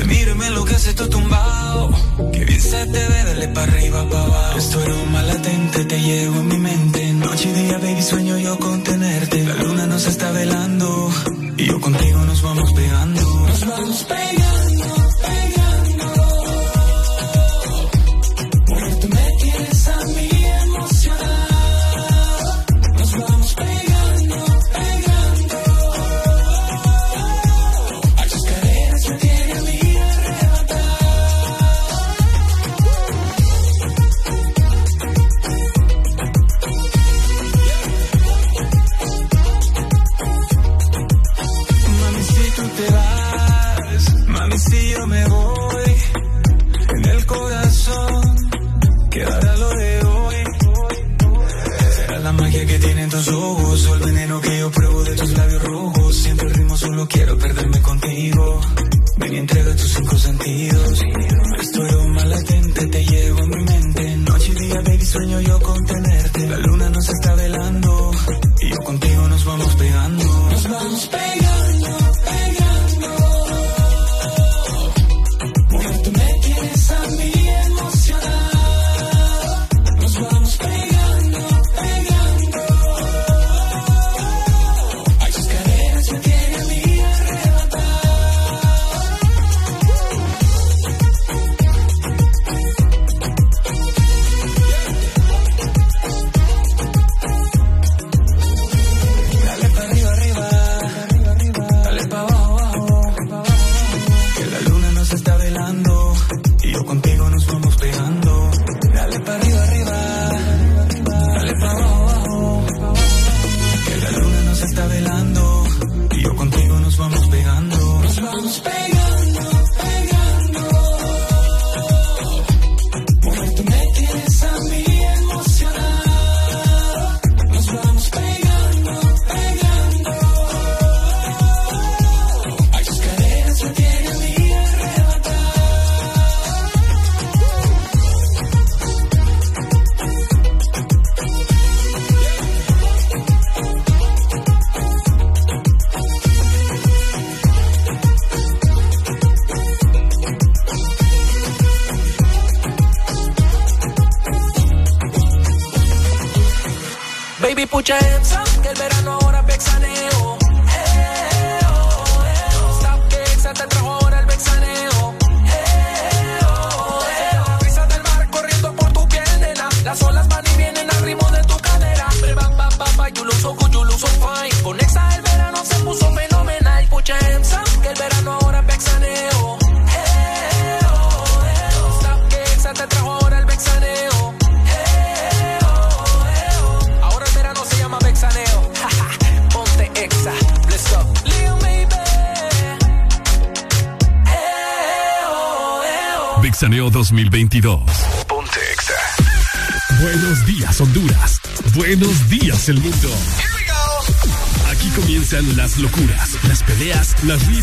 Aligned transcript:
Te 0.00 0.06
miro 0.06 0.32
y 0.32 0.34
me 0.34 0.46
enloquece 0.46 0.94
tu 0.94 1.06
tumbao. 1.10 1.90
Que 2.32 2.42
bien 2.46 2.58
se 2.58 2.86
te 2.86 3.08
ve, 3.10 3.24
dale 3.24 3.48
para 3.48 3.70
arriba, 3.70 4.08
pa' 4.08 4.22
abajo. 4.22 4.58
Estoy 4.58 4.92
un 4.92 5.12
mal 5.12 5.28
latente, 5.28 5.84
te 5.84 6.00
llevo 6.00 6.36
en 6.40 6.48
mi 6.48 6.56
mente. 6.56 7.12
Noche 7.12 7.50
y 7.50 7.52
día, 7.52 7.76
baby, 7.76 8.02
sueño 8.02 8.38
yo 8.38 8.58
con 8.58 8.82
tenerte. 8.82 9.44
La 9.44 9.56
luna 9.56 9.86
nos 9.86 10.06
está 10.06 10.30
velando. 10.30 11.10
Y 11.58 11.66
yo 11.66 11.78
contigo 11.82 12.18
nos 12.24 12.40
vamos 12.40 12.72
pegando. 12.72 13.20
Nos 13.20 13.66
vamos 13.66 14.04
pegando. 14.04 14.99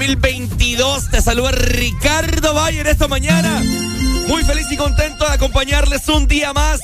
2022. 0.00 1.10
Te 1.10 1.20
saluda 1.20 1.52
Ricardo 1.52 2.54
Valle 2.54 2.80
esta 2.88 3.06
mañana. 3.06 3.62
Muy 4.28 4.42
feliz 4.44 4.66
y 4.70 4.78
contento 4.78 5.26
de 5.26 5.34
acompañarles 5.34 6.08
un 6.08 6.26
día 6.26 6.54
más 6.54 6.80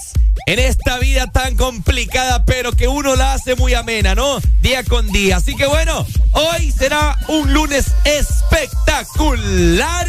en 0.47 0.59
esta 0.59 0.99
vida 0.99 1.27
tan 1.27 1.57
complicada, 1.57 2.45
pero 2.45 2.73
que 2.73 2.89
uno 2.89 3.17
la 3.17 3.33
hace 3.33 3.55
muy 3.55 3.73
amena, 3.73 4.15
¿no? 4.15 4.39
Día 4.61 4.85
con 4.85 5.11
día. 5.11 5.39
Así 5.39 5.57
que 5.57 5.65
bueno, 5.65 6.07
hoy 6.33 6.71
será 6.71 7.19
un 7.29 7.55
lunes 7.55 7.87
espectacular. 8.05 10.07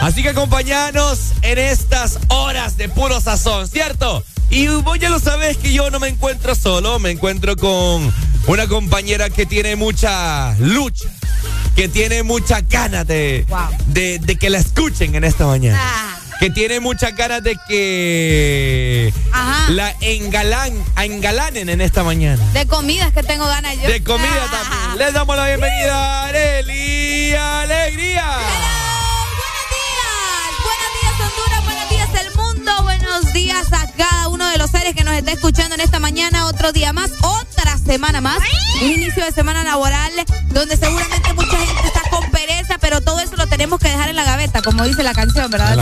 Así 0.00 0.22
que 0.22 0.30
acompañanos 0.30 1.34
en 1.42 1.58
estas 1.58 2.18
horas 2.28 2.78
de 2.78 2.88
puro 2.88 3.20
sazón, 3.20 3.68
¿cierto? 3.68 4.24
Y 4.48 4.68
vos 4.68 4.98
ya 4.98 5.10
lo 5.10 5.20
sabes 5.20 5.58
que 5.58 5.70
yo 5.70 5.90
no 5.90 6.00
me 6.00 6.08
encuentro 6.08 6.54
solo, 6.54 6.98
me 6.98 7.10
encuentro 7.10 7.56
con 7.56 8.10
una 8.46 8.66
compañera 8.68 9.28
que 9.28 9.44
tiene 9.44 9.76
mucha 9.76 10.56
lucha, 10.58 11.10
que 11.74 11.88
tiene 11.88 12.22
mucha 12.22 12.60
ganas 12.60 13.06
de, 13.06 13.46
de, 13.86 14.36
que 14.36 14.50
la 14.50 14.58
escuchen 14.58 15.14
en 15.14 15.24
esta 15.24 15.46
mañana. 15.46 15.78
Ah. 15.80 16.18
Que 16.38 16.50
tiene 16.50 16.80
muchas 16.80 17.14
ganas 17.14 17.42
de 17.42 17.56
que 17.68 19.12
la 19.68 19.94
engalan, 20.00 20.72
engalanen 20.96 21.68
en 21.68 21.80
esta 21.80 22.02
mañana. 22.02 22.42
De 22.52 22.66
comidas 22.66 23.12
que 23.12 23.22
tengo 23.22 23.46
ganas 23.46 23.76
yo. 23.80 23.88
De 23.88 24.02
comida 24.02 24.48
ah. 24.48 24.50
también. 24.50 24.98
Les 24.98 25.14
damos 25.14 25.36
la 25.36 25.46
bienvenida 25.46 25.94
a 25.94 26.28
Areli 26.28 27.34
Alegría. 27.34 28.72
buenos 33.12 33.32
días 33.34 33.72
a 33.72 33.86
cada 33.92 34.28
uno 34.28 34.48
de 34.48 34.58
los 34.58 34.70
seres 34.70 34.94
que 34.94 35.04
nos 35.04 35.14
está 35.14 35.32
escuchando 35.32 35.74
en 35.74 35.80
esta 35.80 35.98
mañana. 35.98 36.46
Otro 36.46 36.72
día 36.72 36.92
más, 36.92 37.10
otra 37.20 37.76
semana 37.78 38.20
más. 38.20 38.38
Un 38.80 38.90
inicio 38.90 39.24
de 39.24 39.32
semana 39.32 39.64
laboral 39.64 40.12
donde 40.48 40.76
seguramente 40.76 41.31
tenemos 43.52 43.78
que 43.80 43.88
dejar 43.88 44.08
en 44.08 44.16
la 44.16 44.24
gaveta, 44.24 44.62
como 44.62 44.82
dice 44.82 45.02
la 45.02 45.12
canción, 45.12 45.50
¿verdad? 45.50 45.76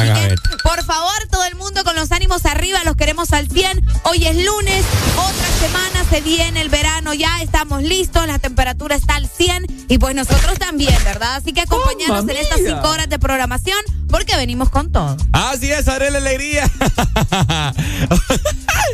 por 0.65 0.85
favor, 0.85 1.15
todo 1.31 1.45
el 1.45 1.55
mundo 1.55 1.85
con 1.85 1.95
los 1.95 2.11
ánimos 2.11 2.45
arriba, 2.45 2.83
los 2.85 2.97
queremos 2.97 3.33
al 3.33 3.49
100. 3.49 3.87
Hoy 4.03 4.27
es 4.27 4.45
lunes, 4.45 4.85
otra 5.17 5.47
semana, 5.61 6.05
se 6.11 6.21
viene 6.21 6.63
el 6.63 6.69
verano, 6.69 7.15
ya 7.15 7.41
estamos 7.41 7.85
listos, 7.85 8.27
la 8.27 8.41
temperatura 8.41 8.97
está 8.97 9.15
al 9.15 9.29
100 9.29 9.87
y 9.89 9.99
pues 9.99 10.17
nosotros 10.17 10.59
también, 10.59 10.97
¿verdad? 11.05 11.37
Así 11.37 11.53
que 11.53 11.61
acompañarnos 11.61 12.29
en 12.29 12.39
estas 12.39 12.59
cinco 12.59 12.91
horas 12.91 13.09
de 13.09 13.21
programación 13.21 13.79
porque 14.09 14.35
venimos 14.35 14.69
con 14.69 14.91
todo. 14.91 15.17
Así 15.31 15.71
es, 15.71 15.87
haré 15.87 16.11
la 16.11 16.19
alegría. 16.19 16.65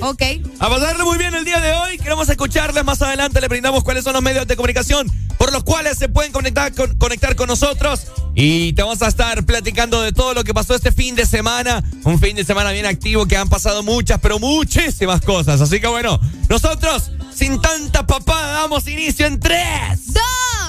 ok. 0.03 0.23
A 0.61 0.69
pasarle 0.69 1.05
muy 1.05 1.17
bien 1.17 1.35
el 1.35 1.47
día 1.47 1.61
de 1.61 1.73
hoy. 1.73 1.97
Queremos 1.97 2.29
escucharles. 2.29 2.85
Más 2.85 3.01
adelante 3.01 3.41
le 3.41 3.49
brindamos 3.49 3.83
cuáles 3.83 4.05
son 4.05 4.13
los 4.13 4.23
medios 4.23 4.47
de 4.47 4.55
comunicación 4.55 5.11
por 5.39 5.53
los 5.53 5.65
cuales 5.65 5.97
se 5.97 6.11
pueden 6.11 6.33
conectar 6.33 6.75
con, 6.75 6.95
conectar 6.99 7.35
con 7.37 7.49
nosotros. 7.49 8.07
Y 8.39 8.75
te 8.75 8.83
vamos 8.83 9.01
a 9.01 9.09
estar 9.09 9.47
platicando 9.47 10.03
de 10.03 10.13
todo 10.13 10.35
lo 10.35 10.45
que 10.45 10.53
pasó 10.53 10.75
este 10.75 10.93
fin 10.93 11.15
de 11.15 11.25
semana. 11.25 11.83
Un 12.05 12.21
fin 12.21 12.37
de 12.37 12.45
semana 12.45 12.71
bien 12.71 12.85
activo 12.85 13.25
que 13.25 13.35
han 13.35 13.49
pasado 13.49 13.83
muchas, 13.83 14.21
pero 14.21 14.39
muchísimas 14.39 15.23
cosas. 15.23 15.63
Así 15.63 15.81
que 15.81 15.87
bueno, 15.87 16.21
nosotros, 16.51 17.13
sin 17.35 17.59
tanta 17.63 18.07
papada, 18.07 18.61
damos 18.61 18.87
inicio 18.89 19.25
en 19.25 19.41
3, 19.41 20.13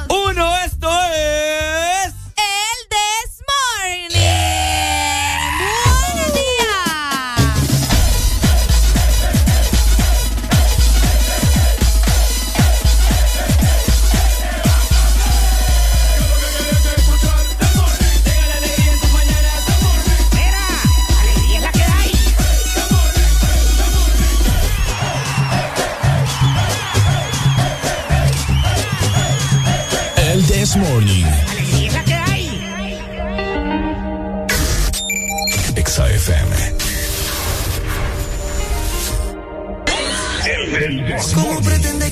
2, 0.07 0.17
1. 0.29 0.55
Esto 0.63 0.89
es. 1.13 2.13
El 2.37 2.87
This 2.89 4.36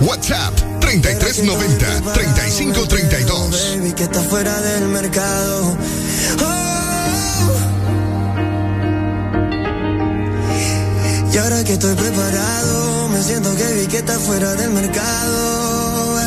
WhatsApp 0.00 0.54
3390 0.80 2.12
3532. 2.12 3.76
Baby, 3.78 3.92
que 3.92 4.02
está 4.04 4.20
fuera 4.22 4.60
del 4.60 4.88
mercado. 4.88 5.76
Oh. 6.42 6.66
Y 11.32 11.38
ahora 11.38 11.64
que 11.64 11.72
estoy 11.74 11.94
preparado 11.94 13.08
me 13.08 13.22
siento 13.22 13.54
que 13.56 13.64
vi 13.74 13.86
que 13.86 13.98
está 13.98 14.18
fuera 14.18 14.54
del 14.54 14.70
mercado. 14.70 16.20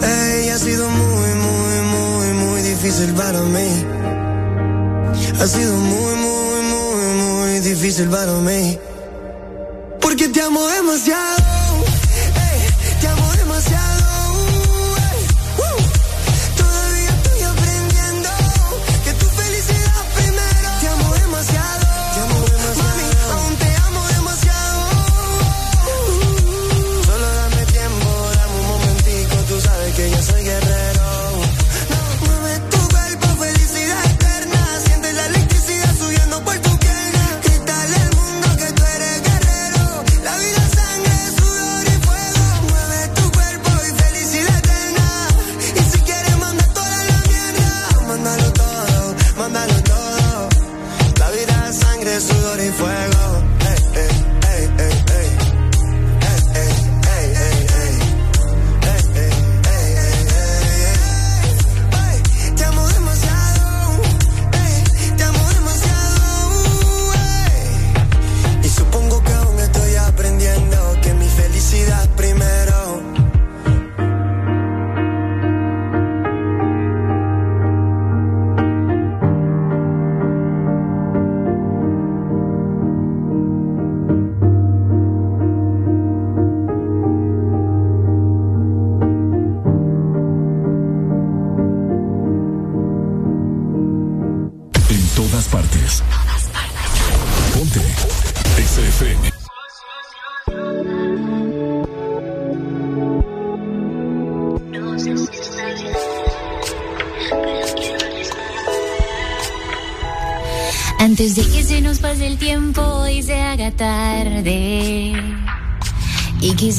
Ey, 0.00 0.48
ha 0.50 0.58
sido 0.58 0.88
muy, 0.88 1.34
muy, 1.34 1.80
muy, 1.94 2.46
muy 2.46 2.62
difícil 2.62 3.12
para 3.14 3.40
mí. 3.40 3.84
Ha 5.40 5.46
sido 5.46 5.72
muy, 5.74 6.14
muy, 6.14 6.62
muy, 6.62 7.04
muy 7.22 7.60
difícil 7.60 8.08
para 8.08 8.32
mí. 8.34 8.78
Porque 10.00 10.28
te 10.28 10.40
amo 10.42 10.66
demasiado. 10.68 11.57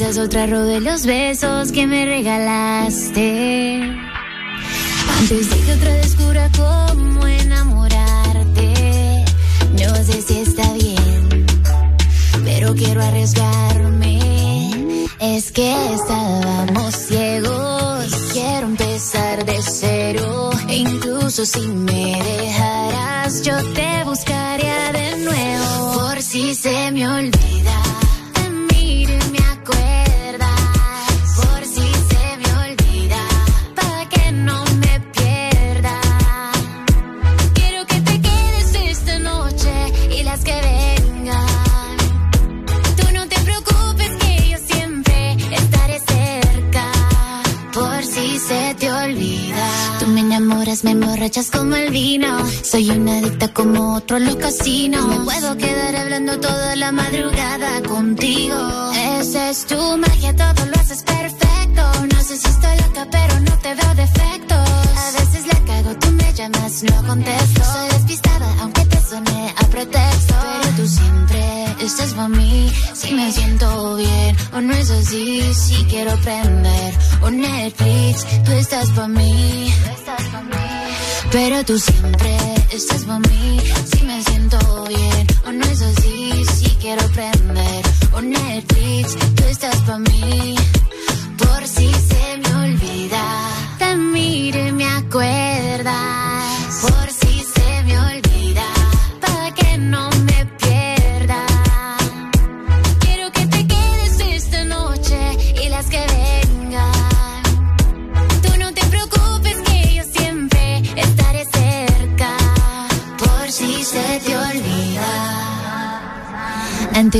Quizás 0.00 0.16
otra 0.16 0.46
robe 0.46 0.80
los 0.80 1.04
besos 1.04 1.72
que 1.72 1.86
me 1.86 2.06
regalaste. 2.06 3.82
Antes 5.18 5.50
de 5.50 5.56
que 5.60 5.72
otra 5.72 5.92
descubra 5.92 6.50
cómo 6.56 7.26
enamorarte. 7.26 8.72
No 9.72 9.94
sé 9.96 10.22
si 10.22 10.38
está 10.38 10.72
bien, 10.72 11.46
pero 12.44 12.74
quiero 12.74 13.02
arriesgarme. 13.02 14.18
Es 15.20 15.52
que 15.52 15.70
estábamos 15.92 16.94
ciegos. 16.94 18.06
Quiero 18.32 18.68
empezar 18.68 19.44
de 19.44 19.60
cero. 19.60 20.50
E 20.68 20.76
incluso 20.76 21.44
si 21.44 21.60
me 21.60 22.22
dejaras, 22.38 23.42
yo 23.42 23.54
te 23.74 24.04
buscaría 24.04 24.92
de 24.92 25.16
nuevo. 25.18 25.92
Por 25.92 26.22
si 26.22 26.54
se 26.54 26.90
me 26.90 27.06
olvida. 27.06 27.89
4 54.10 54.16
en 54.16 54.26
los 54.26 54.36
casinos. 54.36 55.06
Me 55.06 55.20
puedo 55.20 55.56
quedar 55.56 55.94
hablando 55.94 56.40
toda 56.40 56.74
la 56.74 56.90
madrugada 56.90 57.80
contigo. 57.82 58.90
Esa 59.20 59.50
es 59.50 59.66
tu 59.66 59.76
magia, 59.98 60.34
todo 60.34 60.66
lo 60.66 60.74
haces 60.80 61.04
perfecto. 61.04 61.82
No 62.12 62.20
sé 62.20 62.36
si 62.36 62.48
estoy 62.48 62.76
loca, 62.78 63.06
pero 63.08 63.38
no 63.38 63.56
te 63.58 63.72
veo 63.72 63.94
defectos. 63.94 64.68
A 64.98 65.10
veces 65.16 65.46
la 65.46 65.60
cago, 65.64 65.94
tú 66.00 66.10
me 66.10 66.32
llamas, 66.32 66.82
no 66.82 67.06
contesto. 67.06 67.62
Soy 67.72 67.88
despistada, 67.90 68.48
aunque 68.62 68.84
te 68.86 69.00
soné 69.00 69.54
a 69.56 69.66
pretexto. 69.66 70.34
Pero 70.42 70.76
tú 70.76 70.88
siempre 70.88 71.64
estás 71.80 72.12
para 72.14 72.28
mí. 72.30 72.72
Si 72.94 73.14
me 73.14 73.30
siento 73.30 73.94
bien 73.94 74.36
o 74.54 74.60
no 74.60 74.74
es 74.74 74.90
así. 74.90 75.54
Si 75.54 75.84
quiero 75.84 76.16
prender 76.16 76.94
un 77.22 77.40
Netflix, 77.42 78.26
tú 78.44 78.50
estás 78.50 78.90
para 78.90 79.06
mí. 79.06 79.72
Pero 81.30 81.64
tú 81.64 81.78
siempre 81.78 82.59
estás 82.72 83.04
para 83.04 83.18
mí. 83.20 83.60
Si 83.84 84.04
me 84.04 84.22
siento 84.22 84.58
bien 84.88 85.26
o 85.46 85.52
no 85.52 85.64
es 85.64 85.82
así. 85.82 86.44
Si 86.54 86.70
quiero 86.76 87.04
prender 87.08 87.84
un 88.16 88.30
Netflix, 88.30 89.16
tú 89.34 89.44
estás 89.44 89.76
para 89.78 89.98
mí. 89.98 90.56
Por 91.38 91.66
si 91.66 91.90
se 91.92 92.38
me 92.38 92.54
olvida, 92.64 93.22
te 93.78 93.96
miro 93.96 94.66
y 94.66 94.72
me 94.72 94.86
acuerdas. 94.86 95.49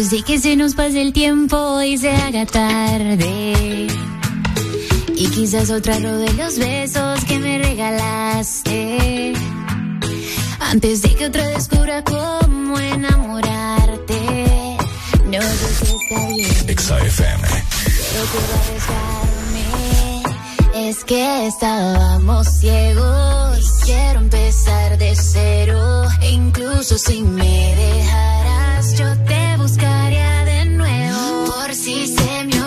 Antes 0.01 0.17
de 0.17 0.23
que 0.23 0.39
se 0.39 0.57
nos 0.57 0.75
pase 0.75 1.03
el 1.03 1.13
tiempo 1.13 1.83
y 1.83 1.99
se 1.99 2.11
haga 2.11 2.47
tarde. 2.47 3.87
Y 5.15 5.27
quizás 5.27 5.69
otra 5.69 6.01
de 6.01 6.33
los 6.33 6.59
besos 6.59 7.23
que 7.27 7.39
me 7.39 7.59
regalaste. 7.59 9.35
Antes 10.59 11.03
de 11.03 11.15
que 11.15 11.27
otra 11.27 11.47
descubra 11.49 12.03
cómo 12.03 12.79
enamorarte. 12.79 14.19
No 15.27 15.43
sé 15.43 15.69
si 15.75 15.85
está 15.85 16.29
bien. 16.29 16.79
XFM. 16.79 17.47
Pero 18.11 18.25
quiero 20.73 20.89
Es 20.89 21.05
que 21.05 21.47
estábamos 21.47 22.49
ciegos. 22.59 23.59
Quiero 23.85 24.21
empezar 24.21 24.97
de 24.97 25.15
cero. 25.15 26.07
E 26.23 26.31
incluso 26.31 26.97
si 26.97 27.23
me 27.23 27.75
dejaras, 27.77 28.40
yo 28.97 29.17
te 29.25 29.57
buscaría 29.57 30.45
de 30.45 30.65
nuevo 30.67 31.45
por 31.47 31.75
si 31.75 32.07
se 32.07 32.45
me 32.45 32.60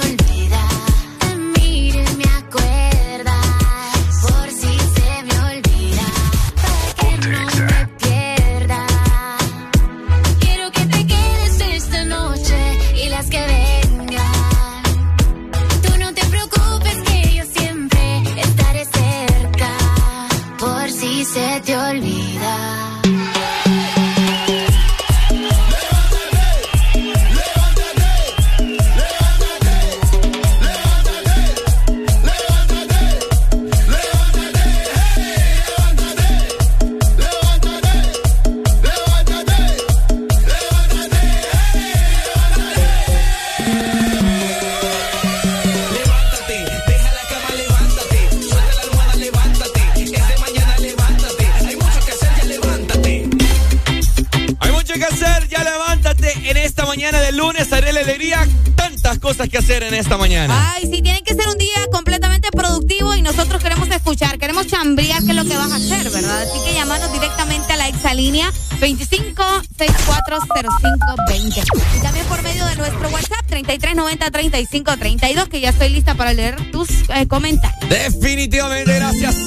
Tantas 58.76 59.20
cosas 59.20 59.50
que 59.50 59.58
hacer 59.58 59.84
en 59.84 59.94
esta 59.94 60.18
mañana. 60.18 60.74
Ay, 60.74 60.84
sí, 60.84 61.02
tiene 61.02 61.22
que 61.24 61.34
ser 61.34 61.48
un 61.48 61.58
día 61.58 61.88
completamente 61.92 62.50
productivo 62.52 63.16
y 63.16 63.22
nosotros 63.22 63.62
queremos 63.62 63.90
escuchar, 63.90 64.40
queremos 64.40 64.68
chambrear 64.68 65.22
qué 65.24 65.32
es 65.32 65.36
lo 65.36 65.44
que 65.44 65.56
vas 65.56 65.72
a 65.72 65.76
hacer, 65.76 66.10
¿verdad? 66.10 66.44
Así 66.44 66.64
que 66.66 66.74
llamanos 66.74 67.12
directamente 67.12 67.74
a 67.74 67.78
la 67.78 67.88
exalínea 67.90 68.52
25640520. 68.84 71.64
Y 71.98 72.02
también 72.02 72.26
por 72.26 72.42
medio 72.42 72.66
de 72.66 72.76
nuestro 72.76 73.08
WhatsApp 73.10 73.46
33903532, 73.50 75.48
que 75.48 75.62
ya 75.62 75.70
estoy 75.70 75.88
lista 75.88 76.16
para 76.16 76.34
leer 76.34 76.58
tus 76.72 76.90
eh, 76.90 77.26
comentarios. 77.30 77.90
Definitivamente, 77.90 78.94
gracias 78.94 79.38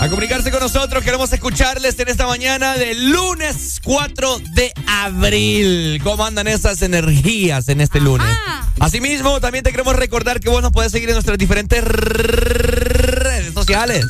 a 0.00 0.08
comunicarse 0.08 0.50
con 0.50 0.58
nosotros. 0.58 1.04
Queremos 1.04 1.32
escucharles 1.32 1.96
en 2.00 2.08
esta 2.08 2.26
mañana 2.26 2.74
del 2.74 3.12
lunes 3.12 3.80
4 3.84 4.40
de 4.52 4.72
abril. 4.88 6.00
¿Cómo 6.02 6.24
andan 6.24 6.48
esas 6.48 6.82
energías 6.82 7.68
en 7.68 7.80
este 7.80 8.00
lunes? 8.00 8.26
Asimismo, 8.80 9.40
también 9.40 9.62
te 9.62 9.70
queremos 9.70 9.94
recordar 9.94 10.40
que 10.40 10.48
vos 10.48 10.60
nos 10.60 10.72
puedes 10.72 10.90
seguir 10.90 11.08
en 11.08 11.14
nuestras 11.14 11.38
diferentes 11.38 11.84
sociales. 13.52 14.06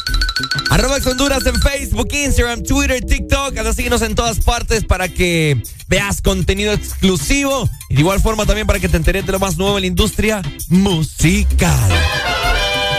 Arroba 0.70 0.96
Honduras 1.04 1.44
en 1.46 1.60
Facebook, 1.60 2.08
Instagram, 2.12 2.62
Twitter, 2.62 3.00
TikTok. 3.04 3.56
Así 3.58 3.74
síguenos 3.74 4.02
en 4.02 4.14
todas 4.14 4.40
partes 4.40 4.84
para 4.84 5.08
que 5.08 5.62
veas 5.88 6.20
contenido 6.20 6.72
exclusivo. 6.72 7.68
Y 7.88 7.94
de 7.94 8.00
igual 8.00 8.20
forma 8.20 8.46
también 8.46 8.66
para 8.66 8.80
que 8.80 8.88
te 8.88 8.96
enteres 8.96 9.26
de 9.26 9.32
lo 9.32 9.38
más 9.38 9.56
nuevo 9.56 9.78
en 9.78 9.82
la 9.82 9.86
industria 9.88 10.42
musical. 10.68 11.90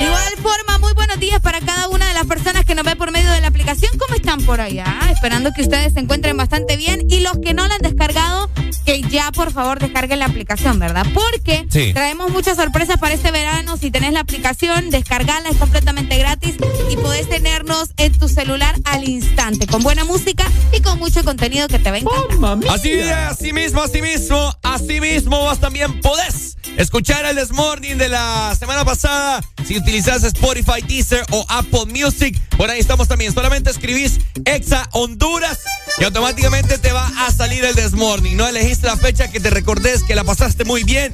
De 0.03 0.09
igual 0.09 0.33
forma, 0.41 0.79
muy 0.79 0.91
buenos 0.95 1.17
días 1.17 1.39
para 1.39 1.61
cada 1.61 1.87
una 1.87 2.05
de 2.05 2.13
las 2.13 2.25
personas 2.25 2.65
que 2.65 2.75
nos 2.75 2.83
ve 2.83 2.97
por 2.97 3.11
medio 3.13 3.31
de 3.31 3.39
la 3.39 3.47
aplicación. 3.47 3.89
¿Cómo 3.97 4.15
están 4.15 4.41
por 4.41 4.59
allá? 4.59 4.99
Esperando 5.09 5.53
que 5.53 5.61
ustedes 5.61 5.93
se 5.93 6.01
encuentren 6.01 6.35
bastante 6.35 6.75
bien. 6.75 7.05
Y 7.09 7.21
los 7.21 7.37
que 7.41 7.53
no 7.53 7.65
la 7.69 7.75
han 7.75 7.81
descargado, 7.81 8.49
que 8.85 9.01
ya 9.03 9.31
por 9.31 9.53
favor 9.53 9.79
descarguen 9.79 10.19
la 10.19 10.25
aplicación, 10.25 10.77
¿verdad? 10.77 11.05
Porque 11.13 11.65
traemos 11.93 12.31
muchas 12.31 12.57
sorpresas 12.57 12.97
para 12.97 13.13
este 13.13 13.31
verano. 13.31 13.77
Si 13.77 13.91
tenés 13.91 14.11
la 14.11 14.19
aplicación, 14.19 14.89
descargala, 14.89 15.47
es 15.47 15.55
completamente 15.55 16.17
gratis 16.17 16.55
y 16.89 16.97
podés 16.97 17.29
tenernos 17.29 17.91
en 17.95 18.11
tu 18.19 18.27
celular 18.27 18.75
al 18.83 19.07
instante, 19.07 19.67
con 19.67 19.83
buena 19.83 20.03
música 20.03 20.43
y 20.73 20.81
con 20.81 20.99
mucho 20.99 21.23
contenido 21.23 21.69
que 21.69 21.79
te 21.79 21.91
va 21.91 21.95
a 21.95 21.99
encantar. 21.99 22.73
así, 22.73 22.99
así 22.99 23.53
mismo, 23.53 23.81
así 23.81 24.01
mismo, 24.01 24.53
así 24.63 24.99
mismo 24.99 25.39
vos 25.39 25.59
también 25.59 26.01
podés 26.01 26.57
escuchar 26.77 27.25
el 27.25 27.35
Desmorning 27.35 27.97
de 27.97 28.09
la 28.09 28.55
semana 28.57 28.83
pasada. 28.83 29.41
Si 29.65 29.75
utilizas 29.93 30.23
Spotify, 30.23 30.81
Deezer 30.87 31.23
o 31.29 31.45
Apple 31.49 31.85
Music, 31.85 32.35
por 32.57 32.67
ahí 32.71 32.79
estamos 32.79 33.07
también. 33.07 33.31
Solamente 33.31 33.69
escribís 33.69 34.19
Exa 34.43 34.89
Honduras 34.91 35.59
y 35.99 36.03
automáticamente 36.03 36.79
te 36.79 36.91
va 36.91 37.11
a 37.19 37.31
salir 37.31 37.63
el 37.63 37.75
Desmorning. 37.75 38.35
No 38.35 38.47
elegiste 38.47 38.87
la 38.87 38.97
fecha 38.97 39.27
que 39.27 39.39
te 39.39 39.51
recordes 39.51 40.01
que 40.01 40.15
la 40.15 40.23
pasaste 40.23 40.65
muy 40.65 40.83
bien. 40.83 41.13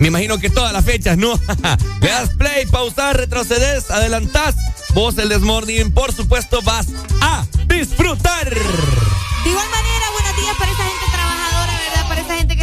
Me 0.00 0.08
imagino 0.08 0.38
que 0.38 0.50
todas 0.50 0.72
las 0.72 0.84
fechas, 0.84 1.16
¿no? 1.16 1.34
Le 2.00 2.08
das 2.08 2.30
play, 2.30 2.66
pausar, 2.66 3.16
retrocedes, 3.16 3.92
adelantás. 3.92 4.56
Vos 4.92 5.16
el 5.18 5.28
Desmorning, 5.28 5.92
por 5.92 6.12
supuesto, 6.12 6.62
vas 6.62 6.88
a 7.20 7.46
disfrutar. 7.68 8.50
De 8.50 9.50
igual 9.50 9.70
manera, 9.70 10.10
buenos 10.10 10.36
días 10.36 10.56
para 10.58 10.72
esa 10.72 10.82
gente 10.82 11.15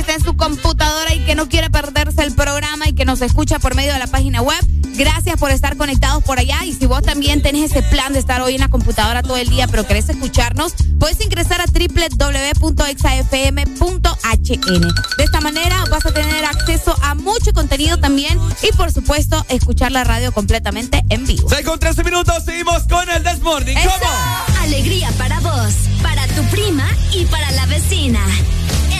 está 0.04 0.16
en 0.16 0.24
su 0.24 0.36
computadora 0.36 1.14
y 1.14 1.20
que 1.20 1.34
no 1.34 1.48
quiere 1.48 1.70
perderse 1.70 2.24
el 2.24 2.36
programa 2.36 2.90
y 2.90 2.94
que 2.94 3.06
nos 3.06 3.22
escucha 3.22 3.58
por 3.60 3.74
medio 3.74 3.94
de 3.94 4.00
la 4.00 4.08
página 4.08 4.42
web. 4.42 4.60
Gracias 4.96 5.40
por 5.40 5.50
estar 5.50 5.78
conectados 5.78 6.22
por 6.24 6.40
allá. 6.40 6.66
Y 6.66 6.74
si 6.74 6.88
vos 6.88 7.02
también 7.02 7.42
tenés 7.42 7.72
ese 7.72 7.82
plan 7.84 8.12
de 8.12 8.20
estar 8.20 8.42
hoy 8.42 8.56
en 8.56 8.60
la 8.60 8.68
computadora 8.68 9.24
todo 9.24 9.38
el 9.38 9.48
día, 9.48 9.66
pero 9.68 9.88
querés 9.88 10.10
escucharnos, 10.10 10.74
puedes 11.00 11.22
ingresar 11.22 11.62
a 11.62 11.66
www.exafm.hn. 11.68 12.42
De 15.18 15.24
esta 15.24 15.40
manera 15.40 15.86
vas 15.90 16.06
a 16.06 16.14
tener 16.14 16.44
acceso 16.44 16.94
a 17.02 17.16
mucho 17.16 17.54
contenido 17.54 17.98
también 17.98 18.38
y, 18.62 18.74
por 18.76 18.92
supuesto, 18.92 19.46
escuchar 19.48 19.94
la 19.94 20.04
radio 20.04 20.34
completamente 20.34 21.02
en 21.10 21.26
vivo. 21.26 21.48
6 21.48 21.66
con 21.66 21.80
13 21.80 22.04
minutos, 22.04 22.44
seguimos 22.44 22.84
con 22.84 23.10
el 23.10 23.24
Desmorning. 23.24 23.78
¿Cómo? 23.78 24.12
Alegría 24.64 25.10
para 25.18 25.40
vos, 25.40 25.74
para 26.02 26.28
tu 26.28 26.44
prima 26.52 26.90
y 27.14 27.24
para 27.26 27.50
la 27.52 27.66
vecina. 27.68 28.20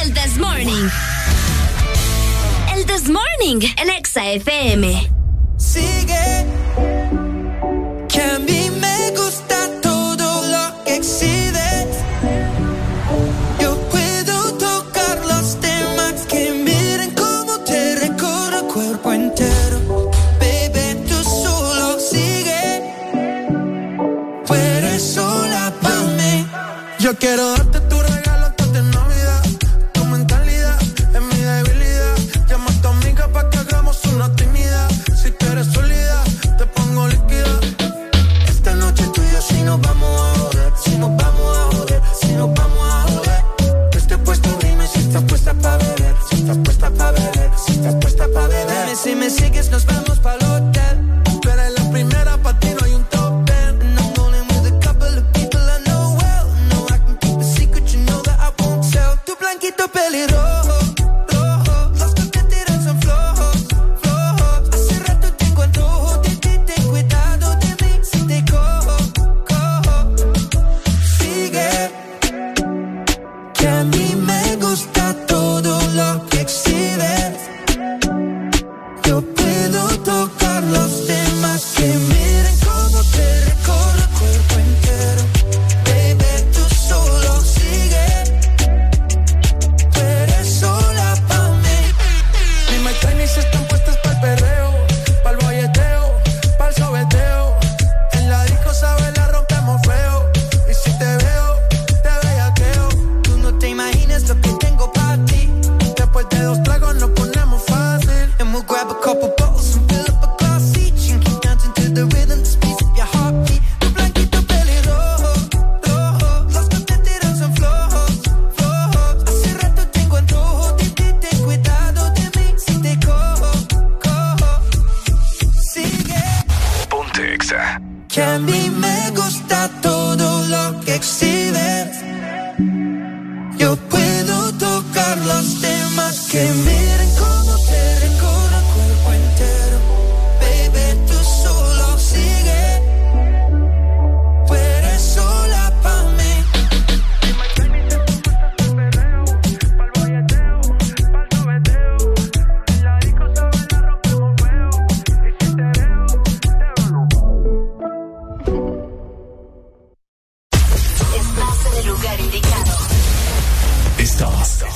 El 0.02 0.14
Desmorning. 0.14 0.90
El 2.76 2.86
Desmorning 2.88 3.62
en 3.78 3.90
Exa 3.90 4.32
FM. 4.32 5.10
Sigue. 5.58 6.46
Que 8.10 8.22
a 8.22 8.40
mí 8.40 8.72
me 8.80 9.12
gusta 9.12 9.70
todo 9.82 10.44
lo 10.48 10.84
que 10.84 10.96
existe. 10.96 11.88
Yo 13.60 13.78
puedo 13.92 14.54
tocar 14.54 15.18
los 15.26 15.60
temas 15.60 16.26
que 16.28 16.52
miren 16.52 17.12
cómo 17.12 17.60
te 17.60 17.96
recorre 17.96 18.58
el 18.58 18.66
cuerpo 18.66 19.14
entero. 19.14 20.12
Baby, 20.40 21.06
tú 21.08 21.24
solo 21.24 22.00
sigue. 22.00 22.82
Eres 24.50 25.04
sola 25.04 25.72
para 25.82 26.02
mí. 26.18 26.48
Yo 27.00 27.16
quiero 27.18 27.63
estás 47.84 47.96
puesta 47.96 48.28
para 48.34 48.48
beber. 48.48 48.86
Dime 48.86 48.96
si 48.96 49.16
me 49.16 49.30
sigues, 49.30 49.70
nos 49.70 49.86
vamos 49.86 50.20
el 50.20 50.46
hotel. 50.48 50.96
Tú 51.42 51.50
eres 51.50 51.72
la 51.78 51.92
primera, 51.92 52.38
para 52.38 52.60
ti 52.60 52.70
no 52.80 52.86
hay 52.86 52.94
un 52.94 53.04
top 53.06 53.46
ten. 53.46 53.82
And 53.82 54.00
I'm 54.00 54.14
rolling 54.16 54.48
with 54.48 54.72
a 54.72 54.80
couple 54.80 55.18
of 55.18 55.26
people 55.34 55.60
I 55.60 55.80
know 55.88 56.16
well. 56.22 56.48
No, 56.70 56.86
I 56.96 56.98
can 56.98 57.18
keep 57.18 57.38
a 57.38 57.44
secret, 57.44 57.86
you 57.94 58.00
know 58.08 58.22
that 58.22 58.40
I 58.40 58.50
won't 58.62 58.90
tell. 58.92 59.18
Tu 59.26 59.36
blanquito 59.36 59.88
pelirrojo, 59.90 60.53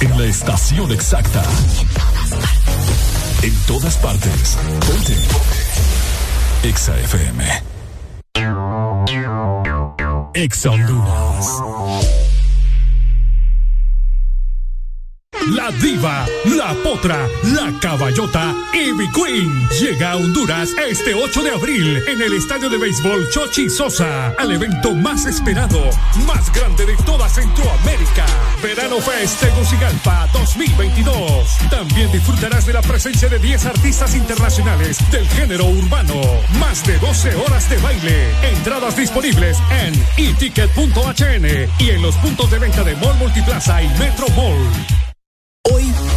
en 0.02 0.17
la 0.17 0.26
estación 0.26 0.91
exacta. 0.91 1.43
En 3.41 3.54
todas 3.65 3.97
partes. 3.97 4.58
Ponte. 4.86 5.17
Exa 6.63 6.97
FM. 7.00 7.63
Exa 10.34 10.71
Honduras. 10.71 12.27
La 15.56 15.72
diva, 15.72 16.26
la 16.46 16.74
potra, 16.84 17.28
la 17.44 17.72
caballota 17.80 18.54
Ivy 18.74 19.10
Queen 19.12 19.70
llega 19.80 20.12
a 20.12 20.18
Honduras 20.18 20.72
este 20.90 21.14
8 21.14 21.44
de 21.44 21.52
abril 21.52 22.04
en 22.08 22.22
el 22.22 22.34
estadio 22.34 22.70
de 22.70 22.78
béisbol 22.78 23.30
Chochi 23.30 23.70
Sosa 23.70 24.34
al 24.38 24.52
evento 24.52 24.94
más 24.94 25.26
esperado, 25.26 25.90
más 26.26 26.52
grande 26.52 26.86
de 26.86 26.98
toda 26.98 27.30
Centroamérica. 27.30 28.26
Verano 28.62 28.98
Fest 29.00 29.40
Tegucigalpa 29.40 30.28
2022. 30.34 31.58
También 31.70 32.12
disfrutarás 32.12 32.66
de 32.66 32.74
la 32.74 32.82
presencia 32.82 33.30
de 33.30 33.40
10 33.40 33.68
artistas 33.68 34.16
internacionales 34.16 34.98
del 35.12 35.28
género 35.30 35.66
urbano. 35.66 36.22
Más 36.60 36.86
de 36.86 36.98
12 37.00 37.36
horas 37.36 37.70
de 37.70 37.78
baile. 37.78 38.32
Entradas 38.44 38.98
disponibles 38.98 39.58
en 39.70 39.94
eticket.hn 40.18 41.70
y 41.80 41.90
en 41.90 42.02
los 42.02 42.16
puntos 42.18 42.52
de 42.52 42.60
venta 42.60 42.84
de 42.84 42.96
Mall 42.98 43.16
Multiplaza 43.16 43.82
y 43.82 43.88
Metro 44.00 44.28
Mall. 44.36 45.07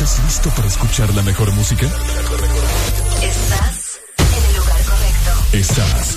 ¿Estás 0.00 0.24
listo 0.24 0.48
para 0.56 0.66
escuchar 0.66 1.12
la 1.12 1.20
mejor 1.20 1.52
música? 1.52 1.84
Estás 1.84 4.00
en 4.16 4.44
el 4.46 4.56
lugar 4.56 4.80
correcto. 4.86 5.30
Estás. 5.52 6.16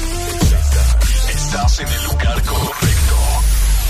Estás 1.27 1.81
en 1.81 1.89
el 1.89 2.01
lugar 2.05 2.41
correcto. 2.43 3.17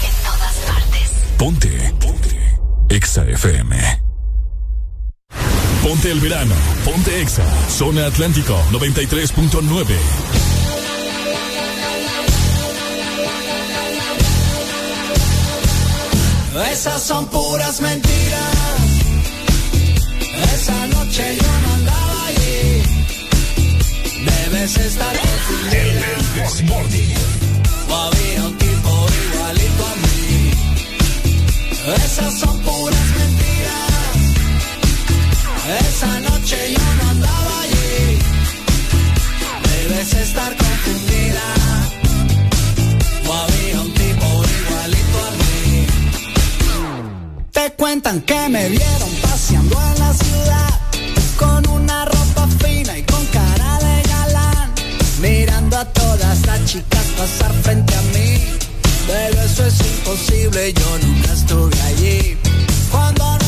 En 0.02 0.16
todas 0.24 0.56
partes. 0.66 1.12
Ponte. 1.38 1.94
Ponte. 2.00 2.58
Exa 2.90 3.24
FM. 3.24 4.02
Ponte 5.84 6.10
el 6.10 6.20
verano. 6.22 6.56
Ponte 6.84 7.22
Exa. 7.22 7.46
Zona 7.70 8.08
Atlántico 8.08 8.60
93.9. 8.72 9.96
Esas 16.72 17.04
son 17.04 17.28
puras 17.28 17.80
mentiras. 17.80 18.53
Esa 20.64 20.88
noche 20.88 21.24
yo 21.42 21.52
no 21.64 21.74
andaba 21.74 22.26
allí. 22.28 22.82
Debes 24.24 24.78
estar 24.78 25.14
confundida. 26.40 27.20
O 27.90 27.94
había 27.94 28.44
un 28.48 28.58
tipo 28.58 28.92
igualito 29.26 29.84
a 29.92 29.96
mí. 30.04 30.52
Esas 32.06 32.34
son 32.40 32.58
puras 32.62 33.08
mentiras. 33.20 34.16
Esa 35.82 36.20
noche 36.22 36.58
yo 36.78 36.86
no 37.00 37.10
andaba 37.10 37.62
allí. 37.64 38.20
Debes 39.68 40.14
estar 40.14 40.56
confundida. 40.56 41.46
O 43.28 43.34
había 43.34 43.82
un 43.82 43.94
tipo 43.94 44.28
igualito 44.62 45.18
a 45.28 45.32
mí. 45.42 45.88
Te 47.52 47.66
cuentan 47.74 48.22
que 48.22 48.48
me 48.48 48.70
vieron 48.70 49.10
paseando 49.22 49.93
chicas 56.66 57.06
pasar 57.18 57.52
frente 57.64 57.96
a 57.96 58.02
mí. 58.14 58.40
Pero 59.08 59.42
eso 59.42 59.66
es 59.66 59.80
imposible, 59.82 60.74
yo 60.74 60.98
nunca 61.00 61.34
estuve 61.34 61.82
allí. 61.82 62.38
Cuando 62.92 63.43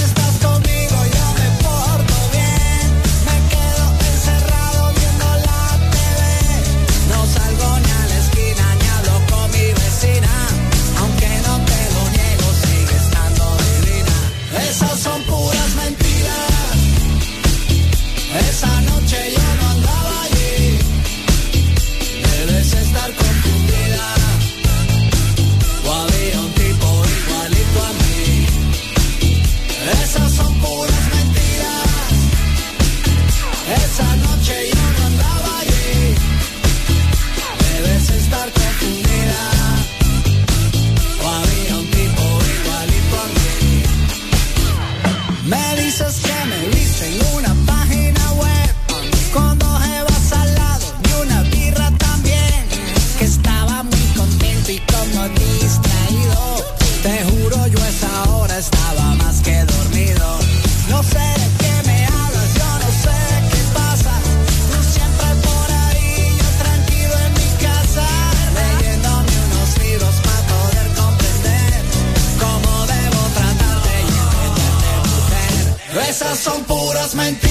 son 76.46 76.64
puras 76.66 77.16
mentiras. 77.16 77.45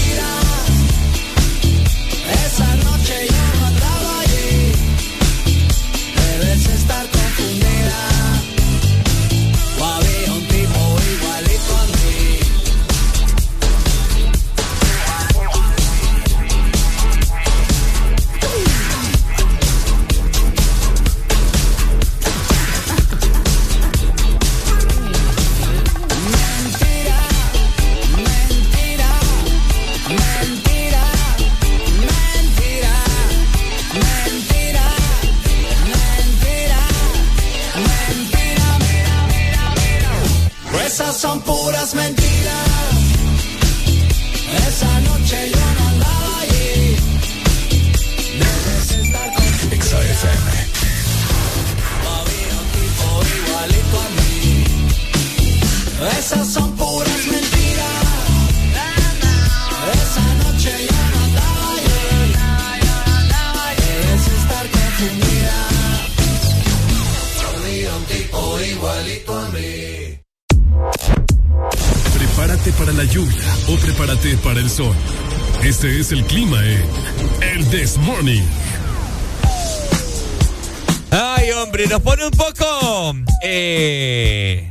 Nos 81.95 82.03
pone 82.03 82.25
un 82.25 82.33
poco 82.33 83.15
eh, 83.41 84.69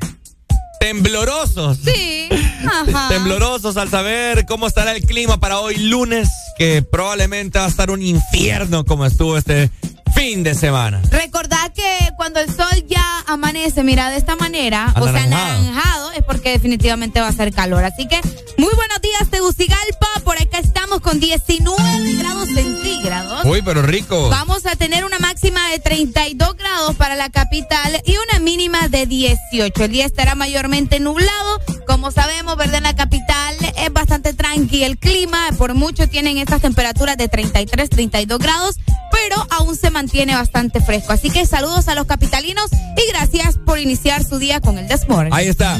temblorosos. 0.78 1.78
Sí. 1.86 2.28
temblorosos 3.08 3.78
al 3.78 3.90
saber 3.90 4.46
cómo 4.46 4.68
estará 4.68 4.92
el 4.92 5.04
clima 5.04 5.40
para 5.40 5.60
hoy 5.60 5.78
lunes, 5.78 6.30
que 6.58 6.82
probablemente 6.82 7.60
va 7.60 7.66
a 7.66 7.70
estar 7.70 7.92
un 7.92 8.02
infierno 8.02 8.84
como 8.84 9.06
estuvo 9.06 9.38
este 9.38 9.72
fin 10.14 10.44
de 10.44 10.54
semana. 10.54 11.02
Recordad 11.12 11.72
que 11.72 12.12
cuando 12.18 12.42
el 12.42 12.54
sol 12.54 12.86
ya 12.88 13.24
amanece, 13.26 13.86
mira, 13.86 14.10
de 14.10 14.18
esta 14.18 14.36
manera, 14.36 14.94
o 15.00 15.08
sea, 15.08 15.24
anaranjado, 15.24 16.03
es 16.16 16.24
porque 16.24 16.52
definitivamente 16.52 17.20
va 17.20 17.28
a 17.28 17.34
ser 17.34 17.54
calor. 17.54 17.84
Así 17.84 18.08
que, 18.08 18.20
muy 18.58 18.74
buenos 18.76 19.02
días, 19.02 19.30
Tegucigalpa. 19.30 20.08
Por 20.24 20.42
acá 20.42 20.60
estamos 20.60 21.02
con 21.02 21.20
19 21.20 22.14
grados 22.14 22.50
centígrados. 22.50 23.46
Uy, 23.46 23.62
pero 23.62 23.82
rico. 23.82 24.30
Vamos 24.30 24.66
a 24.66 24.76
tener 24.76 25.06
una 25.06 25.20
máxima 25.20 25.70
de 25.70 25.80
32 25.80 26.56
grados 26.56 26.96
para 26.96 27.16
la 27.16 27.30
capital 27.30 28.02
y 28.06 28.16
una 28.18 28.40
mínima 28.40 28.88
de 28.88 29.06
18. 29.06 29.84
El 29.84 29.92
día 29.92 30.06
estará 30.06 30.36
mayormente 30.36 31.00
nublado. 31.00 31.60
Como 31.88 32.12
sabemos, 32.12 32.56
¿verdad? 32.58 32.76
En 32.76 32.84
la 32.84 32.96
capital 32.96 33.56
es 33.78 33.92
bastante 33.92 34.34
tranqui 34.34 34.84
el 34.84 34.98
clima. 34.98 35.50
Por 35.58 35.74
mucho 35.74 36.08
tienen 36.08 36.38
estas 36.38 36.62
temperaturas 36.62 37.18
de 37.18 37.28
33, 37.28 37.90
32 37.90 38.40
grados, 38.40 38.78
pero 39.12 39.36
aún 39.50 39.76
se 39.76 39.90
mantiene 39.90 40.36
bastante 40.36 40.82
fresco. 40.82 41.14
Así 41.14 41.30
que 41.30 41.46
saludos 41.46 41.88
a 41.88 41.96
los 41.96 42.06
capitalinos 42.06 42.70
y 42.72 43.12
gracias 43.12 43.58
por 43.58 43.80
iniciar 43.80 44.24
su 44.24 44.40
día 44.40 44.62
con 44.62 44.78
el 44.78 44.88
Desmorning. 44.88 45.34
Ahí 45.34 45.48
está. 45.48 45.80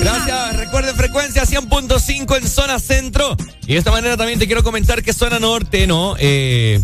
Gracias. 0.00 0.56
Recuerden 0.56 0.96
frecuencia 0.96 1.44
100.5 1.44 2.36
en 2.38 2.48
zona 2.48 2.78
centro. 2.78 3.36
Y 3.66 3.74
de 3.74 3.78
esta 3.78 3.90
manera 3.90 4.16
también 4.16 4.38
te 4.38 4.46
quiero 4.46 4.62
comentar 4.62 5.02
que 5.02 5.12
zona 5.12 5.38
norte, 5.38 5.86
¿no? 5.86 6.16
Eh, 6.18 6.80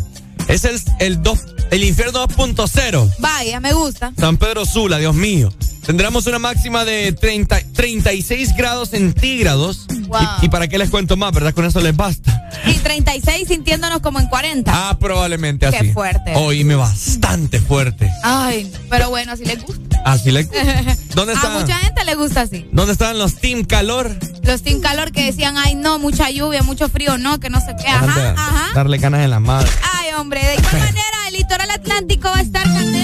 es 0.48 0.64
el, 0.64 0.80
el, 1.00 1.20
el 1.70 1.84
infierno 1.84 2.26
2.0. 2.28 3.14
Vaya, 3.18 3.60
me 3.60 3.72
gusta. 3.72 4.12
San 4.18 4.36
Pedro 4.36 4.64
Sula, 4.64 4.98
Dios 4.98 5.14
mío. 5.14 5.52
Tendremos 5.86 6.26
una 6.26 6.40
máxima 6.40 6.84
de 6.84 7.12
30, 7.12 7.60
36 7.72 8.56
grados 8.56 8.90
centígrados. 8.90 9.86
Y, 10.42 10.48
para 10.48 10.66
qué 10.66 10.78
les 10.78 10.90
cuento 10.90 11.16
más, 11.16 11.32
¿verdad? 11.32 11.54
Con 11.54 11.64
eso 11.64 11.80
les 11.80 11.96
basta. 11.96 12.48
Y 12.66 12.74
36 12.74 13.46
sintiéndonos 13.46 14.00
como 14.00 14.18
en 14.18 14.26
40. 14.26 14.72
Ah, 14.74 14.98
probablemente 14.98 15.66
así. 15.66 15.78
Qué 15.78 15.92
fuerte. 15.92 16.34
Oíme 16.34 16.74
bastante 16.74 17.60
fuerte. 17.60 18.10
Ay, 18.24 18.70
pero 18.90 19.10
bueno, 19.10 19.32
así 19.32 19.44
les 19.44 19.62
gusta. 19.64 20.02
Así 20.04 20.32
les 20.32 20.46
gusta. 20.50 20.96
¿Dónde 21.14 21.34
está? 21.34 21.54
A 21.54 21.60
mucha 21.60 21.76
gente 21.78 22.04
le 22.04 22.14
gusta 22.16 22.40
así. 22.42 22.68
¿Dónde 22.72 22.92
están 22.92 23.18
los 23.18 23.36
Team 23.36 23.64
Calor? 23.64 24.10
Los 24.42 24.62
Team 24.62 24.80
Calor 24.80 25.12
que 25.12 25.24
decían, 25.24 25.56
ay, 25.56 25.76
no, 25.76 25.98
mucha 26.00 26.30
lluvia, 26.30 26.62
mucho 26.62 26.88
frío, 26.88 27.16
no, 27.18 27.38
que 27.38 27.48
no 27.48 27.60
sé 27.60 27.74
qué. 27.80 27.88
Ajá, 27.88 28.34
ajá. 28.36 28.68
Darle 28.74 28.98
canas 28.98 29.22
en 29.22 29.30
la 29.30 29.40
madre. 29.40 29.70
Ay, 29.94 30.14
hombre, 30.14 30.40
de 30.44 30.54
igual 30.54 30.72
manera, 30.78 31.28
el 31.28 31.34
litoral 31.34 31.70
atlántico 31.70 32.28
va 32.28 32.38
a 32.38 32.42
estar 32.42 32.64
candente 32.64 32.95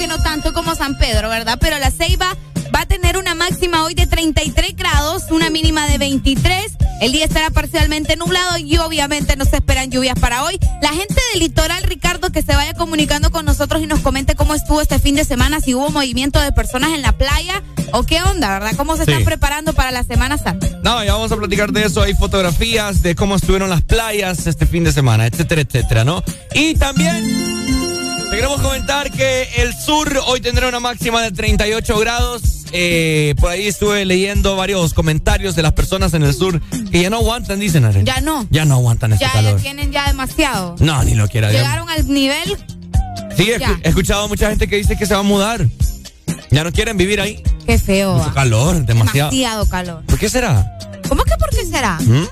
aunque 0.00 0.16
no 0.16 0.22
tanto 0.22 0.54
como 0.54 0.74
San 0.74 0.96
Pedro, 0.96 1.28
¿verdad? 1.28 1.58
Pero 1.60 1.78
la 1.78 1.90
Ceiba 1.90 2.34
va 2.74 2.82
a 2.82 2.86
tener 2.86 3.18
una 3.18 3.34
máxima 3.34 3.84
hoy 3.84 3.94
de 3.94 4.06
33 4.06 4.74
grados, 4.74 5.24
una 5.30 5.50
mínima 5.50 5.86
de 5.88 5.98
23. 5.98 6.72
El 7.02 7.12
día 7.12 7.26
estará 7.26 7.50
parcialmente 7.50 8.16
nublado 8.16 8.56
y 8.56 8.78
obviamente 8.78 9.36
no 9.36 9.44
se 9.44 9.56
esperan 9.56 9.90
lluvias 9.90 10.18
para 10.18 10.44
hoy. 10.44 10.58
La 10.80 10.88
gente 10.90 11.16
del 11.32 11.40
litoral, 11.40 11.82
Ricardo, 11.82 12.30
que 12.30 12.40
se 12.40 12.54
vaya 12.54 12.72
comunicando 12.72 13.30
con 13.30 13.44
nosotros 13.44 13.82
y 13.82 13.86
nos 13.86 14.00
comente 14.00 14.34
cómo 14.34 14.54
estuvo 14.54 14.80
este 14.80 14.98
fin 14.98 15.16
de 15.16 15.24
semana, 15.24 15.60
si 15.60 15.74
hubo 15.74 15.90
movimiento 15.90 16.40
de 16.40 16.52
personas 16.52 16.90
en 16.94 17.02
la 17.02 17.12
playa 17.12 17.62
o 17.92 18.02
qué 18.04 18.22
onda, 18.22 18.58
¿verdad? 18.58 18.72
¿Cómo 18.76 18.96
se 18.96 19.02
están 19.02 19.24
preparando 19.24 19.74
para 19.74 19.90
la 19.90 20.02
Semana 20.02 20.38
Santa? 20.38 20.66
No, 20.82 21.04
ya 21.04 21.12
vamos 21.12 21.30
a 21.32 21.36
platicar 21.36 21.72
de 21.72 21.84
eso. 21.84 22.00
Hay 22.00 22.14
fotografías 22.14 23.02
de 23.02 23.14
cómo 23.14 23.36
estuvieron 23.36 23.68
las 23.68 23.82
playas 23.82 24.46
este 24.46 24.64
fin 24.64 24.84
de 24.84 24.92
semana, 24.92 25.26
etcétera, 25.26 25.60
etcétera, 25.60 26.04
¿no? 26.04 26.22
Y 26.54 26.74
también 26.74 27.89
te 28.30 28.36
queremos 28.36 28.60
comentar 28.60 29.10
que 29.10 29.48
el 29.56 29.74
sur 29.74 30.20
hoy 30.26 30.40
tendrá 30.40 30.68
una 30.68 30.78
máxima 30.78 31.20
de 31.22 31.32
38 31.32 31.98
grados. 31.98 32.42
Eh, 32.72 33.34
por 33.40 33.50
ahí 33.50 33.66
estuve 33.66 34.04
leyendo 34.04 34.54
varios 34.54 34.94
comentarios 34.94 35.56
de 35.56 35.62
las 35.62 35.72
personas 35.72 36.14
en 36.14 36.22
el 36.22 36.32
sur 36.32 36.60
que 36.90 37.02
ya 37.02 37.10
no 37.10 37.16
aguantan, 37.16 37.58
dicen. 37.58 37.84
Arely. 37.84 38.04
Ya 38.04 38.20
no. 38.20 38.46
Ya 38.50 38.64
no 38.64 38.74
aguantan 38.74 39.12
ese 39.12 39.22
ya, 39.24 39.32
calor. 39.32 39.56
Ya 39.56 39.62
tienen 39.62 39.90
ya 39.90 40.06
demasiado. 40.06 40.76
No, 40.78 41.02
ni 41.02 41.14
lo 41.14 41.26
quiera. 41.28 41.50
Llegaron 41.50 41.88
al 41.88 42.08
nivel. 42.08 42.56
Sí, 43.36 43.50
he, 43.50 43.88
escuchado 43.88 44.28
mucha 44.28 44.48
gente 44.48 44.68
que 44.68 44.76
dice 44.76 44.96
que 44.96 45.06
se 45.06 45.14
va 45.14 45.20
a 45.20 45.24
mudar. 45.24 45.66
Ya 46.50 46.62
no 46.62 46.70
quieren 46.72 46.96
vivir 46.96 47.20
ahí. 47.20 47.42
Qué 47.66 47.78
feo. 47.78 48.14
Mucho 48.14 48.32
calor, 48.32 48.86
demasiado. 48.86 49.30
Demasiado 49.30 49.68
calor. 49.68 50.04
¿Por 50.06 50.18
qué 50.18 50.28
será? 50.28 50.78
¿Cómo 51.08 51.24
que 51.24 51.36
por 51.36 51.50
qué 51.50 51.66
será? 51.66 51.98
¿Mm? 52.00 52.28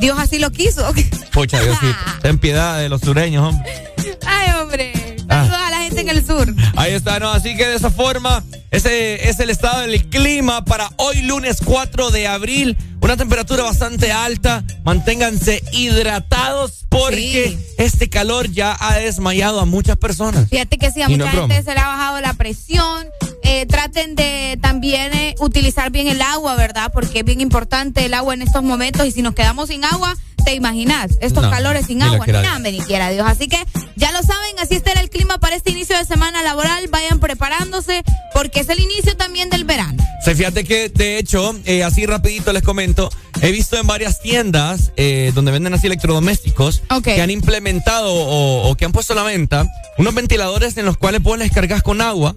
Dios 0.00 0.18
así 0.18 0.38
lo 0.38 0.50
quiso. 0.50 0.90
Pucha, 1.32 1.60
Diosito. 1.60 1.96
Ten 2.22 2.38
piedad 2.38 2.78
de 2.78 2.88
los 2.88 3.02
sureños, 3.02 3.46
hombre. 3.46 3.92
Ay, 4.26 4.50
hombre. 4.58 5.11
Saludos 5.28 5.58
a 5.58 5.70
la 5.70 5.78
gente 5.78 6.00
en 6.00 6.08
el 6.08 6.26
sur. 6.26 6.54
Ahí 6.76 6.92
está, 6.92 7.18
¿no? 7.18 7.30
Así 7.30 7.56
que 7.56 7.66
de 7.66 7.74
esa 7.76 7.90
forma, 7.90 8.42
ese 8.72 9.28
es 9.28 9.38
el 9.38 9.50
estado 9.50 9.82
del 9.82 10.08
clima 10.08 10.64
para 10.64 10.90
hoy 10.96 11.20
lunes 11.20 11.58
4 11.62 12.10
de 12.10 12.26
abril. 12.26 12.78
Una 13.02 13.18
temperatura 13.18 13.64
bastante 13.64 14.12
alta. 14.12 14.64
Manténganse 14.82 15.62
hidratados 15.72 16.86
porque 16.88 17.58
este 17.76 18.08
calor 18.08 18.50
ya 18.50 18.74
ha 18.80 18.94
desmayado 18.94 19.60
a 19.60 19.66
muchas 19.66 19.98
personas. 19.98 20.48
Fíjate 20.48 20.78
que 20.78 20.90
sí, 20.90 21.02
a 21.02 21.10
mucha 21.10 21.28
gente 21.28 21.62
se 21.62 21.74
le 21.74 21.80
ha 21.80 21.86
bajado 21.86 22.22
la 22.22 22.32
presión. 22.32 23.06
Eh, 23.42 23.66
traten 23.66 24.14
de 24.14 24.58
también 24.62 25.12
eh, 25.12 25.34
utilizar 25.40 25.90
bien 25.90 26.08
el 26.08 26.22
agua, 26.22 26.54
¿verdad? 26.54 26.90
Porque 26.94 27.18
es 27.18 27.24
bien 27.26 27.42
importante 27.42 28.06
el 28.06 28.14
agua 28.14 28.32
en 28.32 28.40
estos 28.40 28.62
momentos 28.62 29.06
y 29.06 29.10
si 29.10 29.20
nos 29.20 29.34
quedamos 29.34 29.68
sin 29.68 29.84
agua, 29.84 30.16
te 30.44 30.54
imaginas, 30.54 31.18
estos 31.20 31.46
calores 31.46 31.86
sin 31.86 32.02
agua, 32.02 32.26
ni 32.26 32.32
nada, 32.32 32.58
ni 32.58 32.80
quiera 32.80 33.10
Dios. 33.10 33.26
Así 33.26 33.48
que 33.48 33.58
ya 33.96 34.12
lo 34.12 34.22
saben, 34.22 34.58
así 34.58 34.74
estará 34.74 35.00
el 35.00 35.10
clima 35.10 35.38
para 35.38 35.56
este 35.56 35.70
inicio 35.70 35.96
de 35.96 36.04
semana 36.04 36.42
laboral. 36.42 36.88
Vayan 36.88 37.20
preparándose 37.20 38.02
porque 38.34 38.61
es 38.62 38.68
el 38.68 38.80
inicio 38.80 39.16
también 39.16 39.50
del 39.50 39.64
verano. 39.64 40.02
Se 40.24 40.34
fíjate 40.34 40.64
que, 40.64 40.88
de 40.88 41.18
hecho, 41.18 41.54
eh, 41.64 41.84
así 41.84 42.06
rapidito 42.06 42.52
les 42.52 42.62
comento, 42.62 43.10
he 43.42 43.52
visto 43.52 43.76
en 43.76 43.86
varias 43.86 44.20
tiendas 44.20 44.92
donde 45.34 45.52
venden 45.52 45.74
así 45.74 45.86
electrodomésticos 45.86 46.82
que 47.02 47.20
han 47.20 47.30
implementado 47.30 48.12
o, 48.12 48.68
o, 48.68 48.74
que 48.76 48.84
han 48.84 48.92
puesto 48.92 49.12
a 49.12 49.16
la 49.16 49.24
venta 49.24 49.66
unos 49.98 50.14
ventiladores 50.14 50.76
en 50.76 50.86
los 50.86 50.96
cuales 50.96 51.22
vos 51.22 51.38
les 51.38 51.50
cargas 51.50 51.82
con 51.82 52.00
agua 52.00 52.36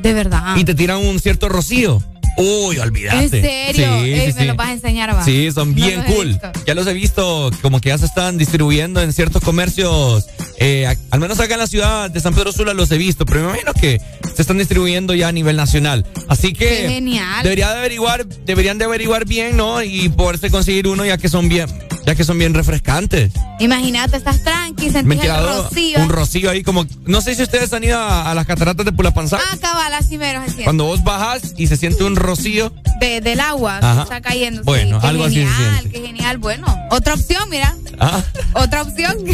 de 0.00 0.14
verdad. 0.14 0.56
Y 0.56 0.64
te 0.64 0.74
tiran 0.74 0.98
un 0.98 1.20
cierto 1.20 1.48
rocío. 1.48 2.02
Uy, 2.36 2.78
olvídate. 2.78 3.22
¿En 3.22 3.30
serio? 3.30 3.88
Sí, 4.02 4.32
me 4.36 4.44
lo 4.46 4.54
vas 4.54 4.68
a 4.68 4.72
enseñar, 4.72 5.14
va. 5.14 5.24
Sí, 5.24 5.50
son 5.52 5.74
bien 5.74 6.02
cool. 6.04 6.38
Ya 6.66 6.74
los 6.74 6.86
he 6.86 6.92
visto, 6.92 7.50
como 7.62 7.80
que 7.80 7.90
ya 7.90 7.98
se 7.98 8.06
están 8.06 8.38
distribuyendo 8.38 9.00
en 9.02 9.12
ciertos 9.12 9.42
comercios. 9.42 10.26
Eh, 10.58 10.86
al 11.10 11.20
menos 11.20 11.40
acá 11.40 11.54
en 11.54 11.60
la 11.60 11.66
ciudad 11.66 12.10
de 12.10 12.20
San 12.20 12.34
Pedro 12.34 12.52
Sula 12.52 12.74
los 12.74 12.90
he 12.90 12.98
visto, 12.98 13.24
pero 13.24 13.40
me 13.40 13.48
imagino 13.48 13.72
que 13.72 14.00
se 14.34 14.42
están 14.42 14.58
distribuyendo 14.58 15.14
ya 15.14 15.28
a 15.28 15.32
nivel 15.32 15.56
nacional. 15.56 16.06
Así 16.28 16.52
que 16.52 16.88
genial. 16.88 17.42
Debería 17.42 17.72
de 17.72 17.78
averiguar, 17.78 18.26
deberían 18.26 18.78
de 18.78 18.84
averiguar 18.84 19.26
bien, 19.26 19.56
¿no? 19.56 19.82
Y 19.82 20.08
poderse 20.10 20.50
conseguir 20.50 20.86
uno 20.88 21.04
ya 21.04 21.18
que 21.18 21.28
son 21.28 21.48
bien, 21.48 21.68
ya 22.10 22.16
que 22.16 22.24
son 22.24 22.38
bien 22.38 22.54
refrescantes. 22.54 23.32
Imagínate, 23.60 24.16
estás 24.16 24.42
tranqui, 24.42 24.90
sentís 24.90 25.22
el 25.22 25.46
rocío. 25.46 26.00
Un 26.00 26.08
rocío 26.08 26.50
ahí 26.50 26.64
como, 26.64 26.84
no 27.06 27.20
sé 27.20 27.36
si 27.36 27.42
ustedes 27.44 27.72
han 27.72 27.84
ido 27.84 28.00
a, 28.00 28.34
las 28.34 28.46
cataratas 28.46 28.84
de 28.84 28.90
Pulapanzá. 28.90 29.38
Ah, 29.38 29.56
cabal, 29.60 29.94
así 29.94 30.18
mero, 30.18 30.42
Cuando 30.64 30.86
vos 30.86 31.04
bajas 31.04 31.54
y 31.56 31.68
se 31.68 31.76
siente 31.76 32.02
un 32.02 32.16
rocío. 32.16 32.72
De, 32.98 33.20
del 33.20 33.38
agua 33.38 33.78
está 34.02 34.20
cayendo. 34.20 34.64
Bueno, 34.64 34.98
algo 35.00 35.24
así 35.24 35.46
se 35.46 35.88
Qué 35.90 36.00
genial, 36.00 36.38
bueno. 36.38 36.66
Otra 36.90 37.14
opción, 37.14 37.48
mira. 37.48 37.76
Ah. 38.00 38.20
Otra 38.54 38.82
opción. 38.82 39.16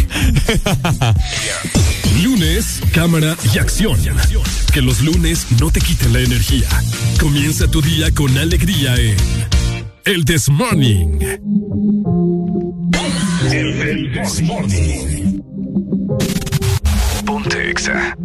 lunes, 2.23 2.81
cámara 2.93 3.39
y 3.55 3.59
acción. 3.59 3.99
Que 4.75 4.83
los 4.83 5.01
lunes 5.01 5.47
no 5.61 5.71
te 5.71 5.81
quiten 5.81 6.13
la 6.13 6.21
energía. 6.21 6.69
Comienza 7.19 7.69
tu 7.69 7.81
día 7.81 8.13
con 8.13 8.37
alegría 8.37 8.97
en 8.97 9.17
El 10.07 10.25
This 10.25 10.49
Morning. 10.49 11.19
El 13.51 14.13
This 14.13 14.41
Morning. 14.43 15.41
Ponte 17.25 17.71
exa. 17.71 18.17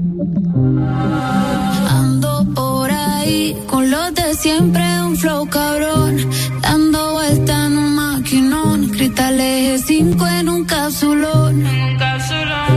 Ando 1.89 2.45
por 2.53 2.91
ahí 2.91 3.57
con 3.65 3.89
los 3.89 4.13
de 4.13 4.35
siempre, 4.35 4.83
un 5.01 5.17
flow 5.17 5.49
cabrón. 5.49 6.17
Dando 6.61 7.13
vuelta 7.13 7.65
en 7.65 7.77
un 7.79 7.95
maquinón. 7.95 8.89
Cristales 8.89 9.83
5 9.87 10.27
en 10.27 10.49
un 10.49 10.65
capsulón. 10.65 11.65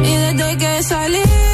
Y 0.03 0.17
desde 0.17 0.57
que 0.57 0.83
salí. 0.83 1.54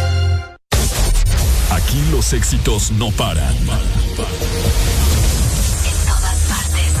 Aquí 1.71 2.01
los 2.11 2.33
éxitos 2.33 2.91
no 2.91 3.11
paran. 3.11 3.55
En 3.55 3.65
todas 6.05 6.37
partes. 6.49 6.91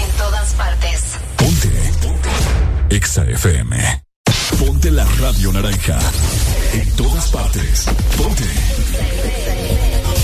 En 0.00 0.10
todas 0.16 0.54
partes. 0.54 1.02
Ponte. 1.36 1.72
EXA 2.90 3.24
FM. 3.24 4.04
Ponte 4.60 4.92
la 4.92 5.04
radio 5.20 5.52
naranja. 5.52 5.98
En 6.72 6.88
todas 6.92 7.30
partes. 7.32 7.86
Ponte. 8.16 8.44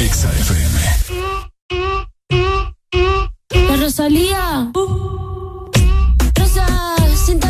EXA 0.01 0.31
FM. 0.31 0.81
La 3.69 3.77
Rosalía. 3.77 4.71
Rosa, 6.37 6.67
sin 7.27 7.41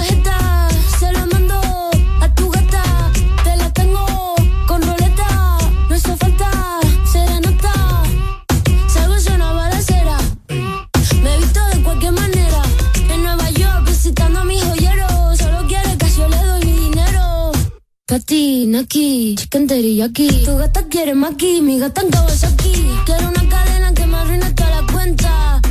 Patina 18.12 18.80
aquí, 18.80 19.34
chicken 19.38 19.66
teriyaki. 19.66 20.44
Tu 20.44 20.54
gata 20.58 20.82
quiere 20.82 21.14
maki, 21.14 21.62
mi 21.62 21.78
gata 21.78 22.02
en 22.02 22.10
Kawasaki. 22.10 22.72
Quiero 23.06 23.26
una 23.30 23.48
cadena 23.48 23.94
que 23.94 24.06
me 24.06 24.16
arruine 24.18 24.50
toda 24.52 24.82
la 24.82 24.92
cuenta. 24.92 25.61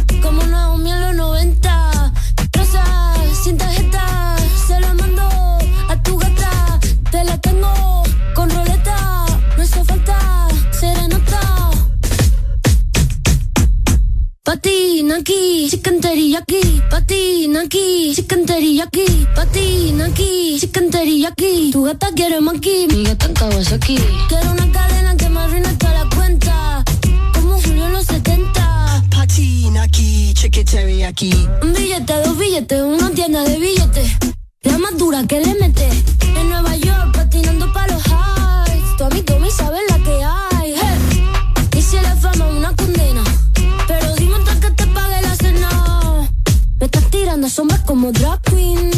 Patina 14.43 15.17
aquí, 15.17 15.69
chicken 15.69 16.01
teriyaki. 16.01 16.81
Patina 16.89 17.61
aquí, 17.61 18.11
chicken 18.15 18.43
teriyaki. 18.47 19.27
Patina 19.35 20.05
aquí, 20.05 20.57
chicken 20.59 20.89
teriyaki. 20.89 21.69
Tu 21.71 21.83
gata 21.83 22.07
quiere 22.15 22.41
maki, 22.41 22.87
mi 22.89 23.03
gata 23.03 23.27
en 23.27 23.33
Kawasaki. 23.35 23.97
Quiero 24.29 24.51
una 24.51 24.71
cadena 24.71 25.15
que 25.15 25.29
me 25.29 25.39
arruine 25.41 25.73
toda 25.75 25.93
la 25.93 26.09
cuenta. 26.15 26.83
Como 27.35 27.61
Julio 27.61 27.85
en 27.85 27.93
los 27.93 28.05
70. 28.07 29.03
Patina 29.11 29.83
aquí, 29.83 30.33
chicken 30.33 30.65
teriyaki. 30.65 31.31
Un 31.61 31.73
billete, 31.73 32.13
dos 32.25 32.35
billetes, 32.35 32.81
una 32.81 33.11
tienda 33.11 33.43
de 33.43 33.59
billetes. 33.59 34.09
La 34.63 34.79
más 34.79 34.97
dura 34.97 35.23
que 35.27 35.39
le 35.39 35.53
mete. 35.53 35.87
En 36.35 36.49
Nueva 36.49 36.75
York, 36.77 37.13
patinando 37.13 37.71
pa' 37.71 37.85
los 37.85 38.03
highs. 38.07 38.97
Tu 38.97 39.03
amigo 39.03 39.39
me 39.39 39.51
sabe 39.51 39.77
la 39.87 39.97
que 39.99 40.23
hay. 40.23 40.50
Tirando 47.41 47.49
sombras 47.49 47.81
como 47.85 48.11
drag 48.11 48.39
queen. 48.43 48.91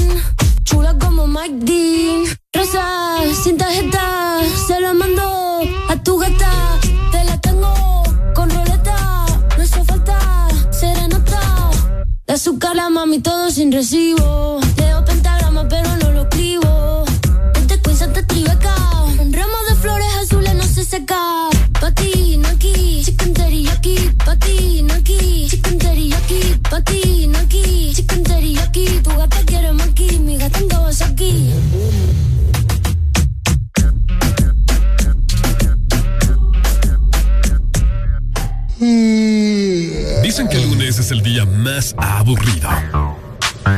Chula 0.64 0.98
como 0.98 1.28
Mike 1.28 1.60
Dean. 1.62 2.24
Rosa, 2.54 3.18
sin 3.44 3.58
tarjeta, 3.58 4.40
se 4.68 4.80
la 4.82 4.94
mando 4.94 5.62
a 5.90 6.04
tu 6.04 6.18
gata. 6.18 6.52
Te 7.12 7.24
la 7.24 7.40
tengo 7.40 8.04
con 8.36 8.50
roleta. 8.50 9.26
No 9.58 9.64
hizo 9.64 9.84
falta 9.86 10.50
serenata. 10.72 11.72
De 12.28 12.34
azúcar 12.34 12.76
la 12.76 12.90
mami 12.90 13.20
todo 13.20 13.50
sin 13.50 13.72
recibo. 13.72 14.60
Leo 14.78 15.06
pentagrama 15.06 15.68
pero 15.70 15.96
no 15.98 16.12
lo 16.12 16.28
teriyaki. 26.82 27.30
Patina 27.30 27.40
aquí, 27.40 27.94
chicken 27.94 28.24
teriyaki. 28.24 28.86
Tu 29.04 29.10
gata 29.10 29.38
quiere 29.46 29.74
maki, 29.74 30.20
mi 30.20 30.38
gata 30.38 30.60
en 30.60 30.68
Kawasaki. 30.68 31.54
pases 40.94 41.10
el 41.10 41.24
día 41.24 41.44
más 41.46 41.96
aburrido. 41.98 42.70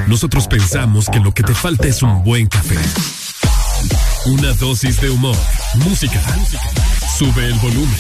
Nosotros 0.08 0.50
pensamos 0.50 1.08
que 1.10 1.22
lo 1.22 1.32
que 1.32 1.44
te 1.44 1.54
falta 1.54 1.88
es 1.88 2.04
un 2.04 2.26
buen 2.26 2.46
café. 2.48 2.76
Una 4.26 4.52
dosis 4.52 5.00
de 5.00 5.12
humor, 5.12 5.38
música. 5.76 6.22
Sube 7.18 7.46
el 7.46 7.54
volumen. 7.60 8.00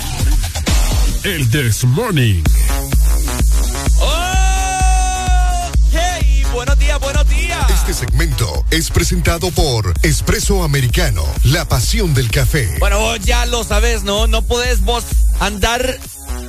El 1.23 1.49
This 1.49 1.85
Morning. 1.85 2.43
Este 7.87 8.07
segmento 8.07 8.65
es 8.71 8.89
presentado 8.89 9.51
por 9.51 9.93
Espresso 10.01 10.63
Americano, 10.63 11.23
la 11.43 11.65
pasión 11.65 12.15
del 12.15 12.31
café. 12.31 12.77
Bueno, 12.79 13.15
ya 13.17 13.45
lo 13.45 13.63
sabes, 13.63 14.01
¿no? 14.01 14.25
No 14.25 14.41
podés 14.41 14.81
vos 14.81 15.03
andar 15.39 15.99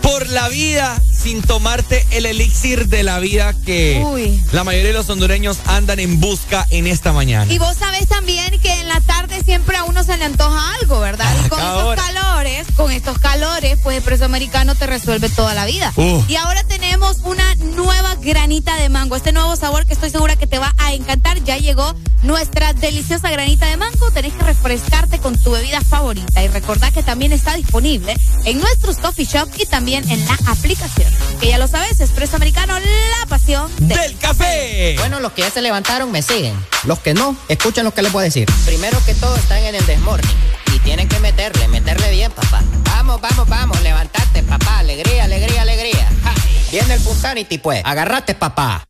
por 0.00 0.26
la 0.30 0.48
vida 0.48 0.98
sin 1.26 1.42
tomarte 1.42 2.06
el 2.12 2.24
elixir 2.24 2.86
de 2.86 3.02
la 3.02 3.18
vida 3.18 3.52
que 3.52 4.00
Uy. 4.06 4.40
la 4.52 4.62
mayoría 4.62 4.90
de 4.90 4.92
los 4.92 5.10
hondureños 5.10 5.58
andan 5.66 5.98
en 5.98 6.20
busca 6.20 6.64
en 6.70 6.86
esta 6.86 7.12
mañana. 7.12 7.52
Y 7.52 7.58
vos 7.58 7.76
sabés 7.76 8.06
también 8.06 8.56
que 8.60 8.72
en 8.72 8.86
la 8.86 9.00
tarde 9.00 9.42
siempre 9.44 9.76
a 9.76 9.82
uno 9.82 10.04
se 10.04 10.16
le 10.18 10.24
antoja 10.24 10.74
algo, 10.80 11.00
¿verdad? 11.00 11.28
y 11.44 11.48
con 11.48 11.58
estos 11.58 11.82
hora. 11.82 12.00
calores, 12.00 12.66
con 12.76 12.92
estos 12.92 13.18
calores, 13.18 13.76
pues 13.82 13.96
el 13.96 14.04
preso 14.04 14.24
americano 14.24 14.76
te 14.76 14.86
resuelve 14.86 15.28
toda 15.28 15.52
la 15.54 15.66
vida. 15.66 15.92
Uh. 15.96 16.22
Y 16.28 16.36
ahora 16.36 16.62
tenemos 16.62 17.16
una 17.24 17.56
nueva 17.74 18.14
granita 18.20 18.76
de 18.76 18.88
mango. 18.88 19.16
Este 19.16 19.32
nuevo 19.32 19.56
sabor 19.56 19.84
que 19.84 19.94
estoy 19.94 20.10
segura 20.10 20.36
que 20.36 20.46
te 20.46 20.60
va 20.60 20.72
a 20.78 20.92
encantar. 20.92 21.42
Ya 21.42 21.56
llegó 21.56 21.96
nuestra 22.22 22.72
deliciosa 22.72 23.30
granita 23.32 23.66
de 23.66 23.76
mango. 23.76 24.12
Tenés 24.12 24.32
que 24.32 24.44
refrescarte 24.44 25.18
con 25.18 25.36
tu 25.36 25.50
bebida 25.50 25.80
favorita. 25.80 26.44
Y 26.44 26.46
recordá 26.46 26.92
que 26.92 27.02
también 27.02 27.32
está 27.32 27.56
disponible 27.56 28.14
en 28.44 28.60
nuestros 28.60 28.98
coffee 28.98 29.26
shop 29.26 29.48
y 29.58 29.66
también 29.66 30.08
en 30.08 30.24
la 30.24 30.38
aplicación. 30.46 31.15
Que 31.40 31.48
ya 31.48 31.58
lo 31.58 31.68
sabes, 31.68 32.00
Espresso 32.00 32.36
Americano, 32.36 32.78
la 32.78 33.26
pasión 33.26 33.70
del 33.78 34.16
café. 34.18 34.94
Bueno, 34.98 35.20
los 35.20 35.32
que 35.32 35.42
ya 35.42 35.50
se 35.50 35.60
levantaron 35.60 36.10
me 36.10 36.22
siguen. 36.22 36.54
Los 36.84 36.98
que 37.00 37.14
no, 37.14 37.36
escuchen 37.48 37.84
lo 37.84 37.92
que 37.92 38.02
les 38.02 38.12
voy 38.12 38.22
a 38.22 38.24
decir. 38.24 38.48
Primero 38.64 38.98
que 39.04 39.14
todo 39.14 39.36
están 39.36 39.58
en 39.58 39.74
el 39.74 39.84
desmorning. 39.86 40.36
Y 40.74 40.78
tienen 40.80 41.08
que 41.08 41.18
meterle, 41.20 41.68
meterle 41.68 42.10
bien, 42.10 42.32
papá. 42.32 42.62
Vamos, 42.84 43.20
vamos, 43.20 43.48
vamos, 43.48 43.80
levantate, 43.82 44.42
papá. 44.42 44.78
Alegría, 44.78 45.24
alegría, 45.24 45.62
alegría. 45.62 46.08
Ja. 46.22 46.34
Viene 46.70 46.94
el 46.94 47.00
Punsanity, 47.00 47.58
pues. 47.58 47.82
Agarrate, 47.84 48.34
papá. 48.34 48.84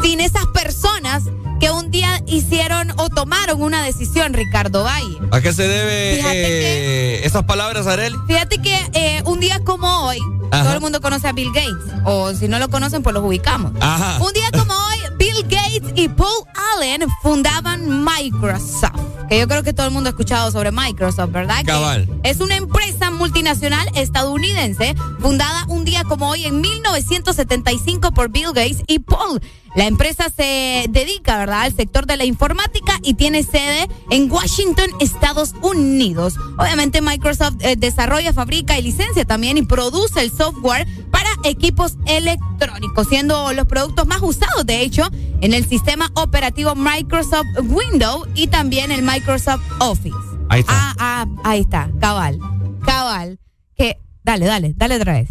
sin 0.01 0.19
esas 0.21 0.45
personas 0.47 1.23
que 1.59 1.71
un 1.71 1.89
día 1.91 2.21
hicieron 2.27 2.91
o 2.97 3.09
tomaron 3.09 3.61
una 3.61 3.83
decisión, 3.83 4.33
Ricardo 4.33 4.83
Valle? 4.83 5.17
¿A 5.31 5.41
qué 5.41 5.53
se 5.53 5.67
debe 5.67 6.19
eh, 6.21 7.25
esas 7.25 7.43
palabras, 7.43 7.87
Arel? 7.87 8.13
Fíjate 8.27 8.61
que 8.61 8.75
eh, 8.93 9.21
un 9.25 9.39
día 9.39 9.59
como 9.63 10.05
hoy, 10.07 10.19
Ajá. 10.51 10.63
todo 10.63 10.73
el 10.73 10.81
mundo 10.81 11.01
conoce 11.01 11.27
a 11.27 11.31
Bill 11.31 11.51
Gates. 11.53 11.93
O 12.05 12.33
si 12.33 12.47
no 12.47 12.59
lo 12.59 12.69
conocen, 12.69 13.01
pues 13.03 13.13
los 13.13 13.23
ubicamos. 13.23 13.71
Ajá. 13.79 14.23
Un 14.23 14.33
día 14.33 14.49
como 14.51 14.73
hoy, 14.73 14.97
Bill 15.17 15.43
Gates 15.43 15.91
y 15.95 16.07
Paul 16.09 16.45
Allen 16.75 17.05
fundaban 17.21 18.03
Microsoft. 18.03 19.16
Que 19.29 19.39
yo 19.39 19.47
creo 19.47 19.63
que 19.63 19.73
todo 19.73 19.87
el 19.87 19.93
mundo 19.93 20.09
ha 20.09 20.11
escuchado 20.11 20.51
sobre 20.51 20.71
Microsoft, 20.71 21.31
¿verdad? 21.31 21.59
Que 21.59 21.65
Cabal. 21.65 22.07
es 22.23 22.39
una 22.39 22.55
empresa 22.55 23.11
multinacional 23.11 23.89
estadounidense 23.95 24.95
fundada 25.19 25.65
un 25.67 25.83
día 25.83 26.03
como 26.05 26.29
hoy 26.29 26.45
en 26.45 26.61
1975 26.61 28.11
por 28.11 28.29
Bill 28.29 28.53
Gates 28.53 28.83
y 28.87 28.99
Paul. 28.99 29.41
La 29.75 29.85
empresa 29.85 30.31
se 30.35 30.85
dedica, 30.89 31.37
¿verdad?, 31.37 31.61
al 31.63 31.75
sector 31.75 32.07
de 32.07 32.17
la 32.17 32.25
informática 32.25 32.99
y 33.03 33.13
tiene 33.13 33.43
sede 33.43 33.87
en 34.09 34.31
Washington, 34.31 34.89
Estados 34.99 35.53
Unidos. 35.61 36.35
Obviamente 36.57 37.01
Microsoft 37.01 37.57
eh, 37.59 37.75
desarrolla, 37.75 38.33
fabrica 38.33 38.79
y 38.79 38.81
licencia 38.81 39.25
también 39.25 39.57
y 39.57 39.61
produce 39.63 40.21
el 40.21 40.31
software 40.31 40.87
para 41.11 41.26
equipos 41.43 41.97
electrónicos, 42.05 43.07
siendo 43.07 43.53
los 43.53 43.65
productos 43.67 44.05
más 44.07 44.21
usados, 44.21 44.65
de 44.65 44.81
hecho, 44.81 45.03
en 45.41 45.53
el 45.53 45.65
sistema 45.67 46.09
operativo 46.15 46.75
Microsoft 46.75 47.45
Windows 47.63 48.27
y 48.35 48.47
también 48.47 48.91
el 48.91 49.01
Microsoft 49.03 49.61
Office. 49.79 50.15
Ahí 50.49 50.61
está. 50.61 50.73
Ah, 50.75 50.95
ah, 50.99 51.25
ahí 51.43 51.61
está, 51.61 51.89
cabal, 51.99 52.39
cabal. 52.85 53.39
Que, 53.75 53.97
dale, 54.23 54.45
dale, 54.45 54.73
dale 54.75 54.95
otra 54.95 55.13
vez. 55.13 55.29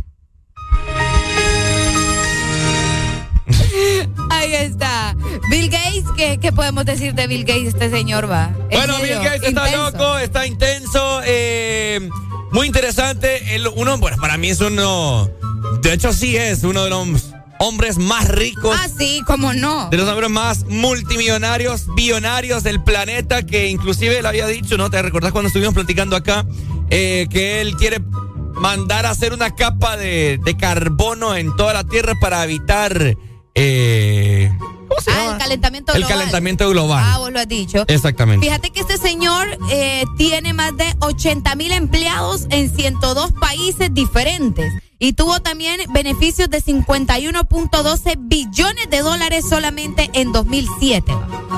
Ahí 4.30 4.54
está. 4.54 5.14
Bill 5.50 5.68
Gates, 5.70 6.04
¿qué, 6.16 6.38
qué 6.38 6.52
podemos 6.52 6.84
decir 6.84 7.14
de 7.14 7.26
Bill 7.26 7.44
Gates, 7.44 7.68
este 7.68 7.90
señor 7.90 8.30
va? 8.30 8.50
En 8.70 8.78
Bueno, 8.78 8.98
serio, 8.98 9.20
Bill 9.20 9.24
Gates 9.28 9.48
está 9.48 9.68
intenso. 9.68 9.92
loco, 9.98 10.18
está 10.18 10.46
intenso, 10.46 11.20
eh, 11.24 12.08
muy 12.52 12.66
interesante. 12.66 13.54
El, 13.54 13.68
uno, 13.68 13.98
bueno, 13.98 14.16
para 14.20 14.36
mí 14.36 14.48
es 14.48 14.60
uno, 14.60 15.30
de 15.82 15.92
hecho 15.92 16.12
sí 16.12 16.36
es 16.36 16.62
uno 16.64 16.84
de 16.84 16.90
los 16.90 17.32
hombres 17.58 17.98
más 17.98 18.28
ricos. 18.28 18.76
Ah, 18.78 18.88
sí, 18.88 19.22
cómo 19.26 19.52
no. 19.52 19.88
De 19.90 19.96
los 19.96 20.08
hombres 20.08 20.30
más 20.30 20.64
multimillonarios, 20.66 21.86
billonarios 21.94 22.62
del 22.62 22.82
planeta, 22.82 23.44
que 23.44 23.68
inclusive 23.68 24.20
le 24.20 24.28
había 24.28 24.46
dicho, 24.46 24.76
¿no? 24.76 24.90
¿Te 24.90 25.00
recordás 25.02 25.32
cuando 25.32 25.48
estuvimos 25.48 25.74
platicando 25.74 26.16
acá? 26.16 26.46
Eh, 26.90 27.26
que 27.30 27.60
él 27.60 27.76
quiere 27.76 28.00
mandar 28.54 29.06
a 29.06 29.10
hacer 29.10 29.32
una 29.32 29.54
capa 29.54 29.96
de, 29.96 30.38
de 30.44 30.56
carbono 30.56 31.34
en 31.36 31.54
toda 31.56 31.72
la 31.74 31.84
Tierra 31.84 32.14
para 32.20 32.44
evitar... 32.44 33.16
eh, 33.54 34.52
¿Cómo 34.88 35.00
se 35.00 35.10
Ah, 35.10 35.14
llama? 35.16 35.32
el 35.32 35.38
calentamiento 35.38 35.92
El 35.92 35.98
global. 36.00 36.16
calentamiento 36.18 36.70
global. 36.70 37.04
Ah, 37.06 37.18
vos 37.18 37.32
lo 37.32 37.38
has 37.40 37.48
dicho. 37.48 37.84
Exactamente. 37.88 38.46
Fíjate 38.46 38.70
que 38.70 38.80
este 38.80 38.98
señor 38.98 39.46
eh, 39.70 40.04
tiene 40.16 40.52
más 40.52 40.76
de 40.76 40.94
80 41.00 41.54
mil 41.56 41.72
empleados 41.72 42.46
en 42.50 42.74
102 42.74 43.32
países 43.32 43.92
diferentes 43.92 44.72
y 44.98 45.12
tuvo 45.12 45.40
también 45.40 45.78
beneficios 45.92 46.48
de 46.48 46.62
51.12 46.62 48.14
billones 48.18 48.88
de 48.90 49.00
dólares 49.00 49.44
solamente 49.48 50.08
en 50.14 50.32
2007. 50.32 51.12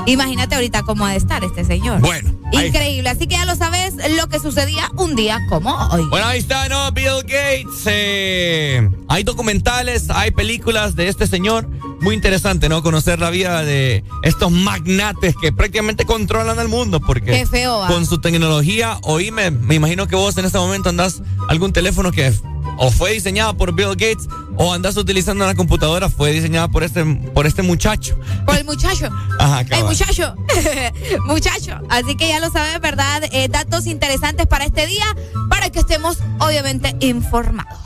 Imagínate 0.07 0.55
ahorita 0.55 0.83
cómo 0.83 1.05
ha 1.05 1.11
de 1.11 1.17
estar 1.17 1.43
este 1.43 1.63
señor. 1.65 1.99
Bueno. 2.01 2.31
ahí- 2.53 2.67
Increíble. 2.67 3.09
Así 3.09 3.27
que 3.27 3.35
ya 3.35 3.45
lo 3.45 3.55
sabes 3.55 3.93
lo 4.17 4.27
que 4.27 4.39
sucedía 4.39 4.89
un 4.97 5.15
día 5.15 5.39
como 5.49 5.73
hoy. 5.89 6.03
Bueno, 6.09 6.25
ahí 6.27 6.39
está, 6.39 6.67
¿no? 6.67 6.91
Bill 6.91 7.21
Gates. 7.23 7.83
eh, 7.85 8.89
hay 9.07 9.23
documentales, 9.23 10.09
hay 10.09 10.31
películas 10.31 10.95
de 10.95 11.07
este 11.07 11.27
señor. 11.27 11.67
Muy 12.01 12.15
interesante, 12.15 12.69
¿no? 12.69 12.81
Conocer 12.81 13.18
la 13.19 13.29
vida 13.29 13.63
de 13.63 14.03
estos 14.23 14.51
magnates 14.51 15.35
que 15.39 15.51
prácticamente 15.51 16.05
controlan 16.05 16.59
el 16.59 16.67
mundo. 16.67 16.99
Porque 16.99 17.31
Qué 17.31 17.45
feo, 17.45 17.83
¿ah? 17.83 17.87
con 17.87 18.05
su 18.05 18.19
tecnología, 18.19 18.97
oíme, 19.03 19.51
me 19.51 19.75
imagino 19.75 20.07
que 20.07 20.15
vos 20.15 20.37
en 20.37 20.45
este 20.45 20.57
momento 20.57 20.89
andás 20.89 21.21
algún 21.47 21.73
teléfono 21.73 22.11
que 22.11 22.33
o 22.81 22.91
fue 22.91 23.11
diseñado 23.11 23.55
por 23.55 23.73
Bill 23.73 23.89
Gates 23.89 24.27
o 24.55 24.73
andás 24.73 24.97
utilizando 24.97 25.43
una 25.43 25.55
computadora, 25.55 26.09
fue 26.09 26.31
diseñada 26.31 26.67
por 26.67 26.83
este, 26.83 27.03
por 27.05 27.45
este 27.45 27.61
muchacho. 27.61 28.17
Por 28.45 28.55
el 28.57 28.65
muchacho. 28.65 29.09
Ajá, 29.39 29.61
El 29.61 29.83
muchacho. 29.85 30.35
muchacho. 31.25 31.79
Así 31.89 32.15
que 32.15 32.27
ya 32.27 32.39
lo 32.39 32.49
sabes, 32.51 32.79
¿verdad? 32.81 33.23
Eh, 33.31 33.47
datos 33.49 33.85
interesantes 33.85 34.47
para 34.47 34.65
este 34.65 34.87
día, 34.87 35.05
para 35.49 35.69
que 35.69 35.79
estemos 35.79 36.17
obviamente 36.39 36.95
informados. 36.99 37.79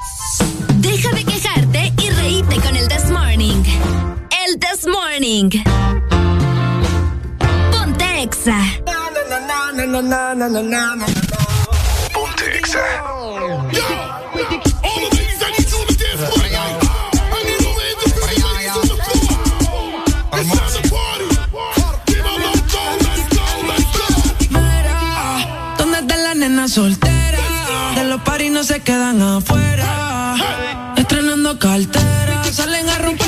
Deja 0.77 1.11
de 1.11 1.23
quejarte 1.23 1.93
y 2.01 2.09
reíte 2.09 2.55
con 2.57 2.75
el 2.75 2.87
This 2.87 3.09
Morning. 3.11 3.63
El 4.53 4.59
This 4.59 4.85
Morning. 4.85 5.49
Ponte 7.71 8.21
Exa. 8.21 8.59
Ponte 12.13 12.57
Exa. 12.59 12.79
¿Dónde 25.77 25.99
está 25.99 26.17
la 26.17 26.35
nena 26.35 26.67
soltera? 26.67 27.39
De 27.95 28.03
los 28.03 28.21
paris 28.21 28.51
no 28.51 28.63
se 28.63 28.81
quedan 28.81 29.19
afuera. 29.19 30.35
Estrenando 30.95 31.57
cartera, 31.57 32.43
salen 32.51 32.87
a 32.89 32.99
romper 32.99 33.22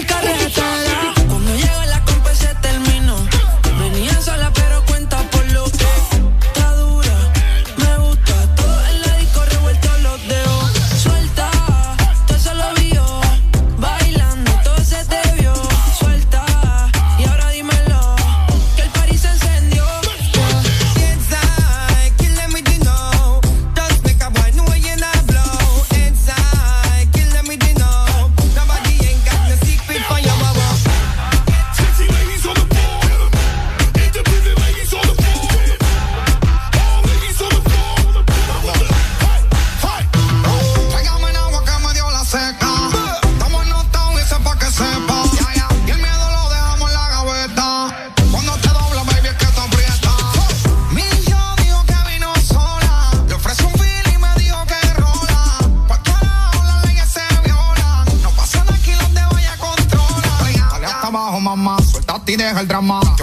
deja 62.55 62.61
el 62.61 62.67
drama. 62.69 63.14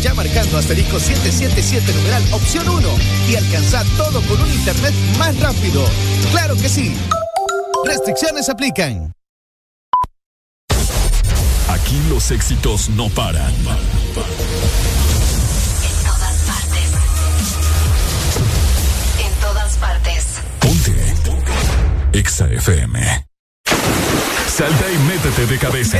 Ya 0.00 0.14
marcando 0.14 0.56
asterisco 0.56 0.98
777 0.98 1.92
numeral 1.92 2.22
opción 2.32 2.66
1 2.68 2.88
y 3.28 3.36
alcanza 3.36 3.84
todo 3.96 4.22
con 4.22 4.40
un 4.40 4.50
internet 4.50 4.94
más 5.18 5.38
rápido. 5.38 5.84
Claro 6.30 6.56
que 6.56 6.68
sí. 6.68 6.96
Restricciones 7.84 8.48
aplican. 8.48 9.12
Aquí 11.68 12.00
los 12.08 12.30
éxitos 12.30 12.88
no 12.90 13.08
paran. 13.10 13.52
En 13.52 13.64
todas 16.04 16.36
partes. 16.46 16.90
En 19.18 19.32
todas 19.40 19.76
partes. 19.76 20.24
Ponte. 20.58 21.14
EXA 22.18 22.46
FM. 22.46 23.26
Salta 24.48 24.90
y 24.90 24.98
métete 25.08 25.46
de 25.46 25.58
cabeza. 25.58 25.98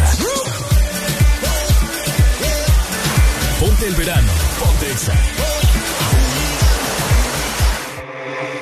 El 3.84 3.94
verano. 3.96 4.30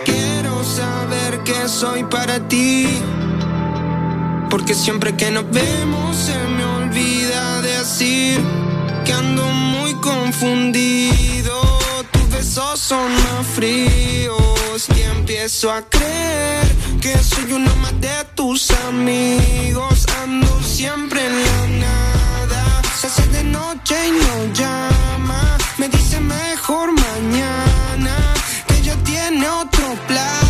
Quiero 0.03 0.65
saber 0.65 1.41
que 1.45 1.69
soy 1.69 2.05
para 2.05 2.49
ti. 2.49 2.89
Porque 4.49 4.73
siempre 4.73 5.15
que 5.17 5.31
nos 5.31 5.51
vemos 5.51 6.17
se 6.17 6.39
me 6.39 6.65
olvida 6.65 7.61
decir 7.61 8.41
que 9.05 9.13
ando 9.13 9.45
muy 9.45 9.93
confundido. 9.97 11.61
Tus 12.13 12.31
besos 12.31 12.81
son 12.81 13.13
más 13.13 13.47
fríos 13.55 14.89
y 14.97 15.03
empiezo 15.03 15.71
a 15.71 15.83
creer 15.83 16.67
que 17.03 17.19
soy 17.19 17.53
uno 17.53 17.75
más 17.77 18.01
de 18.01 18.25
tus 18.35 18.71
amigos. 18.89 20.07
Ando 20.23 20.63
siempre 20.63 21.27
en 21.27 21.45
la 21.45 21.67
nada. 21.79 22.30
Se 23.01 23.07
hace 23.07 23.27
de 23.29 23.45
noche 23.45 23.97
y 24.09 24.11
no 24.11 24.53
llama. 24.53 25.57
Me 25.79 25.89
dice 25.89 26.21
mejor 26.21 26.93
mañana 26.93 28.35
que 28.67 28.77
ella 28.77 28.95
tiene 29.03 29.49
otro 29.49 29.95
planes 30.07 30.50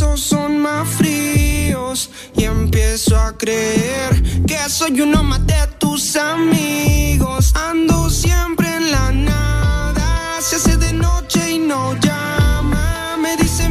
besos 0.00 0.20
son 0.20 0.58
más 0.60 0.88
fríos 0.88 2.10
y 2.34 2.44
empiezo 2.44 3.18
a 3.18 3.36
creer 3.36 4.22
que 4.46 4.56
soy 4.68 5.00
uno 5.02 5.22
más 5.22 5.46
de 5.46 5.66
tus 5.78 6.16
amigos. 6.16 7.52
Ando 7.54 8.08
siempre 8.08 8.74
en 8.76 8.90
la 8.90 9.12
nada. 9.12 10.40
Se 10.40 10.56
hace 10.56 10.76
de 10.78 10.92
noche 10.94 11.52
y 11.52 11.58
no 11.58 11.94
llama. 12.00 13.18
Me 13.20 13.36
dice 13.36 13.68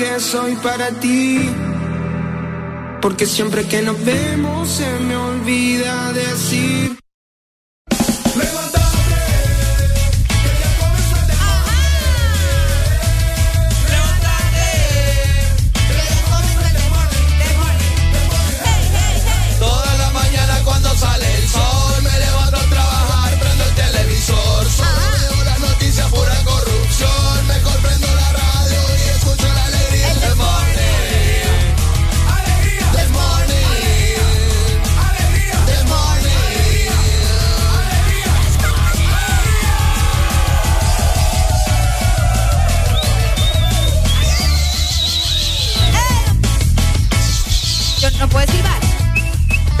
que 0.00 0.18
soy 0.18 0.56
para 0.56 0.88
ti. 0.98 1.50
Porque 3.02 3.26
siempre 3.26 3.66
que 3.68 3.82
nos 3.82 4.02
vemos 4.02 4.68
se 4.68 4.88
me 5.00 5.14
olvida 5.14 6.12
decir. 6.12 6.99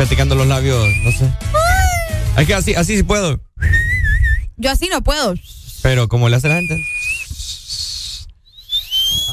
Practicando 0.00 0.34
los 0.34 0.46
labios, 0.46 0.82
no 1.04 1.12
sé. 1.12 1.30
Es 2.38 2.46
que 2.46 2.54
así, 2.54 2.74
así 2.74 2.96
sí 2.96 3.02
puedo. 3.02 3.38
Yo 4.56 4.70
así 4.70 4.88
no 4.90 5.02
puedo. 5.02 5.34
Pero 5.82 6.08
como 6.08 6.30
le 6.30 6.36
hace 6.36 6.48
la 6.48 6.54
gente. 6.54 6.82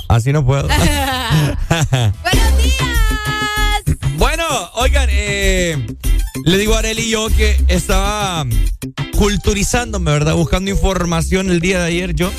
Así 0.10 0.34
no 0.34 0.46
puedo. 0.46 0.68
Buenos 0.68 2.58
días. 2.58 4.18
Bueno, 4.18 4.44
oigan, 4.74 5.08
eh, 5.10 5.88
le 6.44 6.58
digo 6.58 6.76
a 6.76 6.80
Arely 6.80 7.04
y 7.04 7.12
yo 7.12 7.30
que 7.30 7.64
estaba 7.70 8.46
culturizándome, 9.18 10.12
¿verdad? 10.12 10.34
Buscando 10.34 10.70
información 10.70 11.50
el 11.50 11.62
día 11.62 11.80
de 11.80 11.86
ayer 11.86 12.14
yo, 12.14 12.30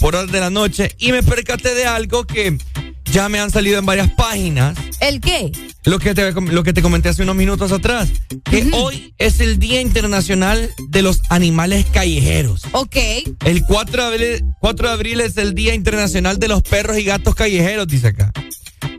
por 0.00 0.16
horas 0.16 0.30
de 0.30 0.40
la 0.40 0.50
noche, 0.50 0.94
y 0.98 1.12
me 1.12 1.22
percaté 1.22 1.74
de 1.74 1.86
algo 1.86 2.26
que 2.26 2.58
ya 3.06 3.30
me 3.30 3.40
han 3.40 3.50
salido 3.50 3.78
en 3.78 3.86
varias 3.86 4.10
páginas. 4.10 4.76
¿El 5.00 5.22
qué? 5.22 5.50
Lo 5.84 5.98
que 5.98 6.14
te, 6.14 6.32
lo 6.32 6.62
que 6.62 6.72
te 6.72 6.82
comenté 6.82 7.08
hace 7.08 7.22
unos 7.22 7.36
minutos 7.36 7.72
atrás. 7.72 8.10
Que 8.44 8.70
hoy 8.72 9.14
es 9.18 9.40
el 9.40 9.58
Día 9.58 9.80
Internacional 9.80 10.70
de 10.88 11.02
los 11.02 11.22
Animales 11.30 11.86
Callejeros. 11.90 12.62
Ok. 12.72 12.96
El 13.44 13.64
4 13.64 14.02
de, 14.02 14.08
abril, 14.08 14.44
4 14.60 14.88
de 14.88 14.94
abril 14.94 15.20
es 15.20 15.36
el 15.36 15.54
Día 15.54 15.74
Internacional 15.74 16.38
de 16.38 16.48
los 16.48 16.62
Perros 16.62 16.98
y 16.98 17.04
Gatos 17.04 17.34
Callejeros, 17.34 17.86
dice 17.86 18.08
acá. 18.08 18.32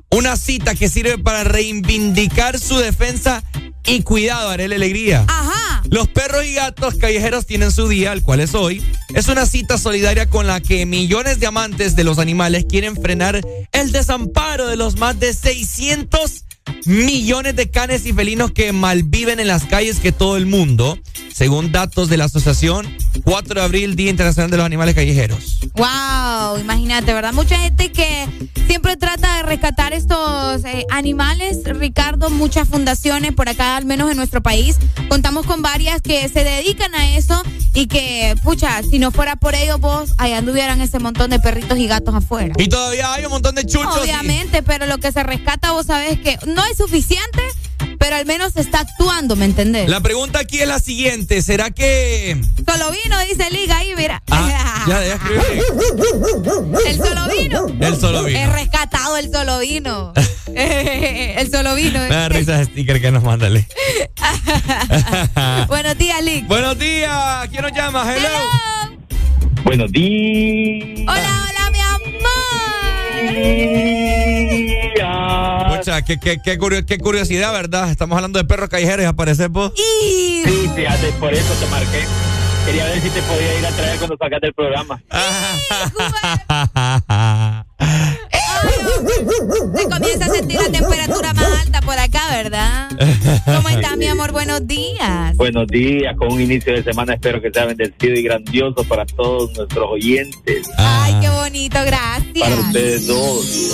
Una 0.10 0.36
cita 0.36 0.76
que 0.76 0.90
sirve 0.90 1.18
para 1.18 1.44
reivindicar 1.44 2.60
su 2.60 2.78
defensa 2.78 3.44
y 3.86 4.02
cuidado, 4.04 4.50
haré 4.50 4.68
la 4.68 4.76
alegría. 4.76 5.26
Ajá. 5.28 5.84
Los 5.90 6.08
perros 6.08 6.46
y 6.46 6.54
gatos 6.54 6.96
callejeros 6.96 7.46
tienen 7.46 7.72
su 7.72 7.88
día, 7.88 8.14
el 8.14 8.22
cual 8.22 8.40
es 8.40 8.54
hoy. 8.54 8.84
Es 9.14 9.28
una 9.28 9.46
cita 9.46 9.78
solidaria 9.78 10.30
con 10.30 10.48
la 10.48 10.62
que 10.62 10.86
millones 10.86 11.40
de 11.40 11.48
amantes 11.48 11.96
de 11.96 12.04
los 12.04 12.20
animales 12.20 12.66
quieren 12.70 12.96
frenar 12.96 13.42
el 13.72 13.92
desamparo 13.92 14.68
de 14.68 14.76
los 14.76 14.98
más 14.98 15.20
de 15.20 15.34
600 15.34 16.46
millones 16.86 17.56
de 17.56 17.70
canes 17.70 18.06
y 18.06 18.14
felinos 18.14 18.52
que 18.52 18.72
malviven 18.74 19.40
en 19.40 19.48
las 19.48 19.66
calles 19.66 20.00
que 20.00 20.12
todo 20.12 20.38
el 20.38 20.46
mundo, 20.46 20.98
según 21.34 21.72
datos 21.72 22.10
de 22.10 22.18
la 22.18 22.26
asociación 22.26 22.88
4 23.24 23.56
de 23.56 23.62
abril, 23.62 23.96
Día 23.96 24.10
Internacional 24.10 24.50
de 24.52 24.58
los 24.58 24.66
Animales 24.66 24.96
Callejeros. 24.96 25.60
Wow, 25.76 26.58
imagínate, 26.60 27.14
¿verdad? 27.14 27.34
Mucha 27.34 27.58
gente 27.58 27.92
que 27.92 28.28
siempre 28.68 28.96
trata 28.98 29.38
de 29.38 29.44
rescatar 29.44 29.94
estos 29.94 30.64
eh, 30.66 30.86
animales, 30.92 31.60
Ricardo, 31.66 32.30
muchas 32.30 32.68
fundaciones 32.68 33.34
por 33.34 33.50
acá, 33.50 33.78
al 33.78 33.86
menos 33.86 34.10
en 34.12 34.18
nuestro 34.18 34.42
país, 34.42 34.78
contamos 35.10 35.46
con 35.46 35.62
varias 35.62 36.02
que 36.02 36.28
se 36.30 36.44
dedican 36.44 36.94
a 36.96 37.16
eso 37.16 37.42
y 37.74 37.88
que, 37.88 38.36
pucha, 38.44 38.82
si 38.84 39.00
no 39.00 39.12
fuera 39.12 39.36
por 39.36 39.56
ellos, 39.56 39.80
vos 39.80 40.14
allá 40.18 40.38
anduvieran 40.40 40.82
ese 40.82 41.00
montón 41.00 41.30
de 41.30 41.40
perritos 41.40 41.78
y 41.78 41.88
gatos 41.88 42.14
afuera. 42.16 42.54
Y 42.58 42.68
todavía 42.68 43.14
hay 43.14 43.26
un 43.26 43.32
montón 43.32 43.56
de 43.56 43.66
chuchos. 43.66 43.98
y- 43.98 44.02
Obviamente, 44.02 44.64
pero 44.64 44.86
lo 44.88 44.98
que 44.98 45.12
se 45.12 45.24
rescata, 45.24 45.72
vos 45.72 45.86
sabés 45.88 46.20
que 46.20 46.38
no 46.54 46.64
es 46.66 46.78
suficiente, 46.78 47.42
pero 47.98 48.16
al 48.16 48.26
menos 48.26 48.56
está 48.56 48.80
actuando, 48.80 49.36
¿me 49.36 49.46
entendés? 49.46 49.90
La 49.90 50.02
pregunta 50.02 50.40
aquí 50.40 50.60
es 50.60 50.68
la 50.68 50.80
siguiente, 50.80 51.42
¿será 51.42 51.72
que... 51.72 52.40
Solo 52.66 52.92
vino, 52.92 53.20
dice 53.28 53.50
Liga 53.52 53.78
ahí, 53.78 53.94
mira. 53.96 54.22
Ah, 54.30 54.86
ya, 54.88 55.06
ya 55.06 55.16
escribí. 55.16 55.40
El 56.88 56.98
solo 56.98 57.28
vino. 57.30 57.68
El 57.80 58.00
solo 58.00 58.24
vino. 58.24 58.40
Es 58.40 58.52
rescatado 58.52 59.18
el 59.18 59.32
solo 59.32 59.60
vino. 59.60 60.14
el 60.56 61.52
solo 61.52 61.76
vino. 61.76 62.00
Me 62.00 62.10
da 62.10 62.30
risa 62.30 62.62
ese 62.62 62.72
sticker 62.72 63.02
que 63.02 63.12
nos 63.12 63.24
manda 63.24 63.50
Lee. 63.50 63.66
Buenos 65.68 65.98
días, 65.98 66.24
Lick. 66.24 66.48
Buenos 66.48 66.78
días, 66.80 67.48
¿quién 67.50 67.62
nos 67.62 67.72
llama? 67.74 68.04
Hello. 68.14 68.30
Buenos 69.64 69.92
días. 69.92 71.02
Hola, 71.08 71.50
hola, 71.50 71.70
mi 71.72 71.80
amor. 74.40 74.81
Pucha, 75.78 76.02
qué, 76.04 76.18
qué, 76.20 76.38
qué, 76.44 76.58
curio- 76.60 76.86
qué 76.86 76.98
curiosidad, 76.98 77.52
¿verdad? 77.54 77.90
Estamos 77.90 78.16
hablando 78.16 78.40
de 78.40 78.46
perros 78.46 78.70
callejeros 78.70 79.04
y 79.04 79.08
apareces 79.08 79.50
vos. 79.50 79.72
Sí, 79.76 80.44
fíjate, 80.76 81.12
por 81.20 81.34
eso 81.34 81.54
te 81.60 81.66
marqué. 81.68 82.04
Quería 82.66 82.86
ver 82.86 83.02
si 83.02 83.10
te 83.10 83.22
podía 83.24 83.58
ir 83.60 83.66
a 83.66 83.70
traer 83.72 83.98
cuando 83.98 84.18
sacaste 84.18 84.48
el 84.48 84.54
programa. 84.54 85.02
Se 89.76 89.90
comienza 89.90 90.26
a 90.26 90.30
sentir 90.30 90.60
la 90.62 90.70
temperatura 90.72 91.34
más 91.34 91.62
alta 91.62 91.82
por 91.82 91.98
acá, 91.98 92.22
¿verdad? 92.32 92.90
¿Cómo 93.46 93.70
estás, 93.70 93.98
mi 93.98 94.08
amor? 94.08 94.32
Buenos 94.32 94.66
días. 94.68 95.36
Buenos 95.36 95.68
días, 95.68 96.16
con 96.18 96.32
un 96.34 96.42
inicio 96.42 96.74
de 96.74 96.84
semana 96.84 97.14
espero 97.16 97.42
que 97.42 97.50
sea 97.52 97.66
bendecido 97.66 98.14
y 98.16 98.24
grandioso 98.24 98.84
para 98.88 99.06
todos 99.06 99.52
nuestros 99.58 99.86
oyentes. 99.90 100.70
Ay, 100.78 101.16
qué 101.22 101.30
bonito, 101.30 101.80
gracias. 101.86 102.50
Para 102.50 102.56
ustedes 102.62 103.08
dos. 103.08 103.72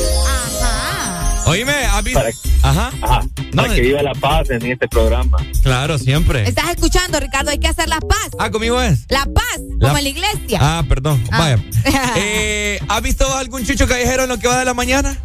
Oíme, 1.47 1.71
¿has 1.71 2.03
visto? 2.03 2.19
Para, 2.19 2.31
Ajá. 2.63 2.91
Ajá. 3.01 3.21
Para 3.55 3.73
que 3.73 3.81
viva 3.81 4.01
la 4.03 4.13
paz 4.13 4.49
en 4.49 4.65
este 4.65 4.87
programa. 4.87 5.37
Claro, 5.63 5.97
siempre. 5.97 6.47
¿Estás 6.47 6.69
escuchando, 6.71 7.19
Ricardo? 7.19 7.51
Hay 7.51 7.57
que 7.59 7.67
hacer 7.67 7.87
la 7.87 7.99
paz. 7.99 8.29
Ah, 8.37 8.49
conmigo 8.51 8.81
es. 8.81 9.05
La 9.09 9.25
paz, 9.25 9.59
La- 9.79 9.87
como 9.87 9.97
en 9.97 10.03
la 10.03 10.09
iglesia. 10.09 10.59
Ah, 10.61 10.83
perdón. 10.87 11.23
Ah. 11.31 11.39
Vaya. 11.39 11.63
Eh, 12.17 12.79
¿Has 12.89 13.01
visto 13.01 13.33
algún 13.35 13.65
chucho 13.65 13.87
callejero 13.87 14.23
en 14.23 14.29
lo 14.29 14.37
que 14.39 14.47
va 14.47 14.59
de 14.59 14.65
la 14.65 14.73
mañana? 14.73 15.17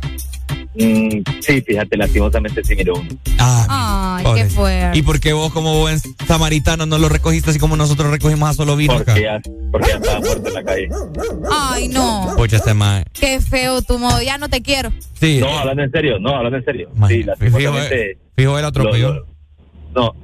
Mm, 0.75 1.21
sí, 1.41 1.61
fíjate, 1.61 1.97
lastimosamente 1.99 2.65
sí 2.65 2.75
miró 2.75 2.95
uno. 2.95 3.09
Ay, 3.39 4.25
Pobre. 4.25 4.43
qué 4.45 4.49
fuerte. 4.49 4.99
¿Y 4.99 5.03
por 5.03 5.21
qué 5.21 5.33
vos, 5.35 5.53
como 5.53 5.79
buen 5.81 5.99
samaritano, 6.27 6.87
no 6.87 6.97
lo 6.99 7.09
recogiste 7.11 7.51
así 7.51 7.59
como 7.59 7.77
nosotros 7.77 8.11
recogimos 8.11 8.49
a 8.49 8.55
solo 8.55 8.75
vino 8.77 8.95
acá? 8.95 9.13
Porque 9.13 9.23
ya, 9.23 9.41
porque 9.71 9.89
ya 9.91 9.97
estaba 9.97 10.21
muerto 10.21 10.49
en 10.49 10.55
la 10.55 10.65
calle. 10.65 10.89
Ay, 11.53 11.89
no. 11.89 12.33
Pucha, 12.37 12.57
este 12.57 12.73
mae. 12.73 13.05
Qué 13.13 13.41
feo 13.41 13.83
tu 13.83 13.99
modo. 13.99 14.23
Ya 14.23 14.39
no 14.39 14.49
te 14.49 14.63
quiero. 14.63 14.91
Sí. 15.21 15.39
No, 15.41 15.59
hablando 15.59 15.83
en 15.83 15.91
serio, 15.91 16.19
no, 16.19 16.35
hablando 16.35 16.57
en 16.59 16.65
serio. 16.65 16.89
Sí, 17.09 17.15
Fijo, 17.17 17.27
lastimosamente. 17.27 18.19
fijo 18.35 18.59
el 18.59 18.65
atropelló. 18.65 19.27
No, 19.95 20.15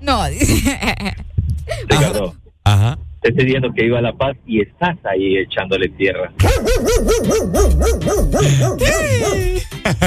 No, 0.00 0.24
dice. 0.30 0.78
Ricardo. 1.88 2.34
Ajá. 2.64 2.98
Diciendo 3.34 3.68
que 3.74 3.84
iba 3.86 3.98
a 3.98 4.02
La 4.02 4.12
Paz 4.12 4.36
y 4.46 4.60
estás 4.62 4.96
ahí 5.04 5.36
echándole 5.38 5.88
tierra. 5.90 6.32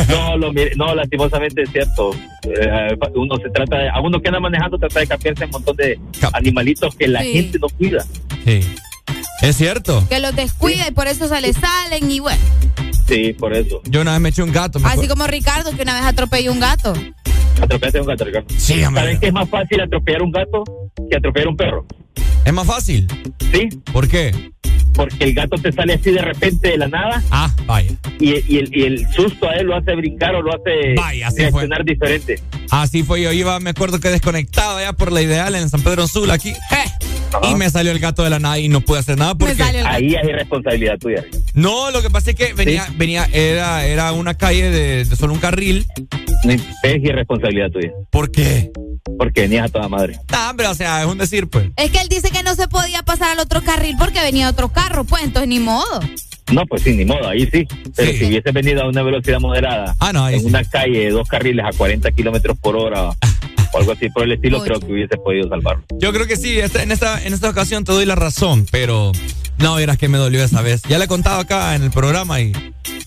No, 0.10 0.38
lo, 0.38 0.52
mire- 0.54 0.76
no, 0.76 0.94
lastimosamente 0.96 1.64
es 1.64 1.72
cierto. 1.72 2.12
Eh, 2.44 2.96
uno 3.16 3.36
se 3.38 3.50
trata 3.50 3.78
de, 3.78 3.90
a 3.90 4.00
uno 4.02 4.20
que 4.22 4.28
anda 4.30 4.40
manejando 4.40 4.78
trata 4.78 5.00
de 5.00 5.08
cambiarse 5.08 5.46
un 5.46 5.52
montón 5.52 5.76
de 5.78 6.00
animalitos 6.34 6.96
que 6.96 7.08
la 7.08 7.22
Sí. 7.22 7.34
gente 7.34 7.60
no 7.60 7.68
cuida. 7.70 8.06
Sí. 8.46 8.62
Es 9.42 9.56
cierto. 9.58 10.06
Que 10.10 10.20
los 10.20 10.36
descuida 10.36 10.88
y 10.88 10.92
por 10.92 11.08
eso 11.08 11.28
se 11.28 11.42
le 11.42 11.54
salen 11.54 12.12
y 12.12 12.20
bueno. 12.20 12.42
Sí, 13.08 13.34
por 13.34 13.54
eso. 13.54 13.82
Yo 13.86 14.02
una 14.02 14.12
vez 14.14 14.22
me 14.22 14.30
eché 14.30 14.44
un 14.44 14.52
gato. 14.52 14.78
Así 14.80 14.88
acuerdo. 14.88 15.10
como 15.16 15.28
Ricardo 15.28 15.72
que 15.76 15.82
una 15.82 15.96
vez 15.96 16.04
atropelló 16.04 16.52
un 16.52 16.60
gato. 16.60 16.94
Atropellaste 17.62 17.98
a 17.98 18.02
un 18.02 18.08
gato, 18.08 18.26
Ricardo. 18.26 18.48
Sí, 18.56 18.84
hombre. 18.84 19.04
¿Sabes 19.04 19.20
que 19.20 19.28
es 19.28 19.34
más 19.34 19.50
fácil 19.50 19.82
atropellar 19.82 20.22
un 20.22 20.32
gato 20.32 20.64
que 21.10 21.18
atropellar 21.18 21.48
un 21.50 21.58
perro? 21.58 21.86
¿Es 22.46 22.54
más 22.54 22.66
fácil? 22.68 23.08
Sí. 23.54 23.70
¿Por 23.92 24.08
qué? 24.08 24.52
Porque 24.94 25.24
el 25.24 25.34
gato 25.34 25.56
te 25.58 25.72
sale 25.72 25.94
así 25.94 26.12
de 26.12 26.22
repente 26.22 26.70
de 26.70 26.78
la 26.78 26.88
nada. 26.88 27.24
Ah, 27.32 27.54
vaya. 27.66 27.92
Y, 28.20 28.32
y 28.54 28.58
el, 28.58 28.76
y 28.76 28.84
el 28.84 29.08
susto 29.14 29.50
a 29.50 29.54
él 29.56 29.68
lo 29.68 29.76
hace 29.78 29.96
brincar 29.96 30.36
o 30.36 30.42
lo 30.42 30.52
hace 30.54 30.96
Vaya, 30.98 31.28
así 31.28 31.38
fue. 31.38 31.46
reaccionar 31.46 31.86
diferente. 31.86 32.40
Así 32.72 33.04
fue, 33.04 33.22
yo 33.22 33.32
iba, 33.32 33.60
me 33.62 33.70
acuerdo 33.70 34.00
que 34.00 34.10
desconectaba 34.10 34.82
ya 34.82 34.94
por 34.94 35.12
la 35.12 35.22
ideal 35.22 35.56
en 35.56 35.70
San 35.70 35.82
Pedro 35.82 36.08
Sula 36.08 36.34
aquí. 36.34 36.54
Y 37.50 37.56
me 37.56 37.70
salió 37.70 37.92
el 37.94 38.00
gato 38.00 38.24
de 38.24 38.30
la 38.30 38.40
nada 38.40 38.60
y 38.60 38.68
no 38.68 38.82
pude 38.82 39.00
hacer 39.00 39.18
nada 39.18 39.36
porque. 39.36 39.62
Ahí 39.64 40.16
hay 40.16 40.32
responsabilidad 40.34 40.98
tuya. 41.00 41.24
No, 41.54 41.90
lo 41.92 42.02
que 42.02 42.10
pasa 42.10 42.32
es 42.32 42.36
que 42.36 42.54
venía, 42.54 42.86
venía, 42.98 43.26
era, 43.32 43.86
era 43.86 44.12
una 44.12 44.34
calle 44.34 44.70
de, 44.70 45.06
de 45.06 45.16
solo 45.16 45.34
un 45.34 45.40
carril. 45.40 45.86
Es 46.44 47.04
irresponsabilidad 47.04 47.70
tuya. 47.70 47.92
¿Por 48.10 48.32
qué? 48.32 48.72
Porque 49.18 49.42
venías 49.42 49.66
a 49.66 49.70
toda 49.70 49.88
madre. 49.88 50.20
Ah, 50.32 50.54
pero 50.56 50.72
o 50.72 50.76
sea, 50.76 51.02
es 51.02 51.08
un 51.08 51.18
decir, 51.18 51.48
pues. 51.48 51.70
Es 51.76 51.92
que 51.92 52.00
él 52.00 52.08
dice 52.10 52.32
que 52.32 52.44
no 52.44 52.56
se 52.56 52.68
podía 52.68 53.04
pasar 53.04 53.32
al 53.32 53.40
otro 53.40 53.62
carril 53.62 53.96
porque 53.98 54.22
venía 54.22 54.50
otro 54.50 54.70
carro, 54.70 55.04
pues 55.04 55.24
entonces 55.24 55.48
ni 55.48 55.60
modo. 55.60 56.02
No, 56.52 56.66
pues 56.66 56.82
sí, 56.82 56.94
ni 56.94 57.06
modo, 57.06 57.30
ahí 57.30 57.48
sí. 57.52 57.66
Pero 57.96 58.12
si 58.12 58.26
hubiese 58.26 58.52
venido 58.52 58.84
a 58.84 58.88
una 58.88 59.04
velocidad 59.04 59.40
moderada 59.40 59.96
en 60.32 60.46
una 60.46 60.64
calle 60.66 61.06
de 61.06 61.10
dos 61.12 61.28
carriles 61.28 61.66
a 61.66 61.72
40 61.76 62.12
kilómetros 62.12 62.58
por 62.58 62.76
hora 62.76 63.12
o 63.74 63.78
algo 63.78 63.92
así 63.94 64.10
por 64.10 64.24
el 64.24 64.34
estilo, 64.34 64.62
creo 64.64 64.80
que 64.80 64.92
hubiese 64.92 65.18
podido 65.18 65.48
salvarlo. 65.50 65.84
Yo 66.00 66.12
creo 66.14 66.28
que 66.28 66.36
sí, 66.38 66.60
esta- 66.60 66.84
en, 66.84 66.92
esta, 66.92 67.24
en 67.24 67.34
esta 67.34 67.50
ocasión 67.50 67.84
te 67.84 67.92
doy 67.92 68.06
la 68.06 68.16
razón, 68.16 68.66
pero 68.72 69.12
no, 69.58 69.76
verás 69.76 69.98
que 69.98 70.08
me 70.10 70.18
dolió 70.18 70.44
esa 70.44 70.62
vez. 70.62 70.82
Ya 70.90 70.98
le 70.98 71.06
he 71.06 71.08
contado 71.08 71.40
acá 71.40 71.76
en 71.76 71.84
el 71.84 71.92
programa 71.92 72.40
y 72.42 72.52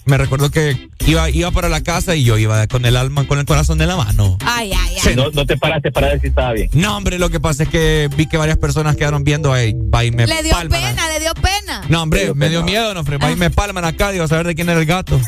me 0.06 0.18
recuerdo 0.18 0.50
que 0.50 0.88
iba, 1.06 1.30
iba 1.30 1.50
para 1.50 1.68
la 1.68 1.82
casa 1.82 2.14
y 2.14 2.24
yo 2.24 2.36
iba 2.38 2.66
con 2.66 2.84
el 2.84 2.96
alma, 2.96 3.26
con 3.26 3.38
el 3.38 3.46
corazón 3.46 3.78
de 3.78 3.86
la 3.86 3.96
mano. 3.96 4.36
Ay, 4.44 4.70
ay, 4.72 4.96
ay. 5.04 5.16
No, 5.16 5.30
no 5.30 5.46
te 5.46 5.56
paraste 5.56 5.90
para 5.92 6.08
ver 6.08 6.20
si 6.20 6.26
estaba 6.28 6.52
bien. 6.52 6.68
No, 6.74 6.96
hombre, 6.96 7.18
lo 7.18 7.30
que 7.30 7.40
pasa 7.40 7.62
es 7.64 7.68
que 7.70 8.08
vi 8.16 8.26
que 8.26 8.36
varias 8.36 8.58
personas 8.58 8.96
quedaron 8.96 9.24
viendo 9.24 9.52
ahí, 9.52 9.72
va 9.72 10.04
y 10.04 10.10
me 10.10 10.26
le 10.26 10.42
dio 10.42 10.52
palman. 10.52 10.80
pena, 10.80 11.08
le 11.08 11.20
dio 11.20 11.32
pena. 11.34 11.82
No, 11.88 12.02
hombre, 12.02 12.32
me 12.34 12.48
dio 12.50 12.62
miedo, 12.62 12.92
no, 12.94 13.00
hombre, 13.00 13.16
va 13.18 13.30
y 13.30 13.36
me 13.36 13.50
palman 13.50 13.84
acá, 13.84 14.10
digo, 14.12 14.24
a 14.24 14.28
saber 14.28 14.46
de 14.46 14.54
quién 14.54 14.68
era 14.68 14.78
el 14.78 14.86
gato. 14.86 15.18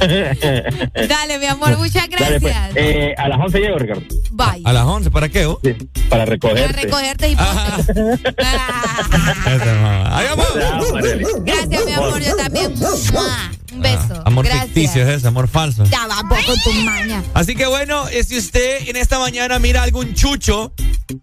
Dale, 1.08 1.38
mi 1.38 1.46
amor, 1.46 1.76
muchas 1.78 2.08
Dale, 2.08 2.40
pues. 2.40 2.52
gracias. 2.54 2.72
Eh, 2.76 3.14
a 3.16 3.28
las 3.28 3.38
11 3.38 3.58
llego, 3.60 3.78
Ricardo. 3.78 4.02
Bye. 4.30 4.62
A 4.64 4.72
las 4.72 4.84
11, 4.84 5.10
¿para 5.10 5.28
qué? 5.28 5.46
oh? 5.46 5.60
Para 5.60 5.76
Para 6.08 6.24
recogerte. 6.26 6.72
recogerte 6.82 7.28
y 7.28 7.34
amor. 10.26 11.44
Gracias, 11.44 11.84
mi 11.86 11.92
amor, 11.92 12.20
yo 12.20 12.36
también. 12.36 12.74
Un 13.78 13.82
beso. 13.82 14.14
Ah, 14.18 14.22
Amor 14.26 14.44
Gracias. 14.44 14.66
ficticio 14.66 15.02
es 15.02 15.08
ese, 15.08 15.28
amor 15.28 15.48
falso. 15.48 15.84
Ya 15.84 16.06
va, 16.06 16.16
con 16.28 16.60
tu 16.64 16.72
maña. 16.84 17.22
Así 17.34 17.54
que 17.54 17.66
bueno, 17.66 18.08
eh, 18.08 18.24
si 18.24 18.36
usted 18.38 18.88
en 18.88 18.96
esta 18.96 19.18
mañana 19.18 19.58
mira 19.58 19.82
algún 19.82 20.14
chucho, 20.14 20.72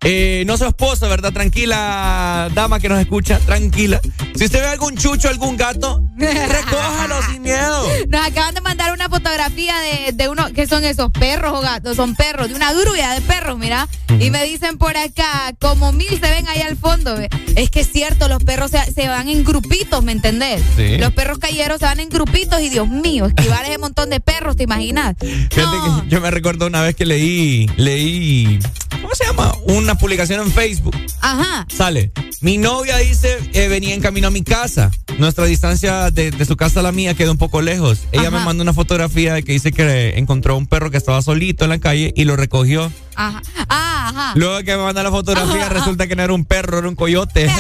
eh, 0.03 0.43
no 0.47 0.57
su 0.57 0.65
esposo, 0.65 1.07
¿verdad? 1.09 1.31
Tranquila, 1.33 2.49
dama 2.53 2.79
que 2.79 2.89
nos 2.89 2.99
escucha, 2.99 3.39
tranquila. 3.39 3.99
Si 4.35 4.45
usted 4.45 4.61
ve 4.61 4.67
algún 4.67 4.95
chucho, 4.97 5.29
algún 5.29 5.57
gato, 5.57 6.01
recójalo 6.17 7.21
sin 7.29 7.41
miedo. 7.41 7.87
Nos 8.07 8.25
acaban 8.25 8.53
de 8.55 8.61
mandar 8.61 8.93
una 8.93 9.09
fotografía 9.09 9.75
de, 9.79 10.11
de 10.13 10.29
uno, 10.29 10.51
que 10.53 10.67
son 10.67 10.85
esos 10.85 11.11
perros 11.11 11.53
o 11.53 11.61
gatos? 11.61 11.95
Son 11.95 12.15
perros, 12.15 12.47
de 12.49 12.55
una 12.55 12.73
grulla 12.73 13.11
de 13.13 13.21
perros, 13.21 13.57
mira. 13.57 13.87
Y 14.19 14.29
me 14.29 14.43
dicen 14.45 14.77
por 14.77 14.95
acá, 14.97 15.53
como 15.59 15.91
mil 15.91 16.09
se 16.09 16.19
ven 16.29 16.47
ahí 16.47 16.61
al 16.61 16.77
fondo. 16.77 17.15
¿ve? 17.15 17.29
Es 17.55 17.69
que 17.69 17.81
es 17.81 17.91
cierto, 17.91 18.27
los 18.27 18.43
perros 18.43 18.71
se, 18.71 18.93
se 18.93 19.07
van 19.07 19.27
en 19.29 19.43
grupitos, 19.43 20.03
¿me 20.03 20.11
entendés? 20.11 20.61
Sí. 20.75 20.97
Los 20.97 21.11
perros 21.13 21.37
calleros 21.39 21.79
se 21.79 21.85
van 21.85 21.99
en 21.99 22.09
grupitos 22.09 22.44
y 22.59 22.69
Dios 22.69 22.87
mío, 22.87 23.25
esquivar 23.25 23.65
ese 23.65 23.77
montón 23.77 24.09
de 24.09 24.19
perros, 24.19 24.55
¿te 24.55 24.63
imaginas? 24.63 25.15
Fíjate 25.19 25.55
que 25.55 26.09
yo 26.09 26.21
me 26.21 26.31
recuerdo 26.31 26.67
una 26.67 26.81
vez 26.81 26.95
que 26.95 27.05
leí, 27.05 27.69
leí, 27.75 28.59
¿cómo 29.01 29.13
se 29.13 29.25
llama? 29.25 29.53
Una 29.65 29.95
publicación 29.95 30.41
en 30.41 30.51
Facebook. 30.51 30.95
Ajá. 31.21 31.65
Sale. 31.75 32.11
Mi 32.41 32.57
novia 32.57 32.97
dice, 32.97 33.37
eh, 33.53 33.67
venía 33.67 33.93
en 33.95 34.01
camino 34.01 34.27
a 34.27 34.31
mi 34.31 34.43
casa. 34.43 34.91
Nuestra 35.17 35.45
distancia 35.45 36.11
de, 36.11 36.31
de 36.31 36.45
su 36.45 36.55
casa 36.55 36.81
a 36.81 36.83
la 36.83 36.91
mía 36.91 37.13
queda 37.15 37.31
un 37.31 37.37
poco 37.37 37.61
lejos. 37.61 38.01
Ella 38.11 38.29
me 38.29 38.39
mandó 38.39 38.61
una 38.61 38.73
fotografía 38.73 39.33
de 39.33 39.43
que 39.43 39.53
dice 39.53 39.71
que 39.71 40.17
encontró 40.17 40.55
un 40.55 40.67
perro 40.67 40.91
que 40.91 40.97
estaba 40.97 41.21
solito 41.21 41.63
en 41.63 41.71
la 41.71 41.79
calle 41.79 42.13
y 42.15 42.25
lo 42.25 42.35
recogió. 42.35 42.91
Ajá. 43.15 43.41
Ah, 43.69 44.11
ajá. 44.13 44.33
Luego 44.35 44.59
que 44.59 44.75
me 44.75 44.83
manda 44.83 45.01
la 45.01 45.11
fotografía, 45.11 45.69
resulta 45.69 46.07
que 46.07 46.15
no 46.15 46.23
era 46.23 46.33
un 46.33 46.45
perro, 46.45 46.77
era 46.79 46.87
un 46.87 46.95
coyote. 46.95 47.49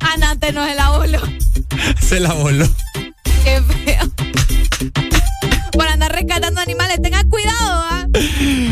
Anante 0.00 0.52
no 0.52 0.64
se 0.64 0.74
la 0.74 0.90
voló. 1.06 1.22
Se 2.00 2.20
la 2.20 2.32
voló. 2.32 2.68
Qué 3.44 3.62
feo. 3.62 4.10
Por 5.72 5.88
andar 5.88 6.12
rescatando 6.12 6.60
animales, 6.60 7.00
tengan 7.02 7.28
cuidado, 7.28 7.56
¿ah? 7.60 8.06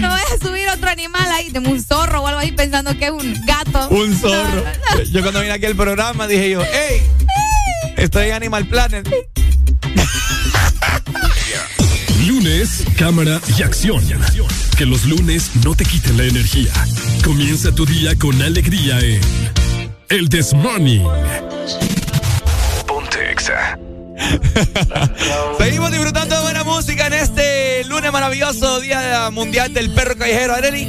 No 0.01 0.09
vayas 0.09 0.33
a 0.33 0.39
subir 0.45 0.69
otro 0.69 0.89
animal 0.89 1.31
ahí, 1.33 1.51
de 1.51 1.59
un 1.59 1.83
zorro 1.83 2.23
o 2.23 2.27
algo 2.27 2.41
ahí 2.41 2.53
pensando 2.53 2.97
que 2.97 3.07
es 3.07 3.11
un 3.11 3.35
gato. 3.47 3.89
Un 3.91 4.17
zorro. 4.17 4.65
Yo 5.13 5.21
cuando 5.23 5.41
vine 5.41 5.53
aquí 5.53 5.67
al 5.67 5.77
programa 5.77 6.27
dije 6.27 6.51
yo, 6.51 6.63
hey, 6.63 7.03
estoy 7.97 8.29
en 8.29 8.35
Animal 8.35 8.67
Planet. 8.67 9.09
Lunes, 12.27 12.85
cámara 12.97 13.39
y 13.59 13.63
acción. 13.63 14.03
Que 14.79 14.87
los 14.87 15.05
lunes 15.05 15.51
no 15.63 15.75
te 15.75 15.85
quiten 15.85 16.17
la 16.17 16.25
energía. 16.25 16.73
Comienza 17.23 17.71
tu 17.75 17.85
día 17.85 18.17
con 18.17 18.41
alegría 18.41 18.99
en 19.01 19.21
El 20.09 20.31
This 20.31 20.55
Morning. 20.55 21.05
Ponte 21.67 22.04
Exa. 23.45 23.79
Seguimos 25.59 25.91
disfrutando 25.91 26.35
de 26.35 26.41
buena 26.43 26.65
música 26.65 27.09
en 27.09 27.13
este 27.13 27.85
lunes 27.85 28.11
maravilloso, 28.11 28.81
Día 28.81 29.29
Mundial 29.31 29.75
del 29.75 29.93
Perro 29.93 30.17
Callejero. 30.17 30.55
Areli. 30.55 30.89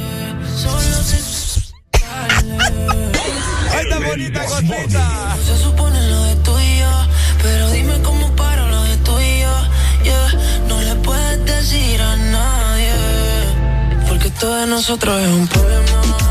Esta 3.78 3.98
bonita 3.98 4.42
cosita. 4.46 5.36
Se 5.44 5.58
supone 5.62 6.00
lo 6.08 6.22
de 6.22 6.36
tú 6.36 6.58
y 6.58 6.78
yo, 6.78 7.06
pero 7.42 7.70
dime 7.72 8.00
cómo 8.02 8.34
paro 8.34 8.66
lo 8.68 8.82
de 8.84 8.96
tú 8.98 9.20
y 9.20 9.40
yo. 9.40 9.52
Yeah. 10.02 10.32
No 10.68 10.80
le 10.80 10.94
puedes 10.94 11.44
decir 11.44 12.00
a 12.00 12.16
nadie, 12.16 12.94
porque 14.08 14.30
todo 14.30 14.56
de 14.56 14.66
nosotros 14.66 15.20
es 15.20 15.28
un 15.28 15.46
problema. 15.46 16.25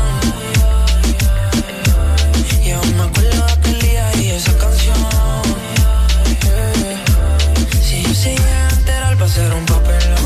Ser 9.36 9.52
un 9.52 9.66
papelón. 9.66 10.16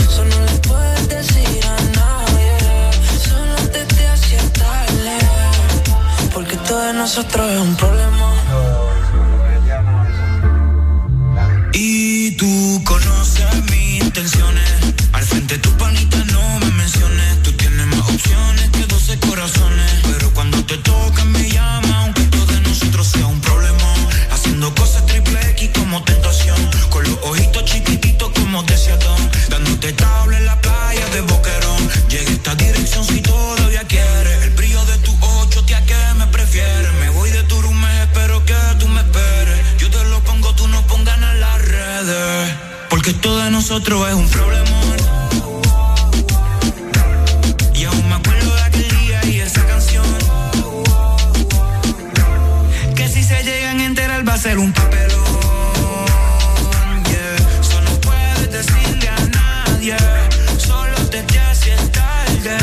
Eso 0.00 0.24
no 0.24 0.38
puedes 0.68 1.08
decir 1.08 1.60
a 1.74 1.76
nadie, 2.00 2.52
solo 3.28 3.56
te 3.72 4.08
hacía 4.08 4.42
tarde. 4.64 5.16
Porque 6.34 6.56
todo 6.66 6.80
de 6.88 6.94
nosotros 6.94 7.44
es 7.52 7.60
un 7.60 7.76
problema. 7.76 8.28
Y 11.72 12.32
tú 12.40 12.82
conoces 12.84 13.54
mis 13.70 14.02
intenciones. 14.02 14.68
Al 15.12 15.24
frente 15.30 15.58
tu 15.58 15.70
panita 15.82 16.18
no 16.34 16.44
me 16.62 16.70
menciones. 16.82 17.28
Tú 17.44 17.52
tienes 17.52 17.86
más 17.86 18.04
opciones 18.14 18.68
que 18.70 18.84
12 18.84 19.20
corazones. 19.28 19.90
Pero 20.10 20.26
cuando 20.34 20.58
te 20.64 20.76
tocan 20.78 21.30
me 21.30 21.48
llama, 21.56 21.94
aunque 22.02 22.22
todo 22.34 22.46
de 22.46 22.60
nosotros 22.62 23.06
sea 23.06 23.26
un 23.26 23.40
problema. 23.40 23.88
Haciendo 24.32 24.74
cosas 24.74 25.06
triple 25.06 25.40
X 25.52 25.70
como 25.78 26.02
tentación. 26.02 26.55
Porque 43.06 43.20
todo 43.20 43.38
de 43.38 43.50
nosotros 43.52 44.08
es 44.08 44.14
un 44.16 44.28
problema. 44.28 44.80
Y 47.72 47.84
aún 47.84 48.08
me 48.08 48.16
acuerdo 48.16 48.52
de 48.52 48.62
aquel 48.62 48.88
día 48.98 49.24
y 49.26 49.38
esa 49.38 49.64
canción. 49.64 50.04
Que 52.96 53.06
si 53.06 53.22
se 53.22 53.44
llegan 53.44 53.78
a 53.78 53.84
enterar 53.84 54.28
va 54.28 54.34
a 54.34 54.38
ser 54.38 54.58
un 54.58 54.72
papelón. 54.72 55.22
Yeah. 57.04 57.60
Eso 57.60 57.80
no 57.82 57.92
puedes 58.00 58.50
decirle 58.50 59.08
a 59.08 59.26
nadie. 59.38 59.96
Solo 60.58 60.96
te 61.08 61.20
haces 61.38 61.92
tarde. 61.92 62.58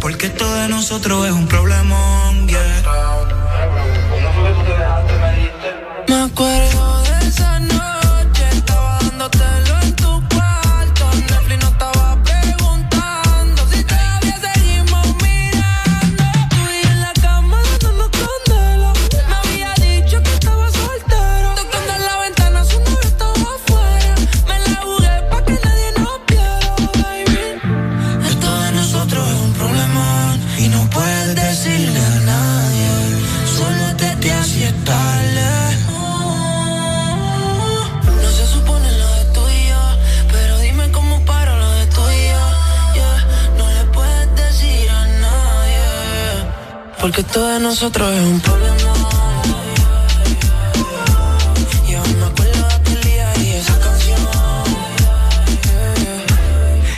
Porque 0.00 0.30
todo 0.30 0.54
de 0.62 0.68
nosotros 0.68 1.26
es 1.26 1.32
un 1.32 1.46
problemón. 1.46 1.55
Porque 47.06 47.22
todo 47.22 47.46
de 47.50 47.60
nosotros 47.60 48.12
es 48.16 48.24
un 48.24 48.40
problema. 48.40 48.76
Y 51.88 51.94
aún 51.94 52.18
me 52.18 52.26
acuerdo 52.26 52.66
de 52.66 52.74
aquel 52.74 53.00
día 53.00 53.32
y 53.44 53.50
esa 53.52 53.78
canción. 53.78 54.18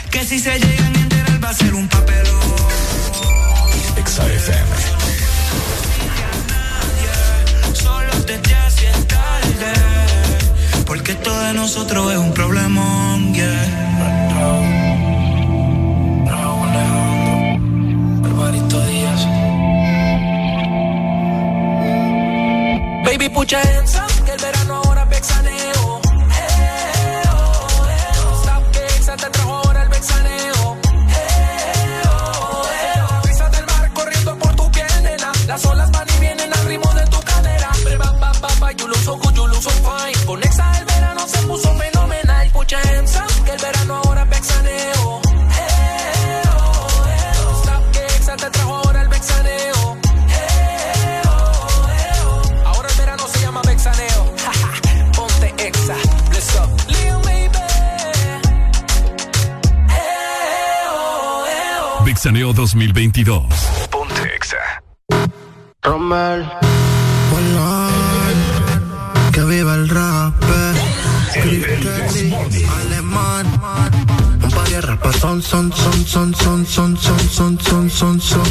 Que 0.09 0.25
si 0.25 0.39
se 0.39 0.59
llegan 0.59 0.95
a 0.95 0.99
enterar 0.99 1.43
va 1.43 1.49
a 1.49 1.53
ser 1.53 1.75
un 1.75 1.87
papelón. 1.87 2.39
Exa 3.97 4.25
FM. 4.25 4.75
Solo 7.73 8.11
te 8.25 8.39
te 8.39 8.55
haces 8.55 9.07
tarde. 9.07 9.73
Porque 10.87 11.13
todo 11.13 11.39
de 11.39 11.53
nosotros 11.53 12.11
es 12.11 12.17
un 12.17 12.28
Baby, 23.29 23.35
put 23.35 23.98
eh, 62.25 62.43
oh. 62.43 62.49
Vixaneo 62.49 62.53
2022. 62.53 63.43
Ponte 63.89 64.35
Exa. 64.35 64.57
Romel. 65.83 66.45
que 69.31 69.41
viva 69.45 69.75
el 69.75 69.87
rap. 69.87 70.33
Alemán. 72.81 73.45
Un 74.43 74.49
par 74.51 74.67
de 74.67 74.81
rapas 74.81 75.15
son, 75.15 75.41
son, 75.41 75.71
son, 75.71 76.05
son, 76.05 76.35
son, 76.35 76.65
son, 76.65 76.97
son, 76.97 77.29
son, 77.29 77.59
son, 77.59 77.89
son, 77.89 78.19
son. 78.19 78.43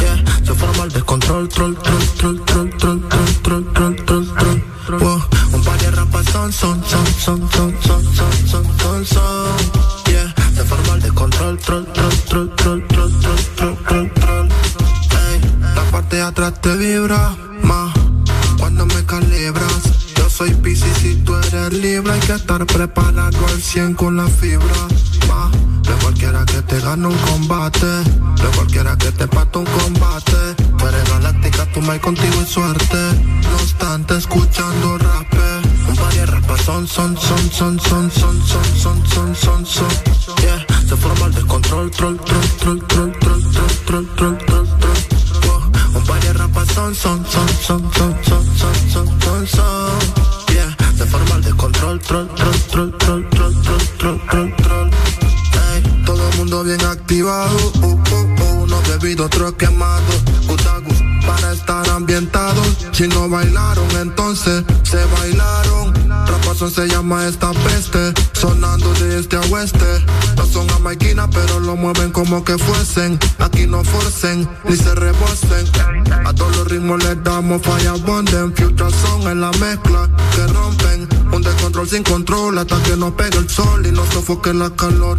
Yeah, 0.00 0.24
se 0.44 0.54
forma 0.54 0.84
el 0.84 0.92
descontrol, 0.92 1.48
troll, 1.48 1.76
troll, 1.76 2.06
troll, 2.16 2.44
troll, 2.44 2.70
troll, 2.76 3.00
troll, 3.08 3.32
troll, 3.42 3.64
troll, 3.72 3.96
troll, 4.04 4.26
troll. 4.34 5.00
Wow, 5.00 5.22
un 5.54 5.60
par 5.62 5.78
de 5.78 5.90
rapas 5.90 6.24
son, 6.32 6.52
son, 6.52 6.82
son, 6.84 7.06
son, 7.20 7.50
son, 7.52 7.72
son, 7.82 8.02
son, 8.14 8.32
son, 8.48 8.64
son, 8.78 9.04
son. 9.04 10.10
Yeah, 10.10 10.34
se 10.54 10.64
forma 10.64 10.94
el 10.94 11.02
descontrol, 11.02 11.58
troll, 11.58 11.86
vibra 16.74 17.34
más 17.62 17.92
cuando 18.58 18.86
me 18.86 19.04
calibras. 19.04 19.82
Yo 20.16 20.28
soy 20.30 20.54
Pisces 20.54 20.96
si 20.98 21.16
tú 21.16 21.34
eres 21.34 21.72
libre, 21.72 22.12
hay 22.12 22.20
que 22.20 22.34
estar 22.34 22.64
preparado 22.66 23.46
al 23.46 23.62
100 23.62 23.94
con 23.94 24.16
la 24.16 24.26
fibra. 24.26 24.88
Ma, 25.28 25.50
de 25.82 25.92
cualquiera 26.02 26.44
que 26.44 26.62
te 26.62 26.80
gane 26.80 27.06
un 27.06 27.16
combate, 27.18 27.86
de 27.86 28.48
cualquiera 28.56 28.96
que 28.96 29.10
te 29.12 29.26
pate 29.26 29.58
un 29.58 29.66
combate. 29.66 30.54
Tú 30.78 30.86
eres 30.86 31.08
galáctica, 31.10 31.66
tú 31.72 31.80
me 31.82 32.00
contigo 32.00 32.34
en 32.38 32.46
suerte. 32.46 32.98
No 33.42 33.56
obstante, 33.56 34.16
escuchando 34.16 34.98
rap. 34.98 35.32
Un 35.88 35.96
par 35.96 36.12
de 36.14 36.26
rapas 36.26 36.60
son, 36.62 36.86
son, 36.86 37.16
son, 37.16 37.50
son, 37.50 37.80
son, 37.80 38.10
son, 38.10 38.42
son, 38.46 38.76
son, 38.76 39.06
son, 39.06 39.34
son, 39.34 39.66
son. 39.66 39.88
Yeah, 40.42 40.64
se 40.88 40.96
forma 40.96 41.26
el 41.26 41.34
descontrol, 41.34 41.90
troll, 41.90 42.18
troll, 42.18 42.48
troll, 42.58 42.82
troll, 42.86 43.12
troll, 43.18 43.42
troll, 43.50 43.76
troll, 43.86 44.06
troll. 44.16 44.31
Son, 46.94 47.24
son, 47.26 47.48
son, 47.48 47.92
son, 47.92 48.22
son, 48.22 48.22
son, 48.24 48.44
son, 48.58 48.90
son, 48.90 49.20
son, 49.20 49.46
son. 49.46 49.98
Yeah, 50.52 50.76
se 50.96 51.06
forma 51.06 51.36
el 51.36 51.42
descontrol, 51.42 51.98
troll, 52.00 52.28
troll, 52.34 52.60
troll, 52.70 52.98
troll, 52.98 53.28
troll, 53.30 53.60
troll, 53.60 53.86
troll, 53.98 54.20
troll, 54.28 54.56
troll. 54.56 54.90
Ey, 55.72 56.04
todo 56.04 56.28
el 56.28 56.36
mundo 56.38 56.64
bien 56.64 56.84
activado, 56.84 57.56
uh, 57.56 57.86
uh, 57.86 57.88
uh, 57.88 58.62
unos 58.64 58.88
bebidos, 58.88 59.26
otros 59.26 59.52
quemados, 59.54 60.22
Utagus, 60.48 60.98
para 61.26 61.52
estar 61.52 61.88
ambientados. 61.88 62.61
Si 63.02 63.08
no 63.08 63.28
bailaron, 63.28 63.90
entonces 64.00 64.62
se 64.84 65.04
bailaron. 65.06 65.92
Rapazón 66.24 66.70
se 66.70 66.86
llama 66.86 67.26
esta 67.26 67.50
peste, 67.50 68.14
sonando 68.32 68.94
de 68.94 69.18
este 69.18 69.34
a 69.34 69.40
oeste. 69.50 70.04
No 70.36 70.46
son 70.46 70.68
jamaiquinas, 70.68 71.28
pero 71.32 71.58
lo 71.58 71.74
mueven 71.74 72.12
como 72.12 72.44
que 72.44 72.56
fuesen. 72.56 73.18
Aquí 73.40 73.66
no 73.66 73.82
forcen, 73.82 74.48
ni 74.68 74.76
se 74.76 74.94
rebosen. 74.94 75.66
A 76.24 76.32
todos 76.32 76.56
los 76.56 76.68
ritmos 76.68 77.02
les 77.02 77.20
damos 77.24 77.60
falla 77.62 77.94
bonden. 77.94 78.54
Future 78.54 78.92
son 78.92 79.22
en 79.22 79.40
la 79.40 79.50
mezcla 79.50 80.08
que 80.36 80.46
rompen. 80.46 81.08
Un 81.32 81.42
descontrol 81.42 81.88
sin 81.88 82.04
control 82.04 82.56
hasta 82.56 82.80
que 82.84 82.96
nos 82.96 83.14
pegue 83.14 83.36
el 83.36 83.50
sol 83.50 83.84
y 83.84 83.90
nos 83.90 84.08
sofoque 84.10 84.54
la 84.54 84.70
calor. 84.70 85.18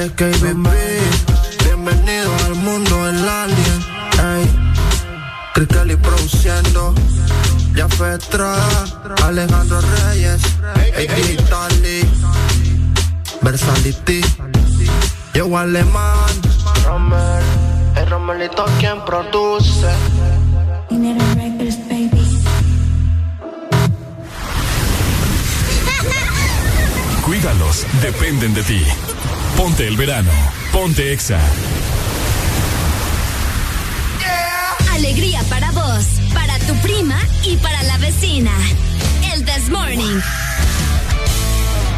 Es 0.00 0.12
KBB. 0.12 0.68
Bienvenido 1.64 2.30
al 2.46 2.54
mundo 2.54 3.04
del 3.04 3.28
alien. 3.28 3.80
Ey, 4.18 5.66
Kelly 5.66 5.96
produciendo. 5.96 6.94
Ya 7.74 7.88
fue 7.88 8.14
Estrada, 8.14 8.84
Alejandro 9.24 9.80
Reyes, 9.80 10.42
hey, 10.74 11.06
Digitali, 11.16 12.02
Versality, 13.42 14.20
yo 15.32 15.56
Alemán, 15.56 16.30
Romer, 16.84 17.42
el 17.96 18.10
Romelito 18.10 18.64
quien 18.78 19.02
produce. 19.04 19.88
Cuídalos, 27.24 27.86
dependen 28.02 28.52
de 28.54 28.62
ti. 28.64 28.84
Ponte 29.60 29.86
el 29.86 29.94
verano. 29.98 30.30
Ponte 30.72 31.12
Exa. 31.12 31.38
Alegría 34.90 35.42
para 35.50 35.70
vos, 35.72 36.06
para 36.32 36.58
tu 36.60 36.74
prima 36.76 37.18
y 37.44 37.58
para 37.58 37.82
la 37.82 37.98
vecina. 37.98 38.52
El 39.34 39.44
This 39.44 39.68
Morning. 39.68 40.18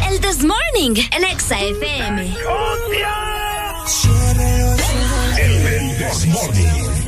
El 0.09 0.19
This 0.19 0.43
Morning 0.43 1.01
en 1.09 1.23
Exa 1.23 1.57
FM. 1.57 2.21
El 2.21 2.35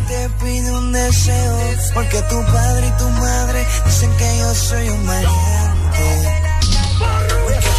Te 0.08 0.30
pido 0.42 0.78
un 0.80 0.94
deseo, 0.94 1.60
porque 1.94 2.22
tu 2.30 2.42
padre 2.46 2.88
y 2.88 2.98
tu 2.98 3.10
madre 3.10 3.66
dicen 3.86 4.10
que 4.16 4.38
yo 4.40 4.56
soy 4.56 4.88
un 4.88 5.06
maleante. 5.06 6.46
Porque 6.98 7.72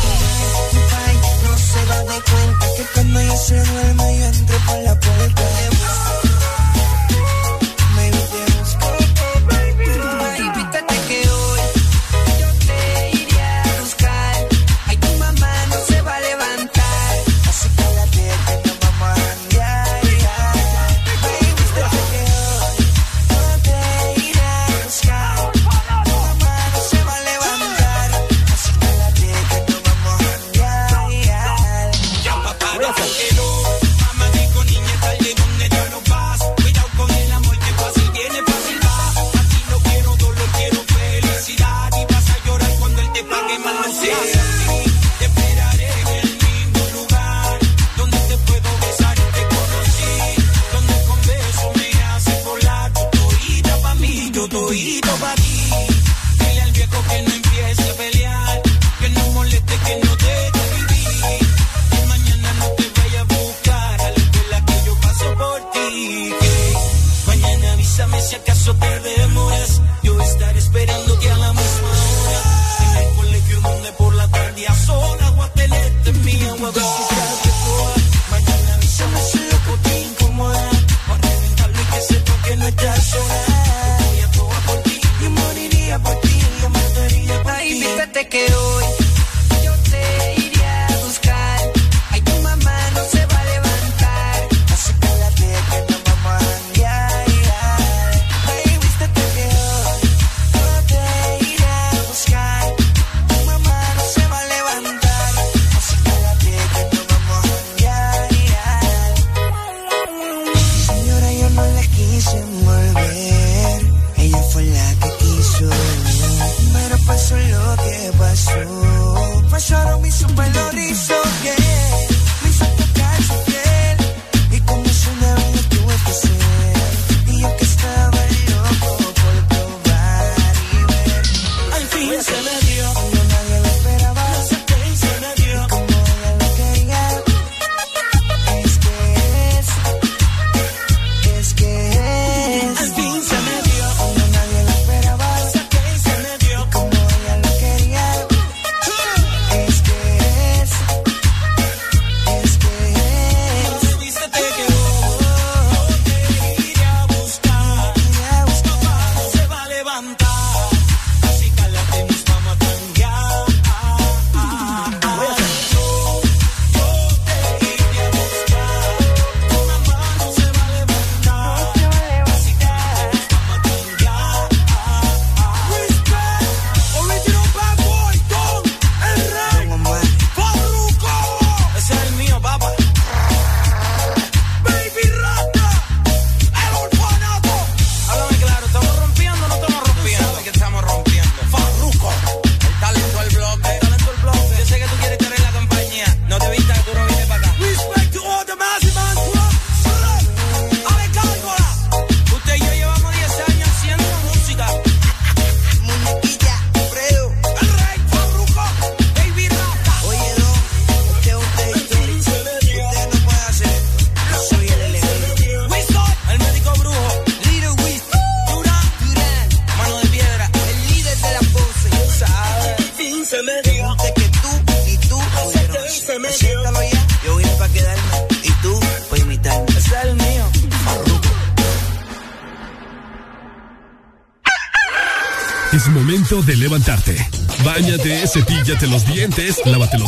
tu 0.72 0.80
pai 0.90 1.14
no 1.42 1.56
se 1.56 1.86
da 1.86 1.98
de 2.00 2.20
cuenta 2.20 2.55
que 2.76 2.84
cuando 2.92 3.20
yo 3.22 3.36
se 3.36 3.54
duerme 3.54 4.18
yo 4.18 4.26
entro 4.26 4.58
por 4.66 4.78
la 4.82 5.00
puerta. 5.00 5.75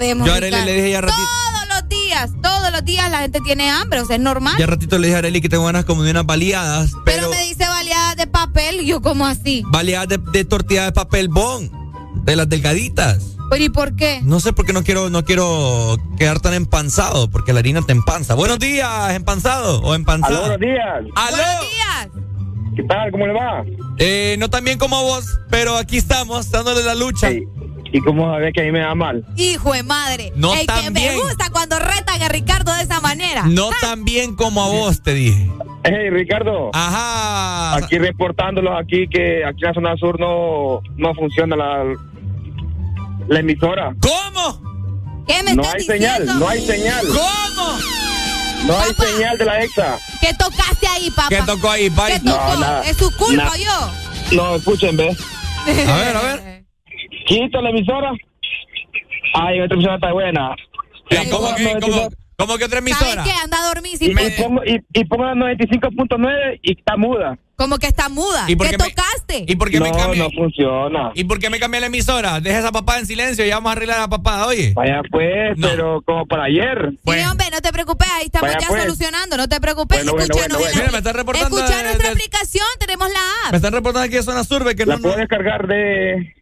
Sabemos. 0.00 0.26
Yo 0.26 0.32
a 0.32 0.36
Arely 0.36 0.64
le 0.64 0.72
dije 0.74 0.90
ya 0.92 1.00
ratito- 1.00 1.16
Todos 1.18 1.68
los 1.82 1.88
días, 1.88 2.30
todos 2.42 2.72
los 2.72 2.84
días 2.84 3.10
la 3.10 3.18
gente 3.20 3.40
tiene 3.40 3.70
hambre, 3.70 4.00
o 4.00 4.04
sea, 4.06 4.16
es 4.16 4.22
normal. 4.22 4.54
Ya 4.58 4.66
ratito 4.66 4.98
le 4.98 5.08
dije 5.08 5.16
a 5.16 5.18
Arely 5.18 5.40
que 5.40 5.48
tengo 5.48 5.64
ganas 5.64 5.84
como 5.84 6.02
de 6.02 6.10
unas 6.10 6.26
baleadas, 6.26 6.92
pero, 7.04 7.28
pero, 7.28 7.30
me 7.30 7.42
dice 7.42 7.66
baleadas 7.68 8.16
de 8.16 8.26
papel, 8.26 8.80
y 8.80 8.86
yo 8.86 9.00
como 9.02 9.26
así. 9.26 9.62
baleadas 9.68 10.08
de, 10.08 10.18
de 10.18 10.44
tortilla 10.44 10.84
de 10.84 10.92
papel 10.92 11.28
bon, 11.28 11.70
de 12.24 12.36
las 12.36 12.48
delgaditas. 12.48 13.36
Pero 13.50 13.64
¿y 13.64 13.68
por 13.68 13.96
qué? 13.96 14.20
No 14.22 14.38
sé 14.38 14.52
por 14.52 14.64
qué 14.64 14.72
no 14.72 14.84
quiero, 14.84 15.10
no 15.10 15.24
quiero 15.24 15.96
quedar 16.16 16.38
tan 16.38 16.54
empanzado, 16.54 17.28
porque 17.30 17.52
la 17.52 17.58
harina 17.58 17.82
te 17.82 17.90
empanza. 17.92 18.34
Buenos 18.34 18.60
días, 18.60 19.10
empanzado 19.12 19.80
o 19.82 19.94
empanzado. 19.96 20.44
Aló, 20.44 20.56
buenos 20.56 20.60
días. 20.60 21.14
¡Aló! 21.16 21.36
Buenos 21.36 21.60
días. 21.72 22.08
¿Qué 22.76 22.82
tal? 22.84 23.10
¿Cómo 23.10 23.26
le 23.26 23.32
va? 23.32 23.64
Eh, 23.98 24.36
no 24.38 24.48
tan 24.48 24.64
bien 24.64 24.78
como 24.78 25.02
vos, 25.02 25.24
pero 25.50 25.76
aquí 25.76 25.96
estamos, 25.96 26.48
dándole 26.52 26.84
la 26.84 26.94
lucha. 26.94 27.28
¿Y 27.92 28.00
cómo 28.00 28.30
sabes 28.32 28.52
que 28.54 28.60
a 28.60 28.64
mí 28.64 28.72
me 28.72 28.80
da 28.80 28.94
mal? 28.94 29.24
Hijo 29.36 29.72
de 29.72 29.82
madre. 29.82 30.32
No 30.36 30.52
El 30.54 30.60
que 30.60 30.66
tan 30.66 30.92
me 30.92 31.00
bien. 31.00 31.16
gusta 31.18 31.50
cuando 31.50 31.78
retan 31.78 32.22
a 32.22 32.28
Ricardo 32.28 32.72
de 32.74 32.82
esa 32.82 33.00
manera. 33.00 33.42
No 33.46 33.70
tan 33.80 34.04
bien 34.04 34.36
como 34.36 34.62
a 34.62 34.68
vos, 34.68 35.02
te 35.02 35.12
dije. 35.14 35.50
Hey, 35.82 36.10
Ricardo. 36.10 36.70
Ajá. 36.72 37.74
Aquí 37.76 37.98
reportándolos 37.98 38.74
aquí 38.80 39.08
que 39.08 39.44
aquí 39.44 39.62
en 39.62 39.68
la 39.68 39.74
zona 39.74 39.96
sur 39.96 40.20
no, 40.20 40.82
no 40.96 41.14
funciona 41.14 41.56
la, 41.56 41.84
la 43.28 43.40
emisora. 43.40 43.94
¿Cómo? 44.00 45.24
¿Qué 45.26 45.42
me 45.42 45.54
No 45.54 45.62
estás 45.62 45.74
hay 45.74 45.80
diciendo? 45.80 46.16
señal, 46.26 46.38
no 46.38 46.48
hay 46.48 46.60
señal. 46.66 47.06
¿Cómo? 47.08 47.78
No 48.66 48.78
hay 48.78 48.94
señal 48.94 49.38
de 49.38 49.44
la 49.46 49.62
EXA. 49.64 49.98
¿Qué 50.20 50.34
tocaste 50.34 50.86
ahí, 50.86 51.10
papá? 51.10 51.28
¿Qué 51.30 51.42
tocó 51.46 51.70
ahí, 51.70 51.88
tocó? 51.90 52.18
No, 52.24 52.60
nada. 52.60 52.82
¿Es 52.84 52.96
su 52.98 53.10
culpa 53.16 53.44
Nada. 53.44 53.56
yo? 53.56 54.36
No, 54.36 54.56
escuchen, 54.56 54.96
ve. 54.96 55.16
A 55.66 55.96
ver, 55.96 56.16
a 56.16 56.20
ver. 56.20 56.39
Quita 57.30 57.60
la 57.62 57.70
emisora. 57.70 58.12
Ay, 59.34 59.60
otra 59.60 59.74
emisora 59.74 59.94
está 59.94 60.12
buena. 60.12 60.54
Eh, 61.10 61.28
¿Cómo 61.30 61.54
que, 61.54 61.76
cómo, 61.80 62.08
cómo 62.36 62.58
que 62.58 62.64
otra 62.64 62.80
¿Sabes 62.80 62.92
emisora? 63.00 63.24
qué? 63.24 63.32
Anda 63.42 63.58
a 63.60 63.74
dormir 63.74 63.96
Y, 64.00 64.10
y 64.10 64.30
pongo, 64.42 64.62
y, 64.64 64.80
y 64.92 65.04
pongo 65.04 65.24
la 65.24 65.34
95.9 65.34 66.60
y 66.62 66.72
está 66.78 66.96
muda. 66.96 67.38
Como 67.56 67.78
que 67.78 67.86
está 67.88 68.08
muda. 68.08 68.44
¿Y 68.48 68.56
por 68.56 68.66
¿Qué 68.68 68.76
qué 68.76 68.82
me- 68.82 68.90
tocaste? 68.90 69.44
¿Y 69.46 69.54
por 69.56 69.70
qué 69.70 69.80
me 69.80 69.90
no, 69.90 69.96
cambié? 69.96 70.22
no 70.22 70.30
funciona. 70.30 71.12
¿Y 71.14 71.24
por 71.24 71.38
qué 71.38 71.50
me 71.50 71.58
cambié 71.60 71.80
la 71.80 71.86
emisora? 71.88 72.40
Deja 72.40 72.58
esa 72.60 72.72
papada 72.72 73.00
en 73.00 73.06
silencio 73.06 73.44
y 73.44 73.48
ya 73.48 73.56
vamos 73.56 73.70
a 73.70 73.72
arreglar 73.72 73.98
la 74.00 74.08
papada, 74.08 74.46
oye. 74.46 74.72
Vaya 74.74 75.02
pues, 75.10 75.58
No. 75.58 75.68
pero 75.68 76.02
como 76.02 76.26
para 76.26 76.44
ayer. 76.44 76.90
Sí, 77.04 77.20
hombre, 77.30 77.46
no 77.52 77.60
te 77.60 77.70
preocupes, 77.72 78.08
ahí 78.14 78.26
estamos 78.26 78.48
Vaya, 78.48 78.60
ya 78.60 78.68
pues. 78.68 78.82
solucionando, 78.82 79.36
no 79.36 79.46
te 79.48 79.60
preocupes. 79.60 80.04
Bueno, 80.04 80.18
Escúchanos 80.22 80.56
bueno, 80.58 80.58
en 80.58 80.60
bueno. 80.62 80.74
la- 80.74 80.80
Mira, 80.80 80.92
me 80.92 80.98
están 80.98 81.14
reportando 81.14 81.56
Escucha 81.58 81.76
de- 81.78 81.84
nuestra 81.84 82.08
de- 82.08 82.14
aplicación, 82.14 82.66
tenemos 82.78 83.08
la 83.08 83.14
Me 83.42 83.48
app. 83.48 83.54
están 83.54 83.72
reportando 83.74 84.06
aquí 84.06 84.14
de 84.14 84.22
zona 84.22 84.44
surbe 84.44 84.74
que 84.74 84.86
La 84.86 84.96
no, 84.96 85.02
puedo 85.02 85.14
no- 85.16 85.20
descargar 85.20 85.66
de 85.66 86.34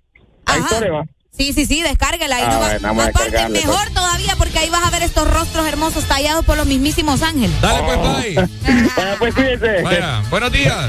Va. 0.49 1.05
Sí, 1.37 1.53
sí, 1.53 1.67
sí, 1.67 1.83
descárguela. 1.83 2.41
Y 2.41 2.43
Ah, 2.43 2.79
no 2.81 2.95
va- 2.97 3.05
aparte, 3.07 3.49
mejor 3.49 3.77
pues. 3.83 3.95
todavía 3.95 4.35
porque 4.37 4.59
ahí 4.59 4.71
vas 4.71 4.85
a 4.85 4.91
ver 4.91 5.03
estos 5.05 5.31
rostros 5.33 5.67
hermosos 5.69 6.05
tallados 6.05 6.45
por 6.45 6.57
los 6.57 6.67
mismísimos 6.67 7.23
ángeles. 7.23 7.61
Dale, 7.61 7.83
pues, 7.85 7.99
pai. 7.99 8.35
Vaya 8.97 9.17
pues, 9.19 9.35
cuídense. 9.35 9.83
Vaya, 9.83 10.23
buenos 10.31 10.51
días. 10.51 10.87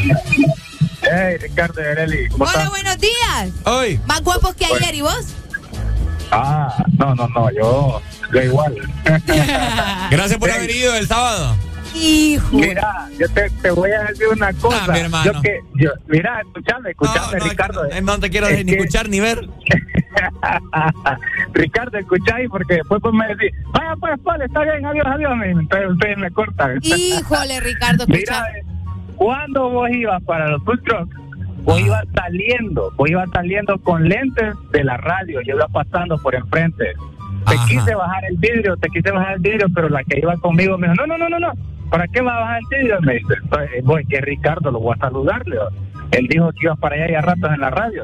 Hey, 1.02 1.38
Ricardo 1.40 1.82
Areli, 1.82 2.28
¿cómo 2.30 2.44
Hola, 2.46 2.54
estás? 2.54 2.70
buenos 2.72 2.98
días. 3.00 3.50
Hoy. 3.66 4.00
Más 4.08 4.22
guapos 4.24 4.56
que 4.56 4.66
ayer, 4.66 4.96
¿y 4.96 5.02
vos? 5.02 5.26
Ah, 6.32 6.84
no, 6.98 7.16
no, 7.16 7.28
no, 7.30 7.50
yo, 7.52 8.02
yo 8.34 8.42
igual. 8.42 8.76
Gracias 10.12 10.40
por 10.40 10.52
haber 10.52 10.70
ido 10.72 10.96
el 10.96 11.08
sábado. 11.08 11.56
Hijo. 11.96 12.58
Mira, 12.58 13.08
yo 13.20 13.28
te, 13.30 13.50
te 13.62 13.72
voy 13.72 13.92
a 13.92 14.04
decir 14.04 14.28
una 14.32 14.54
cosa. 14.54 14.86
Ah, 14.88 14.92
mi 14.92 15.00
hermano. 15.00 15.32
Yo 15.34 15.42
que, 15.42 15.60
yo, 15.76 15.92
mira, 16.08 16.42
escúchame, 16.42 16.92
escúchame, 16.92 17.20
No, 17.38 17.38
no, 17.46 17.50
Ricardo. 17.50 17.84
no, 17.90 18.02
no 18.02 18.20
te 18.20 18.30
quiero 18.30 18.48
Es 18.48 18.66
ni 18.66 18.72
que- 18.72 18.78
escuchar 18.78 19.10
ni 19.10 19.20
ver. 19.20 19.48
Ricardo, 21.54 21.98
escucháis 21.98 22.50
porque 22.50 22.76
después 22.76 23.02
pues 23.02 23.14
me 23.14 23.28
decís, 23.28 23.52
vaya 23.74 23.96
pues, 24.00 24.24
vale, 24.24 24.46
está 24.46 24.62
bien, 24.62 24.86
adiós, 24.86 25.06
adiós, 25.08 25.32
entonces 25.44 25.90
ustedes 25.92 26.18
me 26.18 26.32
cortan. 26.32 26.80
Híjole, 26.82 27.60
Ricardo, 27.62 28.04
escucha. 28.08 28.44
Mira, 28.52 28.64
cuando 29.16 29.70
vos 29.70 29.90
ibas 29.92 30.22
para 30.24 30.48
los 30.50 30.64
food 30.64 30.80
trucks, 30.84 31.16
vos 31.64 31.80
ibas 31.82 32.06
saliendo, 32.16 32.92
vos 32.96 33.10
ibas 33.10 33.30
saliendo 33.34 33.78
con 33.80 34.08
lentes 34.08 34.54
de 34.72 34.84
la 34.84 34.98
radio, 34.98 35.42
yo 35.42 35.56
iba 35.56 35.68
pasando 35.68 36.18
por 36.18 36.36
enfrente. 36.36 36.94
Te 37.48 37.56
Ajá. 37.56 37.66
quise 37.68 37.96
bajar 37.96 38.24
el 38.30 38.38
vidrio, 38.38 38.76
te 38.78 38.90
quise 38.90 39.12
bajar 39.12 39.34
el 39.36 39.40
vidrio, 39.40 39.68
pero 39.74 39.90
la 39.90 40.04
que 40.04 40.20
iba 40.20 40.36
conmigo 40.38 40.78
me 40.78 40.88
dijo, 40.90 40.96
no, 40.96 41.08
no, 41.08 41.18
no, 41.18 41.30
no, 41.30 41.40
no, 41.40 41.52
¿para 41.90 42.08
qué 42.08 42.22
va 42.22 42.38
a 42.38 42.40
bajar 42.42 42.60
el 42.72 42.82
vidrio? 42.82 43.02
Me 43.02 43.14
dice, 43.16 43.34
"Pues, 43.50 43.70
voy, 43.84 44.06
que 44.06 44.22
Ricardo, 44.22 44.72
lo 44.72 44.80
voy 44.80 44.96
a 44.98 45.00
saludarle. 45.02 45.58
Él 46.12 46.28
dijo 46.28 46.50
que 46.52 46.66
ibas 46.66 46.80
para 46.80 46.96
allá 46.96 47.12
y 47.12 47.16
a 47.16 47.22
ratos 47.22 47.52
en 47.54 47.62
la 47.62 47.70
radio. 47.70 48.04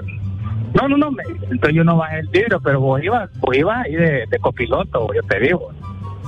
No, 0.73 0.87
no, 0.89 0.97
no, 0.97 1.11
me 1.11 1.23
dice. 1.23 1.45
entonces 1.51 1.75
yo 1.75 1.83
no 1.83 1.97
bajé 1.97 2.19
el 2.19 2.27
vidrio, 2.27 2.59
pero 2.61 2.81
vos 2.81 3.01
ibas, 3.01 3.29
vos 3.39 3.55
ibas 3.55 3.85
ahí 3.85 3.93
de, 3.95 4.25
de 4.29 4.39
copiloto, 4.39 5.07
yo 5.13 5.21
te 5.23 5.39
digo. 5.39 5.71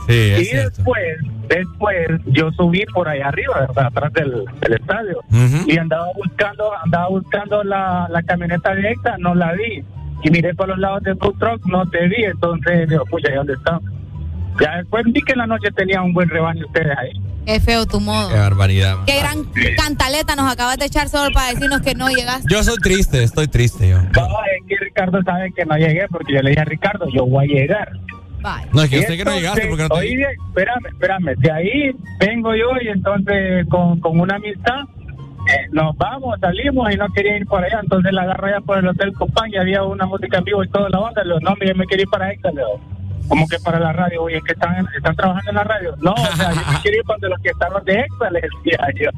Sí, 0.08 0.14
Y 0.14 0.56
después, 0.56 1.04
después 1.50 2.08
yo 2.28 2.50
subí 2.52 2.86
por 2.94 3.10
ahí 3.10 3.20
arriba, 3.20 3.60
¿verdad? 3.68 3.88
atrás 3.88 4.14
del, 4.14 4.46
del 4.62 4.74
estadio, 4.74 5.20
y 5.68 5.78
andaba 5.78 6.06
buscando, 6.16 6.72
andaba 6.82 7.10
buscando 7.10 7.62
la, 7.66 8.08
la 8.10 8.24
camioneta 8.24 8.74
directa, 8.74 9.18
no 9.20 9.36
la 9.36 9.52
vi. 9.54 9.84
Y 10.24 10.32
miré 10.32 10.56
por 10.56 10.70
los 10.70 10.80
lados 10.80 11.04
del 11.04 11.18
food 11.18 11.38
truck, 11.38 11.66
no 11.68 11.86
te 11.90 12.08
vi, 12.08 12.24
entonces 12.24 12.90
digo, 12.90 13.04
pucha, 13.06 13.32
¿y 13.32 13.36
dónde? 13.36 13.54
Ya 14.62 14.78
después 14.78 15.04
vi 15.08 15.22
que 15.22 15.34
en 15.34 15.40
la 15.40 15.48
noche 15.48 15.70
tenía 15.72 16.02
un 16.02 16.14
buen 16.14 16.30
rebaño 16.30 16.66
ustedes 16.66 16.98
ahí. 16.98 17.12
Qué 17.46 17.60
feo 17.60 17.86
tu 17.86 18.00
modo. 18.00 18.30
Qué 18.30 18.36
barbaridad. 18.36 18.98
man. 18.98 19.06
Qué 19.06 19.20
gran 19.20 19.44
cantaleta 19.76 20.36
nos 20.36 20.52
acabas 20.52 20.78
de 20.78 20.86
echar 20.86 21.10
solo 21.10 21.32
para 21.34 21.50
decirnos 21.50 21.82
que 21.82 21.96
no 21.96 22.10
llegaste. 22.10 22.48
Yo 22.52 22.64
soy 22.64 22.78
triste, 22.78 23.24
estoy 23.24 23.48
triste 23.48 23.90
yo. 23.90 24.02
No, 24.02 24.28
es 24.44 24.68
que 24.68 24.76
Ricardo 24.78 25.22
sabe 25.24 25.52
que 25.54 25.66
no 25.66 25.78
llegué, 25.78 26.08
porque 26.10 26.34
yo 26.34 26.42
le 26.42 26.50
dije 26.50 26.62
a 26.62 26.66
Ricardo, 26.66 27.06
yo 27.14 27.26
voy 27.26 27.46
a 27.46 27.48
llegar. 27.48 27.92
Bye. 28.42 28.70
No, 28.74 28.82
es 28.84 28.90
que 28.90 28.98
yo 28.98 29.02
sé 29.04 29.18
que 29.18 29.26
no 29.26 29.32
llegaste 29.32 29.68
porque 29.68 29.84
no 29.84 29.90
te 29.90 29.96
oí 29.96 30.16
bien, 30.16 30.30
espérame, 30.48 30.86
espérame. 30.88 31.36
De 31.38 31.52
ahí 31.52 31.92
vengo 32.20 32.56
yo 32.56 32.70
y 32.82 32.90
entonces 32.90 33.66
con, 33.70 34.00
con 34.00 34.20
una 34.20 34.36
amistad 34.36 34.82
eh, 35.48 35.68
nos 35.72 35.96
vamos, 35.98 36.38
salimos 36.42 36.94
y 36.94 36.98
no 36.98 37.08
quería 37.10 37.38
ir 37.38 37.46
para 37.48 37.68
allá. 37.68 37.80
Entonces 37.82 38.12
la 38.12 38.24
agarro 38.24 38.48
allá 38.48 38.62
por 38.62 38.78
el 38.78 38.88
Hotel 38.88 39.14
Copán 39.14 39.50
y 39.52 39.58
había 39.58 39.84
una 39.84 40.06
música 40.06 40.40
en 40.40 40.44
vivo 40.44 40.64
y 40.64 40.70
toda 40.70 40.90
la 40.90 41.00
onda. 41.00 41.24
Le 41.24 41.36
digo, 41.36 41.40
no, 41.40 41.56
mire, 41.60 41.74
me 41.74 41.86
quería 41.86 42.04
ir 42.04 42.10
para 42.10 42.32
Exa, 42.32 42.50
le 42.52 42.62
digo. 42.62 42.82
Como 43.28 43.48
que 43.48 43.58
para 43.60 43.80
la 43.80 43.92
radio, 43.94 44.24
oye, 44.24 44.42
que 44.46 44.54
están, 44.54 44.88
están 44.96 45.16
trabajando 45.16 45.50
en 45.52 45.56
la 45.58 45.64
radio. 45.64 45.96
No, 46.02 46.12
o 46.14 46.36
sea, 46.36 46.52
yo 46.54 46.62
me 46.72 46.82
quiero 46.82 46.98
ir 46.98 47.04
para 47.04 47.28
los 47.28 47.40
que 47.42 47.50
están 47.50 47.74
los 47.74 47.84
de 47.86 47.94
Exa, 48.00 48.30
le 48.32 48.42
decía 48.42 48.88
yo. 49.00 49.10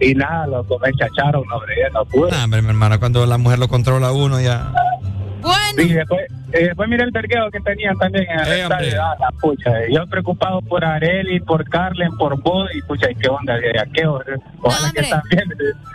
Y 0.00 0.14
nada, 0.14 0.46
lo 0.46 0.62
me 0.64 0.92
chacharon, 0.92 1.42
hombre, 1.50 1.74
ya 1.82 1.88
no 1.90 2.04
pude. 2.04 2.30
Nah, 2.30 2.44
hombre, 2.44 2.60
mi 2.62 2.68
hermano, 2.68 2.98
cuando 2.98 3.24
la 3.24 3.38
mujer 3.38 3.58
lo 3.58 3.68
controla 3.68 4.08
a 4.08 4.12
uno 4.12 4.38
ya. 4.40 4.70
Bueno. 5.40 5.82
Y 5.82 5.94
después, 5.94 6.20
y 6.50 6.64
después 6.64 6.88
mira 6.88 7.04
el 7.04 7.10
vergueo 7.10 7.50
que 7.50 7.58
tenían 7.60 7.96
también 7.98 8.26
en 8.30 8.38
el 8.40 8.46
Eh, 8.52 8.62
estadio. 8.62 9.02
Ah, 9.02 9.16
la 9.18 9.30
pucha, 9.40 9.80
eh. 9.80 9.88
yo 9.92 10.06
preocupado 10.06 10.60
por 10.62 10.84
Areli, 10.84 11.40
por 11.40 11.68
Carlen, 11.68 12.10
por 12.18 12.40
vos, 12.42 12.68
y 12.74 12.82
pucha, 12.82 13.10
¿y 13.10 13.14
qué 13.16 13.28
onda? 13.28 13.54
¿De 13.56 13.70
a 13.80 13.84
qué 13.92 14.06
hora? 14.06 14.36
Ojalá 14.60 14.92
que 14.92 15.00
están 15.00 15.22
bien. 15.30 15.44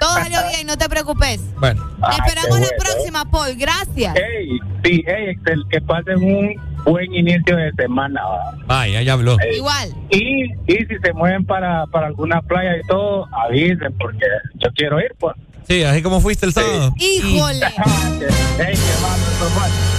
Todo 0.01 0.13
salió 0.15 0.39
bien, 0.51 0.67
no 0.67 0.75
te 0.75 0.89
preocupes. 0.89 1.39
Bueno. 1.59 1.81
Ah, 2.01 2.17
esperamos 2.25 2.59
la 2.59 2.65
bueno. 2.67 2.83
próxima, 2.83 3.25
Paul. 3.31 3.55
Gracias. 3.57 4.15
Ey, 4.15 4.59
sí, 4.83 5.03
ey, 5.07 5.29
Excel, 5.29 5.63
que 5.69 5.79
pasen 5.81 6.17
un 6.17 6.53
buen 6.87 7.13
inicio 7.13 7.55
de 7.55 7.71
semana. 7.73 8.21
va. 8.23 8.53
Vaya, 8.65 9.01
ya 9.01 9.13
habló. 9.13 9.37
Ey. 9.39 9.57
Igual. 9.57 9.93
Y, 10.09 10.45
y 10.71 10.77
si 10.85 10.97
se 11.03 11.13
mueven 11.13 11.45
para, 11.45 11.85
para 11.87 12.07
alguna 12.07 12.41
playa 12.41 12.77
y 12.77 12.87
todo, 12.87 13.27
avisen, 13.35 13.93
porque 13.99 14.25
yo 14.55 14.69
quiero 14.75 14.99
ir, 14.99 15.13
pues. 15.19 15.35
Sí, 15.67 15.83
así 15.83 16.01
como 16.01 16.21
fuiste 16.21 16.45
el 16.45 16.53
sábado. 16.53 16.93
Híjole. 16.97 17.65
Ey, 17.65 18.75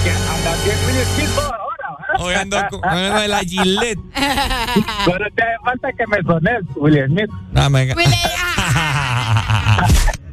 qué 0.02 0.10
andas 0.10 0.64
bien 0.64 0.76
ahora. 1.36 1.58
Hoy 2.20 2.34
ando 2.34 2.56
con 2.70 2.80
de 2.80 3.28
la 3.28 3.40
Gillette. 3.40 3.98
Pero 5.04 5.26
te 5.36 5.42
hace 5.42 5.56
falta 5.62 5.92
que 5.92 6.06
me 6.06 6.22
sones, 6.22 6.62
Will 6.76 7.04
Smith. 7.06 7.30
No, 7.52 7.68
me- 7.68 7.86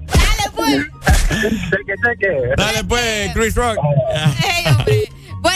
Dale, 0.08 0.50
pues. 0.56 0.78
Cheque, 1.70 1.94
cheque. 2.04 2.54
Dale 2.58 2.84
pues, 2.86 3.32
Chris 3.34 3.56
Rock. 3.56 3.78
Ey, 4.44 4.66
hombre. 4.72 5.10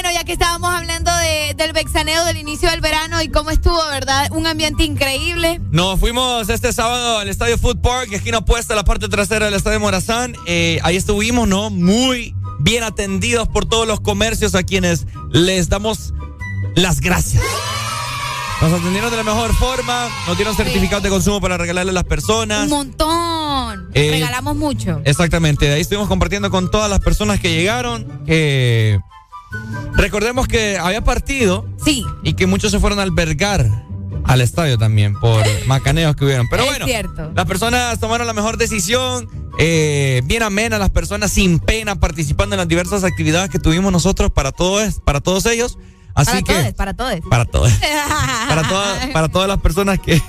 Bueno, 0.09 0.21
ya 0.21 0.25
que 0.25 0.33
estábamos 0.33 0.73
hablando 0.73 1.11
de, 1.17 1.53
del 1.55 1.71
vexaneo 1.71 2.25
del 2.25 2.37
inicio 2.37 2.67
del 2.71 2.81
verano 2.81 3.21
y 3.21 3.29
cómo 3.29 3.51
estuvo, 3.51 3.77
¿verdad? 3.91 4.27
Un 4.31 4.47
ambiente 4.47 4.83
increíble. 4.83 5.61
Nos 5.69 5.99
fuimos 5.99 6.49
este 6.49 6.73
sábado 6.73 7.19
al 7.19 7.29
Estadio 7.29 7.59
Food 7.59 7.77
Park, 7.77 8.11
esquina 8.11 8.39
opuesta 8.39 8.73
a 8.73 8.75
la 8.75 8.83
parte 8.83 9.07
trasera 9.07 9.45
del 9.45 9.53
Estadio 9.53 9.79
Morazán. 9.79 10.35
Eh, 10.47 10.79
ahí 10.81 10.95
estuvimos, 10.95 11.47
¿no? 11.47 11.69
Muy 11.69 12.33
bien 12.59 12.83
atendidos 12.83 13.47
por 13.49 13.67
todos 13.67 13.87
los 13.87 13.99
comercios 13.99 14.55
a 14.55 14.63
quienes 14.63 15.05
les 15.29 15.69
damos 15.69 16.15
las 16.73 17.01
gracias. 17.01 17.43
Nos 18.61 18.73
atendieron 18.73 19.11
de 19.11 19.17
la 19.17 19.23
mejor 19.23 19.53
forma, 19.53 20.09
nos 20.25 20.35
dieron 20.37 20.55
certificados 20.55 21.03
de 21.03 21.09
consumo 21.09 21.39
para 21.39 21.55
regalarle 21.55 21.91
a 21.91 21.93
las 21.93 22.05
personas. 22.05 22.63
Un 22.63 22.69
montón. 22.69 23.91
Eh, 23.93 24.09
Regalamos 24.09 24.55
mucho. 24.55 25.01
Exactamente, 25.05 25.67
de 25.67 25.75
ahí 25.75 25.81
estuvimos 25.81 26.07
compartiendo 26.07 26.49
con 26.49 26.71
todas 26.71 26.89
las 26.89 26.99
personas 26.99 27.39
que 27.39 27.53
llegaron. 27.53 28.23
que 28.25 28.99
recordemos 29.95 30.47
que 30.47 30.77
había 30.77 31.03
partido. 31.03 31.65
Sí. 31.83 32.05
Y 32.23 32.33
que 32.33 32.47
muchos 32.47 32.71
se 32.71 32.79
fueron 32.79 32.99
a 32.99 33.03
albergar 33.03 33.69
al 34.25 34.41
estadio 34.41 34.77
también 34.77 35.19
por 35.19 35.43
macaneos 35.67 36.15
que 36.15 36.25
hubieron. 36.25 36.47
Pero 36.49 36.63
Es 36.63 36.69
bueno, 36.69 36.85
cierto. 36.85 37.31
las 37.35 37.45
personas 37.45 37.99
tomaron 37.99 38.27
la 38.27 38.33
mejor 38.33 38.57
decisión. 38.57 39.27
eh, 39.57 40.21
bien 40.25 40.43
amena, 40.43 40.77
las 40.77 40.89
personas 40.91 41.31
sin 41.31 41.59
pena 41.59 41.95
participando 41.95 42.55
en 42.55 42.59
las 42.59 42.67
diversas 42.67 43.03
actividades 43.03 43.49
que 43.49 43.59
tuvimos 43.59 43.91
nosotros 43.91 44.31
para 44.31 44.51
todos, 44.51 44.99
para 45.03 45.19
todos 45.21 45.45
ellos. 45.45 45.77
Así 46.15 46.43
para 46.43 46.63
que 46.65 46.73
para 46.73 46.93
todos. 46.95 47.15
para 47.29 47.45
todos, 47.45 47.71
para 48.49 48.67
todas, 48.67 49.07
para 49.07 49.27
todas 49.29 49.47
las 49.47 49.59
personas 49.59 49.99
que, 49.99 50.21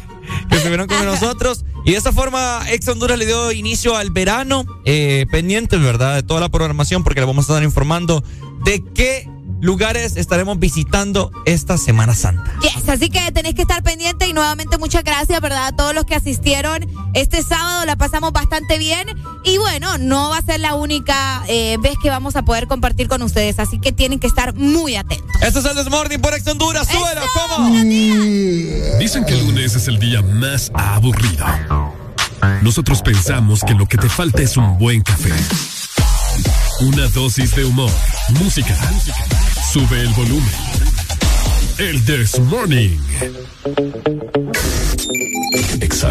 que 0.48 0.56
estuvieron 0.56 0.86
con 0.86 1.04
nosotros. 1.04 1.64
Y 1.84 1.92
de 1.92 1.98
esa 1.98 2.12
forma, 2.12 2.60
Ex 2.70 2.86
Honduras 2.88 3.18
le 3.18 3.26
dio 3.26 3.52
inicio 3.52 3.96
al 3.96 4.10
verano, 4.10 4.64
eh, 4.84 5.26
pendientes, 5.30 5.80
¿verdad? 5.80 6.16
De 6.16 6.22
toda 6.22 6.40
la 6.40 6.48
programación, 6.48 7.04
porque 7.04 7.20
le 7.20 7.26
vamos 7.26 7.48
a 7.48 7.52
estar 7.52 7.62
informando 7.62 8.22
de 8.64 8.84
qué 8.94 9.28
lugares 9.60 10.16
estaremos 10.16 10.58
visitando 10.58 11.30
esta 11.44 11.78
Semana 11.78 12.14
Santa. 12.14 12.52
Yes, 12.62 12.88
así 12.88 13.10
que 13.10 13.30
tenéis 13.32 13.54
que 13.54 13.62
estar 13.62 13.82
pendiente 13.82 14.26
y 14.26 14.32
nuevamente 14.32 14.78
muchas 14.78 15.04
gracias, 15.04 15.40
¿verdad? 15.40 15.66
A 15.66 15.72
todos 15.76 15.94
los 15.94 16.04
que 16.04 16.14
asistieron 16.14 16.86
este 17.14 17.42
sábado, 17.42 17.84
la 17.86 17.96
pasamos 17.96 18.32
bastante 18.32 18.78
bien 18.78 19.06
y 19.44 19.58
bueno, 19.58 19.98
no 19.98 20.30
va 20.30 20.38
a 20.38 20.42
ser 20.42 20.60
la 20.60 20.74
única 20.74 21.42
eh, 21.48 21.76
vez 21.80 21.94
que 22.02 22.10
vamos 22.10 22.36
a 22.36 22.42
poder 22.42 22.66
compartir 22.66 23.08
con 23.08 23.22
ustedes, 23.22 23.58
así 23.58 23.78
que 23.78 23.92
tienen 23.92 24.18
que 24.18 24.26
estar 24.26 24.54
muy 24.54 24.96
atentos. 24.96 25.30
Este 25.42 25.58
es 25.58 25.64
el 25.64 25.76
Desmorning 25.76 26.20
por 26.20 26.34
Ex 26.34 26.46
Honduras, 26.46 26.88
súbelo, 26.88 27.22
¿cómo? 27.34 27.68
Dicen 28.98 29.24
que 29.24 29.34
el 29.34 29.46
lunes 29.46 29.74
es 29.74 29.88
el 29.88 29.98
día 29.98 30.22
más 30.22 30.70
aburrido. 30.74 31.46
Nosotros 32.62 33.02
pensamos 33.02 33.62
que 33.64 33.74
lo 33.74 33.86
que 33.86 33.98
te 33.98 34.08
falta 34.08 34.42
es 34.42 34.56
un 34.56 34.78
buen 34.78 35.02
café. 35.02 35.32
Una 36.80 37.08
dosis 37.08 37.54
de 37.54 37.66
humor, 37.66 37.90
música. 38.42 38.74
Sube 39.70 40.00
el 40.00 40.08
volumen. 40.14 40.50
El 41.76 42.02
This 42.06 42.38
Morning. 42.40 42.98
Exa 45.80 46.10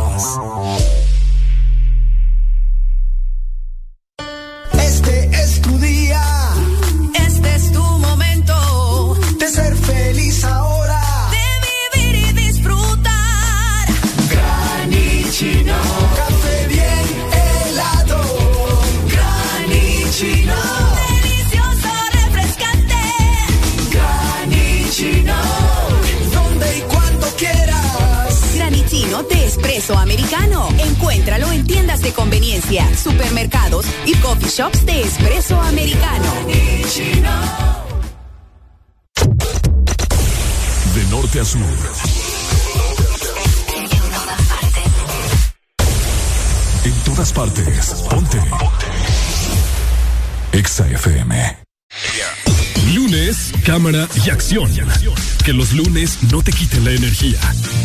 Que 55.45 55.53
los 55.53 55.71
lunes 55.71 56.19
no 56.29 56.41
te 56.41 56.51
quiten 56.51 56.83
la 56.83 56.91
energía. 56.91 57.39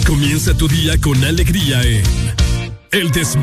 Comienza 0.05 0.53
tu 0.53 0.67
día 0.67 1.01
con 1.01 1.23
alegría 1.23 1.81
en 1.83 2.03
El 2.91 3.13
This 3.13 3.37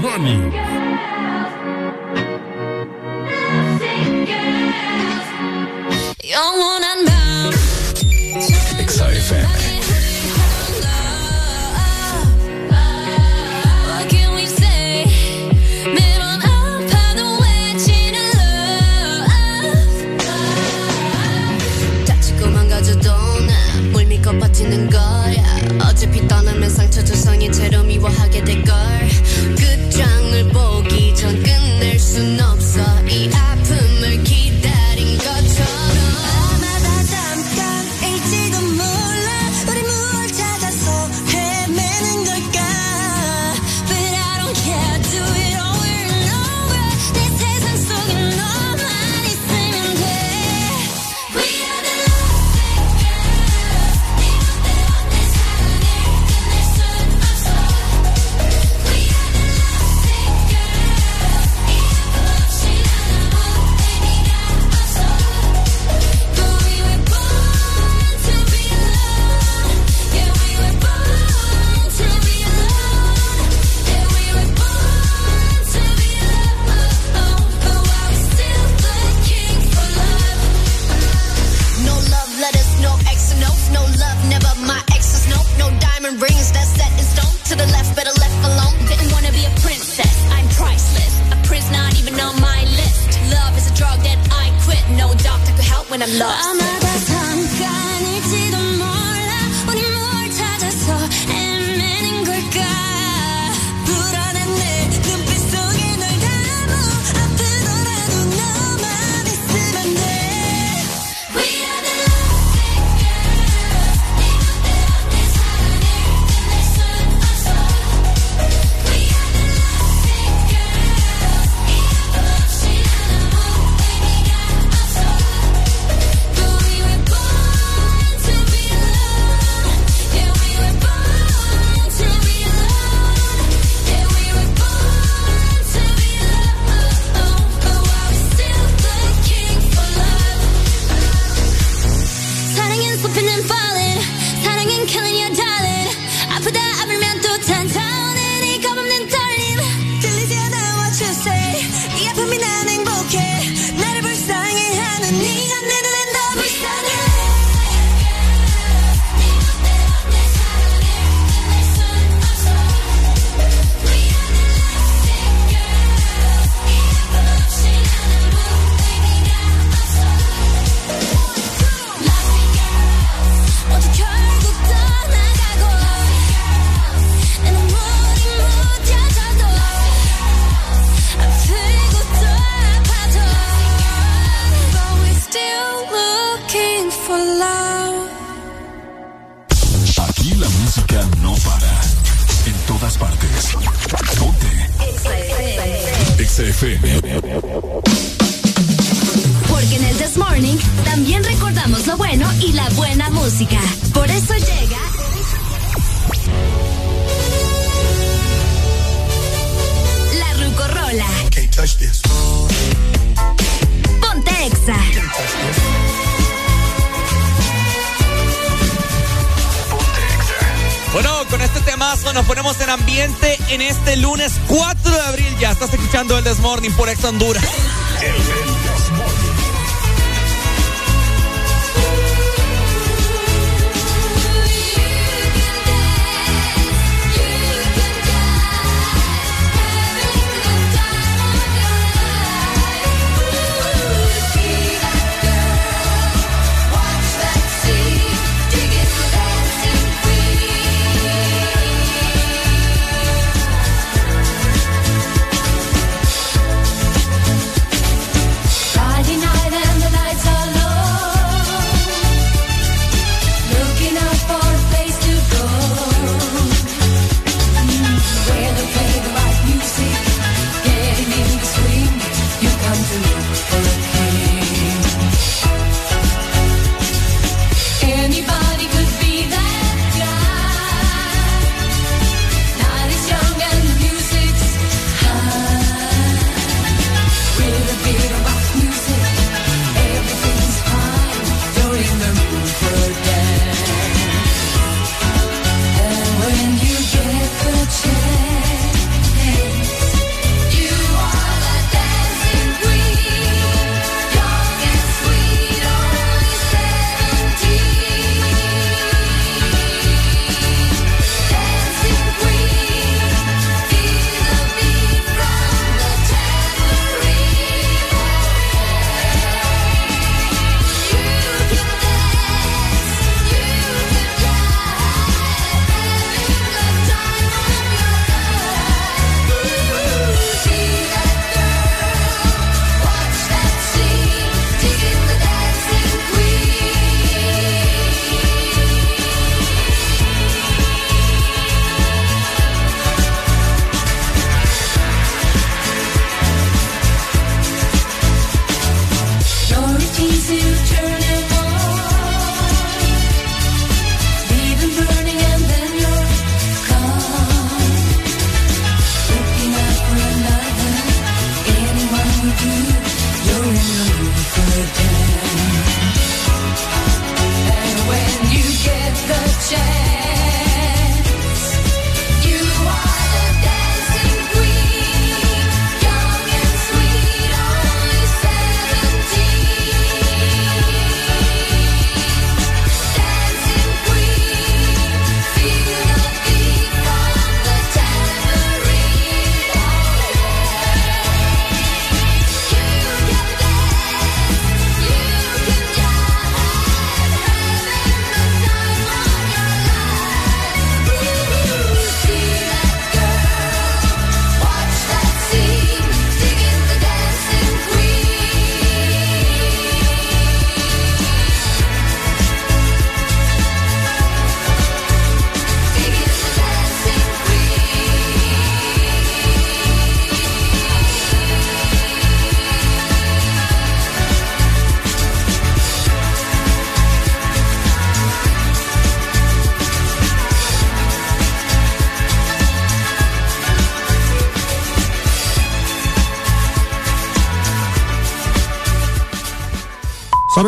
Por 226.94 227.00
Ex 227.00 227.06
Honduras. 227.06 227.63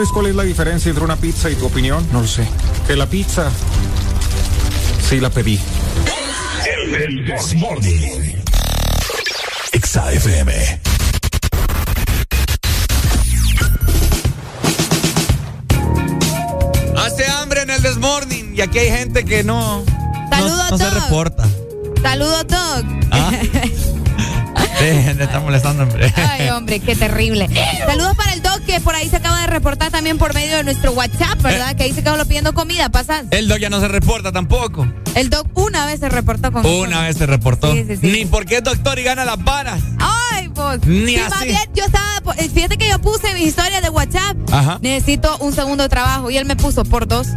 ¿Sabes 0.06 0.14
cuál 0.14 0.28
es 0.28 0.36
la 0.36 0.44
diferencia 0.44 0.90
entre 0.90 1.04
una 1.04 1.16
pizza 1.16 1.50
y 1.50 1.56
tu 1.56 1.66
opinión? 1.66 2.08
No 2.12 2.22
lo 2.22 2.28
sé. 2.28 2.48
Que 2.86 2.96
la 2.96 3.08
pizza 3.08 3.50
sí 5.10 5.20
la 5.20 5.32
pedí. 5.32 5.60
El, 6.64 6.94
el 6.94 7.26
Desmorning. 7.26 8.44
Exa 9.72 10.12
FM. 10.12 10.80
Hace 16.96 17.26
hambre 17.26 17.64
en 17.64 17.72
el 17.72 17.82
Desmorning 17.82 18.56
y 18.56 18.62
aquí 18.62 18.78
hay 18.78 18.92
gente 18.92 19.26
que 19.26 19.44
no, 19.44 19.84
Saludos, 20.30 20.66
no, 20.70 20.70
no 20.70 20.78
se 20.78 20.90
reporta. 20.92 21.48
Saludos, 22.04 22.46
Doc. 22.48 22.86
¿Ah? 23.10 23.32
Sí, 24.80 25.16
te 25.18 25.24
está 25.24 25.40
molestando, 25.40 25.84
hombre. 25.84 26.14
Ay, 26.16 26.50
hombre, 26.50 26.80
qué 26.82 26.96
terrible. 26.96 27.48
Saludos 27.86 28.16
para 28.16 28.34
el 28.34 28.42
que 28.76 28.82
por 28.82 28.94
ahí 28.96 29.08
se 29.08 29.16
acaba 29.16 29.40
de 29.40 29.48
reportar 29.48 29.90
también 29.90 30.18
por 30.18 30.34
medio 30.34 30.58
de 30.58 30.64
nuestro 30.66 30.92
WhatsApp, 30.92 31.42
¿verdad? 31.42 31.76
Que 31.78 31.84
ahí 31.84 31.94
se 31.94 32.02
lo 32.02 32.26
pidiendo 32.26 32.54
comida. 32.54 32.90
Pasa. 32.90 33.24
El 33.32 33.48
Doc 33.48 33.60
ya 33.60 33.70
no 33.70 33.80
se 33.80 33.88
reporta 33.88 34.34
tampoco. 34.34 34.86
El 35.16 35.30
Doc 35.30 35.48
una 35.54 35.86
vez 35.86 36.02
se 36.02 36.10
reportó 36.10 36.52
con 36.52 36.66
Una 36.66 37.04
vez 37.04 37.16
se 37.18 37.26
reportó. 37.26 37.72
Sí, 37.72 37.86
sí, 37.88 37.96
sí. 37.96 38.08
Ni 38.08 38.26
porque 38.26 38.58
es 38.58 38.64
doctor 38.64 39.00
y 39.00 39.04
gana 39.04 39.24
las 39.24 39.42
varas. 39.42 39.82
Ay, 40.00 40.50
vos. 40.50 40.80
Ni 40.86 41.08
Sí, 41.08 41.16
así. 41.16 41.30
más 41.30 41.44
bien, 41.46 41.70
yo 41.74 41.86
estaba. 41.86 42.36
eh, 42.38 42.50
Fíjate 42.54 42.78
que 42.78 42.90
yo 42.90 43.00
puse 43.00 43.34
mis 43.34 43.48
historias 43.48 43.82
de 43.82 43.90
WhatsApp. 43.90 44.36
Ajá. 44.52 44.78
Necesito 44.82 45.38
un 45.38 45.54
segundo 45.54 45.88
trabajo. 45.88 46.30
Y 46.30 46.38
él 46.38 46.44
me 46.46 46.58
puso 46.58 46.84
por 46.84 47.08
dos. 47.08 47.28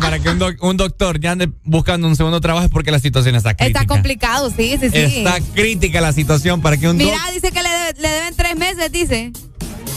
Para 0.00 0.18
que 0.18 0.28
un, 0.30 0.38
doc- 0.38 0.62
un 0.62 0.76
doctor 0.76 1.20
ya 1.20 1.32
ande 1.32 1.50
buscando 1.64 2.06
un 2.08 2.16
segundo 2.16 2.40
trabajo 2.40 2.64
es 2.66 2.70
porque 2.72 2.90
la 2.90 2.98
situación 2.98 3.34
está 3.36 3.54
crítica. 3.54 3.80
Está 3.80 3.94
complicado, 3.94 4.50
sí, 4.50 4.76
sí, 4.80 4.90
sí. 4.90 4.98
Está 4.98 5.38
crítica 5.54 6.00
la 6.00 6.12
situación 6.12 6.60
para 6.62 6.76
que 6.76 6.88
un 6.88 6.96
Mira, 6.96 7.18
dice 7.32 7.50
que 7.52 7.62
le, 7.62 7.68
debe- 7.68 8.00
le 8.00 8.08
deben 8.08 8.34
tres 8.36 8.56
meses, 8.56 8.90
dice. 8.92 9.32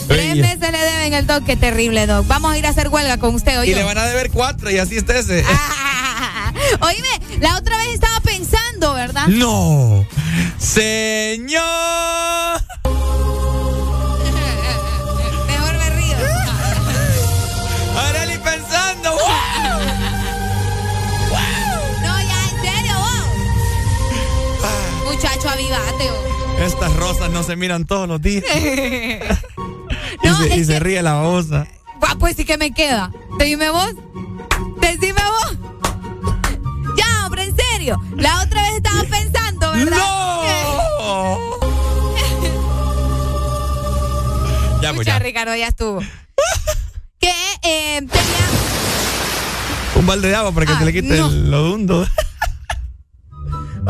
Tres 0.07 0.35
meses 0.35 0.59
le 0.71 0.77
deben 0.77 1.13
el 1.13 1.25
doc, 1.25 1.43
qué 1.45 1.55
terrible, 1.55 2.05
doc. 2.05 2.27
Vamos 2.27 2.51
a 2.53 2.57
ir 2.59 2.65
a 2.67 2.69
hacer 2.69 2.89
huelga 2.89 3.17
con 3.17 3.33
usted 3.33 3.59
hoy. 3.59 3.71
Y 3.71 3.73
le 3.75 3.83
van 3.83 3.97
a 3.97 4.05
deber 4.05 4.29
cuatro 4.29 4.69
y 4.69 4.77
así 4.77 4.97
está 4.97 5.17
ese. 5.17 5.43
Oíme, 6.81 7.39
la 7.41 7.57
otra 7.57 7.75
vez 7.77 7.87
estaba 7.95 8.19
pensando, 8.21 8.93
¿verdad? 8.93 9.27
No. 9.27 10.05
Señor. 10.59 11.61
Estas 26.59 26.95
rosas 26.95 27.29
no 27.31 27.43
se 27.43 27.55
miran 27.55 27.85
todos 27.85 28.07
los 28.07 28.21
días. 28.21 28.43
y, 30.55 30.63
se, 30.63 30.79
ríe 30.79 31.01
la 31.01 31.13
babosa. 31.13 31.67
pues 32.19 32.35
sí 32.35 32.45
que 32.45 32.57
me 32.57 32.73
queda. 32.73 33.11
Dime 33.37 33.69
vos. 33.69 33.93
Decime 34.79 35.21
vos. 35.21 35.57
Ya, 36.97 37.25
hombre, 37.25 37.43
en 37.43 37.55
serio. 37.55 38.01
La 38.15 38.41
otra 38.41 38.61
vez 38.63 38.77
estaba 38.77 39.03
pensando, 39.03 39.71
¿verdad? 39.71 39.97
¡No! 39.97 41.37
ya, 44.81 44.93
pues 44.93 45.05
ya. 45.05 45.19
Ricardo, 45.19 45.55
ya 45.55 45.67
estuvo. 45.67 45.99
que 47.19 47.33
eh, 47.63 47.99
tenía... 47.99 48.45
Un 49.95 50.07
balde 50.07 50.29
de 50.29 50.35
agua 50.35 50.51
para 50.51 50.65
que 50.65 50.73
te 50.73 50.85
le 50.85 50.93
quite 50.93 51.17
lo 51.17 51.61
dundo. 51.61 52.07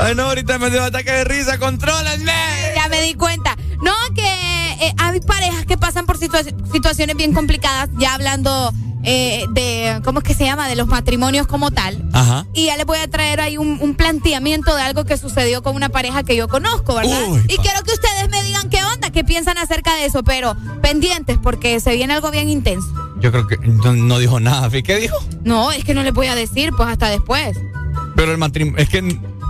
Ay, 0.06 0.14
no, 0.14 0.26
ahorita 0.26 0.60
me 0.60 0.70
dio 0.70 0.84
ataque 0.84 1.12
de 1.12 1.24
risa, 1.24 1.58
contrólenme. 1.58 2.32
Ya 2.76 2.88
me 2.90 3.02
di 3.02 3.16
cuenta. 3.16 3.58
No, 3.82 3.92
que 4.14 4.22
eh, 4.22 4.94
hay 5.00 5.20
parejas 5.20 5.66
que 5.66 5.80
pasan 5.80 6.06
por 6.06 6.20
situaciones 6.20 7.16
bien 7.18 7.34
complicadas, 7.34 7.90
ya 7.98 8.14
hablando 8.14 8.72
eh, 9.04 9.46
de, 9.50 10.02
¿cómo 10.04 10.20
es 10.20 10.26
que 10.26 10.36
se 10.36 10.46
llama? 10.46 10.68
De 10.68 10.76
los 10.76 10.86
matrimonios 10.86 11.48
como 11.48 11.72
tal. 11.72 12.08
Ajá. 12.14 12.46
Y 12.54 12.68
ya 12.68 12.78
les 12.78 12.86
voy 12.86 13.00
a 13.00 13.08
traer 13.08 13.42
ahí 13.42 13.58
un, 13.58 13.96
planteamiento 13.96 14.76
de 14.76 14.84
algo 14.84 15.06
que 15.06 15.18
sucedió 15.18 15.64
con 15.64 15.76
una 15.76 15.90
pareja 15.90 16.22
que 16.22 16.36
yo 16.36 16.48
conozco, 16.48 16.94
¿verdad? 16.94 17.22
y 17.48 17.58
quiero 17.58 17.82
que 17.82 17.94
ustedes 17.94 18.30
me 18.30 18.44
digan 18.44 18.70
qué 18.70 18.84
onda, 18.84 19.10
qué 19.10 19.24
piensan 19.24 19.58
acerca 19.58 19.96
de 19.96 20.06
eso, 20.06 20.22
pero 20.22 20.56
pendientes 20.84 21.40
porque 21.42 21.80
se 21.80 21.96
viene 21.96 22.14
algo 22.14 22.30
bien 22.30 22.48
intenso. 22.48 22.88
Yo 23.22 23.32
creo 23.32 23.48
que 23.48 23.58
no, 23.58 24.20
dijo 24.20 24.40
nada, 24.40 24.70
¿qué 24.70 24.98
dijo? 24.98 25.18
No, 25.44 25.72
es 25.72 25.84
que 25.84 25.96
no 25.96 26.04
les 26.04 26.14
voy 26.14 26.28
a 26.28 26.36
decir, 26.36 26.74
pues 26.78 26.90
hasta 26.90 27.10
después. 27.10 27.58
Pero 28.16 28.32
el 28.32 28.38
matrimonio, 28.38 28.78
es 28.78 28.90
que 28.90 29.02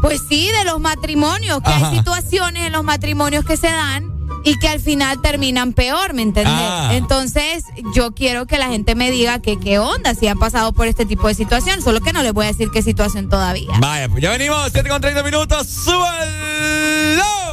pues 0.05 0.21
sí, 0.29 0.51
de 0.51 0.65
los 0.65 0.79
matrimonios, 0.79 1.63
que 1.63 1.71
hay 1.71 1.97
situaciones 1.97 2.67
en 2.67 2.73
los 2.73 2.83
matrimonios 2.83 3.43
que 3.43 3.57
se 3.57 3.65
dan 3.65 4.13
y 4.43 4.59
que 4.59 4.67
al 4.67 4.79
final 4.79 5.19
terminan 5.19 5.73
peor, 5.73 6.13
¿me 6.13 6.21
entendés? 6.21 6.53
Ah. 6.55 6.91
Entonces, 6.93 7.63
yo 7.95 8.13
quiero 8.13 8.45
que 8.45 8.59
la 8.59 8.67
gente 8.67 8.93
me 8.93 9.09
diga 9.09 9.39
que 9.39 9.59
qué 9.59 9.79
onda 9.79 10.13
si 10.13 10.27
han 10.27 10.37
pasado 10.37 10.73
por 10.73 10.85
este 10.85 11.07
tipo 11.07 11.27
de 11.27 11.33
situación, 11.33 11.81
solo 11.81 12.01
que 12.01 12.13
no 12.13 12.21
les 12.21 12.33
voy 12.33 12.45
a 12.45 12.49
decir 12.49 12.69
qué 12.71 12.83
situación 12.83 13.29
todavía. 13.29 13.71
Vaya, 13.79 14.07
pues 14.07 14.21
ya 14.21 14.29
venimos, 14.29 14.69
7 14.71 14.87
con 14.87 15.01
30 15.01 15.23
minutos, 15.23 15.65
¡súbalo! 15.65 17.44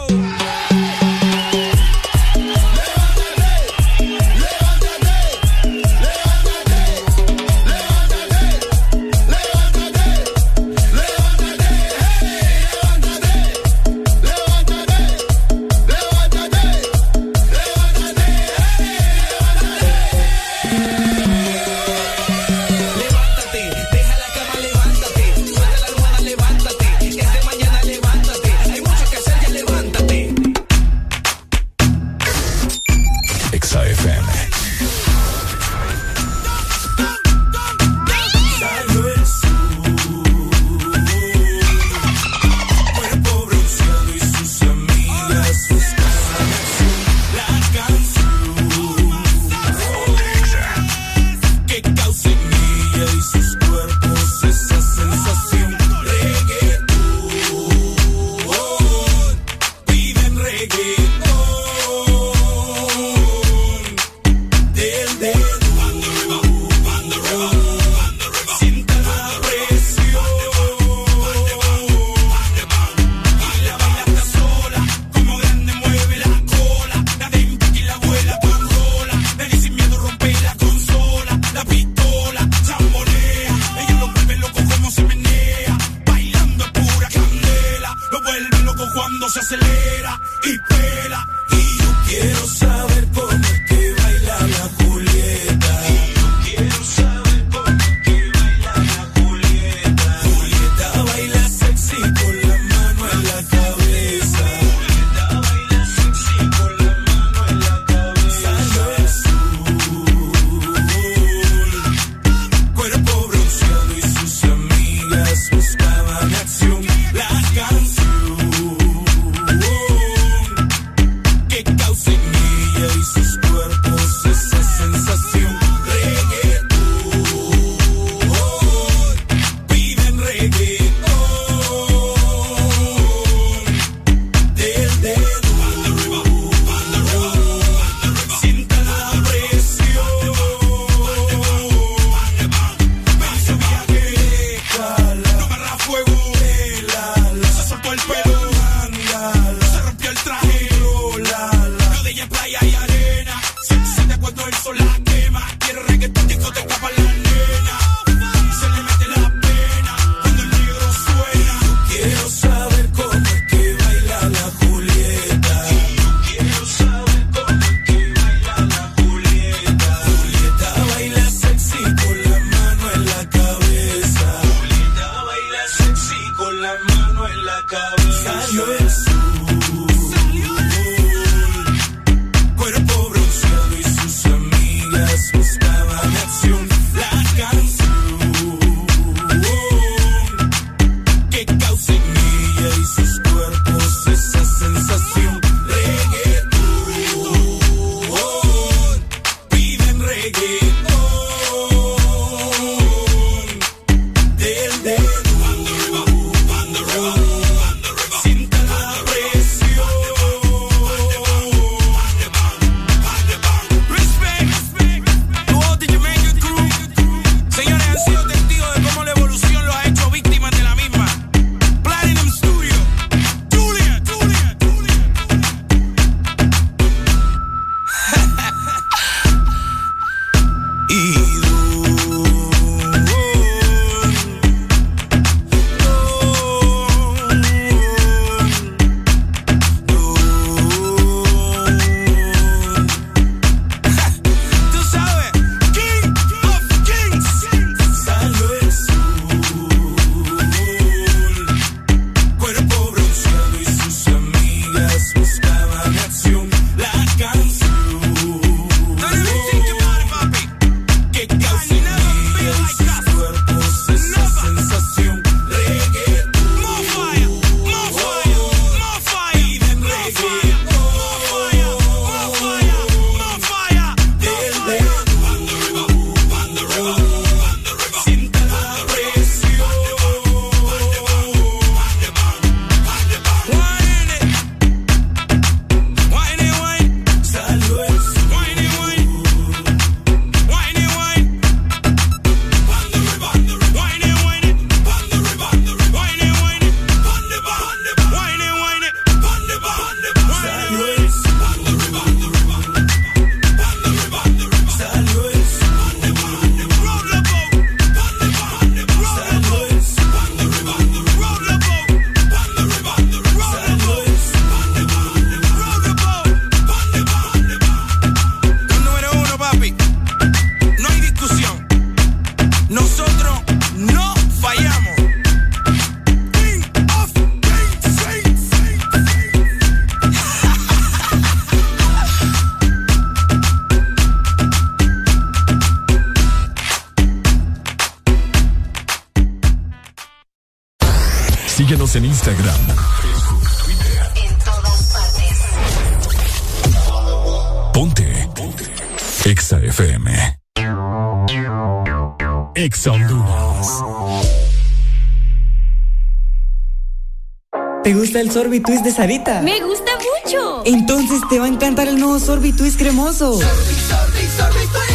sorbitwist 358.32 358.82
de 358.82 358.92
Sarita. 358.92 359.42
Me 359.42 359.60
gusta 359.60 359.92
mucho. 360.24 360.62
Entonces 360.64 361.20
te 361.28 361.38
va 361.38 361.44
a 361.44 361.48
encantar 361.48 361.88
el 361.88 361.98
nuevo 361.98 362.18
sorbitwist 362.18 362.78
cremoso. 362.78 363.34
Sorbi, 363.34 363.74
sorbi, 363.88 364.26
sorbi. 364.36 364.92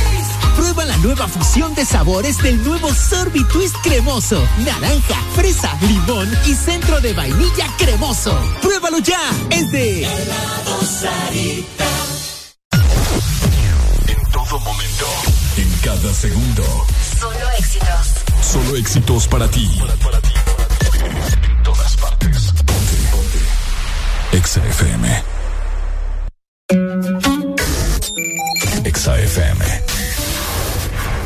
Prueba 0.55 0.85
la 0.85 0.97
nueva 0.97 1.27
fusión 1.27 1.76
de 1.76 1.85
sabores 1.85 2.41
del 2.41 2.64
nuevo 2.64 2.91
sorbitwist 2.91 3.76
cremoso. 3.84 4.43
Naranja, 4.65 5.22
fresa, 5.35 5.72
limón 5.81 6.27
y 6.47 6.55
centro 6.55 6.99
de 6.99 7.14
vainilla 7.14 7.68
cremoso. 7.77 8.35
Pruébalo 8.61 8.97
ya. 8.99 9.22
Es 9.51 9.72
de 9.72 9.99
Helado 9.99 10.81
Sarita. 10.84 11.85
En 14.07 14.31
todo 14.31 14.59
momento, 14.61 15.05
en 15.57 15.69
cada 15.84 16.11
segundo. 16.11 16.64
Solo 17.19 17.51
éxitos. 17.59 18.07
Solo 18.41 18.77
éxitos 18.77 19.27
para 19.27 19.47
ti. 19.47 19.69
XFM. 24.57 25.23
XFM. 28.91 29.65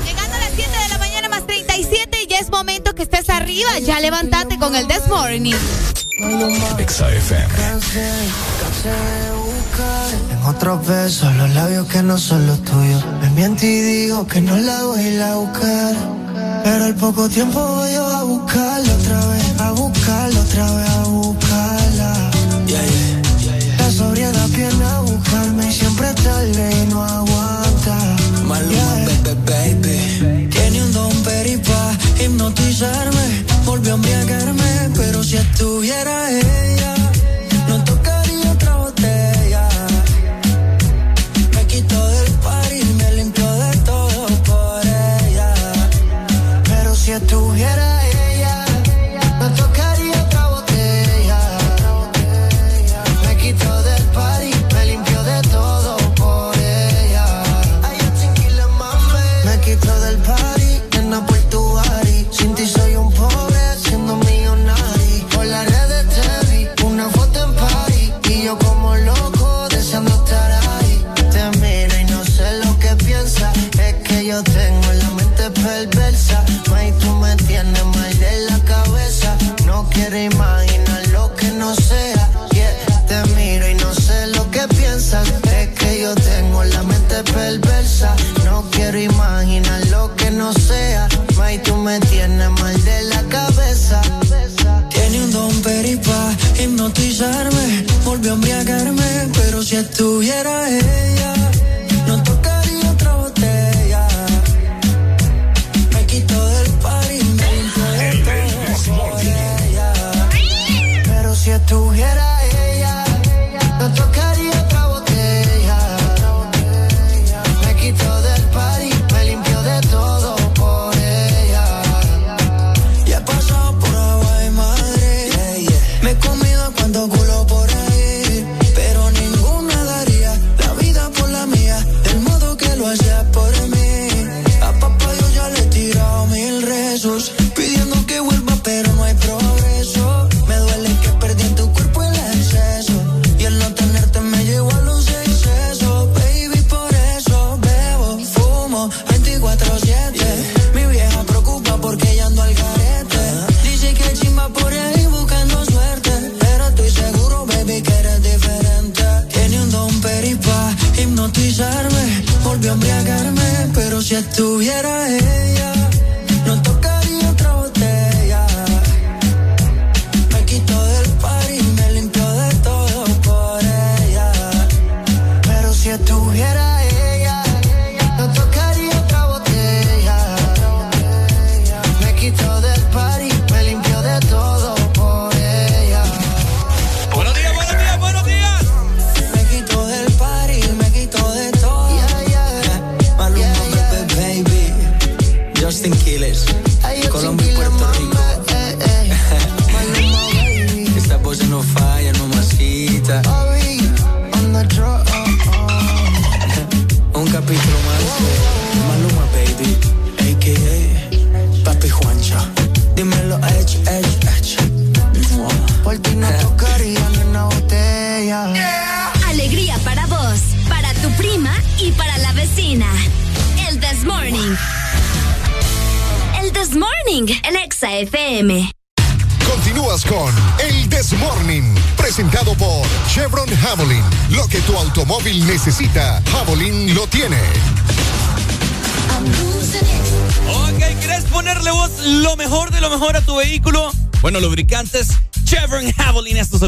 Llegando 0.06 0.36
a 0.36 0.40
las 0.40 0.52
7 0.54 0.70
de 0.70 0.90
la 0.90 0.98
mañana 0.98 1.30
más 1.30 1.48
37 1.48 2.24
y 2.24 2.28
ya 2.28 2.40
es 2.40 2.50
momento 2.50 2.94
que 2.94 3.04
estés 3.04 3.30
arriba. 3.30 3.80
Ya 3.80 4.02
levántate 4.02 4.60
con 4.60 4.76
el 4.76 4.86
This 4.88 5.08
Morning. 5.08 5.54
XFM. 6.78 7.48
En 10.32 10.44
otros 10.46 10.86
besos, 10.86 11.34
los 11.36 11.50
labios 11.52 11.88
que 11.88 12.04
no 12.04 12.18
son 12.18 12.46
los 12.48 12.62
tuyos. 12.64 13.06
Me 13.22 13.30
miento 13.30 13.66
y 13.66 13.80
digo 13.80 14.28
que 14.28 14.42
no 14.42 14.58
la 14.58 14.84
voy 14.84 15.18
a 15.18 15.32
a 15.32 15.36
buscar. 15.38 15.96
Pero 16.64 16.84
al 16.86 16.96
poco 16.96 17.30
tiempo 17.30 17.81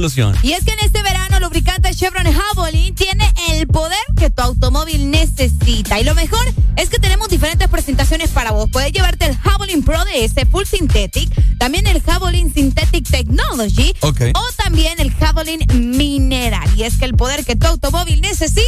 solución. 0.03 0.35
Y 0.43 0.51
es 0.51 0.65
que 0.65 0.71
en 0.73 0.79
este 0.79 1.01
verano 1.01 1.39
lubricante 1.39 1.93
Chevron 1.95 2.25
Javelin 2.25 2.93
tiene 2.93 3.31
el 3.51 3.67
poder 3.67 3.97
que 4.17 4.29
tu 4.29 4.41
automóvil 4.41 5.09
necesita. 5.09 5.97
Y 5.99 6.03
lo 6.03 6.13
mejor 6.13 6.45
es 6.75 6.89
que 6.89 6.99
tenemos 6.99 7.29
diferentes 7.29 7.69
presentaciones 7.69 8.29
para 8.31 8.51
vos. 8.51 8.69
Puedes 8.69 8.91
llevarte 8.91 9.27
el 9.27 9.37
Javelin 9.37 9.81
Pro 9.81 10.03
DS 10.03 10.45
Full 10.51 10.65
Synthetic, 10.65 11.29
también 11.57 11.87
el 11.87 12.01
Javelin 12.01 12.53
Synthetic 12.53 13.09
Technology 13.09 13.93
o 14.01 14.11
también 14.57 14.99
el 14.99 15.13
Javelin 15.13 15.61
Mineral. 15.73 16.69
Y 16.75 16.83
es 16.83 16.97
que 16.97 17.05
el 17.05 17.15
poder 17.15 17.45
que 17.45 17.55
tu 17.55 17.67
automóvil 17.67 18.19
necesita, 18.19 18.61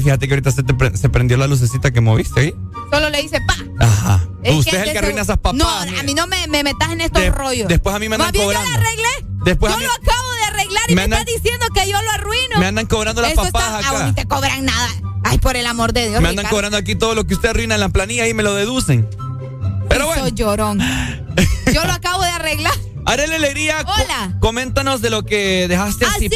fíjate 0.00 0.26
que 0.28 0.34
ahorita 0.34 0.50
se, 0.52 0.62
te 0.62 0.74
pre- 0.74 0.96
se 0.96 1.08
prendió 1.08 1.36
la 1.36 1.46
lucecita 1.46 1.90
que 1.90 2.00
moviste 2.00 2.40
ahí. 2.40 2.54
Solo 2.92 3.10
le 3.10 3.22
dice 3.22 3.38
pa. 3.46 3.56
Ajá. 3.84 4.26
Es 4.42 4.54
Usted 4.54 4.78
es 4.80 4.86
el 4.86 4.92
que 4.92 4.98
arruina 4.98 5.22
esas 5.22 5.38
papadas. 5.38 5.56
No, 5.86 5.98
a 5.98 6.02
mí 6.02 6.14
no 6.14 6.26
me, 6.26 6.46
me 6.48 6.62
metas 6.64 6.90
en 6.92 7.00
estos 7.00 7.22
De- 7.22 7.30
rollos. 7.30 7.68
después 7.68 7.94
a 7.94 7.98
mí 7.98 8.08
me 8.08 8.14
andan 8.16 8.26
Más 8.28 8.32
bien 8.32 8.44
cobrando. 8.44 8.68
yo 8.70 8.76
lo 8.76 8.80
arreglé. 8.82 9.26
Después 9.44 9.72
a 9.72 9.76
yo 9.76 9.80
mí- 9.80 9.86
lo 9.86 9.92
acabo 9.92 10.30
de 10.32 10.44
arreglar 10.44 10.82
y 10.88 10.94
Me 10.94 10.96
me, 10.96 11.02
andan- 11.04 11.20
estás 11.20 11.34
diciendo 11.42 11.66
que 11.74 11.90
yo 11.90 12.02
lo 12.02 12.10
arruino. 12.10 12.58
Me 12.58 12.66
andan 12.66 12.86
cobrando 12.86 13.22
las 13.22 13.32
Eso 13.32 13.42
papadas 13.42 13.80
está, 13.84 13.96
acá. 13.96 14.06
ni 14.06 14.12
te 14.14 14.24
cobran 14.26 14.64
nada. 14.64 14.88
Ay, 15.24 15.38
por 15.38 15.56
el 15.56 15.66
amor 15.66 15.92
de 15.92 16.08
Dios. 16.08 16.20
Me 16.22 16.28
andan 16.28 16.44
Ricardo. 16.44 16.50
cobrando 16.56 16.76
aquí 16.78 16.94
todo 16.94 17.14
lo 17.14 17.26
que 17.26 17.34
usted 17.34 17.50
arruina 17.50 17.74
en 17.74 17.80
la 17.80 17.88
planilla 17.90 18.26
y 18.26 18.34
me 18.34 18.42
lo 18.42 18.54
deducen. 18.54 19.08
Pero 19.88 20.06
bueno. 20.06 20.22
Soy 20.22 20.32
llorón. 20.32 20.78
yo 21.74 21.84
lo 21.84 21.92
acabo 21.92 22.22
de 22.22 22.30
arreglar. 22.30 22.72
Arele 23.06 23.36
Alegría, 23.36 23.78
Hola. 23.86 24.36
coméntanos 24.40 25.00
de 25.00 25.10
lo 25.10 25.24
que 25.24 25.66
dejaste 25.68 26.04
Ah, 26.04 26.12
así 26.16 26.28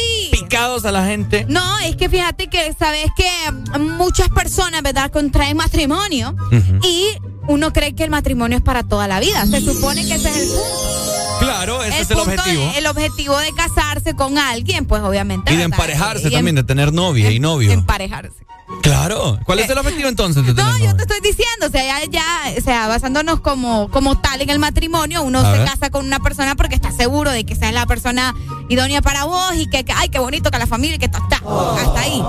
sí. 0.45 0.49
picados 0.49 0.85
a 0.85 0.91
la 0.91 1.05
gente. 1.05 1.45
No, 1.49 1.79
es 1.79 1.95
que 1.95 2.09
fíjate 2.09 2.47
que 2.47 2.73
sabes 2.77 3.07
que 3.15 3.79
muchas 3.79 4.29
personas, 4.29 4.81
¿verdad?, 4.81 5.11
contraen 5.11 5.57
matrimonio 5.57 6.35
y 6.83 7.05
uno 7.47 7.71
cree 7.73 7.93
que 7.93 8.03
el 8.03 8.09
matrimonio 8.09 8.57
es 8.57 8.63
para 8.63 8.83
toda 8.83 9.07
la 9.07 9.19
vida. 9.19 9.45
Se 9.45 9.61
supone 9.61 10.05
que 10.05 10.15
ese 10.15 10.29
es 10.29 10.37
el 10.37 10.47
punto. 10.47 11.39
Claro, 11.39 11.83
ese 11.83 12.01
es 12.01 12.11
el 12.11 12.17
objetivo. 12.19 12.63
de- 12.71 12.77
el 12.77 12.87
objetivo 12.87 13.37
de 13.37 13.51
casarse 13.53 14.15
con 14.15 14.37
alguien, 14.37 14.85
pues 14.85 15.03
obviamente. 15.03 15.53
Y 15.53 15.57
de 15.57 15.63
emparejarse 15.63 16.27
em- 16.27 16.33
también, 16.33 16.55
de 16.55 16.63
tener 16.63 16.93
novia 16.93 17.29
y 17.29 17.39
novio. 17.39 17.71
Emparejarse. 17.71 18.45
Claro. 18.81 19.39
¿Cuál 19.45 19.59
es 19.59 19.69
el 19.69 19.77
objetivo 19.77 20.09
entonces 20.09 20.43
tener 20.45 20.63
No, 20.63 20.77
yo 20.79 20.95
te 20.95 21.03
estoy 21.03 21.19
diciendo, 21.21 21.67
o 21.67 21.69
sea, 21.69 21.83
ya, 21.83 22.05
ya, 22.09 22.25
o 22.57 22.61
sea, 22.61 22.87
basándonos 22.87 23.39
como, 23.41 23.89
como 23.91 24.19
tal 24.19 24.41
en 24.41 24.49
el 24.49 24.59
matrimonio, 24.59 25.21
uno 25.23 25.39
A 25.39 25.51
se 25.51 25.57
ver. 25.59 25.67
casa 25.67 25.89
con 25.91 26.05
una 26.05 26.19
persona 26.19 26.55
porque 26.55 26.75
está 26.75 26.91
seguro 26.91 27.31
de 27.31 27.45
que 27.45 27.53
esa 27.53 27.67
es 27.67 27.73
la 27.73 27.85
persona 27.85 28.33
idónea 28.69 29.01
para 29.01 29.25
vos 29.25 29.53
y 29.55 29.67
que, 29.69 29.85
que, 29.85 29.93
ay, 29.93 30.09
qué 30.09 30.19
bonito 30.19 30.49
que 30.51 30.57
la 30.57 30.67
familia 30.67 30.95
y 30.95 30.99
que 30.99 31.05
está, 31.05 31.19
está, 31.19 31.37
hasta 31.37 31.99
ahí. 31.99 32.21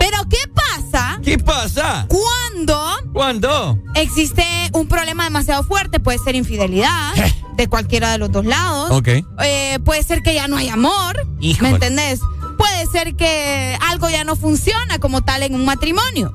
Pero 0.00 0.18
¿qué 0.28 0.38
pasa 0.54 1.18
¿Qué 1.22 1.38
pasa? 1.38 2.06
cuando 2.08 2.80
¿Cuándo? 3.12 3.78
existe 3.94 4.44
un 4.72 4.88
problema 4.88 5.24
demasiado 5.24 5.62
fuerte? 5.62 6.00
Puede 6.00 6.18
ser 6.18 6.34
infidelidad 6.36 7.12
de 7.56 7.68
cualquiera 7.68 8.10
de 8.12 8.18
los 8.18 8.32
dos 8.32 8.46
lados. 8.46 8.90
Ok. 8.92 9.08
Eh, 9.44 9.78
puede 9.84 10.02
ser 10.02 10.22
que 10.22 10.34
ya 10.34 10.48
no 10.48 10.56
hay 10.56 10.68
amor. 10.68 11.26
Híjole. 11.40 11.68
¿Me 11.68 11.74
entendés? 11.74 12.20
Puede 12.56 12.86
ser 12.86 13.14
que 13.16 13.76
algo 13.80 14.08
ya 14.08 14.24
no 14.24 14.36
funciona 14.36 14.98
como 14.98 15.22
tal 15.22 15.42
en 15.42 15.54
un 15.54 15.64
matrimonio. 15.64 16.32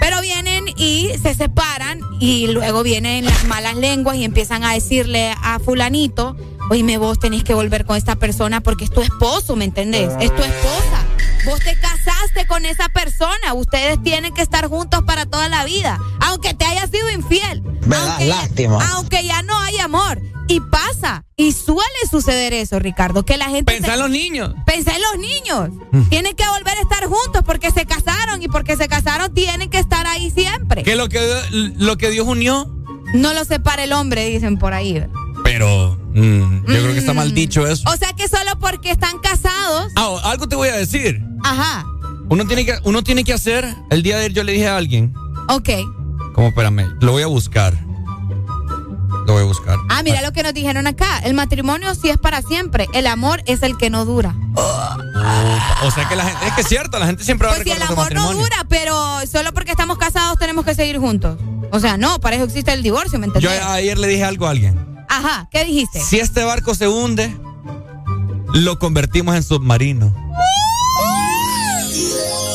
Pero 0.00 0.20
vienen 0.20 0.64
y 0.76 1.10
se 1.22 1.34
separan 1.34 2.00
y 2.20 2.48
luego 2.48 2.82
vienen 2.82 3.24
las 3.24 3.44
malas 3.44 3.76
lenguas 3.76 4.16
y 4.16 4.24
empiezan 4.24 4.64
a 4.64 4.72
decirle 4.72 5.34
a 5.42 5.58
fulanito, 5.58 6.36
oíme 6.70 6.98
vos 6.98 7.18
tenés 7.18 7.44
que 7.44 7.54
volver 7.54 7.84
con 7.84 7.96
esta 7.96 8.16
persona 8.16 8.60
porque 8.60 8.84
es 8.84 8.90
tu 8.90 9.00
esposo, 9.00 9.56
¿me 9.56 9.64
entendés? 9.64 10.12
Es 10.20 10.34
tu 10.34 10.42
esposa. 10.42 11.04
Vos 11.46 11.60
te 11.60 11.78
casaste 11.78 12.44
con 12.48 12.66
esa 12.66 12.88
persona, 12.88 13.54
ustedes 13.54 14.02
tienen 14.02 14.34
que 14.34 14.42
estar 14.42 14.66
juntos 14.66 15.04
para 15.04 15.26
toda 15.26 15.48
la 15.48 15.64
vida, 15.64 15.96
aunque 16.20 16.54
te 16.54 16.64
haya 16.64 16.88
sido 16.88 17.08
infiel. 17.12 17.62
aunque, 17.64 18.26
lástima. 18.26 18.84
Aunque 18.94 19.24
ya 19.24 19.42
no 19.42 19.56
hay 19.60 19.78
amor. 19.78 20.20
Y 20.48 20.60
pasa, 20.60 21.24
y 21.36 21.52
suele 21.52 21.82
suceder 22.10 22.52
eso, 22.52 22.78
Ricardo, 22.78 23.24
que 23.24 23.36
la 23.36 23.46
gente... 23.46 23.72
Pensá 23.72 23.94
en 23.94 24.00
los 24.00 24.10
niños. 24.10 24.54
Pensá 24.64 24.94
en 24.94 25.02
los 25.02 25.18
niños. 25.18 25.70
Mm. 25.92 26.08
Tienen 26.08 26.36
que 26.36 26.46
volver 26.48 26.78
a 26.78 26.80
estar 26.80 27.04
juntos 27.06 27.42
porque 27.44 27.70
se 27.70 27.86
casaron 27.86 28.42
y 28.42 28.48
porque 28.48 28.76
se 28.76 28.88
casaron 28.88 29.32
tienen 29.34 29.70
que 29.70 29.78
estar 29.78 30.06
ahí 30.06 30.30
siempre. 30.30 30.82
Que 30.82 30.96
lo 30.96 31.08
que 31.08 31.20
lo 31.50 31.96
que 31.96 32.10
Dios 32.10 32.26
unió, 32.26 32.68
No 33.14 33.34
lo 33.34 33.44
separa 33.44 33.84
el 33.84 33.92
hombre, 33.92 34.28
dicen 34.28 34.58
por 34.58 34.72
ahí. 34.72 35.04
Pero 35.44 35.98
mm, 36.14 36.66
yo 36.66 36.82
creo 36.82 36.92
que 36.92 36.98
está 36.98 37.14
mal 37.14 37.32
dicho 37.34 37.66
eso. 37.66 37.88
O 37.88 37.96
sea 37.96 38.12
que 38.14 38.28
solo 38.28 38.58
porque 38.60 38.90
están 38.90 39.18
casados. 39.18 39.92
Ah, 39.96 40.16
algo 40.24 40.48
te 40.48 40.56
voy 40.56 40.68
a 40.68 40.76
decir. 40.76 41.22
Ajá. 41.44 41.84
Uno 42.28 42.44
tiene 42.46 42.64
que 42.66 42.76
uno 42.84 43.02
tiene 43.02 43.22
que 43.24 43.32
hacer, 43.32 43.64
el 43.90 44.02
día 44.02 44.16
de 44.16 44.22
ayer 44.24 44.32
yo 44.32 44.42
le 44.44 44.52
dije 44.52 44.68
a 44.68 44.76
alguien, 44.76 45.14
Ok. 45.48 45.70
como 46.34 46.48
espérame, 46.48 46.96
lo 47.00 47.12
voy 47.12 47.22
a 47.22 47.26
buscar. 47.28 47.72
Lo 49.26 49.32
voy 49.32 49.42
a 49.42 49.46
buscar. 49.46 49.76
Ah, 49.88 50.02
mira 50.04 50.22
lo 50.22 50.32
que 50.32 50.44
nos 50.44 50.54
dijeron 50.54 50.86
acá. 50.86 51.18
El 51.24 51.34
matrimonio 51.34 51.92
sí 51.96 52.08
es 52.10 52.16
para 52.16 52.42
siempre. 52.42 52.86
El 52.94 53.08
amor 53.08 53.42
es 53.46 53.64
el 53.64 53.76
que 53.76 53.90
no 53.90 54.04
dura. 54.04 54.36
O 55.82 55.90
sea 55.90 56.08
que 56.08 56.14
la 56.14 56.24
gente, 56.24 56.46
es 56.46 56.52
que 56.52 56.60
es 56.60 56.68
cierto, 56.68 56.98
la 57.00 57.06
gente 57.06 57.24
siempre 57.24 57.46
va 57.48 57.52
a 57.54 57.56
Pues 57.56 57.66
si 57.66 57.72
el 57.74 57.82
amor 57.82 58.14
no 58.14 58.32
dura, 58.32 58.64
pero 58.68 58.94
solo 59.30 59.52
porque 59.52 59.72
estamos 59.72 59.98
casados 59.98 60.38
tenemos 60.38 60.64
que 60.64 60.74
seguir 60.76 60.98
juntos. 60.98 61.38
O 61.72 61.80
sea, 61.80 61.96
no, 61.96 62.20
para 62.20 62.36
eso 62.36 62.44
existe 62.44 62.72
el 62.72 62.82
divorcio, 62.84 63.18
¿me 63.18 63.26
Yo 63.26 63.32
entendés? 63.50 63.62
ayer 63.66 63.98
le 63.98 64.06
dije 64.06 64.22
algo 64.24 64.46
a 64.46 64.50
alguien. 64.50 64.95
Ajá, 65.08 65.48
¿qué 65.50 65.64
dijiste? 65.64 66.00
Si 66.00 66.18
este 66.18 66.44
barco 66.44 66.74
se 66.74 66.88
hunde, 66.88 67.34
lo 68.52 68.78
convertimos 68.78 69.36
en 69.36 69.42
submarino. 69.42 70.14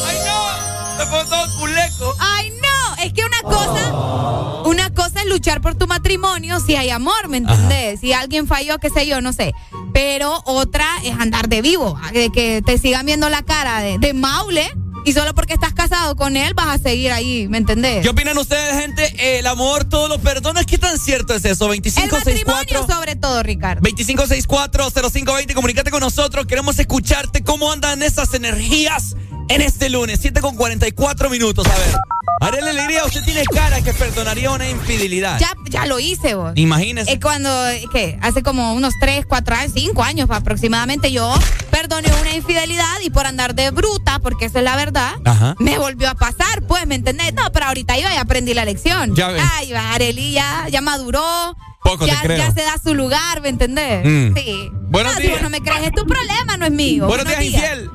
¡Ay, 0.07 0.17
no! 0.25 0.97
¡Se 0.97 1.05
fue 1.07 1.25
todo 1.25 1.59
culeco! 1.59 2.13
Ay, 2.19 2.51
no, 2.61 3.03
es 3.03 3.13
que 3.13 3.23
una 3.23 3.41
cosa, 3.41 4.63
una 4.65 4.93
cosa 4.93 5.21
es 5.21 5.27
luchar 5.27 5.61
por 5.61 5.75
tu 5.75 5.87
matrimonio 5.87 6.59
si 6.59 6.75
hay 6.75 6.89
amor, 6.89 7.27
¿me 7.29 7.37
entendés? 7.37 7.99
Si 7.99 8.13
alguien 8.13 8.47
falló, 8.47 8.77
qué 8.79 8.89
sé 8.89 9.07
yo, 9.07 9.21
no 9.21 9.33
sé. 9.33 9.53
Pero 9.93 10.41
otra 10.45 10.87
es 11.03 11.19
andar 11.19 11.49
de 11.49 11.61
vivo, 11.61 11.99
de 12.13 12.31
que 12.31 12.61
te 12.61 12.77
sigan 12.77 13.05
viendo 13.05 13.29
la 13.29 13.43
cara 13.43 13.81
de, 13.81 13.97
de 13.97 14.13
Maule 14.13 14.71
y 15.05 15.13
solo 15.13 15.33
porque 15.33 15.53
estás 15.53 15.73
casado 15.73 16.15
con 16.15 16.37
él 16.37 16.53
vas 16.53 16.67
a 16.67 16.77
seguir 16.77 17.11
ahí, 17.11 17.47
¿me 17.47 17.57
entendés? 17.57 18.01
¿Qué 18.03 18.09
opinan 18.09 18.37
ustedes, 18.37 18.79
gente? 18.79 19.39
El 19.39 19.47
amor 19.47 19.83
todo 19.85 20.07
lo 20.07 20.19
perdona. 20.19 20.63
¿Qué 20.63 20.77
tan 20.77 20.97
cierto 20.97 21.33
es 21.33 21.45
eso? 21.45 21.65
El 21.71 21.81
2564 21.81 22.55
matrimonio 22.55 22.95
sobre 22.95 23.15
todo, 23.15 23.43
Ricardo. 23.43 23.81
2564-0520, 23.89 25.53
comunícate 25.53 25.91
con 25.91 26.01
nosotros. 26.01 26.45
Queremos 26.45 26.77
escucharte 26.79 27.43
cómo 27.43 27.71
andan 27.71 28.03
esas 28.03 28.33
energías 28.33 29.15
en 29.51 29.61
este 29.61 29.89
lunes. 29.89 30.19
7 30.21 30.41
con 30.41 30.55
44 30.55 31.29
minutos. 31.29 31.65
A 31.67 31.77
ver. 31.77 32.61
La 32.61 32.69
alegría. 32.69 33.05
Usted 33.05 33.23
tiene 33.23 33.43
cara 33.43 33.81
que 33.81 33.93
perdonaría 33.93 34.51
una 34.51 34.69
infidelidad. 34.69 35.39
Ya, 35.39 35.53
ya 35.69 35.85
lo 35.85 35.99
hice 35.99 36.35
vos. 36.35 36.53
Imagínese. 36.55 37.11
Eh, 37.11 37.19
cuando, 37.19 37.49
¿qué? 37.91 38.17
Hace 38.21 38.43
como 38.43 38.73
unos 38.73 38.93
3, 38.99 39.25
4 39.25 39.55
años, 39.55 39.71
5 39.73 40.03
años 40.03 40.29
aproximadamente, 40.29 41.11
yo 41.11 41.33
perdoné 41.69 42.09
una 42.21 42.33
infidelidad 42.35 42.99
y 43.03 43.09
por 43.09 43.25
andar 43.25 43.55
de 43.55 43.71
bruta, 43.71 44.19
porque 44.19 44.45
esa 44.45 44.59
es 44.59 44.65
la 44.65 44.75
verdad, 44.75 45.13
Ajá. 45.23 45.55
me 45.59 45.77
volvió 45.77 46.09
a 46.09 46.15
pasar, 46.15 46.61
pues, 46.67 46.85
¿me 46.87 46.95
entendés? 46.95 47.33
No, 47.33 47.51
pero 47.51 47.67
ahorita 47.67 47.95
yo 47.97 48.03
ya 48.03 48.21
aprendí 48.21 48.53
la 48.53 48.65
lección. 48.65 49.15
Ya 49.15 49.29
ves. 49.29 49.41
Ay, 49.57 49.73
Areli 49.73 50.31
ya, 50.31 50.67
ya 50.69 50.81
maduró. 50.81 51.55
Poco 51.83 52.05
te 52.05 52.11
ya, 52.11 52.21
creo. 52.21 52.37
ya 52.37 52.51
se 52.51 52.61
da 52.61 52.75
su 52.83 52.93
lugar, 52.93 53.41
¿me 53.41 53.49
entendés? 53.49 54.05
Mm. 54.05 54.35
Sí. 54.35 54.69
Buenos 54.89 55.13
no, 55.13 55.17
si 55.17 55.23
días. 55.23 55.33
vos 55.35 55.41
no 55.41 55.49
me 55.49 55.61
crees, 55.61 55.83
es 55.83 55.91
tu 55.93 56.05
problema, 56.05 56.57
no 56.57 56.65
es 56.65 56.71
mío. 56.71 57.07
Buenos 57.07 57.25
días, 57.25 57.43
infiel. 57.43 57.89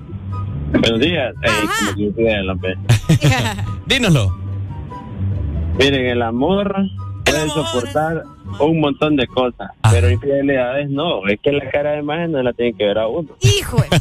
Buenos 0.80 1.00
días. 1.00 1.34
Ey, 1.42 1.52
como. 2.46 2.76
Dínoslo. 3.86 4.36
Miren, 5.78 6.06
el 6.06 6.22
amor 6.22 6.74
puede 7.24 7.48
soportar 7.50 8.22
un 8.60 8.80
montón 8.80 9.16
de 9.16 9.26
cosas, 9.26 9.70
pero 9.90 10.10
infidelidades 10.10 10.88
no. 10.90 11.26
Es 11.28 11.38
que 11.42 11.52
la 11.52 11.70
cara 11.70 11.92
de 11.92 11.98
imagen 12.00 12.32
no 12.32 12.42
la 12.42 12.52
tiene 12.52 12.72
que 12.74 12.84
ver 12.86 12.98
a 12.98 13.06
uno. 13.08 13.28
Hijo. 13.40 13.82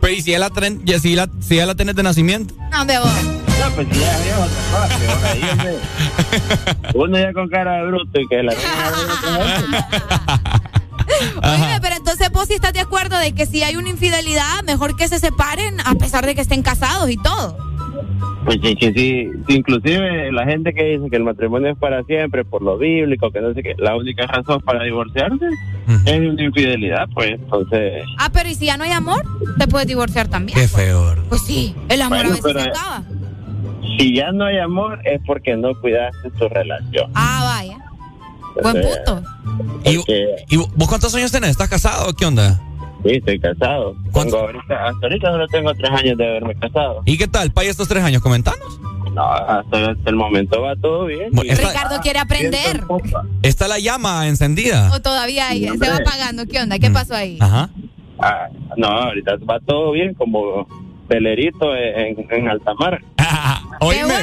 Pero 0.00 0.12
¿y 0.12 0.20
si 0.20 0.32
ya 0.32 0.38
la, 0.38 0.50
tren- 0.50 0.80
ya, 0.84 0.98
si 0.98 1.14
la, 1.14 1.28
si 1.40 1.56
ya 1.56 1.64
la 1.64 1.74
tenés 1.74 1.94
de 1.94 2.02
nacimiento? 2.02 2.54
No, 2.70 2.84
me 2.84 2.98
voy. 2.98 3.08
No, 3.08 3.70
pues 3.74 3.88
si 3.90 4.00
ya 4.00 4.18
es 4.18 4.34
otra 4.36 4.60
cosa. 6.82 6.90
Uno 6.94 7.18
ya 7.18 7.32
con 7.32 7.48
cara 7.48 7.76
de 7.76 7.86
bruto 7.86 8.20
y 8.20 8.26
que 8.28 8.42
la 8.42 8.52
pero 11.80 11.93
entonces 11.93 11.93
vos 12.44 12.48
sí 12.50 12.54
estás 12.56 12.74
de 12.74 12.80
acuerdo 12.80 13.16
de 13.16 13.32
que 13.32 13.46
si 13.46 13.62
hay 13.62 13.76
una 13.76 13.88
infidelidad, 13.88 14.62
mejor 14.66 14.96
que 14.98 15.08
se 15.08 15.18
separen 15.18 15.80
a 15.82 15.94
pesar 15.94 16.26
de 16.26 16.34
que 16.34 16.42
estén 16.42 16.62
casados 16.62 17.08
y 17.08 17.16
todo. 17.16 17.56
Pues 18.44 18.58
sí, 18.62 18.76
sí, 18.78 18.92
sí, 18.94 19.28
inclusive 19.48 20.30
la 20.30 20.44
gente 20.44 20.74
que 20.74 20.84
dice 20.84 21.08
que 21.08 21.16
el 21.16 21.24
matrimonio 21.24 21.70
es 21.72 21.78
para 21.78 22.02
siempre, 22.02 22.44
por 22.44 22.60
lo 22.60 22.76
bíblico, 22.76 23.30
que 23.30 23.40
no 23.40 23.54
sé 23.54 23.62
qué, 23.62 23.74
la 23.78 23.96
única 23.96 24.26
razón 24.26 24.60
para 24.60 24.84
divorciarse 24.84 25.46
es 26.04 26.20
una 26.20 26.42
infidelidad, 26.42 27.08
pues 27.14 27.30
entonces... 27.30 28.04
Ah, 28.18 28.28
pero 28.30 28.50
¿y 28.50 28.54
si 28.54 28.66
ya 28.66 28.76
no 28.76 28.84
hay 28.84 28.90
amor? 28.90 29.22
Te 29.58 29.66
puedes 29.66 29.88
divorciar 29.88 30.28
también. 30.28 30.58
Qué 30.58 30.68
feo. 30.68 31.14
Pues 31.30 31.40
sí, 31.46 31.74
el 31.88 32.02
amor 32.02 32.18
Bueno, 32.18 32.30
a 32.30 32.36
veces 32.36 32.44
pero- 32.44 32.60
se 32.60 32.68
acaba. 32.68 33.02
Si 33.98 34.14
ya 34.14 34.32
no 34.32 34.44
hay 34.44 34.58
amor 34.58 35.00
es 35.04 35.18
porque 35.26 35.56
no 35.56 35.74
cuidaste 35.80 36.30
tu 36.38 36.46
relación. 36.50 37.10
Ah, 37.14 37.40
vaya. 37.56 37.78
Buen 38.62 38.80
punto. 38.82 39.22
¿Y, 39.84 40.54
¿Y 40.54 40.56
vos 40.56 40.88
cuántos 40.88 41.14
años 41.14 41.32
tenés? 41.32 41.50
¿Estás 41.50 41.68
casado 41.68 42.10
o 42.10 42.12
qué 42.12 42.26
onda? 42.26 42.60
Sí, 43.04 43.16
estoy 43.16 43.38
casado. 43.38 43.94
Tengo 44.14 44.38
ahorita, 44.38 44.86
hasta 44.88 45.06
ahorita 45.06 45.30
solo 45.30 45.46
tengo 45.48 45.74
tres 45.74 45.90
años 45.90 46.16
de 46.16 46.26
haberme 46.26 46.54
casado. 46.54 47.02
¿Y 47.04 47.18
qué 47.18 47.28
tal? 47.28 47.52
¿Para 47.52 47.68
estos 47.68 47.86
tres 47.86 48.02
años? 48.02 48.22
Comentanos. 48.22 48.80
No, 49.12 49.22
hasta, 49.26 49.90
hasta 49.90 50.10
el 50.10 50.16
momento 50.16 50.62
va 50.62 50.74
todo 50.76 51.04
bien. 51.06 51.28
Bueno, 51.32 51.54
Ricardo 51.54 52.00
quiere 52.00 52.18
aprender. 52.18 52.82
¿Está 53.42 53.68
la 53.68 53.78
llama 53.78 54.26
encendida? 54.26 54.90
O 54.92 55.00
todavía 55.00 55.48
ahí, 55.48 55.68
se 55.68 55.88
va 55.90 55.96
apagando. 55.96 56.46
¿Qué 56.46 56.60
onda? 56.60 56.78
¿Qué 56.78 56.90
pasó 56.90 57.14
ahí? 57.14 57.38
Ajá. 57.40 57.68
Ah, 58.18 58.48
no, 58.76 58.86
ahorita 58.86 59.36
va 59.48 59.60
todo 59.60 59.92
bien 59.92 60.14
como 60.14 60.66
pelerito 61.08 61.76
en, 61.76 62.26
en 62.30 62.48
alta 62.48 62.72
mar. 62.74 63.02
Oíme. 63.80 64.14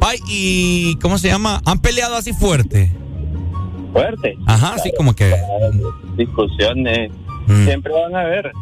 Ay, 0.00 0.18
¿y 0.28 0.96
cómo 0.96 1.18
se 1.18 1.28
llama? 1.28 1.60
¿Han 1.66 1.80
peleado 1.80 2.14
así 2.16 2.32
fuerte? 2.32 2.92
Fuerte. 4.00 4.38
Ajá, 4.46 4.76
sí, 4.82 4.92
como 4.96 5.14
que... 5.14 5.34
Discusiones 6.16 7.10
Mm. 7.46 7.64
siempre 7.64 7.92
van 7.94 8.14
a 8.14 8.20
haber. 8.20 8.52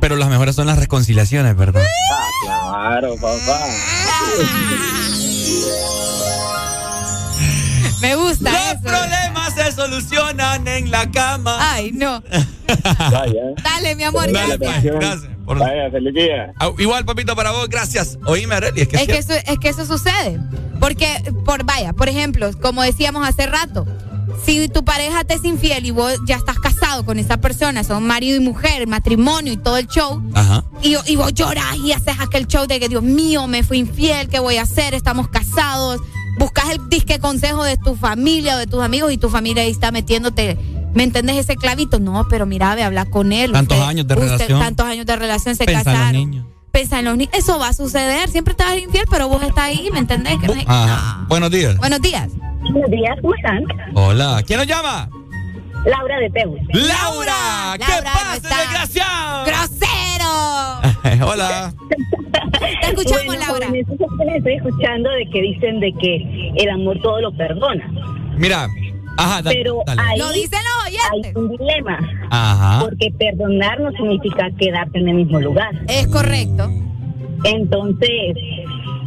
Pero 0.00 0.16
las 0.16 0.28
mejores 0.28 0.56
son 0.56 0.66
las 0.66 0.76
reconciliaciones, 0.78 1.56
¿verdad? 1.56 1.82
Ah, 1.84 2.26
claro, 2.44 3.14
papá. 3.20 3.60
Me 8.00 8.16
gusta 8.16 8.50
Los 8.50 8.72
eso. 8.72 8.80
problemas 8.82 9.54
se 9.54 9.70
solucionan 9.72 10.66
en 10.66 10.90
la 10.90 11.08
cama. 11.10 11.56
Ay, 11.60 11.92
no. 11.92 12.20
Dale, 13.62 13.94
mi 13.94 14.02
amor, 14.02 14.32
Dale, 14.32 14.56
gracias. 14.58 14.82
pues, 14.82 14.94
gracias. 15.00 15.30
Por- 15.44 15.58
Vaya, 15.58 15.90
feliz 15.90 16.14
día. 16.14 16.52
Ah, 16.58 16.70
Igual, 16.78 17.04
papito, 17.04 17.36
para 17.36 17.52
vos, 17.52 17.68
gracias. 17.68 18.18
Oíme, 18.26 18.56
Arely, 18.56 18.80
es 18.82 18.88
que... 18.88 18.96
Es 18.96 19.06
que, 19.06 19.18
eso, 19.18 19.34
es 19.34 19.58
que 19.60 19.68
eso 19.68 19.86
sucede. 19.86 20.40
Porque, 20.80 21.06
por 21.44 21.64
vaya, 21.64 21.92
por 21.92 22.08
ejemplo, 22.08 22.50
como 22.60 22.82
decíamos 22.82 23.26
hace 23.28 23.46
rato, 23.46 23.86
si 24.44 24.68
tu 24.68 24.84
pareja 24.84 25.24
te 25.24 25.34
es 25.34 25.44
infiel 25.44 25.86
y 25.86 25.90
vos 25.90 26.14
ya 26.26 26.36
estás 26.36 26.58
casado 26.58 27.04
con 27.04 27.18
esa 27.18 27.36
persona, 27.38 27.84
son 27.84 28.06
marido 28.06 28.36
y 28.36 28.40
mujer, 28.40 28.86
matrimonio 28.86 29.52
y 29.52 29.56
todo 29.56 29.76
el 29.78 29.86
show, 29.86 30.22
Ajá. 30.34 30.64
y, 30.82 30.96
y 31.06 31.16
vos 31.16 31.32
lloras 31.34 31.76
y 31.76 31.92
haces 31.92 32.14
aquel 32.20 32.46
show 32.46 32.66
de 32.66 32.80
que 32.80 32.88
Dios 32.88 33.02
mío, 33.02 33.46
me 33.46 33.62
fui 33.62 33.78
infiel, 33.78 34.28
¿qué 34.28 34.38
voy 34.40 34.56
a 34.56 34.62
hacer? 34.62 34.94
Estamos 34.94 35.28
casados. 35.28 36.00
Buscas 36.38 36.70
el 36.70 36.88
disque 36.88 37.18
consejo 37.18 37.62
de 37.62 37.76
tu 37.76 37.94
familia 37.94 38.56
o 38.56 38.58
de 38.58 38.66
tus 38.66 38.82
amigos 38.82 39.12
y 39.12 39.18
tu 39.18 39.28
familia 39.28 39.62
ahí 39.64 39.70
está 39.70 39.90
metiéndote. 39.90 40.56
¿Me 40.94 41.04
entendés 41.04 41.36
ese 41.36 41.56
clavito? 41.56 42.00
No, 42.00 42.26
pero 42.28 42.46
mira, 42.46 42.74
ve, 42.74 42.82
habla 42.82 43.04
con 43.06 43.32
él. 43.32 43.52
Tantos 43.52 43.76
Usted- 43.78 43.88
años 43.88 44.06
de 44.08 44.14
usted- 44.14 44.26
relación. 44.26 44.60
Tantos 44.60 44.86
años 44.86 45.06
de 45.06 45.16
relación, 45.16 45.56
se 45.56 45.64
los 45.66 45.74
casaron. 45.82 46.51
Pensá 46.72 46.98
en 47.00 47.04
los 47.04 47.16
niños. 47.16 47.32
Eso 47.34 47.58
va 47.58 47.68
a 47.68 47.72
suceder. 47.72 48.28
Siempre 48.30 48.54
te 48.54 48.64
vas 48.64 48.78
infiel, 48.78 49.04
pero 49.10 49.28
vos 49.28 49.42
estás 49.42 49.64
ahí, 49.64 49.88
¿me 49.92 49.98
entendés? 49.98 50.38
Que 50.40 50.46
no 50.46 50.54
hay- 50.54 50.64
Ajá. 50.66 51.24
Buenos 51.28 51.50
días. 51.50 51.76
Buenos 51.76 52.00
días. 52.00 52.28
Buenos 52.62 52.90
días, 52.90 53.16
¿cómo 53.20 53.34
están? 53.34 53.62
Hola. 53.94 54.42
¿Quién 54.46 54.58
nos 54.58 54.66
llama? 54.66 55.08
Laura 55.84 56.16
de 56.18 56.30
Teus. 56.30 56.58
¡Laura! 56.72 57.74
¿Qué 57.76 57.92
Laura, 57.92 58.12
pasa, 58.12 58.56
desgraciado? 58.60 59.44
¡Grosero! 59.44 61.26
Hola. 61.26 61.72
Te 62.80 62.86
escuchamos, 62.88 63.26
Bueno, 63.26 63.42
Laura. 63.46 63.66
jóvenes, 63.66 63.86
estoy 64.36 64.54
escuchando 64.54 65.10
de 65.10 65.28
que 65.32 65.42
dicen 65.42 65.80
de 65.80 65.92
que 66.00 66.52
el 66.56 66.70
amor 66.70 66.98
todo 67.02 67.20
lo 67.20 67.36
perdona. 67.36 67.84
Mira. 68.36 68.68
Ajá, 69.18 69.42
dale, 69.42 69.56
Pero 69.62 69.78
dale. 69.86 70.02
ahí 70.02 70.18
Lo 70.18 70.32
dicen 70.32 70.58
los 70.64 70.86
oyentes. 70.86 71.32
hay 71.36 71.42
un 71.42 71.48
dilema. 71.56 71.98
Ajá. 72.30 72.80
Porque 72.80 73.10
perdonar 73.18 73.80
no 73.80 73.90
significa 73.92 74.48
quedarte 74.58 74.98
en 74.98 75.08
el 75.08 75.14
mismo 75.16 75.40
lugar. 75.40 75.70
Es 75.88 76.06
correcto. 76.08 76.70
Entonces, 77.44 78.36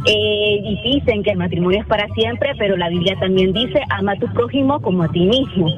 eh, 0.06 0.60
y 0.62 0.80
dicen 0.94 1.22
que 1.22 1.30
el 1.30 1.38
matrimonio 1.38 1.80
es 1.80 1.86
para 1.86 2.06
siempre, 2.14 2.50
pero 2.58 2.76
la 2.76 2.88
Biblia 2.88 3.16
también 3.18 3.52
dice, 3.52 3.80
ama 3.90 4.12
a 4.12 4.16
tu 4.18 4.26
prójimo 4.34 4.80
como 4.80 5.02
a 5.04 5.08
ti 5.08 5.20
mismo. 5.20 5.68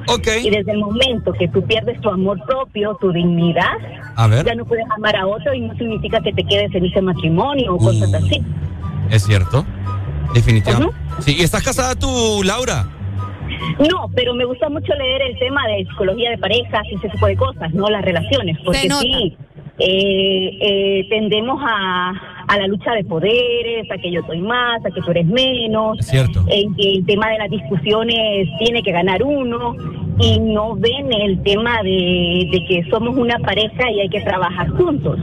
Y 0.42 0.50
desde 0.50 0.72
el 0.72 0.78
momento 0.78 1.32
que 1.32 1.48
tú 1.48 1.62
pierdes 1.62 2.00
tu 2.00 2.10
amor 2.10 2.40
propio, 2.46 2.96
tu 3.00 3.12
dignidad, 3.12 3.76
A 4.16 4.26
ver. 4.26 4.44
ya 4.44 4.54
no 4.54 4.64
puedes 4.64 4.84
amar 4.96 5.16
a 5.16 5.26
otro 5.26 5.54
y 5.54 5.60
no 5.60 5.74
significa 5.76 6.20
que 6.20 6.32
te 6.32 6.42
quedes 6.44 6.74
en 6.74 6.84
ese 6.84 7.00
matrimonio 7.00 7.74
o 7.74 7.78
cosas 7.78 8.12
así. 8.12 8.42
Es 9.10 9.24
cierto. 9.24 9.64
Definitivamente. 10.34 10.94
Sí, 11.20 11.36
¿y 11.38 11.42
estás 11.42 11.62
casada 11.62 11.94
tú, 11.94 12.42
Laura? 12.44 12.86
No, 13.90 14.10
pero 14.14 14.34
me 14.34 14.44
gusta 14.44 14.68
mucho 14.68 14.92
leer 14.94 15.22
el 15.22 15.38
tema 15.38 15.66
de 15.68 15.84
psicología 15.86 16.30
de 16.30 16.38
parejas 16.38 16.82
y 16.90 16.94
ese 16.96 17.08
tipo 17.08 17.26
de 17.26 17.36
cosas, 17.36 17.72
no 17.74 17.88
las 17.88 18.04
relaciones, 18.04 18.58
porque 18.64 18.88
sí, 18.90 19.36
eh, 19.78 20.58
eh, 20.60 21.06
tendemos 21.08 21.60
a, 21.64 22.12
a 22.48 22.56
la 22.58 22.66
lucha 22.66 22.92
de 22.92 23.04
poderes, 23.04 23.90
a 23.90 23.98
que 23.98 24.10
yo 24.10 24.22
soy 24.26 24.40
más, 24.40 24.84
a 24.84 24.90
que 24.90 25.00
tú 25.00 25.10
eres 25.10 25.26
menos, 25.26 26.00
Es 26.00 26.06
cierto. 26.06 26.44
en 26.48 26.74
que 26.74 26.94
el 26.94 27.06
tema 27.06 27.30
de 27.30 27.38
las 27.38 27.50
discusiones 27.50 28.48
tiene 28.58 28.82
que 28.82 28.90
ganar 28.90 29.22
uno 29.22 29.76
y 30.18 30.40
no 30.40 30.74
ven 30.74 31.12
el 31.12 31.42
tema 31.42 31.82
de, 31.82 32.48
de 32.50 32.64
que 32.68 32.84
somos 32.90 33.16
una 33.16 33.38
pareja 33.38 33.90
y 33.92 34.00
hay 34.00 34.08
que 34.08 34.20
trabajar 34.22 34.68
juntos. 34.70 35.18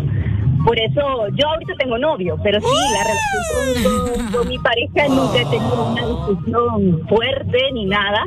Por 0.66 0.80
eso 0.80 1.28
yo 1.36 1.48
ahorita 1.48 1.74
tengo 1.78 1.98
novio, 1.98 2.38
pero 2.44 2.60
sí, 2.60 2.68
la 2.94 3.04
relación 3.04 3.84
con, 3.84 4.24
con- 4.24 4.32
con 4.32 4.48
mi 4.50 4.58
pareja 4.60 5.08
nunca 5.10 5.38
he 5.42 5.46
tenido 5.46 5.86
una 5.92 6.02
discusión 6.08 7.02
fuerte 7.08 7.58
ni 7.74 7.86
nada, 7.86 8.26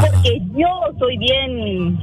porque 0.00 0.40
yo 0.56 0.66
soy 0.98 1.18
bien 1.18 1.98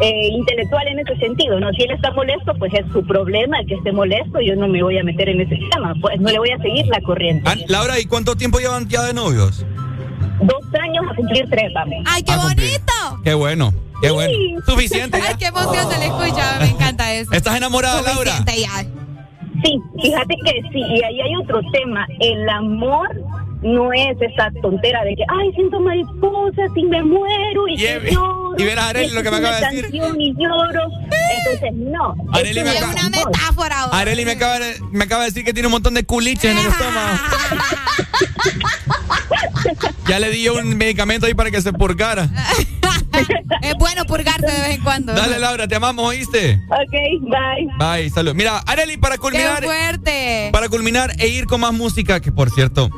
eh, 0.00 0.28
intelectual 0.32 0.86
en 0.88 0.98
ese 1.00 1.16
sentido, 1.16 1.58
¿no? 1.60 1.70
Si 1.72 1.82
él 1.82 1.90
está 1.92 2.10
molesto, 2.12 2.52
pues 2.58 2.72
es 2.74 2.84
su 2.92 3.04
problema, 3.06 3.58
el 3.60 3.66
que 3.66 3.74
esté 3.74 3.90
molesto, 3.92 4.40
yo 4.40 4.54
no 4.56 4.68
me 4.68 4.82
voy 4.82 4.98
a 4.98 5.02
meter 5.04 5.28
en 5.30 5.40
ese 5.40 5.58
tema, 5.72 5.94
pues 6.00 6.20
no 6.20 6.30
le 6.30 6.38
voy 6.38 6.50
a 6.50 6.58
seguir 6.58 6.86
la 6.86 7.00
corriente. 7.00 7.42
Ah, 7.50 7.54
Laura, 7.68 7.98
¿y 7.98 8.04
cuánto 8.04 8.36
tiempo 8.36 8.58
llevan 8.58 8.86
ya 8.88 9.02
de 9.04 9.12
novios? 9.14 9.64
Dos 10.42 10.62
años 10.80 11.04
a 11.10 11.14
cumplir 11.14 11.46
tres, 11.50 11.70
vamos. 11.74 11.96
¡Ay, 12.06 12.22
qué 12.22 12.32
A 12.32 12.36
cumplir. 12.38 12.68
bonito! 12.70 13.22
Qué 13.24 13.34
bueno, 13.34 13.72
qué 14.00 14.10
bueno. 14.10 14.32
Suficiente. 14.66 15.20
Ay, 15.26 15.34
qué 15.38 15.46
emoción 15.46 15.90
se 15.90 15.98
le 15.98 16.06
escucha. 16.06 16.58
Me 16.60 16.66
encanta 16.70 17.12
eso. 17.12 17.32
¿Estás 17.32 17.56
enamorada, 17.56 18.02
Laura? 18.02 18.36
Suficiente 18.36 18.60
ya. 18.60 18.84
Sí, 19.64 19.78
fíjate 20.02 20.34
que 20.44 20.52
sí, 20.72 20.78
y 20.80 21.02
ahí 21.02 21.20
hay 21.20 21.36
otro 21.42 21.60
tema. 21.72 22.06
El 22.20 22.48
amor 22.48 23.08
no 23.62 23.92
es 23.92 24.16
esa 24.22 24.48
tontera 24.62 25.04
de 25.04 25.14
que, 25.16 25.22
ay, 25.28 25.52
siento 25.54 25.78
mariposas 25.80 26.70
y 26.74 26.84
me 26.84 27.02
muero 27.02 27.68
y, 27.68 27.74
Y- 27.74 27.76
que 27.76 28.10
lloro. 28.12 28.54
y 28.56 28.64
verás, 28.64 28.86
Arely, 28.86 29.08
y 29.08 29.10
lo 29.10 29.22
que 29.22 29.30
me 29.30 29.36
acaba 29.36 29.56
de 29.56 29.62
una 29.62 29.70
decir. 29.70 29.90
Y 29.92 30.34
lloro. 30.34 30.80
Entonces, 31.36 31.72
no. 31.74 32.14
Arely 32.32 32.54
me 32.54 32.64
no 32.64 32.70
acaba- 32.70 32.92
es 32.94 33.04
amor. 33.04 33.26
Metáfora. 33.26 33.84
Areli 33.92 34.24
me 34.24 34.32
acaba, 34.32 34.58
de, 34.60 34.76
me 34.92 35.04
acaba 35.04 35.24
de 35.24 35.28
decir 35.30 35.44
que 35.44 35.52
tiene 35.52 35.66
un 35.66 35.72
montón 35.72 35.92
de 35.92 36.04
culiches 36.04 36.52
en 36.52 36.56
el 36.58 36.66
estómago. 36.72 37.18
Ya 40.08 40.18
le 40.18 40.30
di 40.30 40.42
yo 40.42 40.54
un 40.54 40.76
medicamento 40.76 41.26
ahí 41.26 41.34
para 41.34 41.50
que 41.50 41.60
se 41.62 41.72
purgara. 41.72 42.28
Es 43.62 43.74
bueno 43.78 44.04
purgarse 44.04 44.46
de 44.46 44.60
vez 44.60 44.70
en 44.76 44.82
cuando. 44.82 45.12
Dale, 45.12 45.38
Laura, 45.38 45.66
te 45.68 45.74
amamos, 45.74 46.06
¿oíste? 46.06 46.60
Ok, 46.70 46.92
bye. 47.22 47.68
Bye, 47.78 48.10
salud. 48.10 48.34
Mira, 48.34 48.58
Areli, 48.58 48.96
para 48.96 49.18
culminar. 49.18 49.60
¡Qué 49.60 49.66
fuerte! 49.66 50.48
Para 50.52 50.68
culminar 50.68 51.12
e 51.18 51.28
ir 51.28 51.46
con 51.46 51.60
más 51.60 51.72
música, 51.72 52.20
que 52.20 52.32
por 52.32 52.50
cierto, 52.50 52.88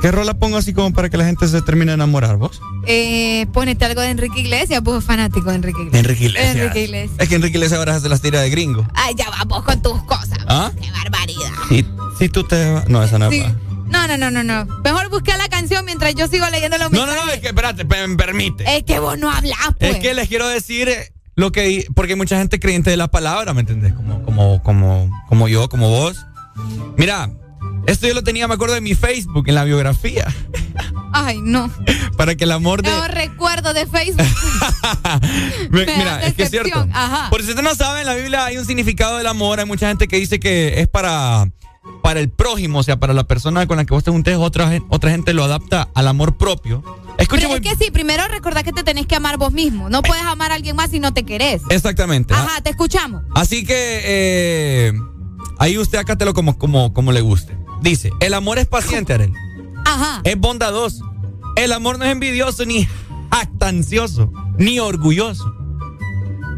¿qué 0.00 0.10
rola 0.12 0.34
pongo 0.34 0.56
así 0.56 0.72
como 0.72 0.92
para 0.92 1.10
que 1.10 1.16
la 1.16 1.24
gente 1.24 1.46
se 1.48 1.60
termine 1.62 1.90
de 1.90 1.94
enamorar, 1.94 2.36
vos? 2.36 2.60
Eh, 2.86 3.46
ponete 3.52 3.84
algo 3.84 4.00
de 4.00 4.10
Enrique 4.10 4.40
Iglesias, 4.40 4.80
pues 4.84 5.04
fanático 5.04 5.50
de 5.50 5.56
Enrique 5.56 5.80
Iglesias. 5.82 6.04
Enrique 6.04 6.24
Iglesias. 6.24 6.56
Enrique 6.56 6.82
Iglesias. 6.84 7.16
Es 7.18 7.28
que 7.28 7.34
Enrique 7.34 7.56
Iglesias 7.58 7.78
ahora 7.78 8.00
se 8.00 8.08
las 8.08 8.20
tira 8.22 8.40
de 8.40 8.48
gringo. 8.50 8.86
Ay, 8.94 9.14
ya 9.16 9.28
vamos 9.30 9.62
con 9.64 9.82
tus 9.82 10.00
cosas. 10.04 10.38
¿Ah? 10.46 10.70
¡Qué 10.80 10.90
barbaridad! 10.92 11.50
Si, 11.68 11.84
si 12.18 12.28
tú 12.28 12.44
te 12.44 12.70
vas- 12.72 12.88
No, 12.88 13.02
esa 13.02 13.18
no 13.18 13.26
es 13.30 13.32
Sí. 13.44 13.44
No, 13.86 14.06
no, 14.08 14.16
no, 14.16 14.30
no, 14.30 14.42
no. 14.42 14.64
Mejor 14.82 15.08
busca 15.10 15.36
la 15.36 15.48
canción 15.48 15.84
mientras 15.84 16.14
yo 16.14 16.26
sigo 16.28 16.48
leyendo 16.50 16.76
los 16.78 16.90
No, 16.90 17.00
no, 17.00 17.06
mensajes. 17.06 17.26
no, 17.26 17.32
es 17.32 17.40
que 17.40 17.46
espérate, 17.48 17.84
me 17.84 18.16
permite. 18.16 18.76
Es 18.76 18.84
que 18.84 18.98
vos 18.98 19.18
no 19.18 19.30
hablas, 19.30 19.58
pues. 19.78 19.96
Es 19.96 20.00
que 20.00 20.14
les 20.14 20.28
quiero 20.28 20.48
decir 20.48 20.90
lo 21.34 21.52
que 21.52 21.86
porque 21.94 22.12
hay 22.12 22.16
mucha 22.16 22.38
gente 22.38 22.58
creyente 22.58 22.90
de 22.90 22.96
la 22.96 23.08
palabra, 23.08 23.52
¿me 23.54 23.60
entendés? 23.60 23.92
Como, 23.94 24.22
como, 24.24 24.62
como, 24.62 25.10
como 25.28 25.48
yo, 25.48 25.68
como 25.68 25.88
vos. 25.88 26.24
Mira, 26.96 27.30
esto 27.86 28.08
yo 28.08 28.14
lo 28.14 28.24
tenía, 28.24 28.48
me 28.48 28.54
acuerdo 28.54 28.74
de 28.74 28.80
mi 28.80 28.94
Facebook, 28.94 29.48
en 29.48 29.54
la 29.54 29.64
biografía, 29.64 30.26
Ay, 31.12 31.40
no. 31.42 31.70
para 32.16 32.34
que 32.34 32.44
el 32.44 32.52
amor 32.52 32.82
de. 32.82 32.90
No 32.90 33.06
recuerdo 33.08 33.72
de 33.74 33.86
Facebook. 33.86 34.26
Me- 35.70 35.84
me 35.84 35.86
da 35.86 35.96
mira, 35.96 36.26
es 36.26 36.34
que 36.34 36.44
es 36.44 36.50
cierto. 36.50 36.86
ajá. 36.92 37.30
Por 37.30 37.42
si 37.42 37.48
ustedes 37.50 37.64
no 37.64 37.74
saben, 37.74 38.00
en 38.00 38.06
la 38.06 38.14
Biblia 38.14 38.44
hay 38.46 38.58
un 38.58 38.64
significado 38.64 39.18
del 39.18 39.26
amor. 39.26 39.60
Hay 39.60 39.66
mucha 39.66 39.88
gente 39.88 40.08
que 40.08 40.16
dice 40.16 40.40
que 40.40 40.80
es 40.80 40.88
para, 40.88 41.48
para 42.02 42.20
el 42.20 42.30
prójimo, 42.30 42.78
o 42.78 42.82
sea, 42.82 42.98
para 42.98 43.14
la 43.14 43.24
persona 43.24 43.66
con 43.66 43.76
la 43.76 43.84
que 43.84 43.92
vos 43.92 44.04
te 44.04 44.10
juntes. 44.10 44.36
Otra, 44.36 44.70
otra 44.88 45.10
gente 45.10 45.34
lo 45.34 45.44
adapta 45.44 45.88
al 45.94 46.08
amor 46.08 46.36
propio. 46.36 46.82
Escucha 47.18 47.48
Pero 47.48 47.54
es 47.56 47.60
que 47.62 47.84
sí, 47.84 47.90
primero 47.90 48.22
recordá 48.28 48.62
que 48.62 48.72
te 48.72 48.82
tenés 48.82 49.06
que 49.06 49.16
amar 49.16 49.38
vos 49.38 49.52
mismo. 49.52 49.88
No 49.88 50.02
puedes 50.02 50.24
amar 50.24 50.52
a 50.52 50.54
alguien 50.54 50.76
más 50.76 50.90
si 50.90 51.00
no 51.00 51.14
te 51.14 51.24
querés. 51.24 51.62
Exactamente. 51.70 52.34
Ajá, 52.34 52.60
te 52.60 52.70
escuchamos. 52.70 53.22
Así 53.34 53.64
que 53.64 53.74
eh, 54.04 54.92
ahí 55.58 55.78
usted 55.78 55.98
acátelo 55.98 56.34
como, 56.34 56.58
como, 56.58 56.92
como 56.92 57.12
le 57.12 57.22
guste. 57.22 57.56
Dice, 57.80 58.10
el 58.20 58.34
amor 58.34 58.58
es 58.58 58.66
paciente, 58.66 59.14
Arel. 59.14 59.32
Ajá. 59.84 60.20
Es 60.24 60.38
bondadoso. 60.38 61.10
El 61.56 61.72
amor 61.72 61.98
no 61.98 62.04
es 62.04 62.12
envidioso 62.12 62.66
ni 62.66 62.86
jactancioso, 63.30 64.32
ni 64.58 64.78
orgulloso. 64.78 65.52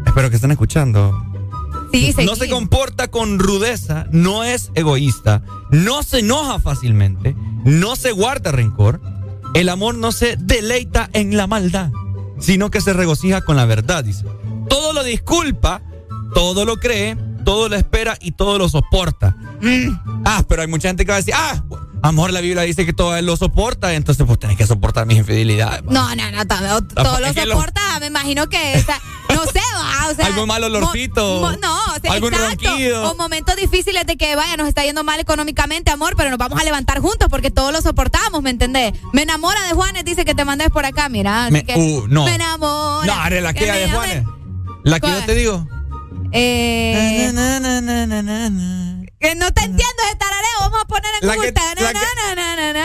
Espero 0.05 0.29
que 0.29 0.35
estén 0.35 0.51
escuchando. 0.51 1.28
Sí, 1.91 2.13
no 2.23 2.35
se 2.35 2.49
comporta 2.49 3.09
con 3.09 3.39
rudeza, 3.39 4.07
no 4.11 4.43
es 4.43 4.71
egoísta, 4.75 5.41
no 5.71 6.03
se 6.03 6.19
enoja 6.19 6.59
fácilmente, 6.59 7.35
no 7.65 7.95
se 7.95 8.11
guarda 8.11 8.51
rencor. 8.51 9.01
El 9.53 9.69
amor 9.69 9.95
no 9.95 10.11
se 10.11 10.35
deleita 10.37 11.09
en 11.13 11.35
la 11.35 11.47
maldad, 11.47 11.91
sino 12.39 12.69
que 12.69 12.81
se 12.81 12.93
regocija 12.93 13.41
con 13.41 13.55
la 13.55 13.65
verdad, 13.65 14.03
dice. 14.03 14.25
Todo 14.69 14.93
lo 14.93 15.03
disculpa, 15.03 15.81
todo 16.35 16.65
lo 16.65 16.77
cree, 16.77 17.17
todo 17.43 17.69
lo 17.69 17.75
espera 17.75 18.17
y 18.21 18.33
todo 18.33 18.59
lo 18.59 18.69
soporta. 18.69 19.35
Mm. 19.61 20.21
Ah, 20.25 20.43
pero 20.47 20.61
hay 20.61 20.67
mucha 20.67 20.89
gente 20.89 21.05
que 21.05 21.11
va 21.11 21.15
a 21.15 21.21
decir, 21.21 21.33
ah, 21.35 21.63
Amor, 22.01 22.31
la 22.31 22.39
Biblia 22.39 22.61
dice 22.63 22.85
que 22.85 22.93
todo 22.93 23.15
él 23.17 23.25
lo 23.25 23.35
soporta, 23.35 23.93
entonces 23.93 24.25
pues 24.25 24.39
tenés 24.39 24.57
que 24.57 24.65
soportar 24.65 25.05
mis 25.05 25.17
infidelidades. 25.17 25.83
No, 25.83 26.15
no, 26.15 26.31
no, 26.31 26.47
todo, 26.47 26.81
todo 26.83 27.19
lo 27.19 27.33
soporta, 27.33 27.81
me 27.99 28.07
imagino 28.07 28.47
que 28.47 28.83
no 29.35 29.45
sé, 29.45 29.59
va, 29.75 30.09
o 30.09 30.15
sea, 30.15 30.25
algún 30.25 30.47
mal 30.47 30.63
olorcito. 30.63 31.51
no, 31.61 31.75
o 31.95 31.99
sea, 32.01 32.11
algún 32.11 32.33
exacto, 32.33 32.69
ronquido. 32.69 33.11
O 33.11 33.15
momentos 33.15 33.55
difíciles 33.55 34.05
de 34.05 34.17
que 34.17 34.35
vaya, 34.35 34.57
nos 34.57 34.67
está 34.67 34.83
yendo 34.83 35.03
mal 35.03 35.19
económicamente, 35.19 35.91
amor, 35.91 36.15
pero 36.15 36.29
nos 36.29 36.39
vamos 36.39 36.59
a 36.59 36.63
levantar 36.63 36.99
juntos 36.99 37.27
porque 37.29 37.51
todos 37.51 37.71
lo 37.71 37.81
soportamos, 37.81 38.41
¿me 38.41 38.49
entendés? 38.49 38.93
Me 39.13 39.23
enamora 39.23 39.61
de 39.67 39.73
Juanes, 39.73 40.05
dice 40.05 40.25
que 40.25 40.35
te 40.35 40.45
mandes 40.45 40.69
por 40.69 40.85
acá, 40.85 41.09
mira. 41.09 41.49
Me, 41.51 41.65
uh, 41.75 42.07
no. 42.07 42.25
me 42.25 42.35
enamora. 42.35 43.05
No, 43.05 43.41
la 43.41 43.53
que 43.53 43.71
de 43.71 43.89
Juanes. 43.89 44.25
La 44.83 44.99
que 44.99 45.07
yo 45.07 45.25
te 45.25 45.35
digo. 45.35 45.67
Eh. 46.31 47.31
Que 49.19 49.35
no 49.35 49.51
te 49.51 49.61
entiendo 49.65 50.03
ese 50.07 50.15
tarareo, 50.15 50.59
vamos 50.61 50.81
a 50.81 50.85
poner 50.85 51.11
en 51.21 51.27
la 51.27 51.33
que, 51.33 51.39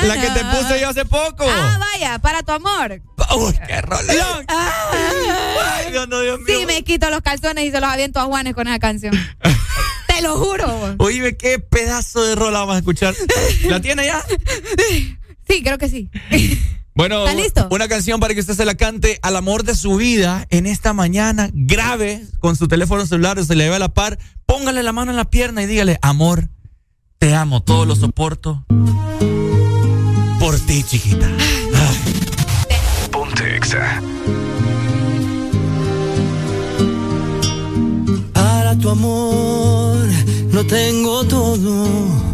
la, 0.07 0.21
que, 0.21 0.31
te 0.31 0.45
puse 0.47 0.81
yo 0.81 0.89
hace 0.89 1.05
poco. 1.05 1.45
Ah, 1.49 1.79
vaya, 1.79 2.19
para 2.19 2.43
tu 2.43 2.51
amor. 2.51 3.01
Uy, 3.37 3.55
qué 3.69 3.81
rolón. 3.81 4.45
Ay, 4.49 5.93
Dios, 5.93 6.09
no, 6.09 6.21
Dios 6.21 6.41
mío. 6.41 6.59
Sí, 6.59 6.67
me 6.67 6.83
quito 6.83 7.09
los 7.11 7.21
calzones 7.21 7.65
y 7.65 7.71
se 7.71 7.81
los 7.81 7.89
aviento 7.89 8.19
a 8.19 8.25
Juanes 8.25 8.55
con 8.55 8.67
esa 8.67 8.81
canción. 8.81 9.15
te 10.09 10.23
lo 10.23 10.37
juro. 10.37 10.97
Oye, 10.99 11.37
qué 11.37 11.61
pedazo 11.61 12.25
de 12.25 12.35
rola 12.35 12.61
vamos 12.61 12.75
a 12.75 12.79
escuchar. 12.79 13.15
¿La 13.65 13.81
tiene 13.81 14.07
ya? 14.07 14.25
Sí, 15.47 15.63
creo 15.63 15.77
que 15.77 15.91
sí. 15.91 16.11
Bueno, 16.95 17.25
una 17.71 17.89
canción 17.89 18.21
para 18.21 18.35
que 18.35 18.41
usted 18.41 18.55
se 18.55 18.65
la 18.65 18.77
cante 18.77 19.19
al 19.23 19.35
amor 19.35 19.65
de 19.65 19.75
su 19.75 19.97
vida 19.97 20.47
en 20.51 20.67
esta 20.67 20.93
mañana. 20.93 21.51
Grave 21.53 22.25
con 22.39 22.55
su 22.55 22.69
teléfono 22.69 23.05
celular, 23.05 23.45
se 23.45 23.57
le 23.57 23.69
ve 23.69 23.75
a 23.75 23.81
la 23.81 23.93
par. 23.93 24.19
Póngale 24.47 24.83
la 24.85 24.93
mano 24.93 25.11
en 25.11 25.17
la 25.17 25.25
pierna 25.25 25.63
y 25.63 25.67
dígale, 25.67 25.99
amor, 26.03 26.49
te 27.19 27.35
amo, 27.35 27.65
todo 27.65 27.85
lo 27.85 27.97
soporto. 27.97 28.65
Por 30.39 30.59
ti, 30.61 30.85
chiquita. 30.85 31.29
Ponte 33.11 33.57
exa. 33.57 34.01
Para 38.33 38.77
tu 38.77 38.89
amor, 38.89 40.07
no 40.53 40.65
tengo 40.65 41.25
todo 41.25 42.34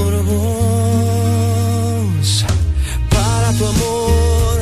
por 0.00 0.14
vos. 0.24 2.28
Para 3.16 3.48
tu 3.58 3.64
amor 3.74 4.56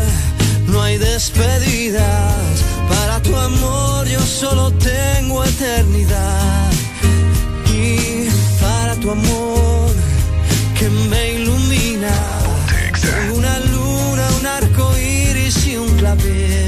no 0.66 0.82
hay 0.82 0.96
despedidas. 0.98 2.54
Para 2.88 3.22
tu 3.22 3.36
amor 3.36 4.06
yo 4.06 4.20
solo 4.20 4.72
tengo 4.72 5.44
eternidad. 5.44 6.70
Y 7.72 8.28
para 8.60 8.94
tu 8.96 9.10
amor 9.10 9.90
que 10.78 10.88
me 11.10 11.22
ilumina. 11.38 12.14
Una 13.38 13.54
luna, 13.72 14.24
un 14.40 14.46
arco 14.46 14.84
iris 14.98 15.66
y 15.66 15.76
un 15.76 15.90
clavel. 15.98 16.67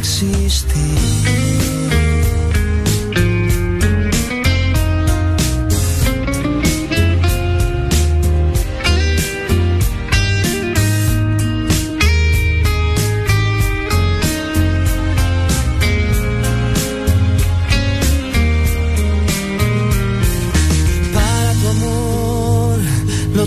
Existir. 0.00 1.30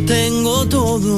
Tengo 0.06 0.68
todo, 0.68 1.18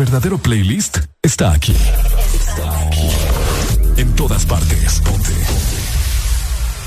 verdadero 0.00 0.38
playlist 0.38 0.96
está 1.20 1.52
aquí. 1.52 1.76
Está 2.32 2.86
aquí. 2.86 3.10
En 3.98 4.10
todas 4.16 4.46
partes. 4.46 4.98
Ponte. 5.00 5.34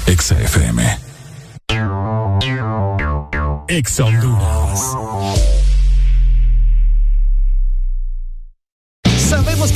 Exa 0.07 0.35
FM. 0.41 0.97
Exa 3.67 4.05
Honduras. 4.05 5.52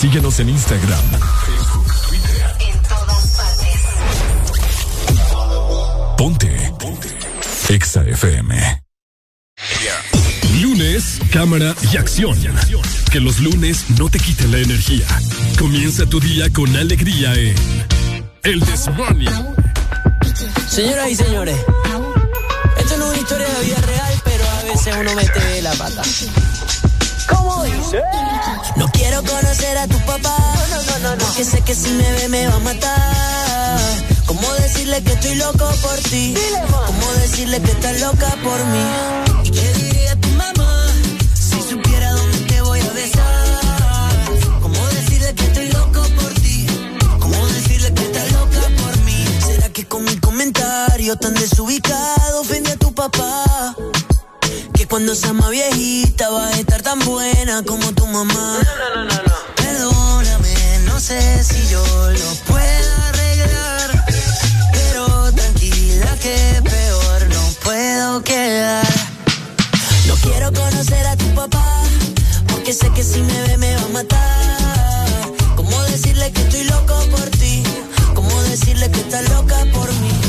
Síguenos 0.00 0.38
en 0.40 0.50
Instagram, 0.50 1.00
Facebook, 1.46 1.86
Twitter. 2.08 2.56
En 2.60 2.82
todas 2.82 3.26
partes. 3.34 3.80
Ponte. 6.18 6.72
Ponte. 6.78 7.08
Exa 7.70 8.02
FM. 8.02 8.82
Lunes, 10.60 11.18
cámara 11.32 11.74
y 11.90 11.96
acción. 11.96 12.36
Que 13.10 13.20
los 13.20 13.40
lunes 13.40 13.86
no 13.98 14.10
te 14.10 14.18
quiten 14.18 14.52
la 14.52 14.58
energía. 14.58 15.06
Comienza 15.58 16.04
tu 16.04 16.20
día 16.20 16.52
con 16.52 16.76
alegría 16.76 17.32
en 17.32 17.54
El 18.42 18.60
This 18.64 18.88
Morning. 18.98 19.30
Señoras 20.68 21.08
y 21.10 21.16
señores, 21.16 21.56
esto 22.78 22.96
no 22.98 23.06
es 23.06 23.10
una 23.12 23.18
historia 23.18 23.48
de 23.48 23.64
vida 23.64 23.80
real, 23.80 24.14
pero 24.24 24.44
a 24.46 24.62
veces 24.64 24.94
uno 25.00 25.14
mete 25.14 25.62
la 25.62 25.72
pata. 25.72 26.02
¿Cómo 27.28 27.62
dice? 27.64 28.02
No 28.76 28.88
quiero 28.92 29.22
conocer 29.22 29.78
a 29.78 29.86
tu 29.86 29.98
papá. 30.06 30.36
No, 30.70 30.82
no, 30.82 30.98
no, 30.98 31.16
no. 31.16 31.24
Porque 31.24 31.44
sé 31.44 31.60
que 31.62 31.74
si 31.74 31.90
me 31.90 32.10
ve 32.12 32.28
me 32.28 32.46
va 32.48 32.54
a 32.54 32.58
matar. 32.60 33.80
¿Cómo 34.26 34.52
decirle 34.54 35.02
que 35.02 35.12
estoy 35.12 35.34
loco 35.36 35.68
por 35.82 35.96
ti? 36.10 36.34
¿Cómo 36.86 37.12
decirle 37.20 37.60
que 37.60 37.70
estás 37.70 38.00
loca 38.00 38.28
por 38.42 38.64
mí? 38.66 38.84
¿Y 39.44 39.50
qué 39.50 39.72
diría 39.74 40.16
tu 40.16 40.28
mamá 40.30 40.86
si 41.34 41.62
supiera 41.62 42.10
dónde 42.12 42.38
te 42.40 42.60
voy 42.60 42.80
a 42.80 42.92
besar? 42.92 44.10
¿Cómo 44.60 44.86
decirle 44.88 45.34
que 45.34 45.44
estoy 45.44 45.68
loco 45.72 46.02
por 46.20 46.34
ti? 46.34 46.66
¿Cómo 47.20 47.46
decirle 47.46 47.92
que 47.94 48.02
estás 48.02 48.32
loca 48.32 48.60
por 48.82 48.96
mí? 49.04 49.24
¿Será 49.46 49.68
que 49.70 49.86
con 49.86 50.04
mi 50.04 50.16
comentario 50.18 51.16
tan 51.16 51.34
desubicado 51.34 52.40
ofendí 52.40 52.70
a 52.70 52.76
tu 52.76 52.92
papá? 52.94 53.74
Cuando 54.88 55.14
sea 55.14 55.32
más 55.32 55.50
viejita 55.50 56.30
va 56.30 56.46
a 56.46 56.52
estar 56.52 56.80
tan 56.80 56.98
buena 57.00 57.62
como 57.64 57.92
tu 57.92 58.06
mamá. 58.06 58.58
Perdóname, 59.56 60.54
no 60.84 61.00
sé 61.00 61.42
si 61.42 61.66
yo 61.68 61.84
lo 62.10 62.34
puedo 62.46 62.94
arreglar. 63.08 64.04
Pero 64.72 65.32
tranquila 65.32 66.16
que 66.22 66.62
peor 66.62 67.28
no 67.28 67.42
puedo 67.64 68.22
quedar. 68.22 68.86
No 70.06 70.14
quiero 70.16 70.52
conocer 70.52 71.06
a 71.06 71.16
tu 71.16 71.34
papá, 71.34 71.82
porque 72.48 72.72
sé 72.72 72.90
que 72.92 73.02
si 73.02 73.20
me 73.20 73.40
ve 73.42 73.56
me 73.58 73.74
va 73.76 73.82
a 73.82 73.88
matar. 73.88 75.32
¿Cómo 75.56 75.82
decirle 75.84 76.30
que 76.32 76.42
estoy 76.42 76.64
loco 76.64 76.94
por 77.10 77.28
ti? 77.30 77.62
¿Cómo 78.14 78.42
decirle 78.44 78.90
que 78.90 79.00
estás 79.00 79.28
loca 79.30 79.56
por 79.72 79.92
mí? 79.94 80.25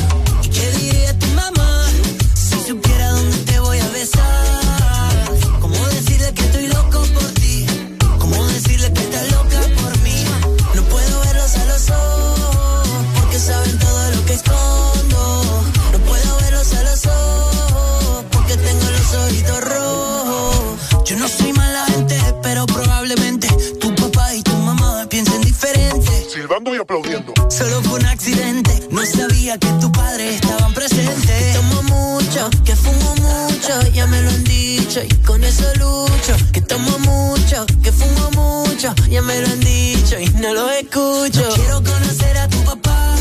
Y 26.66 26.78
aplaudiendo. 26.78 27.34
Solo 27.50 27.82
fue 27.84 28.00
un 28.00 28.06
accidente, 28.08 28.88
no 28.90 29.06
sabía 29.06 29.58
que 29.60 29.68
tu 29.80 29.92
padre 29.92 30.36
estaban 30.36 30.74
presentes. 30.74 31.54
Tomo 31.54 31.84
mucho, 31.84 32.50
que 32.66 32.76
fumo 32.76 33.16
mucho, 33.16 33.82
ya 33.94 34.08
me 34.08 34.22
lo 34.22 34.30
han 34.30 34.44
dicho 34.44 35.02
y 35.04 35.14
con 35.24 35.44
eso 35.44 35.66
lucho. 35.76 36.36
Que 36.52 36.62
tomo 36.62 36.98
mucho, 37.00 37.66
que 37.84 37.92
fumo 37.92 38.32
mucho, 38.32 38.94
ya 39.10 39.22
me 39.22 39.40
lo 39.40 39.48
han 39.48 39.60
dicho 39.60 40.20
y 40.20 40.30
no 40.30 40.54
lo 40.54 40.70
escucho. 40.72 41.48
No 41.48 41.54
quiero 41.54 41.84
conocer 41.84 42.38
a 42.38 42.48
tu 42.48 42.64
papá, 42.64 43.16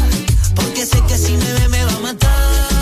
porque 0.54 0.86
sé 0.86 1.00
que 1.06 1.18
si 1.18 1.32
me 1.32 1.52
ve 1.52 1.68
me 1.68 1.84
va 1.84 1.92
a 1.92 2.00
matar. 2.00 2.75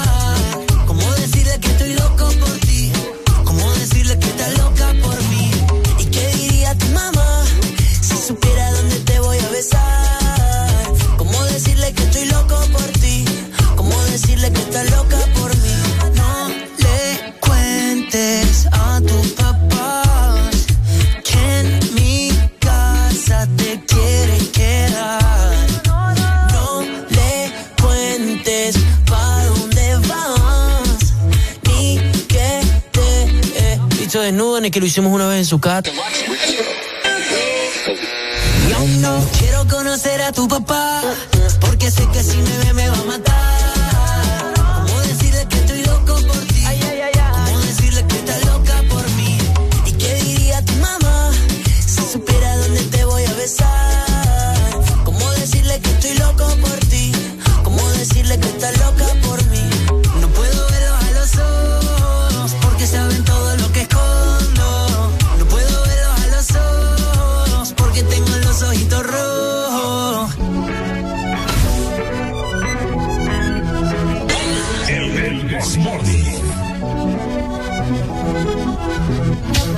Loca 14.83 15.19
por 15.35 15.57
mí? 15.57 15.75
No 16.15 16.49
le 16.79 17.35
cuentes 17.41 18.67
a 18.73 19.01
tus 19.01 19.29
papás 19.33 20.67
que 21.23 21.61
en 21.61 21.95
mi 21.95 22.31
casa 22.59 23.47
te 23.57 23.81
quiere 23.87 24.39
quedar. 24.51 25.67
No 25.87 26.83
le 27.11 27.53
cuentes 27.81 28.77
pa' 29.07 29.45
dónde 29.45 29.97
vas, 30.09 31.13
ni 31.69 31.99
que 32.27 32.63
te 32.91 33.33
he 33.59 33.79
visto 34.01 34.21
desnudo, 34.21 34.61
ni 34.61 34.71
que 34.71 34.81
lo 34.81 34.87
hicimos 34.87 35.13
una 35.13 35.29
vez 35.29 35.39
en 35.39 35.47
su 35.47 35.61
casa. 35.61 35.91
No 39.01 39.19
quiero 39.39 39.67
conocer 39.69 40.21
a 40.23 40.33
tu 40.33 40.49
papá, 40.49 41.01
porque 41.61 41.91
sé 41.91 42.07
que 42.13 42.23
si 42.23 42.37
me 42.37 42.59
ve 42.59 42.73
me 42.75 42.89
va 42.89 42.99
a 42.99 43.05
matar. 43.05 43.34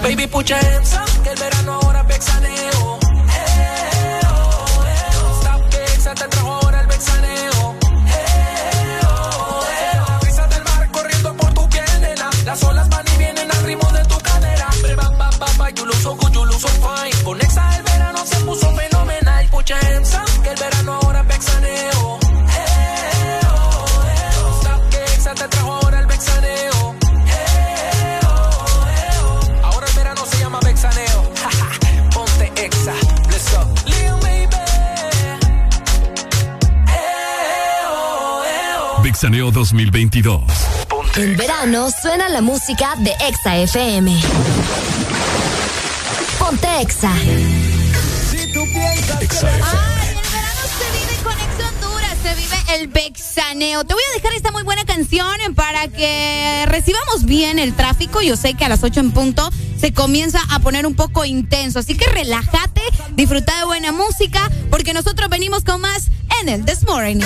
Baby, 0.07 0.28
put 0.28 0.49
your 0.49 0.59
hands 0.59 0.95
up, 0.95 1.16
En 40.17 41.37
verano 41.37 41.91
suena 41.91 42.31
la 42.31 42.41
música 42.41 42.95
de 43.01 43.11
Exa 43.29 43.59
FM. 43.59 44.19
Ponte 46.39 46.67
Exa. 46.81 47.13
Si 48.31 48.51
tú 48.51 48.65
piensas 48.73 49.21
Exa 49.21 49.41
que... 49.41 49.57
El 49.57 49.61
verano 49.61 50.63
se 50.79 50.99
vive 50.99 51.23
con 51.23 51.33
Exa 51.35 51.69
Honduras, 51.69 52.17
se 52.23 52.35
vive 52.35 52.57
el 52.81 52.89
vexaneo. 52.89 53.85
Te 53.85 53.93
voy 53.93 54.03
a 54.11 54.15
dejar 54.15 54.33
esta 54.33 54.53
muy 54.53 54.63
buena 54.63 54.87
canción 54.87 55.55
para 55.55 55.89
que 55.89 56.65
recibamos 56.67 57.27
bien 57.27 57.59
el 57.59 57.75
tráfico. 57.75 58.23
Yo 58.23 58.37
sé 58.37 58.55
que 58.55 58.65
a 58.65 58.71
las 58.71 58.83
8 58.83 59.01
en 59.01 59.11
punto 59.11 59.51
se 59.79 59.93
comienza 59.93 60.41
a 60.49 60.61
poner 60.61 60.87
un 60.87 60.95
poco 60.95 61.27
intenso. 61.27 61.79
Así 61.79 61.95
que 61.95 62.07
relájate, 62.07 62.81
disfruta 63.11 63.55
de 63.59 63.67
buena 63.67 63.93
música, 63.93 64.51
porque 64.71 64.95
nosotros 64.95 65.29
venimos 65.29 65.63
con 65.63 65.83
más 65.83 66.09
el 66.48 66.64
This 66.64 66.85
Morning. 66.85 67.20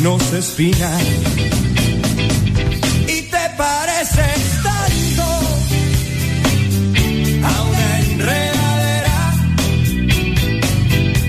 nos 0.00 0.32
espina. 0.32 0.90
Y 3.06 3.22
te 3.22 3.50
parece 3.56 4.24
tanto 4.62 5.24
a 7.44 7.62
una 7.62 8.00
enredadera. 8.00 9.34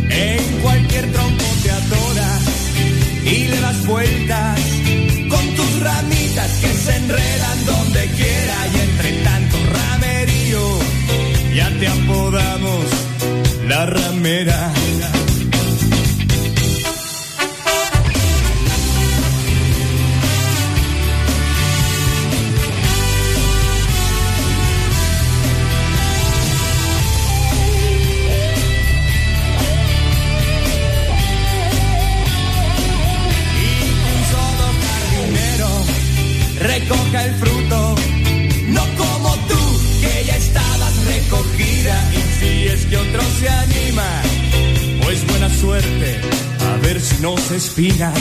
En 0.10 0.62
cualquier 0.62 1.12
tronco 1.12 1.46
te 1.64 1.72
atora 1.72 2.40
y 3.26 3.48
le 3.48 3.62
das 3.62 3.86
vueltas 3.86 4.60
con 5.30 5.56
tus 5.56 5.80
ramitas 5.82 6.52
que 6.62 6.74
se 6.74 6.96
enredan 6.96 7.66
donde 7.66 8.06
quiera 8.12 8.58
y 8.74 8.80
entre 8.90 9.12
tanto 9.24 9.58
ramerío 9.74 10.80
ya 11.56 11.70
te 11.80 11.88
apodamos 11.88 12.86
la 13.68 13.86
ramera. 13.86 14.72
espinha 47.58 48.14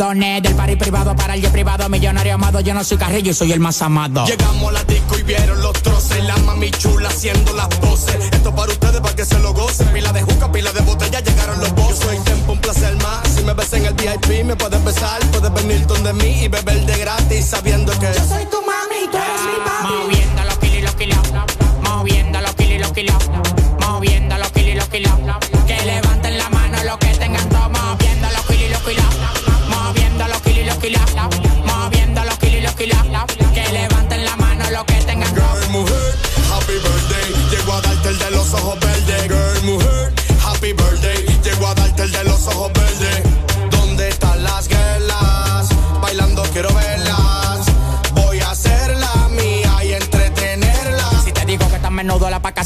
Del 0.00 0.54
party 0.54 0.76
privado 0.76 1.14
para 1.14 1.34
el 1.34 1.42
jet 1.42 1.52
privado, 1.52 1.86
millonario 1.90 2.32
amado. 2.32 2.60
Yo 2.60 2.72
no 2.72 2.82
soy 2.82 2.96
carrillo 2.96 3.32
y 3.32 3.34
soy 3.34 3.52
el 3.52 3.60
más 3.60 3.82
amado. 3.82 4.24
Llegamos 4.24 4.70
a 4.70 4.72
la 4.72 4.84
disco 4.84 5.18
y 5.18 5.22
vieron 5.24 5.60
los 5.60 5.74
troces. 5.74 6.24
La 6.24 6.38
mami 6.38 6.70
chula 6.70 7.10
haciendo 7.10 7.52
las 7.52 7.68
poses. 7.68 8.16
Esto 8.32 8.54
para 8.54 8.72
ustedes, 8.72 8.98
para 9.02 9.14
que 9.14 9.26
se 9.26 9.38
lo 9.40 9.52
gocen. 9.52 9.88
Pila 9.88 10.10
de 10.14 10.22
juca, 10.22 10.50
pila 10.50 10.72
de 10.72 10.80
botella, 10.80 11.20
llegaron 11.20 11.60
los 11.60 11.74
bosses. 11.74 12.00
Yo 12.00 12.06
soy 12.06 12.18
tempo, 12.20 12.52
un 12.52 12.60
placer 12.62 12.96
más. 13.02 13.28
Si 13.28 13.44
me 13.44 13.52
ves 13.52 13.74
en 13.74 13.84
el 13.84 13.92
VIP, 13.92 14.42
me 14.46 14.56
puedes 14.56 14.82
besar. 14.82 15.20
Puedes 15.32 15.52
venir 15.52 15.86
donde 15.86 16.14
mí 16.14 16.44
y 16.44 16.48
beber 16.48 16.86
de 16.86 16.98
gratis, 16.98 17.44
sabiendo 17.44 17.92
que 17.98 18.06
Yo 18.06 18.24
soy 18.26 18.39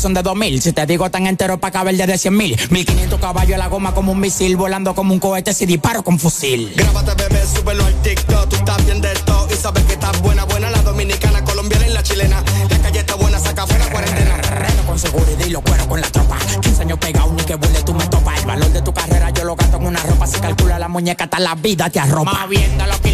son 0.05 0.13
de 0.13 0.23
2000. 0.23 0.61
Si 0.61 0.75
te 0.75 0.85
digo 0.85 1.11
tan 1.11 1.27
entero 1.27 1.57
pa' 1.57 1.71
caber 1.71 1.97
de 1.97 2.19
100 2.19 2.37
mil. 2.37 2.61
1500 2.69 3.19
caballos 3.19 3.55
a 3.55 3.59
la 3.59 3.69
goma 3.69 3.95
como 3.95 4.13
un 4.13 4.21
misil. 4.21 4.55
Volando 4.55 4.95
como 4.95 5.15
un 5.15 5.19
cohete 5.19 5.55
si 5.55 5.65
disparo 5.65 6.03
con 6.03 6.19
fusil. 6.19 6.75
Grábate, 6.77 7.15
bebé, 7.15 7.43
súbelo 7.47 7.87
al 7.87 7.95
TikTok. 8.03 8.49
Tú 8.51 8.57
estás 8.57 8.85
bien 8.85 9.01
de 9.01 9.15
todo 9.25 9.49
y 9.51 9.57
sabes 9.57 9.83
que 9.85 9.95
estás 9.95 10.21
buena, 10.21 10.45
buena. 10.45 10.71
La 10.71 10.83
dominicana, 10.83 11.43
colombiana 11.43 11.87
y 11.89 11.93
la 11.95 12.03
chilena. 12.03 12.45
La 12.69 12.79
calle 12.81 12.99
está 12.99 13.15
buena, 13.15 13.39
saca 13.39 13.67
fuera 13.67 13.87
cuarentena. 13.91 14.37
Reno 14.37 14.83
con 14.87 14.99
seguridad 14.99 15.47
y 15.47 15.51
lo 15.51 15.63
cuero 15.63 15.89
con 15.89 15.99
la 15.99 16.11
tropa. 16.11 16.37
15 16.61 16.83
años 16.83 16.99
pegado, 16.99 17.33
ni 17.33 17.43
que 17.43 17.55
vuele 17.55 17.83
tú 17.83 17.95
me 17.95 18.07
topas. 18.09 18.41
El 18.41 18.47
valor 18.47 18.69
de 18.73 18.83
tu 18.83 18.93
carrera 18.93 19.31
yo 19.31 19.45
lo 19.45 19.57
gasto 19.57 19.79
en 19.79 19.87
una 19.87 20.03
ropa. 20.03 20.27
Se 20.27 20.39
calcula 20.39 20.79
la 20.79 20.89
muñeca, 20.89 21.25
hasta 21.25 21.41
la 21.41 21.55
vida 21.55 21.89
te 21.89 21.99
arropa. 21.99 22.47
Los 22.87 23.01
kilos 23.01 23.14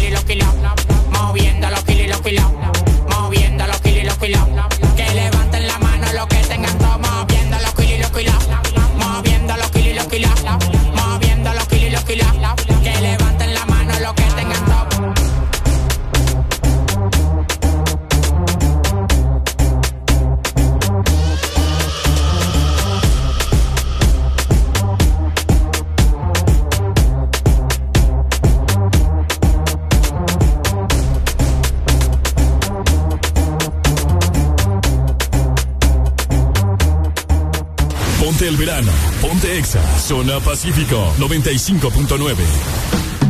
Ponte 39.21 39.57
Exa, 39.57 39.81
zona 39.99 40.39
Pacífico 40.39 41.13
95.9. 41.19 42.35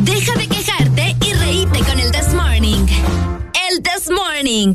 Deja 0.00 0.34
de 0.34 0.48
quejarte 0.48 1.16
y 1.24 1.32
reíte 1.34 1.78
con 1.80 1.98
el 1.98 2.10
This 2.10 2.34
Morning. 2.34 2.86
El 3.70 3.82
This 3.82 4.10
Morning. 4.10 4.72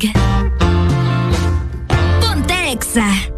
Ponte 2.20 2.72
Exa. 2.72 3.37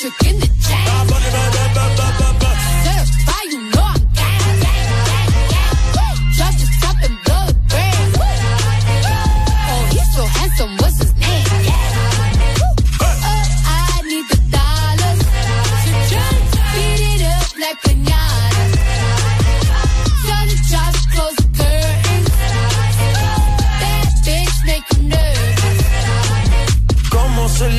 District 0.00 0.32
in 0.32 0.40
the. 0.40 2.09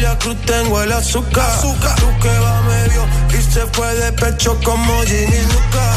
Celia 0.01 0.17
Cruz 0.17 0.37
tengo 0.47 0.81
el 0.81 0.91
azúcar. 0.93 1.45
azúcar. 1.45 1.95
Tú 1.97 2.07
que 2.23 2.39
va 2.39 2.61
medio 2.61 3.05
y 3.37 3.41
se 3.53 3.61
fue 3.67 3.93
de 3.93 4.11
pecho 4.13 4.59
como 4.63 5.01
Ginny 5.03 5.41
Luca. 5.53 5.87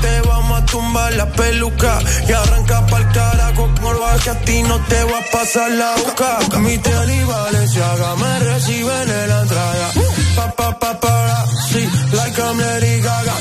Te 0.00 0.20
vamos 0.28 0.62
a 0.62 0.66
tumbar 0.66 1.12
la 1.14 1.26
peluca 1.26 1.98
y 2.28 2.32
arranca 2.32 2.86
pa'l 2.86 3.10
carajo 3.10 3.68
por 3.80 3.96
que 4.22 4.30
a 4.30 4.38
ti 4.44 4.62
no 4.62 4.78
te 4.86 5.02
va 5.02 5.18
a 5.18 5.24
pasar 5.32 5.70
la 5.72 5.96
boca. 5.96 6.38
boca 6.40 6.58
Mi 6.60 6.78
tele 6.78 7.24
Valenciaga 7.24 8.14
me 8.14 8.38
reciben 8.38 9.10
en 9.10 9.28
la 9.28 9.40
entrada. 9.40 9.90
Pa, 10.36 10.52
pa, 10.52 10.78
pa, 10.78 11.00
para, 11.00 11.46
sí, 11.68 11.82
like 12.12 12.40
I'm 12.40 12.58
Lady 12.58 13.00
Gaga. 13.00 13.34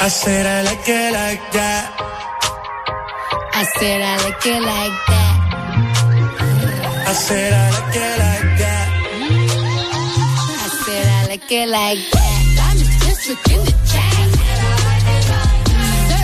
I 0.00 0.08
said 0.08 0.46
I 0.46 0.62
like 0.62 0.88
it 0.88 1.12
like 1.12 1.52
that. 1.52 1.90
I 3.52 3.64
said 3.78 4.00
I 4.00 4.16
like 4.24 4.46
it 4.46 4.62
like 4.62 5.06
that. 5.08 5.21
I 7.12 7.14
said 7.14 7.52
I 7.52 7.68
like 7.68 7.92
that. 8.62 8.88
I 10.48 10.68
said 10.82 11.06
I 11.12 11.26
like 11.66 11.98
that. 12.10 12.42
I'm 12.64 12.78
just 13.04 13.28
within 13.28 13.60
the 13.66 13.74
chain. 13.92 14.28
So? 16.08 16.22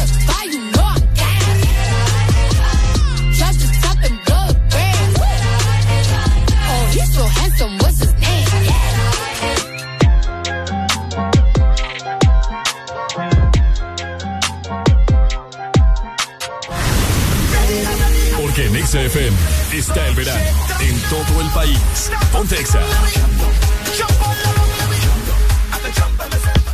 Porque 18.38 18.64
en 18.64 18.74
XFM 18.86 19.34
está 19.74 20.06
el 20.06 20.14
verano 20.14 20.67
todo 21.08 21.40
el 21.40 21.48
país. 21.50 22.10
Pontexa. 22.32 22.80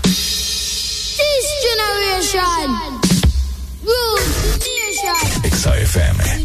This 0.03 1.47
generation. 1.63 3.01
Exa 5.45 5.77
FM. 5.79 6.45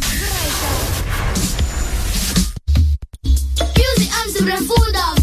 Music. 3.75 5.18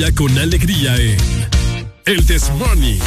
Día 0.00 0.14
con 0.14 0.38
alegría 0.38 0.96
en 0.96 1.18
El 2.06 2.24
This 2.24 2.48
Morning. 2.56 2.98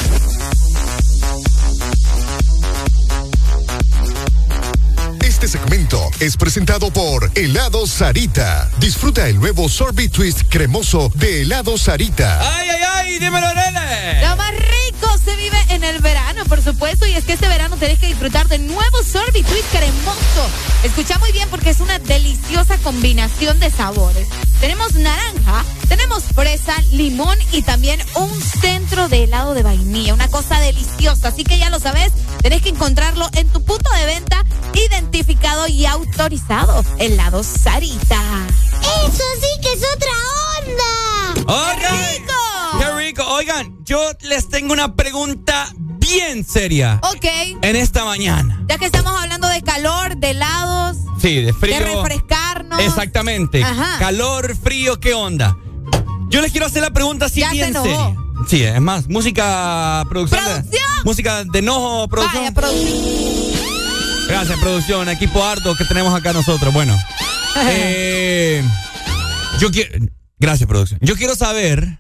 Este 5.22 5.48
segmento 5.48 6.12
es 6.20 6.38
presentado 6.38 6.94
por 6.94 7.32
Helado 7.34 7.88
Sarita. 7.88 8.70
Disfruta 8.78 9.28
el 9.28 9.40
nuevo 9.40 9.70
sorbet 9.70 10.12
twist 10.12 10.42
cremoso 10.50 11.12
de 11.16 11.42
Helado 11.42 11.80
Sarita. 11.80 12.40
¡Ay, 12.58 12.70
ay, 12.70 12.82
ay! 12.96 13.20
¡Dímelo, 13.20 13.48
nene! 13.56 14.22
Lo 14.22 14.36
más 14.36 14.52
rico 14.52 15.18
se 15.26 15.36
vive 15.38 15.58
en 15.70 15.84
el 15.84 16.00
verano, 16.00 16.46
por 16.46 16.62
supuesto, 16.62 17.08
y 17.08 17.14
es 17.14 17.24
que 17.24 17.34
este 17.34 17.48
verano 17.48 17.76
tenés 17.78 17.98
que 17.98 18.06
disfrutar 18.06 18.48
del 18.50 18.68
nuevo 18.68 19.02
sorbet 19.02 19.44
twist 19.48 19.72
cremoso. 19.72 20.48
Escucha 20.84 21.18
muy 21.18 21.32
bien 21.32 21.50
porque 21.50 21.72
es 21.72 21.80
una 21.80 21.98
deliciosa 21.98 22.78
combinación 22.78 23.60
de 23.60 23.72
sabores. 23.72 24.28
Tenemos 24.62 24.94
naranja, 24.94 25.66
tenemos 25.88 26.24
fresa, 26.24 26.76
limón 26.92 27.38
y 27.52 27.62
también 27.62 28.00
un 28.16 28.30
centro 28.42 29.10
de 29.10 29.24
helado 29.24 29.54
de 29.54 29.64
vainilla, 29.64 30.14
una 30.14 30.28
cosa 30.28 30.60
deliciosa. 30.60 31.30
Así 31.30 31.44
que 31.44 31.58
ya 31.58 31.70
lo 31.70 31.80
sabes, 31.80 32.12
tenés 32.42 32.62
que 32.62 32.70
encontrarlo 32.70 33.28
en 33.34 33.48
tu 33.50 33.64
punto 33.64 33.90
de 33.94 34.06
venta 34.06 34.44
identificado 34.74 35.68
y 35.68 35.86
autorizado. 35.86 36.84
Helado 37.00 37.44
Sarita. 37.44 38.20
Eso 39.06 39.24
sí 39.42 39.62
que 39.62 39.74
es 39.74 39.84
otra 39.96 40.12
onda. 40.60 41.78
¡Qué 41.80 41.88
rico! 42.18 42.80
¡Qué 42.80 42.92
rico! 42.96 43.24
Oigan, 43.28 43.78
yo 43.84 44.02
les 44.22 44.50
tengo 44.50 44.74
una 44.74 44.96
pregunta 44.96 45.68
bien 45.78 46.46
seria. 46.46 47.00
Ok. 47.04 47.26
En 47.62 47.76
esta 47.76 48.06
mañana. 48.06 48.64
Ya 48.68 48.78
que 48.78 48.86
estamos 48.86 49.14
hablando 49.22 49.48
de 49.48 49.62
calor, 49.62 50.18
de 50.18 50.32
helados, 50.32 50.98
Sí, 51.22 51.42
de 51.42 51.54
frío. 51.54 51.76
de 51.80 51.86
refrescarnos. 51.86 52.80
Exactamente. 52.82 53.64
Ajá. 53.64 53.98
Calor, 54.00 54.56
frío, 54.58 55.00
¿qué 55.00 55.14
onda? 55.14 55.56
Yo 56.34 56.42
les 56.42 56.52
quiero 56.52 56.66
hacer 56.66 56.82
la 56.82 56.90
pregunta 56.90 57.30
seria. 57.30 57.52
Sí, 58.48 58.64
es 58.64 58.82
más, 58.82 59.08
música, 59.08 60.04
producción. 60.10 60.44
de- 60.44 60.50
¡Producción! 60.52 60.84
música 61.06 61.44
de 61.44 61.60
enojo, 61.60 62.08
producción. 62.08 62.44
Vaya, 62.44 62.56
producción. 62.56 64.28
Gracias, 64.28 64.60
producción, 64.60 65.10
equipo 65.10 65.44
harto 65.46 65.76
que 65.76 65.86
tenemos 65.86 66.12
acá 66.12 66.34
nosotros. 66.34 66.74
Bueno, 66.74 66.98
eh, 67.68 68.64
yo 69.60 69.70
quiero. 69.70 70.08
Gracias, 70.40 70.68
producción. 70.68 71.00
Yo 71.04 71.16
quiero 71.16 71.36
saber 71.36 72.00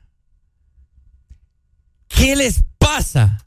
qué 2.07 2.35
les 2.35 2.63
pasa 2.79 3.45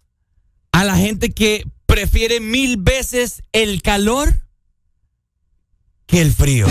a 0.71 0.85
la 0.85 0.97
gente 0.97 1.33
que 1.33 1.65
prefiere 1.87 2.39
mil 2.39 2.77
veces 2.77 3.43
el 3.51 3.83
calor 3.83 4.37
que 6.07 6.21
el 6.21 6.33
frío. 6.33 6.69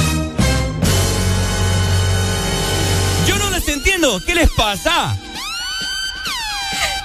¿Qué 4.25 4.35
les 4.35 4.49
pasa? 4.51 5.17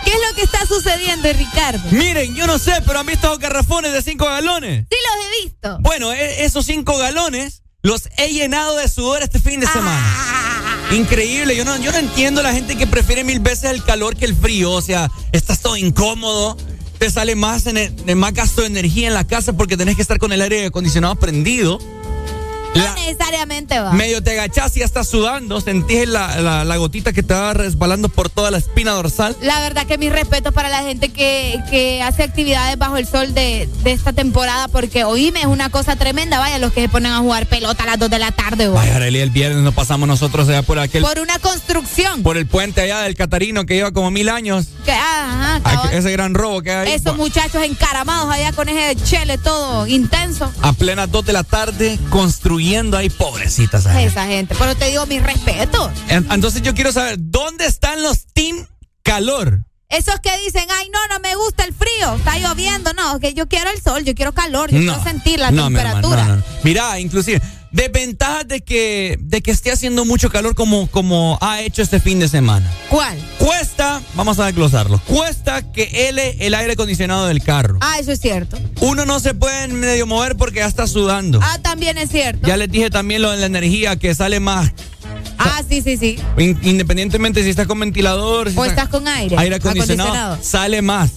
¿Qué 0.05 0.11
es 0.11 0.19
lo 0.29 0.35
que 0.35 0.43
está 0.43 0.67
sucediendo, 0.67 1.33
Ricardo? 1.33 1.81
Miren, 1.91 2.35
yo 2.35 2.47
no 2.47 2.59
sé, 2.59 2.73
pero 2.87 2.99
han 3.01 3.07
visto 3.07 3.39
garrafones 3.39 3.93
de 3.93 4.03
5 4.03 4.25
galones. 4.25 4.87
Sí 4.91 4.97
los 5.07 5.25
he 5.25 5.45
visto. 5.45 5.79
Bueno, 5.81 6.13
e- 6.13 6.45
esos 6.45 6.67
cinco 6.67 6.97
galones 6.99 7.63
los 7.83 8.09
he 8.19 8.29
llenado 8.33 8.77
de 8.77 8.89
sudor 8.89 9.23
este 9.23 9.39
fin 9.39 9.61
de 9.61 9.67
semana. 9.67 10.87
Increíble, 10.93 11.57
yo 11.57 11.65
no, 11.65 11.77
yo 11.79 11.91
no 11.93 11.99
entiendo 11.99 12.43
la 12.43 12.53
gente 12.53 12.77
que 12.77 12.87
prefiere 12.87 13.25
mil 13.25 13.41
veces 13.41 13.71
el 13.71 13.83
calor 13.83 14.17
que 14.17 14.27
el 14.27 14.37
frío. 14.37 14.71
O 14.73 14.83
sea, 14.83 15.11
estás 15.33 15.61
todo 15.61 15.77
incómodo, 15.77 16.57
te 16.99 17.11
sale 17.11 17.35
más, 17.35 17.65
en 17.67 18.19
más 18.19 18.35
gasto 18.35 18.61
de 18.61 18.67
energía 18.67 19.09
en 19.09 19.15
la 19.15 19.27
casa 19.27 19.55
porque 19.55 19.77
tenés 19.79 19.97
que 19.97 20.03
estar 20.03 20.19
con 20.19 20.33
el 20.33 20.43
aire 20.43 20.67
acondicionado 20.67 21.15
prendido. 21.17 21.79
No 22.75 22.85
La- 22.85 22.95
necesariamente 22.95 23.81
va. 23.81 23.93
medio 23.93 24.23
te 24.23 24.31
agachás 24.33 24.77
y 24.77 24.81
ya 24.81 24.85
estás 24.87 25.09
sudando, 25.09 25.61
sentís 25.61 26.07
la, 26.09 26.41
la- 26.41 26.65
la 26.65 26.77
gotita 26.77 27.13
que 27.13 27.23
te 27.23 27.35
va 27.35 27.53
resbalando 27.53 28.09
por 28.09 28.29
toda 28.31 28.51
la 28.53 28.59
espina 28.59 28.93
dorsal. 28.93 29.37
La 29.43 29.61
verdad 29.61 29.87
que 29.87 29.99
mis 29.99 30.13
respetos 30.13 30.55
para 30.55 30.69
la 30.69 30.83
gente 30.83 31.09
que, 31.09 31.59
que 31.69 32.01
hace 32.03 32.23
actividades 32.23 32.79
bajo 32.79 32.97
el 32.97 33.07
sol 33.09 33.35
de, 33.35 33.69
de 33.83 33.93
esta 33.93 34.13
temporada, 34.13 34.69
porque 34.69 35.03
oíme, 35.05 35.41
es 35.41 35.47
una 35.47 35.69
cosa 35.71 35.97
tremenda. 35.97 36.39
Vaya, 36.39 36.59
los 36.59 36.73
que 36.73 36.83
se 36.83 36.89
ponen 36.89 37.11
a 37.13 37.19
jugar 37.19 37.47
pelota 37.47 37.83
a 37.83 37.87
las 37.87 37.99
2 37.99 38.09
de 38.11 38.19
la 38.21 38.31
tarde. 38.31 38.69
Vaya, 38.69 38.97
Arely, 38.97 39.19
el 39.21 39.31
viernes 39.31 39.63
nos 39.65 39.75
pasamos 39.75 40.07
nosotros 40.09 40.49
allá 40.49 40.63
por 40.63 40.79
aquel... 40.79 41.03
Por 41.03 41.19
una 41.19 41.39
construcción. 41.41 42.23
por 42.23 42.37
el 42.37 42.47
puente 42.47 42.81
allá 42.83 43.01
del 43.01 43.17
Catarino 43.17 43.67
que 43.67 43.75
lleva 43.75 43.91
como 43.91 44.11
mil 44.13 44.29
años. 44.29 44.67
Que, 44.85 44.93
ajá, 44.93 45.61
ese 45.93 46.13
gran 46.13 46.35
robo 46.35 46.63
que 46.63 46.73
hay. 46.73 46.93
Esos 46.93 47.17
muchachos 47.17 47.65
encaramados 47.65 48.33
allá 48.33 48.53
con 48.53 48.69
ese 48.69 48.95
chele 49.03 49.39
todo 49.39 49.87
intenso. 49.89 50.53
A 50.63 50.73
plenas 50.73 51.11
2 51.11 51.27
de 51.27 51.33
la 51.33 51.43
tarde 51.43 51.99
construyendo 52.11 52.60
ahí, 52.97 53.11
pobrecitas. 53.11 53.87
Esa 53.87 54.27
gente. 54.27 54.55
Pero 54.59 54.75
te 54.77 54.87
digo 54.87 55.07
mis 55.07 55.23
respetos. 55.23 55.91
En- 56.09 56.31
Entonces 56.31 56.63
yo 56.63 56.75
quiero 56.75 56.93
saber, 56.93 57.17
¿dónde 57.19 57.67
están 57.67 58.03
los 58.03 58.27
team 58.33 58.67
calor? 59.03 59.65
Esos 59.89 60.21
que 60.21 60.31
dicen, 60.39 60.65
ay, 60.71 60.89
no, 60.93 60.99
no 61.13 61.19
me 61.21 61.35
gusta 61.35 61.65
el 61.65 61.75
frío, 61.75 62.15
está 62.15 62.39
lloviendo. 62.39 62.93
No, 62.93 63.19
que 63.19 63.35
yo 63.35 63.49
quiero 63.49 63.71
el 63.71 63.83
sol, 63.83 64.05
yo 64.05 64.15
quiero 64.15 64.33
calor, 64.33 64.71
yo 64.71 64.79
quiero 64.79 65.03
sentir 65.03 65.41
la 65.41 65.51
no, 65.51 65.69
mi 65.69 65.79
hermano, 65.81 66.01
temperatura. 66.01 66.37
no. 66.37 66.43
Mira, 66.63 67.01
inclusive, 67.01 67.41
desventajas 67.73 68.49
de 68.49 68.61
que, 68.63 69.17
de 69.21 69.43
que 69.43 69.51
esté 69.51 69.71
haciendo 69.71 70.05
mucho 70.05 70.31
calor 70.31 70.55
como, 70.55 70.87
como 70.89 71.39
ha 71.41 71.61
hecho 71.61 71.83
este 71.83 72.01
fin 72.01 72.19
de 72.19 72.29
semana. 72.29 72.69
¿Cuál? 72.89 73.19
Cuesta, 73.39 74.01
vamos 74.15 74.39
a 74.39 74.47
desglosarlo, 74.47 75.01
cuesta 75.07 75.71
que 75.73 76.09
ele 76.09 76.37
el 76.41 76.55
aire 76.55 76.73
acondicionado 76.73 77.27
del 77.27 77.43
carro. 77.43 77.79
Ah, 77.81 77.99
eso 77.99 78.13
es 78.13 78.21
cierto. 78.21 78.59
Uno 78.81 79.05
no 79.07 79.21
se 79.21 79.35
puede 79.35 79.69
medio 79.69 80.07
mover 80.07 80.37
porque 80.37 80.61
ya 80.61 80.67
está 80.67 80.87
sudando. 80.87 81.41
Ah, 81.43 81.59
también 81.63 81.99
es 81.99 82.11
cierto. 82.11 82.47
Ya 82.47 82.57
les 82.57 82.71
dije 82.71 82.91
también 82.91 83.23
lo 83.23 83.31
de 83.31 83.37
la 83.39 83.47
energía 83.47 83.97
que 83.97 84.15
sale 84.15 84.41
más 84.41 84.71
Ah, 85.43 85.63
sí, 85.67 85.81
sí, 85.81 85.97
sí. 85.97 86.19
In- 86.37 86.59
Independientemente 86.63 87.43
si 87.43 87.49
estás 87.49 87.67
con 87.67 87.81
ventilador 87.81 88.51
si 88.51 88.59
O 88.59 88.65
estás 88.67 88.89
con 88.91 89.09
aire. 89.09 89.37
aire 89.39 89.57
acondicionado, 89.57 90.39
sale 90.43 90.83
más. 90.83 91.11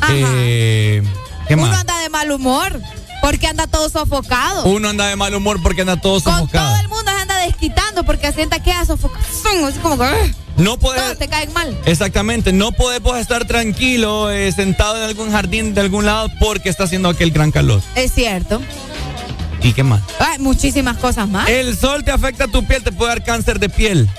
Ajá. 0.00 0.14
Eh, 0.36 1.02
¿Qué 1.48 1.54
Uno 1.54 1.66
más? 1.66 1.80
anda 1.80 1.98
de 2.00 2.08
mal 2.08 2.30
humor 2.30 2.80
porque 3.22 3.46
anda 3.46 3.66
todo 3.66 3.88
sofocado. 3.88 4.64
Uno 4.64 4.90
anda 4.90 5.06
de 5.06 5.16
mal 5.16 5.34
humor 5.34 5.62
porque 5.62 5.80
anda 5.82 5.96
todo 5.96 6.20
Con 6.22 6.34
sofocado. 6.40 6.68
todo 6.72 6.80
el 6.82 6.88
mundo 6.88 7.10
se 7.10 7.22
anda 7.22 7.36
desquitando 7.38 8.04
porque 8.04 8.30
sienta 8.32 8.62
que 8.62 8.70
da 8.70 8.84
sofocación. 8.84 9.64
Así 9.64 9.78
como 9.78 9.96
que 9.96 10.04
¡ah! 10.04 10.30
No 10.56 10.76
todos 10.76 11.16
te 11.18 11.28
caen 11.28 11.50
mal. 11.54 11.74
Exactamente, 11.86 12.52
no 12.52 12.72
podemos 12.72 13.16
estar 13.16 13.46
tranquilo 13.46 14.30
eh, 14.30 14.52
sentado 14.52 14.98
en 14.98 15.04
algún 15.04 15.30
jardín 15.32 15.72
de 15.72 15.80
algún 15.80 16.04
lado 16.04 16.28
porque 16.38 16.68
está 16.68 16.84
haciendo 16.84 17.08
aquel 17.08 17.30
gran 17.30 17.50
calor. 17.50 17.80
Es 17.94 18.12
cierto. 18.12 18.60
¿Y 19.62 19.72
qué 19.72 19.82
más? 19.84 20.02
Muchísimas 20.40 20.96
cosas 20.98 21.28
más. 21.28 21.48
El 21.48 21.78
sol 21.78 22.04
te 22.04 22.10
afecta 22.10 22.44
a 22.44 22.48
tu 22.48 22.66
piel, 22.66 22.82
te 22.82 22.92
puede 22.92 23.10
dar 23.10 23.24
cáncer 23.24 23.60
de 23.60 23.68
piel. 23.68 24.10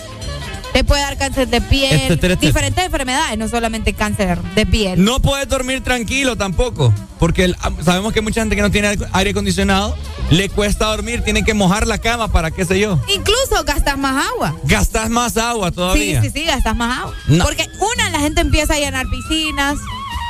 Te 0.74 0.84
puede 0.84 1.02
dar 1.04 1.18
cáncer 1.18 1.48
de 1.48 1.62
piel, 1.62 1.94
Este, 1.94 2.14
este, 2.16 2.34
este. 2.34 2.48
diferentes 2.48 2.84
enfermedades, 2.84 3.38
no 3.38 3.48
solamente 3.48 3.94
cáncer 3.94 4.42
de 4.56 4.66
piel. 4.66 5.04
No 5.04 5.20
puedes 5.20 5.48
dormir 5.48 5.84
tranquilo 5.84 6.36
tampoco, 6.36 6.92
porque 7.20 7.44
el- 7.46 7.58
sabemos 7.86 8.12
que 8.12 8.22
mucha 8.22 8.42
gente 8.42 8.56
que 8.56 8.62
no 8.64 8.72
tiene 8.72 8.98
aire 9.12 9.30
acondicionado 9.32 9.96
le 10.32 10.50
cuesta 10.50 10.86
dormir, 10.88 11.22
tiene 11.24 11.44
que 11.44 11.54
mojar 11.54 11.86
la 11.86 12.00
cama 12.00 12.32
para 12.32 12.50
qué 12.50 12.66
sé 12.66 12.80
yo. 12.80 13.00
Incluso 13.14 13.64
gastas 13.66 13.98
más 14.00 14.26
agua. 14.34 14.56
Gastas 14.64 15.10
más 15.12 15.38
agua 15.38 15.70
Sí, 15.70 15.76
todavía. 15.76 16.22
sí, 16.24 16.32
sí, 16.34 16.44
gastas 16.46 16.76
más 16.76 17.00
agua. 17.02 17.14
No. 17.28 17.44
Porque 17.46 17.68
una, 17.96 18.10
la 18.10 18.20
gente 18.20 18.42
empieza 18.42 18.74
a 18.74 18.80
llenar 18.80 19.06
piscinas, 19.10 19.78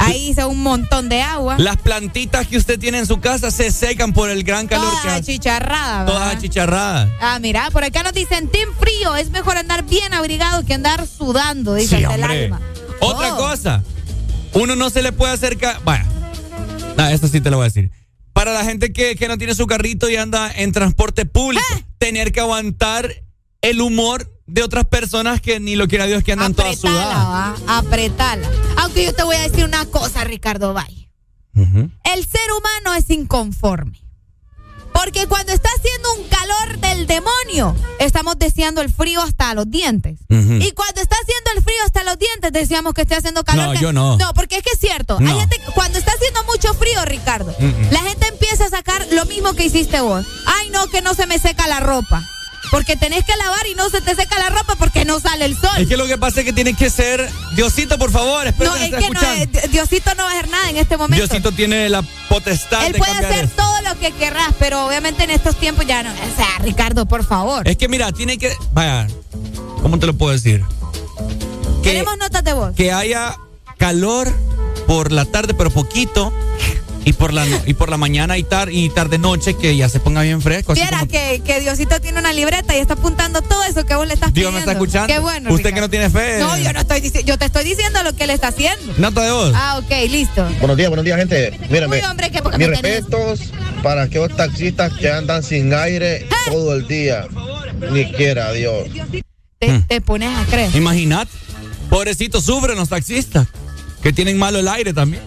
ahí 0.05 0.29
hice 0.29 0.45
un 0.45 0.61
montón 0.61 1.09
de 1.09 1.21
agua. 1.21 1.55
Las 1.59 1.77
plantitas 1.77 2.47
que 2.47 2.57
usted 2.57 2.79
tiene 2.79 2.99
en 2.99 3.05
su 3.07 3.19
casa 3.19 3.51
se 3.51 3.71
secan 3.71 4.13
por 4.13 4.29
el 4.29 4.43
gran 4.43 4.67
calor 4.67 4.89
que 4.89 4.97
Todas 5.01 5.05
hace. 5.07 5.31
achicharradas, 5.33 6.05
Todas 6.05 6.35
achicharradas. 6.35 7.09
Ah, 7.21 7.39
mira, 7.39 7.69
por 7.71 7.83
acá 7.83 8.03
nos 8.03 8.13
dicen, 8.13 8.47
team 8.49 8.69
frío, 8.79 9.15
es 9.15 9.29
mejor 9.31 9.57
andar 9.57 9.83
bien 9.83 10.13
abrigado 10.13 10.63
que 10.65 10.73
andar 10.73 11.05
sudando, 11.07 11.73
dice 11.75 11.97
Sí, 11.97 12.03
el 12.03 12.23
alma. 12.23 12.61
Otra 12.99 13.33
Oh. 13.33 13.37
cosa, 13.37 13.83
uno 14.53 14.75
no 14.75 14.89
se 14.89 15.01
le 15.01 15.11
puede 15.11 15.33
acercar. 15.33 15.81
Vaya, 15.83 16.05
nah, 16.97 17.11
esto 17.11 17.27
sí 17.27 17.41
te 17.41 17.49
lo 17.49 17.57
voy 17.57 17.65
a 17.65 17.67
decir. 17.69 17.91
Para 18.33 18.51
la 18.53 18.63
gente 18.63 18.91
que, 18.93 19.15
que 19.15 19.27
no 19.27 19.37
tiene 19.37 19.53
su 19.55 19.67
carrito 19.67 20.09
y 20.09 20.15
anda 20.15 20.51
en 20.55 20.71
transporte 20.71 21.25
público, 21.25 21.63
Eh. 21.75 21.83
tener 21.99 22.31
que 22.31 22.39
aguantar 22.39 23.13
el 23.61 23.79
humor 23.81 24.29
de 24.45 24.63
otras 24.63 24.85
personas 24.85 25.41
que 25.41 25.59
ni 25.59 25.75
lo 25.75 25.87
quiera 25.87 26.05
Dios 26.05 26.23
que 26.23 26.33
andan 26.33 26.53
todas 26.53 26.77
Apretala, 26.77 27.03
sudadas. 27.13 27.61
va, 27.67 27.77
apretala. 27.77 28.49
Aunque 28.77 29.05
yo 29.05 29.13
te 29.13 29.23
voy 29.23 29.35
a 29.35 29.41
decir 29.47 29.63
una 29.65 29.85
cosa, 29.85 30.23
Ricardo 30.23 30.73
Valle. 30.73 31.09
El 31.55 32.25
ser 32.25 32.51
humano 32.57 32.95
es 32.97 33.09
inconforme. 33.09 33.99
Porque 34.93 35.25
cuando 35.27 35.51
está 35.53 35.69
haciendo 35.75 36.13
un 36.13 36.27
calor 36.29 36.79
del 36.79 37.07
demonio, 37.07 37.75
estamos 37.99 38.37
deseando 38.37 38.81
el 38.81 38.93
frío 38.93 39.21
hasta 39.21 39.53
los 39.55 39.69
dientes. 39.69 40.19
Y 40.29 40.71
cuando 40.71 41.01
está 41.01 41.15
haciendo 41.21 41.51
el 41.55 41.63
frío 41.63 41.77
hasta 41.85 42.03
los 42.03 42.17
dientes, 42.19 42.51
decíamos 42.51 42.93
que 42.93 43.01
esté 43.01 43.15
haciendo 43.15 43.43
calor. 43.43 43.73
No, 43.73 43.81
yo 43.81 43.91
no. 43.91 44.17
No, 44.17 44.33
porque 44.35 44.57
es 44.57 44.63
que 44.63 44.71
es 44.73 44.79
cierto. 44.79 45.17
Hay 45.19 45.39
gente, 45.39 45.57
cuando 45.73 45.97
está 45.97 46.11
haciendo 46.11 46.43
mucho 46.43 46.73
frío, 46.75 47.03
Ricardo, 47.05 47.55
la 47.91 47.99
gente 48.01 48.27
empieza 48.27 48.65
a 48.65 48.69
sacar 48.69 49.05
lo 49.11 49.25
mismo 49.25 49.53
que 49.53 49.65
hiciste 49.65 49.99
vos. 50.01 50.25
Ay, 50.45 50.69
no, 50.69 50.87
que 50.87 51.01
no 51.01 51.13
se 51.15 51.25
me 51.27 51.39
seca 51.39 51.67
la 51.67 51.79
ropa. 51.79 52.23
Porque 52.71 52.95
tenés 52.95 53.23
que 53.23 53.35
lavar 53.35 53.67
y 53.67 53.75
no 53.75 53.89
se 53.89 54.01
te 54.01 54.15
seca 54.15 54.39
la 54.39 54.49
ropa 54.49 54.75
porque 54.75 55.05
no 55.05 55.19
sale 55.19 55.45
el 55.45 55.55
sol. 55.55 55.69
Es 55.77 55.87
que 55.87 55.97
lo 55.97 56.07
que 56.07 56.17
pasa 56.17 56.39
es 56.39 56.45
que 56.45 56.53
tiene 56.53 56.73
que 56.73 56.89
ser. 56.89 57.29
Diosito, 57.55 57.97
por 57.97 58.11
favor, 58.11 58.47
espero 58.47 58.71
no, 58.71 58.77
que 58.77 58.85
es 58.85 58.91
que 58.91 59.09
no, 59.09 59.21
eh, 59.21 59.49
Diosito 59.69 60.15
no 60.15 60.23
va 60.23 60.31
a 60.31 60.33
hacer 60.33 60.49
nada 60.49 60.69
en 60.69 60.77
este 60.77 60.97
momento. 60.97 61.23
Diosito 61.23 61.51
tiene 61.51 61.89
la 61.89 62.01
potestad 62.29 62.87
Él 62.87 62.93
de 62.93 62.99
puede 62.99 63.11
hacer 63.11 63.49
todo 63.49 63.81
lo 63.81 63.99
que 63.99 64.11
querrás, 64.11 64.49
pero 64.57 64.87
obviamente 64.87 65.23
en 65.23 65.29
estos 65.29 65.55
tiempos 65.57 65.85
ya 65.85 66.01
no. 66.03 66.11
O 66.11 66.35
sea, 66.35 66.47
Ricardo, 66.63 67.05
por 67.05 67.25
favor. 67.25 67.67
Es 67.67 67.77
que 67.77 67.87
mira, 67.87 68.11
tiene 68.11 68.37
que. 68.37 68.55
Vaya, 68.71 69.07
¿cómo 69.81 69.99
te 69.99 70.07
lo 70.07 70.13
puedo 70.15 70.31
decir? 70.31 70.63
Que, 71.83 71.91
Queremos 71.91 72.17
notas 72.17 72.43
de 72.43 72.53
voz. 72.53 72.75
que 72.75 72.91
haya 72.91 73.37
calor 73.77 74.33
por 74.87 75.11
la 75.11 75.25
tarde, 75.25 75.53
pero 75.53 75.69
poquito. 75.69 76.33
Y 77.05 77.13
por 77.13 77.33
la, 77.33 77.45
no- 77.45 77.61
y 77.65 77.73
por 77.73 77.89
la 77.89 77.97
mañana 77.97 78.37
y, 78.37 78.43
tar, 78.43 78.71
y 78.71 78.89
tarde 78.89 79.17
noche 79.17 79.55
que 79.57 79.75
ya 79.75 79.89
se 79.89 79.99
ponga 79.99 80.21
bien 80.21 80.41
fresco. 80.41 80.73
Viera 80.73 80.99
como- 80.99 81.11
que, 81.11 81.41
que 81.45 81.59
Diosito 81.59 81.99
tiene 81.99 82.19
una 82.19 82.31
libreta 82.31 82.75
y 82.77 82.79
está 82.79 82.93
apuntando 82.93 83.41
todo 83.41 83.61
eso 83.63 83.85
que 83.85 83.93
vos 83.95 84.07
le 84.07 84.13
estás 84.13 84.33
Dios 84.33 84.51
pidiendo. 84.51 84.53
me 84.53 84.59
está 84.59 84.71
escuchando. 84.71 85.07
Qué 85.07 85.19
bueno. 85.19 85.49
Usted 85.51 85.69
Ricardo. 85.69 85.75
que 85.75 85.81
no 85.81 85.89
tiene 85.89 86.09
fe. 86.09 86.39
No, 86.39 86.57
yo 86.57 86.71
no 86.71 86.79
estoy 86.79 87.01
diciendo, 87.01 87.27
yo 87.27 87.37
te 87.37 87.45
estoy 87.45 87.63
diciendo 87.65 88.01
lo 88.03 88.15
que 88.15 88.23
él 88.23 88.29
está 88.29 88.47
haciendo. 88.47 88.93
Nota 88.97 89.21
de 89.21 89.31
voz. 89.31 89.51
Ah, 89.55 89.79
ok, 89.83 89.91
listo. 90.09 90.47
Buenos 90.59 90.77
días, 90.77 90.89
buenos 90.89 91.03
días, 91.05 91.17
gente. 91.17 91.59
Mírame. 91.69 91.97
Uy, 91.97 92.03
hombre, 92.05 92.31
qué 92.31 92.41
poca 92.41 92.57
Mis 92.57 92.67
respetos 92.67 93.39
para 93.81 94.03
aquellos 94.03 94.33
taxistas 94.35 94.93
que 94.93 95.09
andan 95.11 95.43
sin 95.43 95.73
aire 95.73 96.25
todo 96.45 96.73
el 96.73 96.87
día. 96.87 97.27
Ni 97.91 98.05
quiera, 98.13 98.53
Dios. 98.53 98.87
Te, 99.59 99.79
te 99.87 99.99
pones 100.01 100.29
a 100.37 100.45
creer. 100.45 100.73
Imagínate. 100.75 101.31
Pobrecitos 101.89 102.45
sufren 102.45 102.77
los 102.77 102.87
taxistas. 102.89 103.47
Que 104.01 104.13
tienen 104.13 104.37
malo 104.37 104.59
el 104.59 104.67
aire 104.69 104.93
también. 104.93 105.21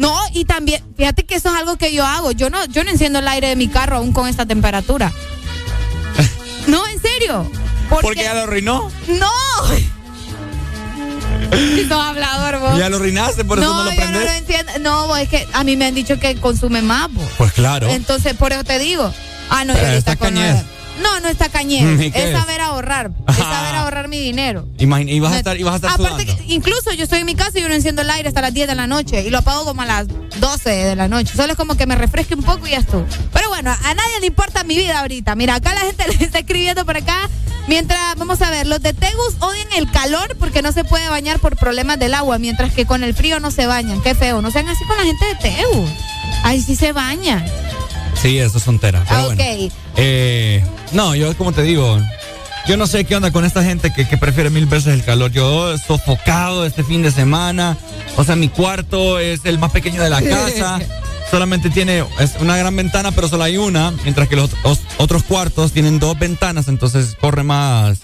No, 0.00 0.18
y 0.32 0.46
también, 0.46 0.82
fíjate 0.96 1.24
que 1.24 1.34
eso 1.34 1.50
es 1.50 1.54
algo 1.56 1.76
que 1.76 1.92
yo 1.92 2.06
hago. 2.06 2.32
Yo 2.32 2.48
no, 2.48 2.64
yo 2.64 2.82
no 2.84 2.90
enciendo 2.90 3.18
el 3.18 3.28
aire 3.28 3.48
de 3.48 3.56
mi 3.56 3.68
carro 3.68 3.98
aún 3.98 4.14
con 4.14 4.28
esta 4.28 4.46
temperatura. 4.46 5.12
No, 6.66 6.86
en 6.86 7.02
serio. 7.02 7.50
Porque 7.90 8.22
ya 8.22 8.32
lo 8.32 8.40
arruinó. 8.40 8.90
No. 9.08 9.30
Sos 11.86 11.92
hablador 11.92 12.60
vos. 12.60 12.78
Ya 12.78 12.88
lo 12.88 12.96
arruinaste, 12.96 13.44
por 13.44 13.58
eso 13.58 13.68
no, 13.68 13.84
lo 13.84 13.90
yo 13.90 13.96
no 13.96 13.96
prendes. 13.96 14.24
lo 14.24 14.30
entiendo. 14.30 14.72
No, 14.80 15.06
vos, 15.06 15.18
es 15.18 15.28
que 15.28 15.46
a 15.52 15.64
mí 15.64 15.76
me 15.76 15.84
han 15.84 15.94
dicho 15.94 16.18
que 16.18 16.34
consume 16.36 16.80
más, 16.80 17.12
vos. 17.12 17.28
Pues 17.36 17.52
claro. 17.52 17.90
Entonces, 17.90 18.34
por 18.34 18.52
eso 18.52 18.64
te 18.64 18.78
digo. 18.78 19.12
Ah, 19.50 19.66
no, 19.66 19.74
Pero 19.74 19.86
yo 19.86 19.98
está 19.98 20.16
con 20.16 20.28
cañez. 20.32 20.64
No, 21.02 21.20
no 21.20 21.28
está 21.28 21.48
cañez. 21.48 22.00
¿y 22.00 22.12
Es 22.14 22.32
saber 22.32 22.60
ahorrar. 22.60 23.10
Es 23.28 23.36
saber 23.36 23.74
ahorrar 23.74 24.08
mi 24.08 24.18
dinero. 24.18 24.66
Imagina- 24.78 25.10
y 25.10 25.20
vas 25.20 25.32
a 25.32 25.38
estar, 25.38 25.58
y 25.58 25.62
vas 25.62 25.74
a 25.74 25.76
estar 25.76 25.92
Aparte, 25.92 26.26
que 26.26 26.44
incluso 26.48 26.92
yo 26.92 27.04
estoy 27.04 27.20
en 27.20 27.26
mi 27.26 27.34
casa 27.34 27.58
y 27.58 27.62
yo 27.62 27.68
no 27.68 27.74
enciendo 27.74 28.02
el 28.02 28.10
aire 28.10 28.28
hasta 28.28 28.40
las 28.40 28.52
10 28.54 28.68
de 28.68 28.74
la 28.74 28.86
noche 28.86 29.22
y 29.22 29.30
lo 29.30 29.38
apago 29.38 29.64
como 29.64 29.82
a 29.82 29.86
las 29.86 30.06
12 30.38 30.70
de 30.70 30.96
la 30.96 31.08
noche. 31.08 31.32
Solo 31.36 31.52
es 31.52 31.58
como 31.58 31.74
que 31.76 31.86
me 31.86 31.94
refresque 31.96 32.34
un 32.34 32.42
poco 32.42 32.66
y 32.66 32.70
ya 32.70 32.78
estuvo. 32.78 33.06
Pero 33.32 33.48
bueno, 33.48 33.70
a 33.70 33.94
nadie 33.94 34.20
le 34.20 34.26
importa 34.26 34.64
mi 34.64 34.76
vida 34.76 35.00
ahorita. 35.00 35.34
Mira, 35.34 35.56
acá 35.56 35.74
la 35.74 35.80
gente 35.80 36.04
le 36.18 36.24
está 36.24 36.38
escribiendo 36.40 36.84
por 36.84 36.96
acá. 36.96 37.28
Mientras, 37.68 38.16
vamos 38.16 38.40
a 38.42 38.50
ver, 38.50 38.66
los 38.66 38.80
de 38.82 38.92
Tegus 38.94 39.36
odian 39.38 39.68
el 39.76 39.88
calor 39.90 40.36
porque 40.38 40.60
no 40.62 40.72
se 40.72 40.82
puede 40.82 41.08
bañar 41.08 41.38
por 41.38 41.56
problemas 41.56 41.98
del 41.98 42.14
agua, 42.14 42.38
mientras 42.38 42.72
que 42.72 42.84
con 42.84 43.04
el 43.04 43.14
frío 43.14 43.38
no 43.38 43.50
se 43.50 43.66
bañan. 43.66 44.00
Qué 44.02 44.14
feo. 44.14 44.42
No 44.42 44.50
sean 44.50 44.68
así 44.68 44.84
con 44.86 44.96
la 44.96 45.04
gente 45.04 45.24
de 45.26 45.34
Tegus. 45.36 45.90
Ahí 46.42 46.60
sí 46.62 46.74
se 46.74 46.92
bañan. 46.92 47.44
Sí, 48.14 48.38
eso 48.38 48.58
es 48.58 48.64
tontera. 48.64 49.04
Pero 49.08 49.20
Ah, 49.20 49.24
bueno. 49.26 49.42
ok. 49.42 49.72
Eh, 49.96 50.64
no, 50.92 51.14
yo 51.14 51.36
como 51.36 51.52
te 51.52 51.62
digo, 51.62 51.98
yo 52.68 52.76
no 52.76 52.86
sé 52.86 53.04
qué 53.04 53.16
onda 53.16 53.30
con 53.30 53.44
esta 53.44 53.62
gente 53.64 53.92
que, 53.92 54.06
que 54.06 54.16
prefiere 54.18 54.50
mil 54.50 54.66
veces 54.66 54.94
el 54.94 55.04
calor. 55.04 55.30
Yo 55.32 55.76
sofocado 55.78 56.66
este 56.66 56.84
fin 56.84 57.02
de 57.02 57.10
semana. 57.10 57.76
O 58.16 58.24
sea, 58.24 58.36
mi 58.36 58.48
cuarto 58.48 59.18
es 59.18 59.40
el 59.44 59.58
más 59.58 59.70
pequeño 59.72 60.02
de 60.02 60.10
la 60.10 60.20
casa. 60.22 60.80
Solamente 61.30 61.70
tiene 61.70 62.04
es 62.18 62.32
una 62.40 62.56
gran 62.56 62.74
ventana, 62.74 63.12
pero 63.12 63.28
solo 63.28 63.44
hay 63.44 63.56
una. 63.56 63.92
Mientras 64.02 64.28
que 64.28 64.36
los, 64.36 64.50
os- 64.64 64.80
otros 64.98 65.22
cuartos 65.22 65.72
tienen 65.72 65.98
dos 66.00 66.18
ventanas, 66.18 66.66
entonces 66.68 67.16
corre 67.20 67.44
más. 67.44 68.00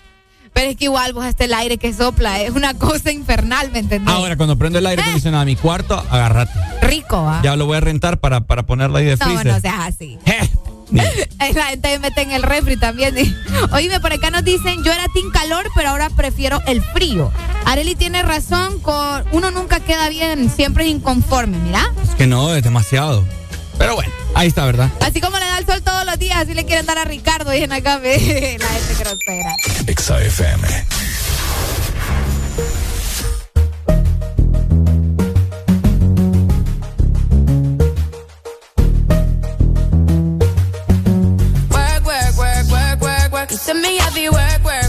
Pero 0.56 0.70
es 0.70 0.76
que 0.76 0.84
igual 0.86 1.12
vos 1.12 1.26
este 1.26 1.44
el 1.44 1.52
aire 1.52 1.76
que 1.76 1.92
sopla 1.92 2.40
es 2.40 2.50
una 2.50 2.72
cosa 2.72 3.12
infernal, 3.12 3.70
¿me 3.72 3.80
entendés? 3.80 4.12
Ahora, 4.12 4.38
cuando 4.38 4.56
prendo 4.56 4.78
el 4.78 4.86
aire 4.86 5.02
acondicionado 5.02 5.42
a 5.42 5.44
mi 5.44 5.54
cuarto, 5.54 6.02
agárrate. 6.10 6.58
Rico, 6.80 7.18
¿ah? 7.18 7.42
Ya 7.44 7.56
lo 7.56 7.66
voy 7.66 7.76
a 7.76 7.80
rentar 7.80 8.16
para, 8.18 8.40
para 8.40 8.62
ponerlo 8.62 8.96
ahí 8.96 9.04
de 9.04 9.18
No, 9.18 9.26
freezer. 9.26 9.46
no 9.52 9.60
seas 9.60 9.80
así. 9.80 10.18
La 11.54 11.64
gente 11.66 11.98
mete 11.98 12.22
en 12.22 12.32
el 12.32 12.42
refri 12.42 12.78
también. 12.78 13.14
Oíme, 13.72 14.00
por 14.00 14.14
acá 14.14 14.30
nos 14.30 14.44
dicen, 14.44 14.82
yo 14.82 14.92
era 14.92 15.04
team 15.12 15.30
calor, 15.30 15.68
pero 15.74 15.90
ahora 15.90 16.08
prefiero 16.08 16.62
el 16.66 16.80
frío. 16.82 17.30
Areli 17.66 17.94
tiene 17.94 18.22
razón, 18.22 18.80
con 18.80 19.24
uno 19.32 19.50
nunca 19.50 19.80
queda 19.80 20.08
bien, 20.08 20.48
siempre 20.48 20.84
es 20.84 20.90
inconforme, 20.90 21.58
mira. 21.58 21.84
Es 22.02 22.14
que 22.14 22.26
no, 22.26 22.54
es 22.54 22.62
demasiado. 22.62 23.24
Pero 23.78 23.94
bueno, 23.94 24.12
ahí 24.34 24.48
está, 24.48 24.64
¿verdad? 24.64 24.90
Así 25.00 25.20
como 25.20 25.38
le 25.38 25.44
da 25.44 25.58
el 25.58 25.66
sol 25.66 25.82
todos 25.82 26.05
los 26.06 26.18
días, 26.18 26.38
así 26.38 26.55
le 26.55 26.64
quieren 26.64 26.86
dar 26.86 26.98
a 26.98 27.05
Ricardo, 27.05 27.50
dicen 27.50 27.72
acá, 27.72 27.98
ve, 27.98 28.56
la 28.58 28.68
gente 28.68 28.94
grosera. 28.94 29.55
Exa 29.86 30.20
FM. 30.20 30.66
Work, 41.70 42.06
work, 42.06 42.36
work, 42.70 43.00
work, 43.02 43.32
work. 43.32 43.50
You 43.50 43.56
see 43.58 43.74
me 43.74 43.98
heavy 43.98 44.28
work, 44.28 44.64
work, 44.64 44.85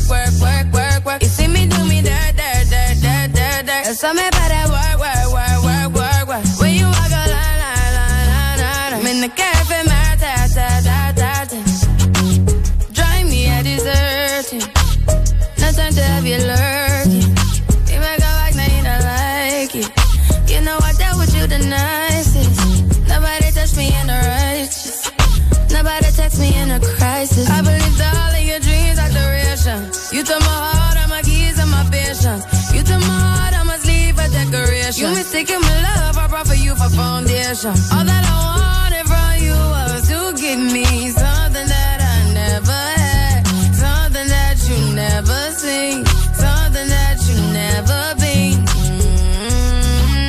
foundation. 37.57 37.97
All 37.97 38.03
that 38.05 38.23
I 38.25 38.33
wanted 38.53 39.05
from 39.07 39.37
you 39.43 39.53
was 39.53 40.07
to 40.09 40.33
give 40.41 40.59
me 40.59 41.09
something 41.09 41.67
that 41.67 41.99
I 42.01 42.33
never 42.33 42.71
had, 42.71 43.47
something 43.73 44.27
that 44.27 44.57
you 44.69 44.77
never 44.95 45.51
seen, 45.51 46.05
something 46.33 46.87
that 46.89 47.17
you 47.27 47.35
never 47.53 48.15
been. 48.21 48.65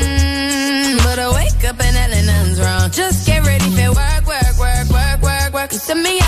Mm, 0.08 1.04
But 1.04 1.18
I 1.18 1.28
wake 1.34 1.64
up 1.68 1.80
and 1.80 1.94
nothing's 1.94 2.60
wrong. 2.60 2.90
Just 2.90 3.26
get 3.26 3.44
ready 3.44 3.68
for 3.76 3.92
work, 3.92 4.26
work, 4.26 4.58
work, 4.58 4.88
work, 4.90 5.22
work, 5.22 5.52
work. 5.52 5.72
You 5.72 5.78
see 5.78 5.94
me 5.94 6.18
happy 6.18 6.27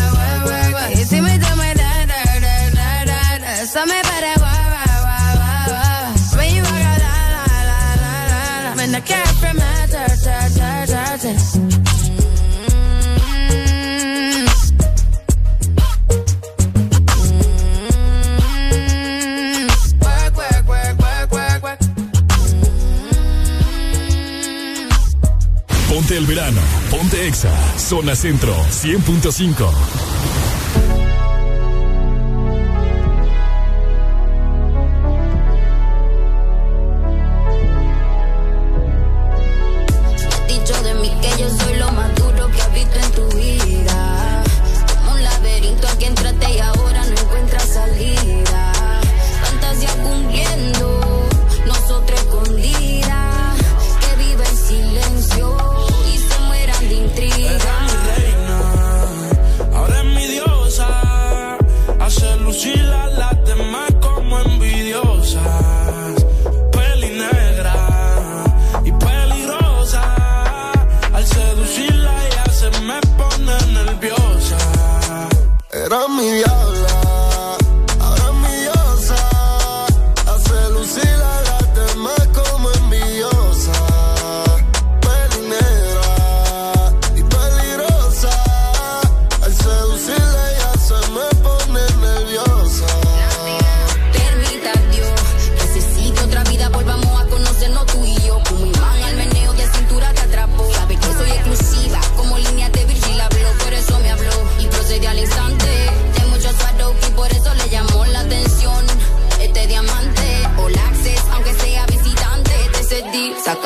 Ponte 25.89 26.17
el 26.17 26.25
verano, 26.25 26.61
ponte 26.89 27.27
exa, 27.27 27.51
zona 27.77 28.15
centro, 28.15 28.55
100.5. 28.69 30.50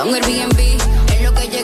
un 0.05 0.13
Airbnb. 0.13 0.59
Es 1.11 1.21
lo 1.21 1.33
que 1.33 1.47
yo 1.47 1.54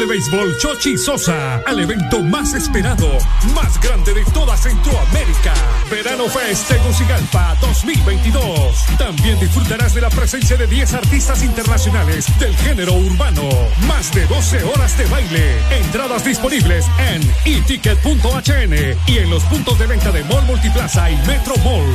de 0.00 0.06
béisbol 0.06 0.56
Chochi 0.56 0.96
Sosa 0.96 1.60
al 1.66 1.78
evento 1.78 2.22
más 2.22 2.54
esperado, 2.54 3.06
más 3.54 3.78
grande 3.80 4.14
de 4.14 4.24
toda 4.32 4.56
Centroamérica. 4.56 5.52
Verano 5.90 6.26
Fest 6.26 6.68
Tegucigalpa 6.68 7.54
2022. 7.60 8.76
También 8.98 9.38
disfrutarás 9.38 9.92
de 9.92 10.00
la 10.00 10.08
presencia 10.08 10.56
de 10.56 10.66
10 10.66 10.94
artistas 10.94 11.42
internacionales 11.42 12.26
del 12.38 12.56
género 12.56 12.94
urbano. 12.94 13.42
Más 13.86 14.10
de 14.14 14.26
12 14.26 14.64
horas 14.64 14.96
de 14.96 15.04
baile. 15.06 15.58
Entradas 15.70 16.24
disponibles 16.24 16.86
en 16.98 17.22
eticket.hn 17.44 18.74
y 19.06 19.18
en 19.18 19.30
los 19.30 19.42
puntos 19.44 19.78
de 19.78 19.86
venta 19.86 20.10
de 20.10 20.24
Mall 20.24 20.46
Multiplaza 20.46 21.10
y 21.10 21.16
Metro 21.26 21.54
Mall. 21.58 21.94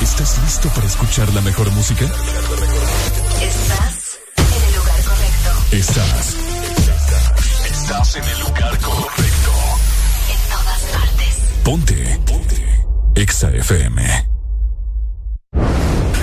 ¿Estás 0.00 0.38
listo 0.42 0.70
para 0.70 0.86
escuchar 0.86 1.30
la 1.34 1.42
mejor 1.42 1.70
música? 1.72 2.06
Estás. 5.72 6.36
Estás 7.64 8.16
en 8.16 8.24
el 8.24 8.40
lugar 8.40 8.76
correcto. 8.80 9.52
En 10.28 10.50
todas 10.50 10.80
partes. 10.92 11.38
Ponte. 11.62 12.20
Ponte. 12.26 12.84
Exa 13.14 13.50
FM. 13.50 14.26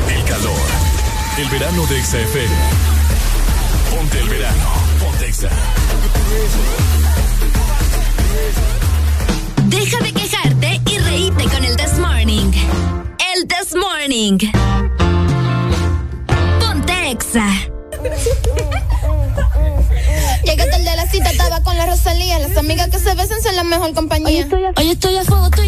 El 0.10 0.24
calor. 0.26 0.60
El 1.38 1.48
verano 1.48 1.86
de 1.86 1.98
Exa 1.98 2.20
FM. 2.20 2.56
Ponte 3.90 4.20
el 4.20 4.30
verano. 4.30 4.70
Ponte 5.00 5.28
Exa. 5.28 5.50
Deja 9.68 10.00
de 10.00 10.12
quejarte 10.12 10.82
y 10.92 10.98
reíte 10.98 11.44
con 11.46 11.64
el 11.64 11.78
This 11.78 11.98
Morning. 12.00 12.52
El 13.34 13.48
This 13.48 13.76
Morning. 13.76 14.40
Ponte 16.60 17.12
Exa. 17.12 17.77
son 23.42 23.56
la 23.56 23.64
mejor 23.64 23.94
compañía. 23.94 24.42
Estoy 24.42 24.64
a, 25.16 25.24
fuego, 25.24 25.48
estoy. 25.48 25.68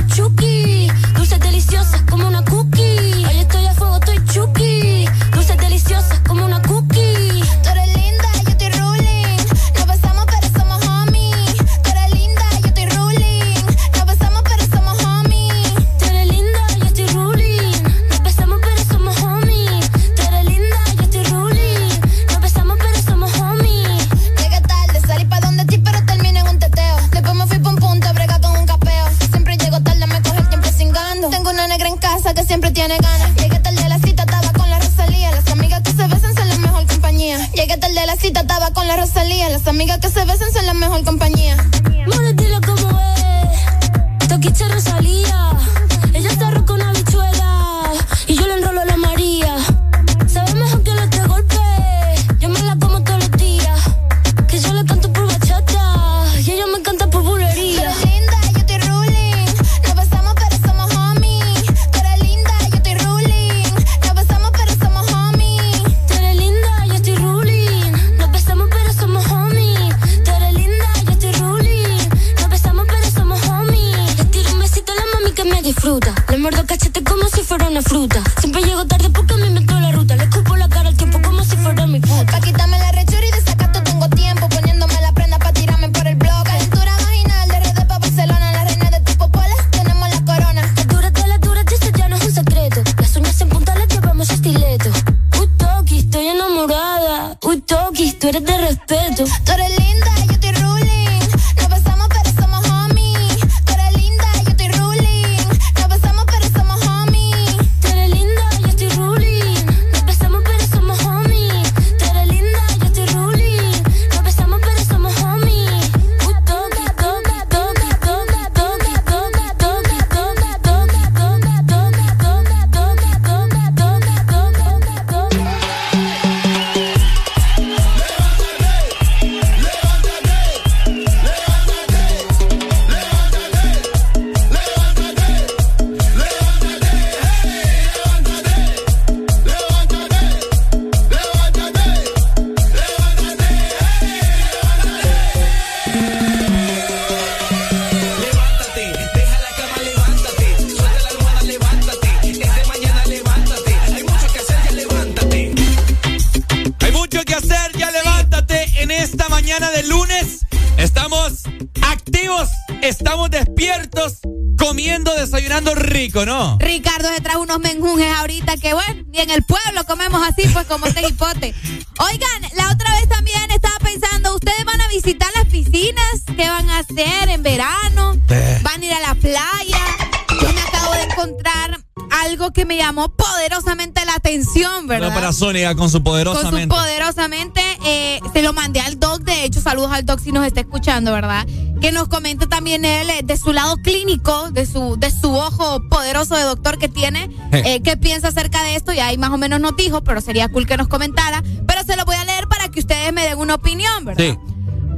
Con 185.76 185.90
su 185.90 186.04
poderosamente. 186.04 186.68
Con 186.68 186.78
su 186.78 186.84
poderosamente. 186.84 187.62
Eh, 187.86 188.20
se 188.34 188.42
lo 188.42 188.54
mandé 188.54 188.80
al 188.80 189.00
doc, 189.00 189.22
de 189.22 189.46
hecho, 189.46 189.62
saludos 189.62 189.92
al 189.92 190.06
doc 190.06 190.20
si 190.20 190.32
nos 190.32 190.46
está 190.46 190.62
escuchando, 190.62 191.12
¿verdad? 191.14 191.48
Que 191.82 191.92
nos 191.92 192.08
comente 192.08 192.48
también 192.48 192.84
él 192.86 193.10
eh, 193.10 193.22
de 193.24 193.38
su 193.38 193.54
lado 193.54 193.78
clínico, 193.78 194.52
de 194.52 194.66
su, 194.66 194.98
de 194.98 195.12
su 195.12 195.34
ojo 195.34 195.82
poderoso 195.90 196.36
de 196.36 196.44
doctor 196.44 196.78
que 196.78 196.90
tiene, 196.90 197.30
eh, 197.52 197.82
qué 197.82 197.98
piensa 197.98 198.30
acerca 198.30 198.64
de 198.64 198.76
esto. 198.76 198.94
Y 198.94 199.00
ahí 199.00 199.18
más 199.18 199.32
o 199.32 199.38
menos 199.38 199.60
nos 199.60 199.76
dijo, 199.76 200.04
pero 200.04 200.22
sería 200.22 200.50
cool 200.50 200.68
que 200.68 200.78
nos 200.78 200.88
comentara. 200.88 201.44
Pero 201.68 201.84
se 201.84 201.96
lo 201.96 202.06
voy 202.06 202.16
a 202.16 202.26
leer 202.26 202.48
para 202.48 202.70
que 202.70 202.80
ustedes 202.80 203.14
me 203.14 203.24
den 203.24 203.38
una 203.38 203.56
opinión, 203.56 204.06
¿verdad? 204.06 204.24
Sí. 204.24 204.38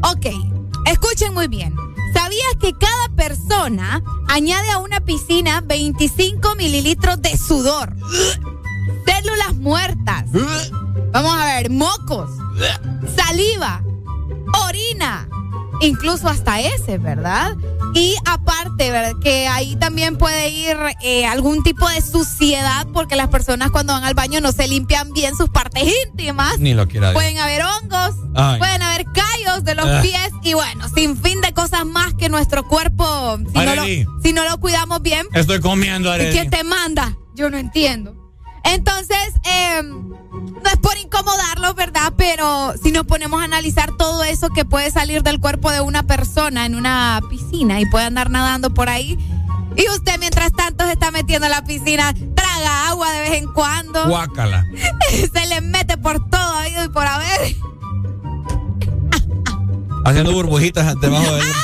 Ok, 0.04 0.28
escuchen 0.86 1.34
muy 1.34 1.48
bien. 1.48 1.76
¿Sabías 2.14 2.56
que 2.60 2.74
cada 2.74 3.16
persona 3.16 4.04
añade 4.28 4.70
a 4.70 4.80
una 4.80 5.00
piscina 5.00 5.62
25 5.62 6.56
mililitros 6.56 7.22
de 7.22 7.38
sudor? 7.38 7.96
Mocos, 11.82 12.30
saliva, 13.16 13.82
orina, 14.68 15.28
incluso 15.82 16.28
hasta 16.28 16.60
ese, 16.62 16.98
¿verdad? 17.00 17.56
Y 17.94 18.16
aparte, 18.26 18.92
¿verdad? 18.92 19.14
que 19.22 19.48
ahí 19.48 19.76
también 19.76 20.16
puede 20.18 20.50
ir 20.50 20.78
eh, 21.02 21.26
algún 21.26 21.62
tipo 21.64 21.90
de 21.90 22.02
suciedad 22.02 22.88
porque 22.94 23.16
las 23.16 23.28
personas 23.30 23.72
cuando 23.72 23.94
van 23.94 24.04
al 24.04 24.14
baño 24.14 24.40
no 24.42 24.52
se 24.52 24.68
limpian 24.68 25.12
bien 25.12 25.36
sus 25.36 25.50
partes 25.50 25.84
íntimas. 26.08 26.60
Ni 26.60 26.74
lo 26.74 26.88
quiera. 26.88 27.12
Pueden 27.14 27.38
haber 27.40 27.64
hongos, 27.64 28.16
Ay. 28.36 28.60
pueden 28.60 28.82
haber 28.84 29.06
callos 29.12 29.64
de 29.64 29.76
los 29.76 29.88
Ah. 29.88 30.02
pies 30.04 30.30
y 30.44 30.54
bueno, 30.54 30.88
sin 30.96 31.18
fin 31.18 31.42
de 31.42 31.52
cosas 31.54 31.86
más 31.86 32.14
que 32.14 32.30
nuestro 32.30 32.66
cuerpo, 32.68 33.38
si, 33.52 33.60
no 33.60 33.76
lo, 33.76 33.84
si 34.24 34.34
no 34.34 34.48
lo 34.48 34.60
cuidamos 34.60 35.02
bien, 35.02 35.26
Estoy 35.34 35.60
comiendo, 35.60 36.10
¿y 36.10 36.14
Arely. 36.14 36.32
¿quién 36.32 36.50
te 36.52 36.64
manda? 36.64 37.18
Yo 37.34 37.50
no 37.50 37.58
entiendo. 37.58 38.21
Analizar 43.52 43.92
todo 43.98 44.24
eso 44.24 44.50
que 44.50 44.64
puede 44.64 44.90
salir 44.92 45.24
del 45.24 45.42
cuerpo 45.42 45.72
de 45.72 45.82
una 45.82 46.04
persona 46.04 46.66
en 46.66 46.74
una 46.74 47.20
piscina 47.30 47.82
y 47.82 47.86
puede 47.86 48.06
andar 48.06 48.30
nadando 48.30 48.74
por 48.74 48.88
ahí. 48.88 49.18
Y 49.76 49.90
usted 49.90 50.18
mientras 50.20 50.54
tanto 50.54 50.86
se 50.86 50.94
está 50.94 51.12
metiendo 51.12 51.48
a 51.48 51.50
la 51.50 51.62
piscina, 51.66 52.14
traga 52.34 52.88
agua 52.88 53.12
de 53.12 53.20
vez 53.20 53.34
en 53.34 53.52
cuando. 53.52 54.08
Guácala. 54.08 54.66
se 55.34 55.48
le 55.48 55.60
mete 55.60 55.98
por 55.98 56.30
todo 56.30 56.54
y 56.66 56.90
por 56.90 57.06
haber. 57.06 57.56
Haciendo 60.06 60.32
burbujitas 60.32 61.00
debajo 61.02 61.34
de 61.34 61.42
ella. 61.42 61.56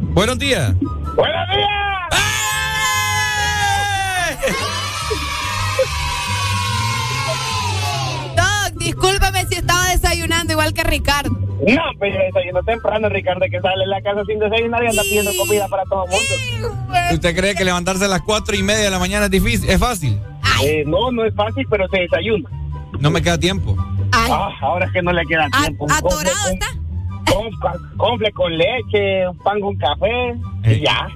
Buenos 0.14 0.38
días. 0.38 0.74
Ricardo. 10.92 11.30
No, 11.30 11.82
pero 11.98 12.18
desayuno 12.18 12.62
temprano, 12.64 13.08
Ricardo, 13.08 13.40
que 13.50 13.60
sale 13.60 13.80
de 13.80 13.86
la 13.86 14.02
casa 14.02 14.22
sin 14.26 14.38
desayunar 14.38 14.82
y 14.84 14.88
anda 14.88 15.02
pidiendo 15.02 15.30
comida 15.38 15.66
para 15.68 15.84
todo 15.84 16.04
el 16.04 16.10
mundo. 16.10 16.78
¿Usted 17.14 17.36
cree 17.36 17.54
que 17.54 17.64
levantarse 17.64 18.04
a 18.04 18.08
las 18.08 18.20
cuatro 18.22 18.54
y 18.56 18.62
media 18.62 18.84
de 18.84 18.90
la 18.90 18.98
mañana 18.98 19.26
es 19.26 19.30
difícil? 19.30 19.70
¿Es 19.70 19.78
fácil? 19.78 20.18
Eh, 20.64 20.84
no, 20.86 21.10
no 21.10 21.24
es 21.24 21.34
fácil, 21.34 21.66
pero 21.70 21.88
se 21.88 22.00
desayuna. 22.00 22.48
No 23.00 23.10
me 23.10 23.22
queda 23.22 23.38
tiempo. 23.38 23.76
Ah, 24.12 24.50
ahora 24.60 24.86
es 24.86 24.92
que 24.92 25.02
no 25.02 25.12
le 25.12 25.24
queda 25.26 25.48
tiempo. 25.62 25.84
Un 25.86 25.92
atorado 25.92 26.22
confle- 26.24 26.52
está. 26.52 26.66
con- 27.96 28.18
con 28.34 28.56
leche, 28.58 29.28
un 29.28 29.38
pan 29.38 29.60
con 29.60 29.76
café 29.76 30.34
y 30.64 30.80
ya. 30.84 31.08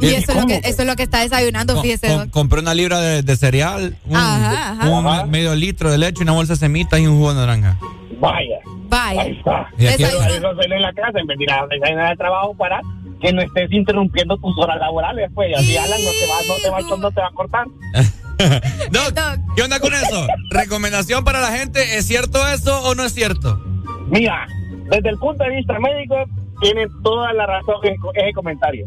Y 0.00 0.06
eso 0.14 0.32
es, 0.32 0.38
lo 0.40 0.46
que, 0.46 0.56
eso 0.64 0.82
es 0.82 0.86
lo 0.88 0.96
que 0.96 1.02
está 1.04 1.20
desayunando, 1.20 1.80
fíjese, 1.80 2.08
Com- 2.08 2.28
compré 2.30 2.60
una 2.60 2.74
libra 2.74 2.98
de, 3.00 3.22
de 3.22 3.36
cereal, 3.36 3.96
un, 4.06 4.16
Ajá, 4.16 4.72
ajá. 4.72 4.88
un 4.90 5.06
Ajá. 5.06 5.26
medio 5.26 5.54
litro 5.54 5.90
de 5.90 5.98
leche, 5.98 6.22
una 6.22 6.32
bolsa 6.32 6.54
de 6.54 6.58
semitas 6.58 6.98
y 7.00 7.06
un 7.06 7.16
jugo 7.16 7.30
de 7.32 7.40
naranja. 7.40 7.78
Vaya. 8.20 8.58
Vaya. 8.94 9.22
Ahí 9.22 9.32
está. 9.38 9.68
Eso 9.76 10.20
hacerlo 10.20 10.76
en 10.76 10.82
la 10.82 10.92
casa, 10.92 11.18
en 11.18 11.26
vez 11.26 11.36
de 11.38 11.44
ir 11.44 11.50
a 11.50 11.66
desayunar 11.66 12.16
trabajo 12.16 12.54
para 12.56 12.80
que 13.20 13.32
no 13.32 13.42
estés 13.42 13.72
interrumpiendo 13.72 14.36
tus 14.36 14.56
horas 14.58 14.78
laborales, 14.78 15.30
pues. 15.34 15.52
Así, 15.56 15.76
Alan, 15.76 15.98
no 16.04 16.10
te 16.10 16.26
va, 16.28 16.36
no 16.46 16.54
te 16.62 16.70
va, 16.70 16.78
a- 16.78 16.98
no 17.00 17.10
te 17.10 17.20
va 17.20 17.26
a 17.26 17.30
cortar. 17.32 17.66
Doc, 18.92 19.14
¿qué 19.56 19.62
onda 19.62 19.80
con 19.80 19.92
eso? 19.94 20.26
¿Recomendación 20.50 21.24
para 21.24 21.40
la 21.40 21.48
gente? 21.56 21.96
¿Es 21.96 22.06
cierto 22.06 22.38
eso 22.48 22.82
o 22.84 22.94
no 22.94 23.04
es 23.04 23.12
cierto? 23.14 23.60
Mira, 24.08 24.46
desde 24.90 25.08
el 25.08 25.18
punto 25.18 25.42
de 25.44 25.50
vista 25.56 25.78
médico, 25.78 26.16
tiene 26.60 26.86
toda 27.02 27.32
la 27.32 27.46
razón 27.46 27.76
en 27.84 27.96
ese 28.14 28.32
comentario. 28.32 28.86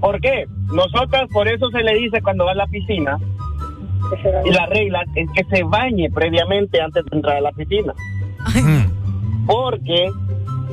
¿Por 0.00 0.20
qué? 0.20 0.46
Nosotros, 0.72 1.28
por 1.32 1.48
eso 1.48 1.68
se 1.70 1.82
le 1.82 1.94
dice 1.94 2.20
cuando 2.22 2.44
va 2.44 2.52
a 2.52 2.54
la 2.56 2.66
piscina, 2.66 3.18
y 4.44 4.50
la 4.50 4.66
regla 4.66 5.04
es 5.14 5.28
que 5.34 5.44
se 5.56 5.62
bañe 5.64 6.10
previamente 6.10 6.80
antes 6.80 7.04
de 7.06 7.16
entrar 7.16 7.36
a 7.36 7.40
la 7.40 7.52
piscina. 7.52 7.92
Porque 9.46 10.08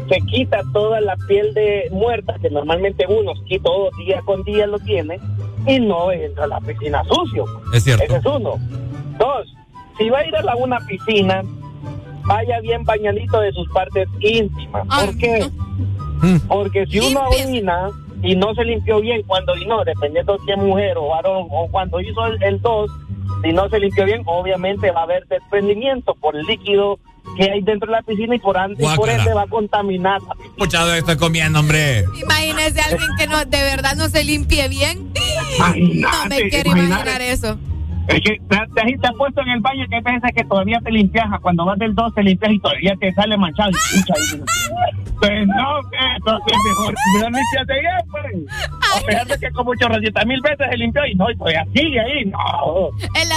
se 0.10 0.22
quita 0.22 0.62
toda 0.74 1.02
la 1.02 1.16
piel 1.28 1.54
de 1.54 1.90
muerta 1.92 2.36
que 2.42 2.50
normalmente 2.50 3.06
uno 3.08 3.34
sí, 3.48 3.60
todo 3.60 3.90
día 3.98 4.22
con 4.26 4.44
día 4.44 4.68
lo 4.68 4.80
tiene 4.80 5.20
y 5.66 5.80
no 5.80 6.12
entra 6.12 6.46
a 6.46 6.48
la 6.48 6.62
piscina 6.62 7.04
sucio. 7.04 7.46
Es 7.74 7.84
cierto. 7.84 8.04
Ese 8.04 8.18
es 8.18 8.26
uno. 8.26 8.56
Dos, 9.20 9.54
si 9.98 10.10
va 10.10 10.20
a 10.20 10.28
ir 10.28 10.36
a 10.36 10.44
la, 10.44 10.56
una 10.56 10.80
piscina, 10.82 11.44
vaya 12.26 12.60
bien 12.62 12.84
bañadito 12.84 13.40
de 13.42 13.52
sus 13.52 13.68
partes 13.70 14.08
íntimas. 14.20 14.88
¿Por 14.88 15.18
qué? 15.18 15.50
Porque 16.48 16.86
si 16.88 17.00
uno 17.00 17.22
orina 17.28 17.90
y 18.24 18.36
no 18.36 18.54
se 18.56 18.64
limpió 18.64 19.02
bien 19.02 19.24
cuando 19.24 19.54
orinó, 19.54 19.84
dependiendo 19.84 20.38
si 20.46 20.52
es 20.52 20.58
mujer 20.58 20.98
o 20.98 21.10
varón, 21.10 21.48
o 21.50 21.68
cuando 21.70 22.00
hizo 22.00 22.26
el, 22.26 22.42
el 22.44 22.62
dos, 22.62 22.90
si 23.44 23.52
no 23.52 23.70
se 23.70 23.80
limpió 23.80 24.06
bien, 24.06 24.24
obviamente 24.26 24.92
va 24.92 25.02
a 25.02 25.04
haber 25.04 25.28
desprendimiento 25.28 26.16
por 26.16 26.36
el 26.36 26.44
líquido 26.46 27.00
que 27.36 27.44
hay 27.52 27.62
dentro 27.62 27.88
de 27.88 27.98
la 27.98 28.02
piscina 28.02 28.36
y 28.36 28.40
por, 28.40 28.58
y 28.78 28.96
por 28.96 29.10
ende 29.10 29.34
va 29.34 29.44
a 29.44 29.48
contaminar. 29.48 30.22
Muchado 30.58 30.94
estoy 30.94 31.18
comiendo, 31.18 31.60
hombre. 31.60 32.06
Imagínese 32.22 32.82
a 32.82 32.86
alguien 32.86 33.10
que 33.18 33.28
no, 33.28 33.38
de 33.44 33.58
verdad 33.64 33.96
no 33.96 34.10
se 34.10 34.24
limpie 34.24 34.68
bien. 34.70 35.12
No 35.60 36.26
me 36.30 36.50
quiero 36.50 36.70
imagínate. 36.70 36.70
imaginar 36.70 37.22
eso. 37.22 37.60
Es 38.08 38.22
que 38.22 38.38
te, 38.50 38.58
te, 38.74 38.98
te 38.98 39.08
has 39.08 39.14
puesto 39.18 39.42
en 39.42 39.50
el 39.50 39.60
baño 39.60 39.86
que 39.90 39.96
hay 39.98 40.02
veces 40.02 40.32
que 40.36 40.44
todavía 40.46 40.80
te 40.84 40.92
limpias, 40.92 41.26
cuando 41.42 41.66
vas 41.66 41.78
del 41.78 41.94
2 41.94 42.14
te 42.16 42.24
limpias 42.24 42.52
y 42.54 42.60
todavía 42.60 42.94
te 43.00 43.14
sale 43.14 43.38
manchado. 43.38 43.70
Y 43.70 43.74
pucha, 44.00 44.14
y- 44.20 44.42
pues 45.20 45.48
no, 45.48 45.90
que 45.90 45.98
entonces 46.16 46.58
mejor, 46.70 46.94
mejor 47.16 47.32
limpiate 47.32 47.74
bien, 47.80 48.12
pues. 48.12 48.54
A 48.96 49.06
pesar 49.06 49.28
de 49.28 49.38
que 49.40 49.52
como 49.54 49.72
800 49.72 50.26
mil 50.26 50.42
veces 50.42 50.68
se 50.70 50.78
limpió 50.78 51.06
y 51.06 51.16
no, 51.16 51.30
y 51.32 51.36
todavía 51.38 51.66
sigue 51.76 52.00
ahí, 52.00 52.26
no. 52.26 52.90
En 53.16 53.30
la, 53.30 53.36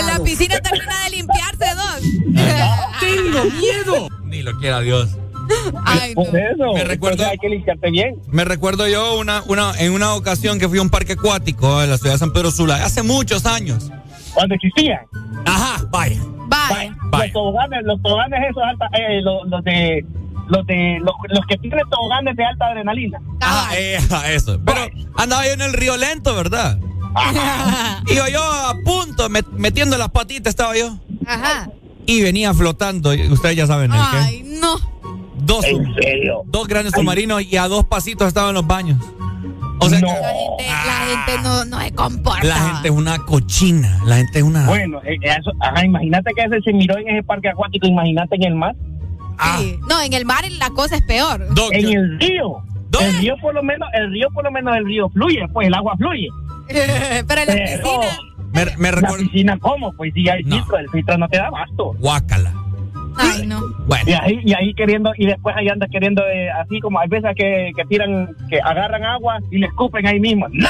En 0.00 0.06
la 0.06 0.18
piscina 0.22 0.60
termina 0.60 1.04
de 1.04 1.16
limpiarse, 1.16 1.64
Doc. 1.74 2.00
¡Tengo 3.00 3.44
miedo! 3.58 4.08
Ni 4.24 4.42
lo 4.42 4.52
quiera 4.58 4.80
Dios. 4.80 5.16
Ay, 5.84 6.14
Por 6.14 6.26
eso, 6.28 6.72
Me 6.74 6.84
recuerdo- 6.84 7.26
hay 7.26 7.38
que 7.38 7.48
limpiarte 7.48 7.90
bien. 7.90 8.16
Me 8.28 8.44
recuerdo 8.44 8.88
yo 8.88 9.18
una, 9.18 9.42
una, 9.46 9.72
en 9.78 9.92
una 9.92 10.14
ocasión 10.14 10.58
que 10.58 10.68
fui 10.68 10.78
a 10.78 10.82
un 10.82 10.90
parque 10.90 11.12
acuático 11.14 11.82
en 11.82 11.90
la 11.90 11.98
ciudad 11.98 12.14
de 12.14 12.18
San 12.18 12.32
Pedro 12.32 12.50
Sula, 12.50 12.84
hace 12.84 13.02
muchos 13.02 13.46
años. 13.46 13.90
Cuando 14.34 14.54
existía. 14.54 15.00
Ajá, 15.44 15.84
vaya. 15.90 16.20
Vaya. 16.48 16.94
Los 17.12 17.32
toboganes, 17.32 17.80
los 17.84 18.02
toboganes 18.02 18.40
esos 18.50 18.62
alta, 18.62 18.86
eh, 18.98 19.20
los, 19.22 19.48
los 19.48 19.64
de 19.64 20.04
los 20.48 20.64
de 20.66 20.98
los, 21.00 21.12
los 21.30 21.44
que 21.48 21.56
tienen 21.58 21.80
toboganes 21.90 22.36
de 22.36 22.44
alta 22.44 22.66
adrenalina. 22.66 23.18
Ajá, 23.40 23.76
eh, 23.76 23.96
ajá, 23.96 24.30
eso. 24.32 24.60
Pero 24.64 24.80
andaba 25.16 25.44
yo 25.46 25.52
en 25.52 25.62
el 25.62 25.72
río 25.72 25.96
lento, 25.96 26.34
¿verdad? 26.36 26.78
Iba 28.12 28.28
yo 28.30 28.42
a 28.42 28.74
punto, 28.84 29.28
met- 29.28 29.50
metiendo 29.56 29.96
las 29.98 30.10
patitas 30.10 30.50
estaba 30.50 30.76
yo. 30.76 30.98
Ajá. 31.26 31.70
Y 32.06 32.22
venía 32.22 32.54
flotando, 32.54 33.12
y 33.14 33.26
ustedes 33.28 33.56
ya 33.56 33.66
saben 33.66 33.92
el 33.92 33.98
qué. 33.98 34.16
Ay, 34.18 34.42
no. 34.60 34.76
Dos, 35.38 35.64
¿En 35.64 35.94
serio? 35.94 36.42
dos 36.46 36.66
grandes 36.66 36.92
submarinos 36.94 37.42
y 37.42 37.56
a 37.56 37.68
dos 37.68 37.84
pasitos 37.84 38.26
estaban 38.28 38.54
los 38.54 38.66
baños. 38.66 38.98
O 39.78 39.88
sea, 39.90 40.00
La 40.00 40.08
gente, 40.08 40.64
la 40.66 41.06
gente 41.26 41.42
no, 41.42 41.64
no 41.66 41.80
se 41.80 41.92
comporta. 41.92 42.42
la 42.44 42.54
gente 42.56 42.88
es 42.88 42.94
una 42.94 43.18
cochina. 43.18 44.00
La 44.06 44.16
gente 44.16 44.38
es 44.38 44.44
una. 44.44 44.66
Bueno, 44.66 45.00
eh, 45.04 45.16
eso, 45.22 45.52
ajá, 45.60 45.84
imagínate 45.84 46.32
que 46.34 46.42
ese 46.44 46.60
se 46.62 46.72
miró 46.72 46.96
en 46.98 47.08
ese 47.10 47.22
parque 47.22 47.48
acuático, 47.50 47.86
imagínate 47.86 48.36
en 48.36 48.44
el 48.44 48.54
mar. 48.54 48.74
Sí. 49.58 49.78
No, 49.88 50.00
en 50.00 50.12
el 50.14 50.24
mar 50.24 50.44
la 50.58 50.70
cosa 50.70 50.96
es 50.96 51.02
peor. 51.02 51.46
Doc, 51.54 51.70
en 51.72 51.82
yo- 51.82 52.00
el 52.00 52.18
río. 52.20 52.56
El 52.98 53.18
río 53.18 53.34
por 53.42 53.52
lo 53.54 53.62
menos, 53.62 53.86
el 53.92 54.10
río 54.10 54.28
por 54.32 54.44
lo 54.44 54.50
menos 54.50 54.74
el 54.74 54.86
río 54.86 55.10
fluye, 55.10 55.46
pues 55.52 55.66
el 55.66 55.74
agua 55.74 55.94
fluye. 55.98 56.28
Pero 56.68 56.80
en 57.42 57.46
la 57.48 57.54
Pero 57.54 58.00
piscina. 58.00 58.76
me, 58.78 58.90
me 58.92 58.92
la 59.02 59.12
piscina 59.18 59.58
cómo, 59.58 59.92
pues 59.92 60.14
si 60.14 60.26
hay 60.30 60.42
No. 60.44 60.56
filtro, 60.56 60.78
el 60.78 60.88
filtro 60.88 61.18
no 61.18 61.28
te 61.28 61.36
da 61.36 61.50
basto. 61.50 61.92
Guácala. 61.98 62.54
Ay, 63.18 63.46
no. 63.46 63.60
Bueno. 63.86 64.04
Y 64.06 64.12
ahí, 64.12 64.40
y 64.44 64.54
ahí 64.54 64.74
queriendo, 64.74 65.12
y 65.16 65.26
después 65.26 65.54
ahí 65.56 65.68
anda 65.68 65.86
queriendo, 65.90 66.22
eh, 66.26 66.50
así 66.50 66.80
como 66.80 66.98
hay 67.00 67.08
veces 67.08 67.30
que, 67.36 67.70
que 67.76 67.84
tiran, 67.84 68.28
que 68.48 68.60
agarran 68.60 69.04
agua 69.04 69.38
y 69.50 69.58
le 69.58 69.66
escupen 69.66 70.06
ahí 70.06 70.20
mismo. 70.20 70.46
¡No! 70.50 70.68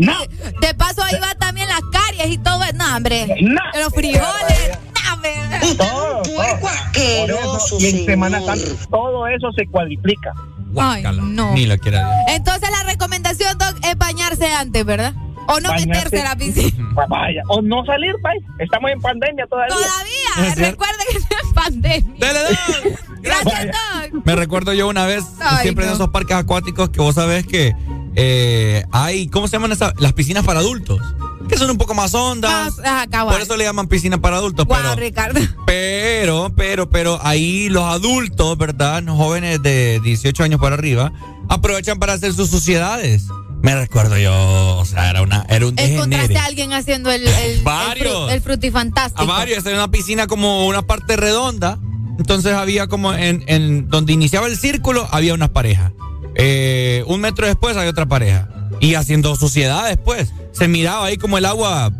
¡No! 0.00 0.14
De 0.60 0.74
paso 0.74 1.02
ahí 1.02 1.18
va 1.22 1.34
también 1.34 1.68
las 1.68 1.82
caries 1.92 2.28
y 2.28 2.38
todo. 2.38 2.60
No, 2.74 2.96
hombre. 2.96 3.26
No. 3.40 3.60
Los 3.74 3.92
frijoles. 3.94 4.70
No. 4.70 5.76
Todo, 5.76 6.22
todo. 6.22 6.60
Por 6.60 7.30
eso, 7.30 7.76
y 7.80 7.86
en 7.86 8.06
Semana 8.06 8.40
Santa 8.40 8.64
todo 8.90 9.26
eso 9.26 9.50
se 9.52 9.66
cuadriplica. 9.66 10.32
Ay, 10.76 11.02
no. 11.02 11.52
Ni 11.54 11.66
lo 11.66 11.78
quiera 11.78 12.00
Dios. 12.00 12.36
Entonces 12.36 12.68
la 12.70 12.90
recomendación, 12.90 13.56
Doc, 13.58 13.76
es 13.84 13.96
bañarse 13.96 14.52
antes, 14.52 14.84
¿verdad? 14.84 15.14
O 15.48 15.60
no 15.60 15.68
Bañarse. 15.70 15.86
meterse 15.86 16.20
a 16.20 16.24
la 16.24 16.36
piscina. 16.36 16.88
Vaya, 17.08 17.42
o 17.48 17.62
no 17.62 17.84
salir, 17.84 18.14
país. 18.22 18.42
Estamos 18.58 18.90
en 18.90 19.00
pandemia 19.00 19.46
todavía. 19.46 19.74
Todavía. 19.74 20.54
Recuerda 20.70 21.04
que 21.10 21.18
está 21.18 21.36
en 21.42 21.54
pandemia. 21.54 22.14
Dele, 22.18 22.38
Doc. 22.40 23.00
Gracias, 23.22 23.66
Doc. 23.66 24.24
Me 24.24 24.36
recuerdo 24.36 24.72
yo 24.72 24.88
una 24.88 25.06
vez, 25.06 25.24
Ay, 25.40 25.62
siempre 25.62 25.84
no. 25.84 25.90
en 25.90 25.94
esos 25.96 26.08
parques 26.10 26.36
acuáticos, 26.36 26.90
que 26.90 27.00
vos 27.00 27.14
sabés 27.14 27.46
que 27.46 27.74
eh, 28.14 28.84
hay, 28.92 29.28
¿cómo 29.28 29.46
se 29.48 29.52
llaman 29.56 29.72
esas? 29.72 29.92
Las 30.00 30.12
piscinas 30.12 30.44
para 30.44 30.60
adultos. 30.60 31.00
que 31.48 31.56
son 31.56 31.70
un 31.70 31.78
poco 31.78 31.94
más 31.94 32.14
hondas. 32.14 32.74
Por 33.10 33.40
eso 33.40 33.56
le 33.56 33.64
llaman 33.64 33.86
piscina 33.88 34.18
para 34.18 34.36
adultos. 34.38 34.66
Wow, 34.66 34.76
pero, 34.82 34.94
Ricardo. 34.96 35.40
pero, 35.66 36.52
pero, 36.56 36.90
pero 36.90 37.18
ahí 37.22 37.68
los 37.68 37.84
adultos, 37.84 38.56
¿verdad? 38.58 39.02
Jóvenes 39.06 39.62
de 39.62 40.00
18 40.02 40.42
años 40.42 40.60
para 40.60 40.74
arriba, 40.74 41.12
aprovechan 41.48 41.98
para 41.98 42.14
hacer 42.14 42.32
sus 42.32 42.50
suciedades. 42.50 43.26
Me 43.66 43.74
recuerdo 43.74 44.16
yo, 44.16 44.76
o 44.76 44.84
sea, 44.84 45.10
era, 45.10 45.22
una, 45.22 45.44
era 45.48 45.66
un 45.66 45.74
Encontraste 45.76 46.38
a 46.38 46.44
alguien 46.44 46.72
haciendo 46.72 47.10
el, 47.10 47.26
el, 47.26 47.62
Varios. 47.62 48.30
el, 48.30 48.40
frutifantástico. 48.40 49.20
A 49.20 49.24
varios, 49.24 49.66
era 49.66 49.74
una 49.74 49.90
piscina 49.90 50.28
como 50.28 50.68
una 50.68 50.82
parte 50.82 51.16
redonda. 51.16 51.76
Entonces 52.16 52.52
había 52.52 52.86
como 52.86 53.12
en, 53.12 53.42
en 53.48 53.88
donde 53.88 54.12
iniciaba 54.12 54.46
el 54.46 54.56
círculo, 54.56 55.08
había 55.10 55.34
unas 55.34 55.48
parejas. 55.50 55.90
Eh, 56.36 57.02
un 57.08 57.20
metro 57.20 57.48
después 57.48 57.76
había 57.76 57.90
otra 57.90 58.06
pareja. 58.06 58.48
Y 58.78 58.94
haciendo 58.94 59.34
suciedades, 59.34 59.98
pues. 59.98 60.32
Se 60.52 60.68
miraba 60.68 61.06
ahí 61.06 61.16
como 61.16 61.36
el 61.36 61.44
agua. 61.44 61.90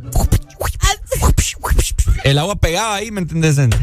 El 2.23 2.39
agua 2.39 2.55
pegaba 2.55 2.95
ahí, 2.95 3.11
¿me 3.11 3.23
entiendes? 3.23 3.59
En- 3.59 3.75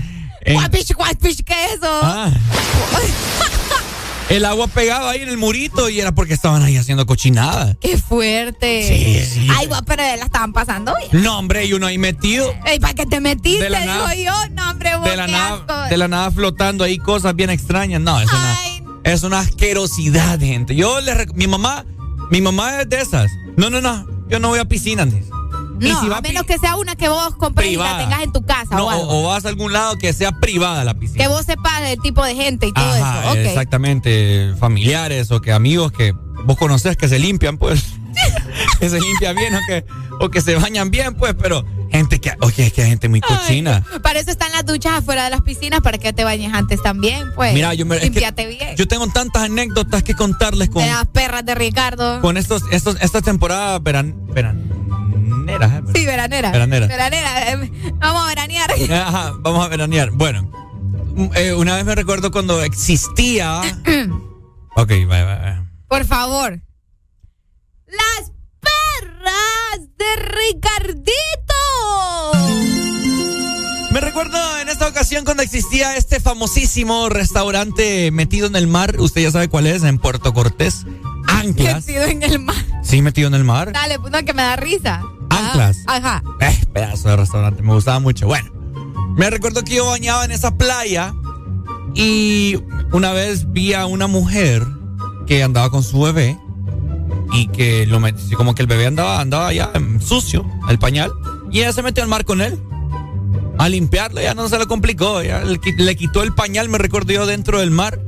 ¿qué 1.43 1.65
es 1.65 1.73
eso? 1.73 1.99
Ah. 2.01 2.31
el 4.35 4.45
agua 4.45 4.67
pegaba 4.67 5.11
ahí 5.11 5.21
en 5.21 5.29
el 5.29 5.37
murito 5.37 5.89
y 5.89 5.99
era 5.99 6.11
porque 6.13 6.33
estaban 6.33 6.63
ahí 6.63 6.75
haciendo 6.77 7.05
cochinadas. 7.05 7.77
¡Qué 7.79 7.97
fuerte! 7.97 8.87
Sí, 8.87 9.25
sí. 9.41 9.47
Ay, 9.55 9.67
guau, 9.67 9.83
pero 9.85 10.01
la 10.01 10.25
estaban 10.25 10.53
pasando 10.53 10.93
bien. 10.97 11.23
No, 11.23 11.37
hombre, 11.37 11.65
y 11.65 11.73
uno 11.73 11.87
ahí 11.87 11.97
metido. 11.97 12.53
Ey, 12.65 12.79
¿para 12.79 12.93
qué 12.93 13.05
te 13.05 13.19
metiste? 13.19 13.65
Digo 13.65 13.79
nada. 13.85 14.15
yo. 14.15 14.31
No, 14.51 14.71
hombre, 14.71 14.95
vos, 14.95 15.05
De 15.09 15.15
la, 15.15 15.25
qué 15.27 15.31
nada, 15.31 15.53
asco. 15.55 15.89
de 15.89 15.97
la 15.97 16.07
nada 16.07 16.31
flotando 16.31 16.83
ahí 16.83 16.97
cosas 16.97 17.35
bien 17.35 17.49
extrañas. 17.49 18.01
No, 18.01 18.19
es 18.19 18.29
una, 18.31 18.59
es 19.03 19.23
una 19.23 19.39
asquerosidad, 19.39 20.39
gente. 20.39 20.75
Yo 20.75 20.99
le 21.01 21.27
mi 21.35 21.47
mamá, 21.47 21.85
mi 22.31 22.41
mamá 22.41 22.81
es 22.81 22.89
de 22.89 23.01
esas. 23.01 23.31
No, 23.55 23.69
no, 23.69 23.81
no. 23.81 24.07
Yo 24.29 24.39
no 24.39 24.49
voy 24.49 24.59
a 24.59 24.65
piscinas. 24.65 25.09
No, 25.79 26.01
si 26.01 26.11
a 26.11 26.21
menos 26.21 26.43
que 26.43 26.57
sea 26.57 26.75
una 26.77 26.95
que 26.95 27.09
vos 27.09 27.35
compres 27.35 27.71
y 27.71 27.75
la 27.75 27.97
tengas 27.97 28.21
en 28.23 28.31
tu 28.31 28.45
casa 28.45 28.75
No, 28.75 28.85
o 28.85 28.89
algo. 28.89 29.03
o, 29.07 29.23
o 29.23 29.27
vas 29.29 29.45
a 29.45 29.49
algún 29.49 29.73
lado 29.73 29.97
que 29.97 30.13
sea 30.13 30.31
privada 30.33 30.83
la 30.83 30.93
piscina. 30.93 31.23
Que 31.23 31.27
vos 31.27 31.45
sepas 31.45 31.81
el 31.83 31.99
tipo 31.99 32.23
de 32.23 32.35
gente 32.35 32.67
y 32.67 32.73
todo 32.73 32.85
Ajá, 32.85 33.31
eso. 33.31 33.49
Exactamente. 33.49 34.53
Familiares 34.59 35.31
o 35.31 35.41
que 35.41 35.51
amigos 35.51 35.91
que 35.91 36.13
vos 36.45 36.57
conocés 36.57 36.95
que 36.97 37.07
se 37.07 37.19
limpian, 37.19 37.57
pues. 37.57 37.83
que 38.79 38.89
se 38.89 38.99
limpian 39.01 39.35
bien 39.35 39.55
o 39.55 39.59
que, 39.67 39.85
o 40.19 40.29
que 40.29 40.41
se 40.41 40.55
bañan 40.55 40.91
bien, 40.91 41.15
pues. 41.15 41.33
Pero 41.41 41.65
gente 41.91 42.19
que, 42.21 42.31
oye, 42.41 42.67
es 42.67 42.73
que 42.73 42.83
hay 42.83 42.89
gente 42.89 43.09
muy 43.09 43.21
cochina. 43.21 43.83
Para 44.01 44.19
eso 44.19 44.29
están 44.31 44.51
las 44.51 44.65
duchas 44.65 44.93
afuera 44.93 45.23
de 45.25 45.29
las 45.31 45.41
piscinas, 45.41 45.81
para 45.81 45.97
que 45.97 46.13
te 46.13 46.23
bañes 46.23 46.53
antes 46.53 46.81
también, 46.81 47.31
pues. 47.35 47.53
Mira, 47.53 47.73
yo 47.73 47.85
me, 47.85 47.95
es 47.95 48.01
que 48.03 48.09
Limpiate 48.09 48.45
bien. 48.47 48.75
yo 48.75 48.87
tengo 48.87 49.07
tantas 49.07 49.43
anécdotas 49.43 50.03
que 50.03 50.13
contarles 50.13 50.69
con, 50.69 50.83
De 50.83 50.89
las 50.89 51.07
perras 51.07 51.45
de 51.45 51.55
Ricardo. 51.55 52.21
con 52.21 52.37
estos, 52.37 52.63
estos, 52.71 52.97
esta 53.01 53.21
temporada 53.21 53.79
veran, 53.79 54.15
veraneras. 55.45 55.71
¿eh? 55.89 55.91
Sí, 55.95 56.05
veranera. 56.05 56.51
Veranera. 56.51 56.87
Veranera. 56.87 57.51
eh, 57.51 57.71
Vamos 57.99 58.23
a 58.23 58.27
veranear. 58.27 58.71
Ajá, 58.91 59.33
vamos 59.39 59.65
a 59.65 59.69
veranear. 59.69 60.11
Bueno, 60.11 60.43
mm, 61.15 61.27
eh, 61.35 61.53
una 61.53 61.75
vez 61.75 61.85
me 61.85 61.95
recuerdo 61.95 62.31
cuando 62.31 62.61
existía. 62.63 63.61
ok, 64.75 64.91
va, 65.09 65.23
va, 65.23 65.35
va. 65.35 65.65
Por 65.87 66.05
favor. 66.05 66.61
Las 67.87 68.31
perras 68.59 69.89
de 69.97 70.15
Ricardito. 70.23 71.11
Me 73.91 74.01
recuerdo 74.01 74.37
en 74.59 74.69
esta 74.69 74.87
ocasión 74.87 75.23
cuando 75.23 75.43
existía 75.43 75.95
este 75.95 76.19
famosísimo 76.19 77.09
restaurante 77.09 78.09
metido 78.11 78.47
en 78.47 78.55
el 78.55 78.65
mar. 78.67 78.95
Usted 78.99 79.21
ya 79.21 79.31
sabe 79.31 79.49
cuál 79.49 79.67
es, 79.67 79.83
en 79.83 79.99
Puerto 79.99 80.33
Cortés. 80.33 80.85
Anclas. 81.27 81.85
Metido 81.85 82.03
en 82.05 82.23
el 82.23 82.39
mar. 82.39 82.55
Sí, 82.81 83.01
metido 83.03 83.27
en 83.27 83.35
el 83.35 83.43
mar. 83.43 83.71
Dale, 83.71 83.99
pues 83.99 84.11
no, 84.11 84.25
que 84.25 84.33
me 84.33 84.41
da 84.41 84.55
risa. 84.55 85.03
Anclas. 85.37 85.77
Ajá. 85.87 86.23
Eh, 86.39 86.59
pedazo 86.73 87.09
de 87.09 87.15
restaurante, 87.17 87.61
me 87.63 87.73
gustaba 87.73 87.99
mucho. 87.99 88.27
Bueno, 88.27 88.51
me 89.17 89.29
recuerdo 89.29 89.63
que 89.63 89.75
yo 89.75 89.85
bañaba 89.85 90.25
en 90.25 90.31
esa 90.31 90.57
playa 90.57 91.13
y 91.95 92.59
una 92.91 93.11
vez 93.13 93.51
vi 93.51 93.73
a 93.73 93.85
una 93.85 94.07
mujer 94.07 94.63
que 95.27 95.43
andaba 95.43 95.69
con 95.69 95.83
su 95.83 96.01
bebé 96.01 96.37
y 97.31 97.47
que 97.47 97.85
lo 97.85 97.99
met- 97.99 98.33
como 98.35 98.53
que 98.55 98.61
el 98.61 98.67
bebé 98.67 98.85
andaba, 98.87 99.19
andaba 99.19 99.53
ya 99.53 99.71
sucio, 99.99 100.45
el 100.69 100.77
pañal, 100.79 101.11
y 101.51 101.59
ella 101.59 101.73
se 101.73 101.81
metió 101.83 102.03
al 102.03 102.09
mar 102.09 102.25
con 102.25 102.41
él. 102.41 102.59
A 103.59 103.69
limpiarlo, 103.69 104.19
ya 104.19 104.33
no 104.33 104.49
se 104.49 104.57
le 104.57 104.65
complicó, 104.65 105.21
ya 105.21 105.43
le, 105.43 105.59
le 105.77 105.95
quitó 105.95 106.23
el 106.23 106.33
pañal, 106.33 106.69
me 106.69 106.79
recuerdo 106.79 107.13
yo, 107.13 107.25
dentro 107.27 107.59
del 107.59 107.69
mar 107.71 107.99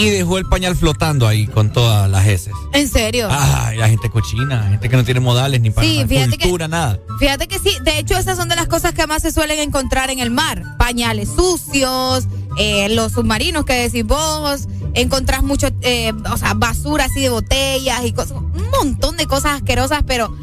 y 0.00 0.10
dejó 0.10 0.38
el 0.38 0.46
pañal 0.46 0.74
flotando 0.76 1.26
ahí 1.28 1.46
con 1.46 1.72
todas 1.72 2.10
las 2.10 2.26
heces. 2.26 2.54
¿En 2.72 2.88
serio? 2.88 3.28
Ay, 3.30 3.76
la 3.76 3.88
gente 3.88 4.08
cochina, 4.10 4.68
gente 4.70 4.88
que 4.88 4.96
no 4.96 5.04
tiene 5.04 5.20
modales 5.20 5.60
ni 5.60 5.70
para 5.70 5.86
Sí, 5.86 6.04
que- 6.08 6.28
cultura, 6.38 6.68
nada. 6.68 6.98
Fíjate 7.18 7.46
que 7.48 7.58
sí, 7.58 7.70
de 7.84 7.98
hecho 7.98 8.16
esas 8.16 8.36
son 8.36 8.48
de 8.48 8.56
las 8.56 8.66
cosas 8.66 8.92
que 8.94 9.06
más 9.06 9.22
se 9.22 9.30
suelen 9.32 9.58
encontrar 9.58 10.10
en 10.10 10.18
el 10.20 10.30
mar. 10.30 10.62
Pañales 10.78 11.28
sucios, 11.34 12.26
eh, 12.56 12.88
los 12.90 13.12
submarinos 13.12 13.64
que 13.64 13.74
decís 13.74 14.04
vos, 14.04 14.66
encontrás 14.94 15.42
mucho, 15.42 15.68
eh, 15.82 16.12
o 16.32 16.36
sea, 16.36 16.54
basura 16.54 17.04
así 17.04 17.20
de 17.20 17.28
botellas 17.30 18.04
y 18.04 18.12
cosas, 18.12 18.32
un 18.32 18.70
montón 18.70 19.16
de 19.16 19.26
cosas 19.26 19.52
asquerosas, 19.56 20.02
pero 20.06 20.34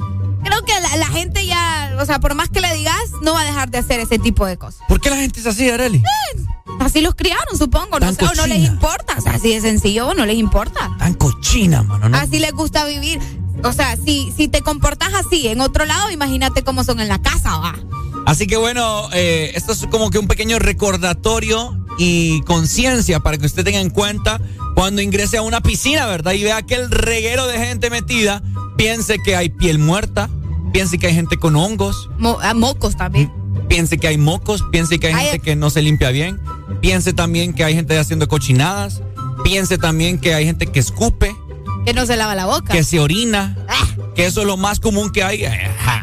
creo 0.47 0.63
que 0.63 0.73
la, 0.81 0.97
la 0.97 1.07
gente 1.07 1.45
ya, 1.45 1.95
o 1.99 2.05
sea, 2.05 2.19
por 2.19 2.35
más 2.35 2.49
que 2.49 2.61
le 2.61 2.73
digas, 2.73 2.95
no 3.21 3.33
va 3.33 3.41
a 3.41 3.45
dejar 3.45 3.69
de 3.69 3.77
hacer 3.79 3.99
ese 3.99 4.19
tipo 4.19 4.45
de 4.45 4.57
cosas. 4.57 4.81
¿Por 4.87 4.99
qué 4.99 5.09
la 5.09 5.17
gente 5.17 5.39
es 5.39 5.45
así, 5.45 5.69
Areli? 5.69 6.03
Así 6.79 7.01
los 7.01 7.15
criaron, 7.15 7.57
supongo, 7.57 7.99
no 7.99 8.05
Tan 8.05 8.15
sé, 8.15 8.25
o 8.25 8.33
no 8.35 8.47
les 8.47 8.63
importa, 8.65 9.15
o 9.17 9.21
sea, 9.21 9.33
así 9.33 9.53
de 9.53 9.61
sencillo, 9.61 10.13
no 10.13 10.25
les 10.25 10.37
importa. 10.37 10.95
Tan 10.99 11.13
cochina, 11.15 11.81
mano. 11.83 12.09
¿no? 12.09 12.17
Así 12.17 12.39
les 12.39 12.51
gusta 12.51 12.85
vivir. 12.85 13.19
O 13.63 13.73
sea, 13.73 13.97
si, 13.97 14.31
si 14.35 14.47
te 14.47 14.61
comportas 14.61 15.13
así 15.13 15.47
en 15.47 15.61
otro 15.61 15.85
lado, 15.85 16.11
imagínate 16.11 16.63
cómo 16.63 16.83
son 16.83 16.99
en 16.99 17.07
la 17.07 17.19
casa, 17.19 17.57
va. 17.57 17.75
Así 18.25 18.45
que 18.45 18.57
bueno, 18.57 19.09
eh, 19.13 19.53
esto 19.55 19.71
es 19.71 19.87
como 19.87 20.11
que 20.11 20.19
un 20.19 20.27
pequeño 20.27 20.59
recordatorio 20.59 21.77
y 21.97 22.41
conciencia 22.41 23.19
para 23.21 23.37
que 23.37 23.45
usted 23.45 23.63
tenga 23.63 23.79
en 23.79 23.89
cuenta 23.89 24.39
cuando 24.75 25.01
ingrese 25.01 25.37
a 25.37 25.41
una 25.41 25.61
piscina, 25.61 26.05
¿verdad? 26.05 26.33
Y 26.33 26.43
vea 26.43 26.57
aquel 26.57 26.91
reguero 26.91 27.47
de 27.47 27.57
gente 27.57 27.89
metida, 27.89 28.43
piense 28.75 29.17
que 29.19 29.35
hay 29.35 29.49
piel 29.49 29.79
muerta, 29.79 30.29
piense 30.77 30.99
que 30.99 31.07
hay 31.07 31.15
gente 31.15 31.37
con 31.37 31.55
hongos. 31.55 32.07
Mo 32.19 32.37
ah, 32.39 32.53
mocos 32.53 32.95
también. 32.95 33.33
Piense 33.67 33.97
que 33.97 34.09
hay 34.09 34.19
mocos, 34.19 34.63
piense 34.71 34.99
que 34.99 35.07
hay, 35.07 35.15
gente 35.15 35.37
eh. 35.37 35.39
que 35.39 35.55
no 35.55 35.71
se 35.71 35.81
limpia 35.81 36.11
bien, 36.11 36.39
piense 36.81 37.13
también 37.13 37.55
que 37.55 37.63
hay 37.63 37.73
gente 37.73 37.97
haciendo 37.97 38.27
cochinadas, 38.27 39.01
piense 39.43 39.79
también 39.79 40.19
que 40.19 40.35
hay 40.35 40.45
gente 40.45 40.67
que 40.67 40.79
escupe. 40.79 41.35
Que 41.83 41.95
no 41.95 42.05
se 42.05 42.15
lava 42.15 42.35
la 42.35 42.45
boca. 42.45 42.71
Que 42.73 42.83
se 42.83 42.99
orina. 42.99 43.57
Ah. 43.67 43.87
Que 44.13 44.27
eso 44.27 44.41
es 44.41 44.45
lo 44.47 44.55
más 44.55 44.79
común 44.79 45.11
que 45.11 45.23
hay. 45.23 45.47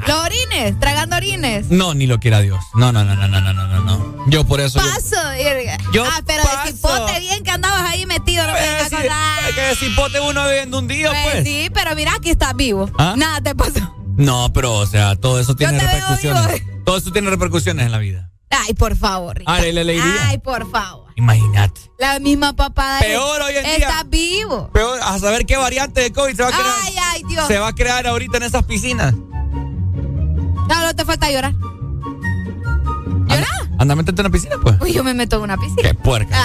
Los 0.08 0.18
orines, 0.18 0.80
tragando 0.80 1.14
orines. 1.14 1.70
No, 1.70 1.94
ni 1.94 2.08
lo 2.08 2.18
quiera 2.18 2.40
Dios. 2.40 2.64
No, 2.74 2.90
no, 2.90 3.04
no, 3.04 3.14
no, 3.14 3.28
no, 3.28 3.40
no, 3.40 3.52
no, 3.52 3.80
no. 3.80 4.24
Yo 4.26 4.44
por 4.44 4.60
eso. 4.60 4.80
Paso. 4.80 5.16
Yo, 5.92 6.04
ah, 6.04 6.20
pero 6.26 6.42
paso. 6.42 6.64
de 6.64 6.72
cipote 6.72 7.20
bien 7.20 7.44
que 7.44 7.50
andabas 7.52 7.90
ahí 7.90 8.06
metido. 8.06 8.44
No 8.44 8.54
me 8.54 8.58
pues 8.58 8.88
si, 8.88 9.54
que 9.54 9.60
de 9.60 9.76
cipote 9.76 10.18
uno 10.18 10.44
viviendo 10.48 10.80
un 10.80 10.88
día, 10.88 11.10
pues, 11.10 11.32
pues. 11.32 11.44
Sí, 11.44 11.70
pero 11.72 11.94
mira, 11.94 12.14
aquí 12.16 12.30
estás 12.30 12.56
vivo. 12.56 12.90
¿Ah? 12.98 13.14
Nada 13.16 13.40
te 13.40 13.54
pasó. 13.54 13.93
No, 14.16 14.52
pero, 14.52 14.74
o 14.74 14.86
sea, 14.86 15.16
todo 15.16 15.40
eso 15.40 15.56
tiene 15.56 15.78
repercusiones. 15.78 16.62
Todo 16.84 16.96
eso 16.96 17.12
tiene 17.12 17.30
repercusiones 17.30 17.86
en 17.86 17.92
la 17.92 17.98
vida. 17.98 18.30
Ay, 18.50 18.74
por 18.74 18.96
favor. 18.96 19.38
Ricardo. 19.38 19.60
Arely 19.60 19.80
Alegría. 19.80 20.28
Ay, 20.28 20.38
por 20.38 20.70
favor. 20.70 21.12
Imagínate. 21.16 21.80
La 21.98 22.18
misma 22.18 22.54
papada. 22.54 23.00
Peor 23.00 23.42
hoy 23.42 23.56
en 23.56 23.64
día. 23.64 23.76
Estás 23.76 24.08
vivo. 24.08 24.70
Pero 24.72 24.94
a 24.94 25.18
saber 25.18 25.46
qué 25.46 25.56
variante 25.56 26.00
de 26.02 26.12
COVID 26.12 26.34
se 26.36 26.42
va 26.42 26.48
a 26.48 26.52
crear. 26.52 26.74
Ay, 26.84 26.94
ay, 27.12 27.22
Dios. 27.28 27.46
Se 27.46 27.58
va 27.58 27.68
a 27.68 27.74
crear 27.74 28.06
ahorita 28.06 28.36
en 28.36 28.42
esas 28.44 28.64
piscinas. 28.64 29.14
No, 29.14 30.82
no 30.82 30.94
te 30.94 31.04
falta 31.04 31.30
llorar. 31.30 31.54
Anda, 33.28 33.48
anda, 33.78 33.96
métete 33.96 34.20
en 34.22 34.24
la 34.24 34.30
piscina, 34.30 34.56
pues. 34.62 34.76
Uy, 34.80 34.92
yo 34.92 35.02
me 35.04 35.14
meto 35.14 35.36
en 35.36 35.42
una 35.42 35.56
piscina. 35.56 35.82
Qué 35.82 35.94
puerca. 35.94 36.36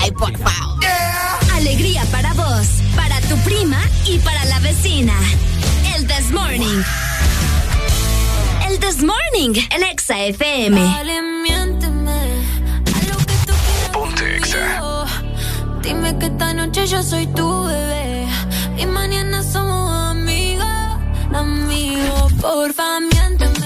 Ay, 0.00 0.10
por 0.12 0.36
favor. 0.36 0.84
Alegría 1.54 2.04
para 2.10 2.34
vos, 2.34 2.66
para 2.94 3.20
tu 3.22 3.36
prima 3.38 3.80
y 4.04 4.18
para 4.18 4.44
la 4.46 4.58
vecina. 4.60 5.14
El 5.94 6.06
This 6.06 6.30
Morning. 6.30 6.82
El 8.68 8.78
This 8.80 9.02
Morning, 9.02 9.54
el 9.70 9.82
Exa 9.84 10.18
FM. 10.26 10.80
Dale, 10.80 11.22
miénteme. 11.42 12.20
A 12.94 13.02
lo 13.10 13.16
que 13.18 13.34
tú 13.46 13.52
quieras. 13.64 13.90
Ponte 13.92 14.36
Exa. 14.36 15.06
Dime 15.82 16.18
que 16.18 16.26
esta 16.26 16.52
noche 16.54 16.86
yo 16.86 17.02
soy 17.02 17.26
tu 17.28 17.64
bebé. 17.64 18.26
Y 18.78 18.86
mañana 18.86 19.42
somos 19.42 20.10
amigos. 20.10 20.66
Amigos, 21.32 22.32
porfa, 22.40 23.00
miénteme. 23.00 23.65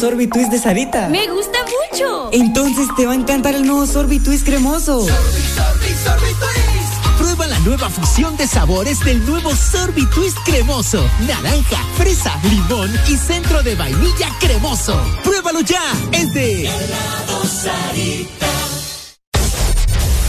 Sorbitwist 0.00 0.50
de 0.50 0.58
Sarita. 0.58 1.10
Me 1.10 1.28
gusta 1.28 1.58
mucho. 1.90 2.30
Entonces 2.32 2.88
te 2.96 3.04
va 3.04 3.12
a 3.12 3.14
encantar 3.14 3.54
el 3.54 3.66
nuevo 3.66 3.86
Sorbitwist 3.86 4.46
cremoso. 4.46 5.06
Sorbi, 5.06 5.42
sorbi, 5.54 5.94
sorbitwist! 6.02 7.18
Prueba 7.18 7.46
la 7.46 7.58
nueva 7.58 7.90
fusión 7.90 8.34
de 8.38 8.46
sabores 8.46 8.98
del 9.00 9.22
nuevo 9.26 9.54
Sorbitwist 9.54 10.38
cremoso. 10.46 11.06
Naranja, 11.26 11.84
fresa, 11.98 12.34
limón 12.44 12.90
y 13.08 13.16
centro 13.18 13.62
de 13.62 13.74
vainilla 13.74 14.30
cremoso. 14.40 14.98
Pruébalo 15.22 15.60
ya. 15.60 15.82
Es 16.12 16.32
de 16.32 16.62
Helado 16.62 17.44
Sarita. 17.44 18.46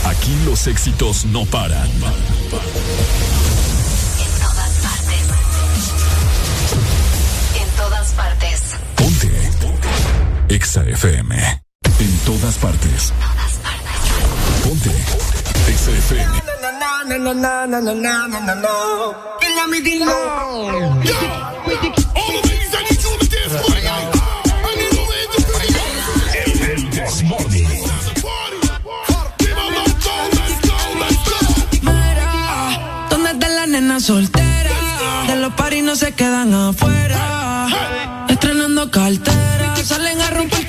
Aquí 0.04 0.36
los 0.44 0.66
éxitos 0.66 1.24
no 1.24 1.46
paran 1.46 1.88
Exa 10.52 10.82
FM. 10.84 11.34
En 11.98 12.18
todas 12.26 12.58
partes. 12.58 13.10
Ponte. 14.62 14.90
Exa 15.66 15.90
FM. 15.92 16.42
¿Dónde 33.08 33.30
está 33.30 33.48
la 33.48 33.66
nena 33.68 34.00
soltera? 34.00 34.70
De 35.28 35.36
los 35.36 35.54
paris 35.54 35.82
no 35.82 35.96
se 35.96 36.12
quedan 36.12 36.52
afuera. 36.52 37.68
Estrenando 38.28 38.90
cartera 38.90 39.61
salen 39.84 40.20
a 40.20 40.30
romper. 40.30 40.61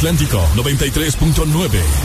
Atlántico 0.00 0.40
93.9 0.54 1.99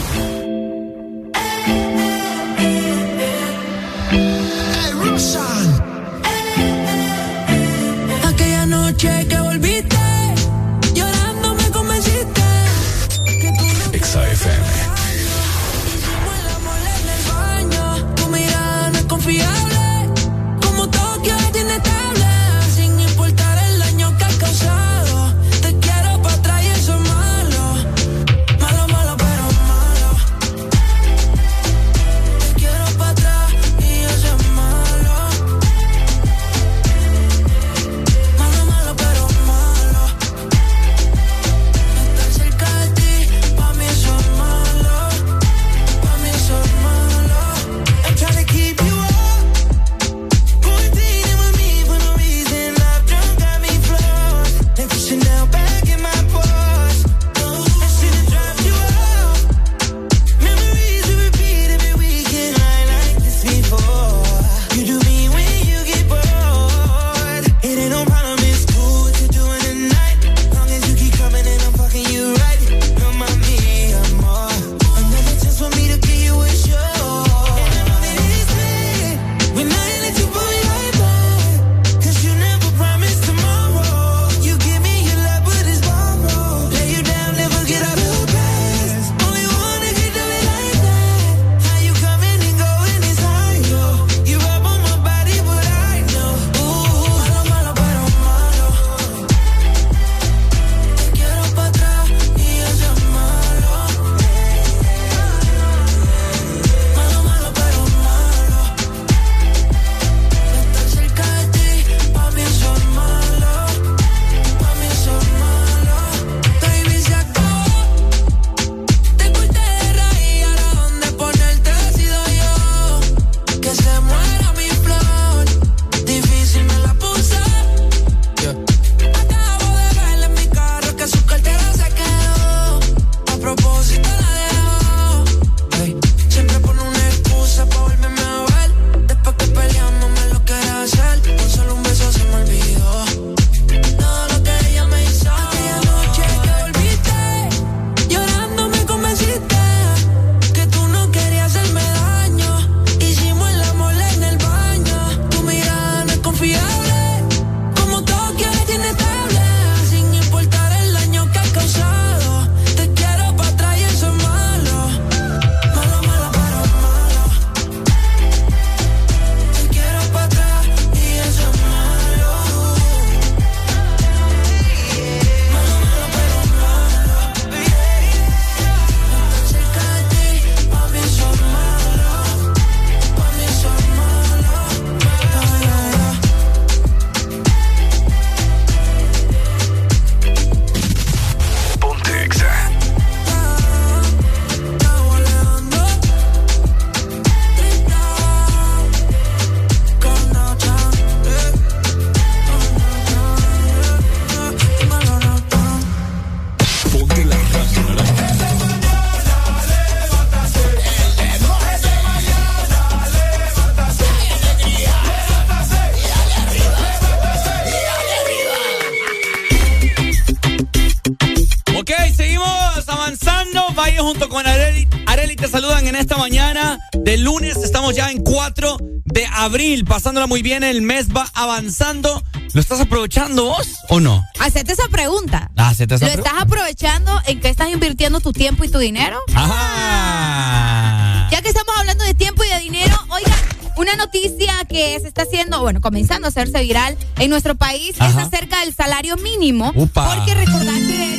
muy 230.26 230.40
bien, 230.40 230.64
el 230.64 230.80
mes 230.80 231.14
va 231.14 231.30
avanzando. 231.34 232.24
¿Lo 232.54 232.60
estás 232.60 232.80
aprovechando 232.80 233.44
vos 233.44 233.68
o 233.90 234.00
no? 234.00 234.24
Hacete 234.40 234.72
esa 234.72 234.88
pregunta. 234.88 235.50
Ah, 235.56 235.74
¿Lo 235.78 235.84
estás 235.94 236.32
aprovechando 236.38 237.12
en 237.26 237.38
qué 237.40 237.50
estás 237.50 237.68
invirtiendo 237.68 238.20
tu 238.20 238.32
tiempo 238.32 238.64
y 238.64 238.70
tu 238.70 238.78
dinero? 238.78 239.18
Ajá. 239.34 241.28
Ya 241.30 241.42
que 241.42 241.48
estamos 241.48 241.76
hablando 241.76 242.04
de 242.04 242.14
tiempo 242.14 242.42
y 242.44 242.48
de 242.48 242.60
dinero, 242.60 242.96
oiga, 243.10 243.36
una 243.76 243.94
noticia 243.96 244.54
que 244.66 244.98
se 245.00 245.08
está 245.08 245.22
haciendo, 245.22 245.60
bueno, 245.60 245.82
comenzando 245.82 246.28
a 246.28 246.30
hacerse 246.30 246.62
viral 246.62 246.96
en 247.18 247.28
nuestro 247.28 247.56
país 247.56 247.90
es 247.90 248.16
acerca 248.16 248.60
del 248.60 248.74
salario 248.74 249.16
mínimo. 249.18 249.72
Upa. 249.74 250.14
Porque 250.14 250.34
recordad 250.34 250.72
que 250.72 251.16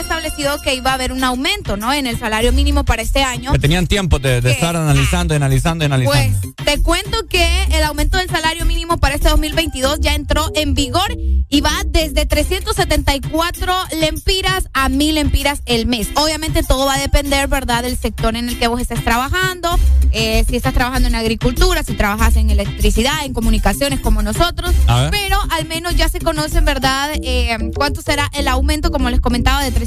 establecido 0.00 0.60
que 0.62 0.74
iba 0.74 0.90
a 0.90 0.94
haber 0.94 1.12
un 1.12 1.22
aumento, 1.24 1.76
¿no? 1.76 1.92
En 1.92 2.06
el 2.06 2.18
salario 2.18 2.52
mínimo 2.52 2.84
para 2.84 3.02
este 3.02 3.22
año. 3.22 3.52
Que 3.52 3.58
tenían 3.58 3.86
tiempo 3.86 4.18
de, 4.18 4.38
estar 4.38 4.76
analizando, 4.76 5.34
analizando, 5.34 5.84
analizando. 5.84 6.40
Pues 6.40 6.66
te 6.66 6.82
cuento 6.82 7.26
que 7.28 7.46
el 7.72 7.82
aumento 7.84 8.18
del 8.18 8.28
salario 8.28 8.64
mínimo 8.64 8.98
para 8.98 9.14
este 9.14 9.28
2022 9.28 10.00
ya 10.00 10.14
entró 10.14 10.50
en 10.54 10.74
vigor 10.74 11.16
y 11.48 11.60
va 11.60 11.82
desde 11.86 12.26
374 12.26 13.74
lempiras 14.00 14.68
a 14.72 14.88
1000 14.88 15.14
lempiras 15.14 15.62
el 15.66 15.86
mes. 15.86 16.08
Obviamente 16.14 16.62
todo 16.62 16.86
va 16.86 16.94
a 16.94 16.98
depender, 16.98 17.48
¿verdad?, 17.48 17.82
del 17.82 17.96
sector 17.96 18.36
en 18.36 18.48
el 18.48 18.58
que 18.58 18.68
vos 18.68 18.80
estés 18.80 19.02
trabajando, 19.04 19.78
eh, 20.12 20.44
si 20.48 20.56
estás 20.56 20.74
trabajando 20.74 21.08
en 21.08 21.14
agricultura, 21.14 21.82
si 21.82 21.94
trabajas 21.94 22.36
en 22.36 22.50
electricidad, 22.50 23.24
en 23.24 23.32
comunicaciones 23.32 24.00
como 24.00 24.22
nosotros, 24.22 24.74
pero 25.10 25.38
al 25.50 25.66
menos 25.66 25.96
ya 25.96 26.08
se 26.08 26.20
conocen, 26.20 26.64
¿verdad?, 26.64 27.10
eh, 27.22 27.56
cuánto 27.74 28.02
será 28.02 28.30
el 28.34 28.48
aumento, 28.48 28.90
como 28.90 29.10
les 29.10 29.20
comentaba, 29.20 29.62
de 29.62 29.70
374 29.70 29.85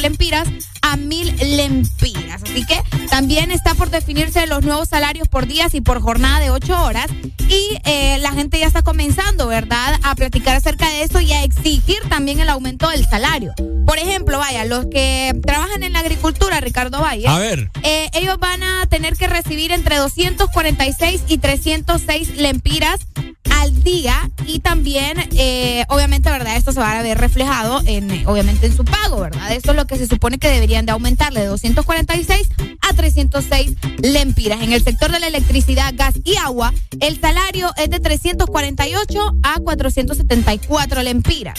lempiras 0.00 0.48
a 0.82 0.96
1000 0.96 1.56
lempiras. 1.56 2.42
Así 2.42 2.64
que 2.66 2.80
también 3.08 3.50
está 3.50 3.74
por 3.74 3.90
definirse 3.90 4.46
los 4.46 4.62
nuevos 4.62 4.88
salarios 4.88 5.28
por 5.28 5.46
días 5.46 5.74
y 5.74 5.80
por 5.80 6.00
jornada 6.00 6.40
de 6.40 6.50
8 6.50 6.82
horas 6.82 7.06
y 7.48 7.78
eh, 7.84 8.18
la 8.20 8.32
gente 8.32 8.58
ya 8.58 8.66
está 8.66 8.82
comenzando, 8.82 9.46
¿verdad?, 9.46 9.98
a 10.02 10.14
platicar 10.14 10.56
acerca 10.56 10.88
de 10.88 11.02
eso 11.02 11.20
y 11.20 11.32
a 11.32 11.44
exigir 11.44 11.98
también 12.08 12.40
el 12.40 12.48
aumento 12.48 12.88
del 12.88 13.04
salario. 13.06 13.52
Por 13.86 13.98
ejemplo, 13.98 14.38
vaya, 14.38 14.64
los 14.64 14.86
que 14.86 15.34
trabajan 15.44 15.82
en 15.82 15.92
la 15.92 16.00
agricultura, 16.00 16.60
Ricardo 16.60 17.00
Valle. 17.00 17.26
A 17.26 17.38
ver. 17.38 17.70
Eh, 17.82 18.08
ellos 18.14 18.38
van 18.38 18.62
a 18.62 18.86
tener 18.86 19.16
que 19.16 19.26
recibir 19.26 19.72
entre 19.72 19.96
246 19.96 21.22
y 21.28 21.38
306 21.38 22.36
lempiras 22.36 23.00
al 23.50 23.82
día 23.82 24.30
y 24.46 24.60
también, 24.60 25.18
eh, 25.32 25.84
obviamente, 25.88 26.30
¿verdad? 26.30 26.56
Esto 26.56 26.72
se 26.72 26.80
va 26.80 26.98
a 26.98 27.02
ver 27.02 27.18
reflejado 27.18 27.82
en, 27.84 28.10
eh, 28.10 28.22
obviamente, 28.26 28.66
en 28.66 28.76
su 28.76 28.84
pago, 28.90 29.20
¿verdad? 29.20 29.52
Esto 29.52 29.70
es 29.70 29.76
lo 29.76 29.86
que 29.86 29.96
se 29.96 30.06
supone 30.06 30.38
que 30.38 30.48
deberían 30.48 30.86
de 30.86 30.92
aumentarle 30.92 31.40
de 31.40 31.46
246 31.46 32.48
a 32.80 32.94
306 32.94 33.76
lempiras. 34.02 34.62
En 34.62 34.72
el 34.72 34.82
sector 34.82 35.10
de 35.12 35.20
la 35.20 35.26
electricidad, 35.28 35.92
gas 35.96 36.14
y 36.24 36.36
agua, 36.36 36.72
el 37.00 37.20
salario 37.20 37.70
es 37.76 37.90
de 37.90 38.00
348 38.00 39.36
a 39.42 39.60
474 39.60 41.02
lempiras. 41.02 41.58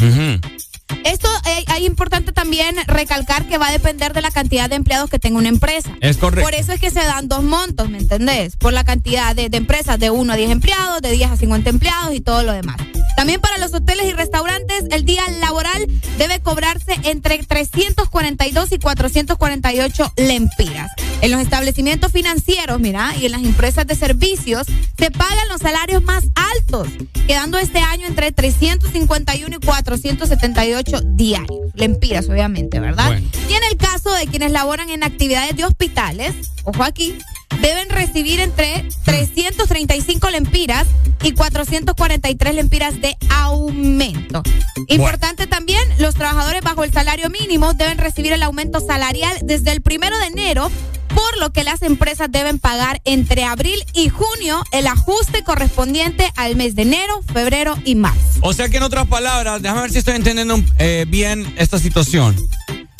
Esto 1.05 1.27
eh, 1.47 1.65
es 1.77 1.81
importante 1.81 2.31
también 2.31 2.75
recalcar 2.87 3.47
que 3.47 3.57
va 3.57 3.67
a 3.67 3.71
depender 3.71 4.13
de 4.13 4.21
la 4.21 4.31
cantidad 4.31 4.69
de 4.69 4.75
empleados 4.75 5.09
que 5.09 5.19
tenga 5.19 5.37
una 5.37 5.49
empresa. 5.49 5.95
Es 6.01 6.17
correcto. 6.17 6.49
Por 6.49 6.59
eso 6.59 6.73
es 6.73 6.79
que 6.79 6.91
se 6.91 6.99
dan 6.99 7.27
dos 7.27 7.43
montos, 7.43 7.89
¿me 7.89 7.97
entendés? 7.97 8.55
Por 8.55 8.73
la 8.73 8.83
cantidad 8.83 9.35
de, 9.35 9.49
de 9.49 9.57
empresas 9.57 9.99
de 9.99 10.09
1 10.09 10.33
a 10.33 10.35
10 10.35 10.51
empleados, 10.51 11.01
de 11.01 11.11
10 11.11 11.31
a 11.31 11.37
50 11.37 11.69
empleados 11.69 12.13
y 12.13 12.21
todo 12.21 12.43
lo 12.43 12.53
demás. 12.53 12.77
También 13.15 13.39
para 13.39 13.57
los 13.59 13.71
hoteles 13.73 14.07
y 14.07 14.13
restaurantes, 14.13 14.85
el 14.89 15.05
día 15.05 15.21
laboral 15.41 15.85
debe 16.17 16.39
cobrarse 16.39 16.95
entre 17.03 17.37
342 17.37 18.71
y 18.71 18.79
448 18.79 20.13
lempiras. 20.17 20.91
En 21.21 21.29
los 21.29 21.39
establecimientos 21.39 22.11
financieros, 22.11 22.79
mira, 22.79 23.13
y 23.19 23.27
en 23.27 23.33
las 23.33 23.43
empresas 23.43 23.85
de 23.85 23.95
servicios, 23.95 24.65
se 24.97 25.11
pagan 25.11 25.47
los 25.49 25.61
salarios 25.61 26.03
más 26.03 26.23
altos, 26.33 26.87
quedando 27.27 27.59
este 27.59 27.77
año 27.79 28.07
entre 28.07 28.31
351 28.31 29.55
y 29.55 29.65
478 29.65 30.80
diarios. 31.03 31.71
Lempiras, 31.75 32.29
obviamente, 32.29 32.79
¿verdad? 32.79 33.07
Bueno. 33.07 33.27
Y 33.49 33.53
en 33.53 33.63
el 33.69 33.77
caso 33.77 34.11
de 34.13 34.27
quienes 34.27 34.51
laboran 34.51 34.89
en 34.89 35.03
actividades 35.03 35.55
de 35.55 35.65
hospitales, 35.65 36.51
ojo 36.63 36.83
aquí, 36.83 37.17
deben 37.61 37.89
recibir 37.89 38.39
entre 38.39 38.87
335 39.03 40.29
lempiras 40.29 40.87
y 41.23 41.33
443 41.33 42.55
lempiras 42.55 43.01
de 43.01 43.15
aumento. 43.29 44.41
Importante 44.87 45.47
también, 45.47 45.81
los 45.99 46.15
trabajadores 46.15 46.61
bajo 46.61 46.83
el 46.83 46.91
salario 46.91 47.29
mínimo 47.29 47.73
deben 47.73 47.97
recibir 47.97 48.31
el 48.33 48.43
aumento 48.43 48.79
salarial 48.79 49.37
desde 49.43 49.71
el 49.71 49.81
primero 49.81 50.17
de 50.19 50.27
enero, 50.27 50.71
por 51.13 51.37
lo 51.37 51.51
que 51.51 51.63
las 51.63 51.81
empresas 51.81 52.31
deben 52.31 52.59
pagar 52.59 53.01
entre 53.05 53.43
abril 53.43 53.83
y 53.93 54.09
junio 54.09 54.63
el 54.71 54.87
ajuste 54.87 55.43
correspondiente 55.43 56.31
al 56.35 56.55
mes 56.55 56.75
de 56.75 56.83
enero, 56.83 57.21
febrero 57.33 57.77
y 57.85 57.95
marzo. 57.95 58.39
O 58.41 58.53
sea 58.53 58.69
que 58.69 58.77
en 58.77 58.83
otras 58.83 59.07
palabras, 59.07 59.61
déjame 59.61 59.81
ver 59.81 59.91
si 59.91 59.99
estoy 59.99 60.15
entendiendo 60.15 60.61
eh, 60.79 61.05
bien 61.07 61.53
esta 61.57 61.79
situación. 61.79 62.35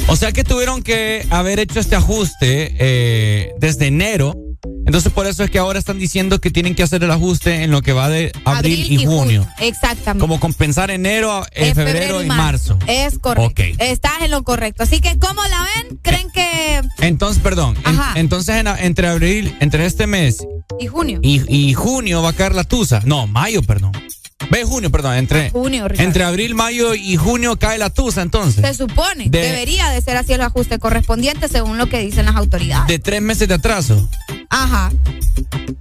O 0.07 0.15
sea 0.15 0.31
que 0.31 0.43
tuvieron 0.43 0.83
que 0.83 1.25
haber 1.29 1.59
hecho 1.59 1.79
este 1.79 1.95
ajuste 1.95 2.75
eh, 2.79 3.53
desde 3.59 3.87
enero. 3.87 4.35
Entonces 4.91 5.13
por 5.13 5.25
eso 5.25 5.45
es 5.45 5.49
que 5.49 5.57
ahora 5.57 5.79
están 5.79 5.99
diciendo 5.99 6.41
que 6.41 6.51
tienen 6.51 6.75
que 6.75 6.83
hacer 6.83 7.01
el 7.01 7.11
ajuste 7.11 7.63
en 7.63 7.71
lo 7.71 7.81
que 7.81 7.93
va 7.93 8.09
de 8.09 8.33
abril, 8.43 8.91
y, 8.91 9.05
junio. 9.05 9.47
Exactamente. 9.59 10.19
Como 10.19 10.37
compensar 10.41 10.91
enero, 10.91 11.45
eh, 11.53 11.69
En 11.69 11.75
febrero, 11.75 12.21
y 12.21 12.25
marzo. 12.25 12.77
Es 12.87 13.17
correcto. 13.17 13.63
Estás 13.79 14.21
en 14.21 14.31
lo 14.31 14.43
correcto. 14.43 14.83
Así 14.83 14.99
que, 14.99 15.17
¿cómo 15.17 15.41
la 15.45 15.65
ven? 15.87 15.97
¿Creen 16.01 16.29
que.? 16.31 16.81
Entonces, 17.07 17.41
perdón. 17.41 17.77
en- 17.85 17.97
Ajá. 17.97 18.19
entonces 18.19 18.53
en- 18.57 18.67
entre 18.67 19.07
abril, 19.07 19.55
entre 19.61 19.85
este 19.85 20.07
mes 20.07 20.39
Y 20.77 20.87
junio. 20.87 21.19
y, 21.23 21.41
y 21.47 21.73
junio 21.73 22.21
va 22.21 22.31
a 22.31 22.33
caer 22.33 22.53
la 22.53 22.65
tusa. 22.65 22.99
No, 23.05 23.27
mayo, 23.27 23.63
perdón. 23.63 23.93
Ve 24.49 24.65
junio, 24.65 24.91
perdón. 24.91 25.15
Entre, 25.15 25.51
Junio, 25.51 25.87
Ricardo. 25.87 26.03
entre 26.05 26.23
abril, 26.25 26.53
mayo 26.53 26.95
y 26.95 27.15
junio 27.15 27.57
cae 27.57 27.77
la 27.77 27.91
tusa 27.91 28.23
entonces. 28.23 28.65
Se 28.65 28.73
supone. 28.73 29.29
De- 29.29 29.39
Debería 29.41 29.89
de 29.89 30.01
ser 30.01 30.17
así 30.17 30.33
el 30.33 30.41
ajuste 30.41 30.79
correspondiente 30.79 31.47
según 31.47 31.77
lo 31.77 31.87
que 31.87 31.99
dicen 31.99 32.25
las 32.25 32.35
autoridades. 32.35 32.87
De 32.87 32.99
tres 32.99 33.21
meses 33.21 33.47
de 33.47 33.53
atraso. 33.53 34.09
Ajá. 34.53 34.91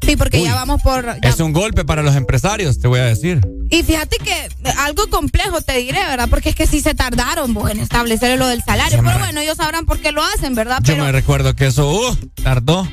Sí, 0.02 0.16
porque 0.16 0.38
Uy. 0.38 0.44
ya 0.44 0.54
vamos 0.54 0.80
por. 0.82 1.04
ya- 1.20 1.28
Es 1.28 1.40
un 1.40 1.52
golpe 1.52 1.84
para 1.84 2.02
los 2.02 2.14
empresarios, 2.16 2.78
te 2.80 2.88
voy 2.88 3.00
a 3.00 3.04
decir. 3.04 3.40
Y 3.68 3.82
fíjate 3.82 4.16
que 4.18 4.32
eh, 4.32 4.72
algo 4.78 5.06
complejo 5.10 5.60
te 5.60 5.76
diré, 5.78 5.98
¿verdad? 6.06 6.28
Porque 6.30 6.48
es 6.50 6.54
que 6.54 6.66
sí 6.66 6.80
se 6.80 6.94
tardaron 6.94 7.52
vos, 7.52 7.70
en 7.70 7.80
establecer 7.80 8.38
lo 8.38 8.46
del 8.46 8.62
salario. 8.64 9.00
Pero 9.04 9.18
bueno, 9.18 9.40
ellos 9.40 9.56
sabrán 9.56 9.86
por 9.86 9.98
qué 10.00 10.12
lo 10.12 10.22
hacen, 10.24 10.54
¿verdad? 10.54 10.78
Yo 10.82 10.94
Pero 10.94 11.04
me 11.04 11.12
recuerdo 11.12 11.54
que 11.54 11.66
eso 11.66 11.90
uh, 11.92 12.16
tardó. 12.42 12.88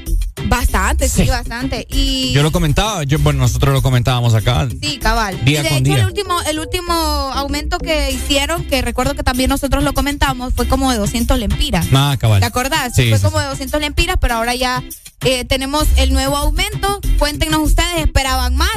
bastante, 0.47 1.09
sí, 1.09 1.23
Sí. 1.23 1.29
bastante. 1.29 1.87
Y 1.89 2.31
Yo 2.33 2.43
lo 2.43 2.51
comentaba, 2.51 3.03
yo, 3.03 3.17
bueno, 3.19 3.39
nosotros 3.39 3.73
lo 3.73 3.81
comentábamos 3.81 4.33
acá. 4.35 4.67
Sí, 4.81 4.97
cabal. 4.99 5.43
Día 5.45 5.61
y 5.61 5.63
de 5.63 5.69
con 5.69 5.77
hecho, 5.79 5.85
día. 5.85 5.99
el 5.99 6.05
último, 6.05 6.41
el 6.43 6.59
último 6.59 6.91
aumento 6.93 7.77
que 7.79 8.11
hicieron, 8.11 8.63
que 8.65 8.81
recuerdo 8.81 9.15
que 9.15 9.23
también 9.23 9.49
nosotros 9.49 9.83
lo 9.83 9.93
comentamos, 9.93 10.53
fue 10.53 10.67
como 10.67 10.91
de 10.91 10.97
200 10.97 11.37
lempiras. 11.39 11.87
Ah, 11.93 12.15
cabal. 12.19 12.39
¿Te 12.39 12.45
acordás? 12.45 12.93
Sí, 12.95 13.09
fue 13.09 13.17
sí, 13.17 13.23
como 13.23 13.39
de 13.39 13.47
200 13.47 13.79
lempiras, 13.81 14.17
pero 14.19 14.35
ahora 14.35 14.53
ya 14.55 14.83
eh, 15.21 15.45
tenemos 15.45 15.87
el 15.97 16.13
nuevo 16.13 16.37
aumento. 16.37 16.99
Cuéntenos 17.17 17.61
ustedes, 17.61 18.05
¿esperaban 18.05 18.55
más? 18.55 18.69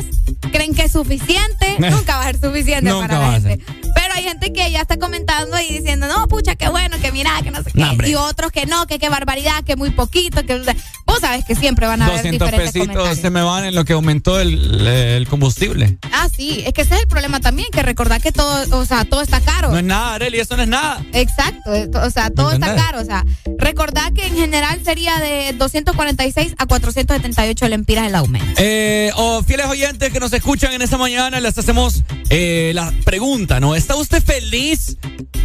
¿Creen 0.53 0.75
que 0.75 0.85
es 0.85 0.93
suficiente? 0.93 1.77
Nunca 1.79 2.17
va 2.17 2.23
a 2.23 2.27
ser 2.27 2.41
suficiente 2.41 2.91
Nunca 2.91 3.09
para 3.09 3.33
la 3.33 3.41
gente. 3.41 3.65
Pero 3.95 4.15
hay 4.15 4.23
gente 4.25 4.53
que 4.53 4.71
ya 4.71 4.81
está 4.81 4.99
comentando 4.99 5.59
y 5.61 5.73
diciendo, 5.73 6.09
no, 6.09 6.27
pucha, 6.29 6.55
qué 6.57 6.69
bueno, 6.69 6.97
que 7.01 7.13
mira, 7.13 7.41
que 7.43 7.51
no 7.51 7.63
sé 7.63 7.71
qué. 7.73 7.83
Hombre. 7.83 8.09
y 8.09 8.15
otros 8.15 8.51
que 8.53 8.67
no, 8.67 8.87
que 8.87 8.99
qué 8.99 9.09
barbaridad, 9.09 9.63
que 9.65 9.77
muy 9.77 9.91
poquito, 9.91 10.45
que 10.45 10.59
vos 11.07 11.21
sabes 11.21 11.45
que 11.45 11.55
siempre 11.55 11.87
van 11.87 12.03
a 12.03 12.07
haber 12.07 12.19
200 12.19 12.47
diferentes 12.47 12.73
pesitos 12.73 12.97
comentarios. 12.97 13.21
se 13.21 13.31
me 13.31 13.43
van 13.43 13.65
en 13.65 13.75
lo 13.75 13.85
que 13.85 13.93
aumentó 13.93 14.41
el, 14.41 14.87
el 14.87 15.29
combustible. 15.29 15.99
Ah, 16.13 16.29
sí, 16.35 16.63
es 16.67 16.73
que 16.73 16.83
ese 16.83 16.95
es 16.95 17.01
el 17.03 17.09
problema 17.09 17.41
también, 17.41 17.69
que 17.71 17.83
recordar 17.83 18.21
que 18.21 18.33
todo, 18.33 18.79
o 18.79 18.85
sea, 18.87 19.05
todo 19.05 19.21
está 19.21 19.41
caro. 19.41 19.71
No 19.71 19.79
es 19.79 19.85
nada, 19.85 20.15
Areli, 20.15 20.39
eso 20.41 20.57
no 20.57 20.63
es 20.63 20.69
nada. 20.69 21.05
Exacto, 21.13 21.75
eh, 21.75 21.91
o 21.93 22.11
sea, 22.11 22.31
todo 22.31 22.53
está 22.53 22.67
¿Entendés? 22.69 22.85
caro, 22.85 23.01
o 23.03 23.05
sea, 23.05 23.25
recordar 23.59 24.13
que 24.13 24.27
en 24.27 24.35
general 24.35 24.81
sería 24.85 25.19
de 25.19 25.53
246 26.33 26.55
a 26.59 26.67
478 26.67 27.69
lempiras 27.69 28.07
el 28.07 28.15
aumento. 28.15 28.61
Eh, 28.63 29.11
o 29.17 29.43
fieles 29.43 29.67
oyentes 29.67 30.13
que 30.13 30.21
nos 30.21 30.33
escuchan 30.33 30.73
en 30.73 30.83
esta 30.83 30.99
mañana, 30.99 31.41
les 31.41 31.57
hacemos 31.57 32.05
eh, 32.31 32.73
la 32.75 32.93
pregunta, 33.05 33.61
¿no? 33.61 33.75
¿Está 33.75 33.97
usted 33.97 34.23
feliz 34.23 34.97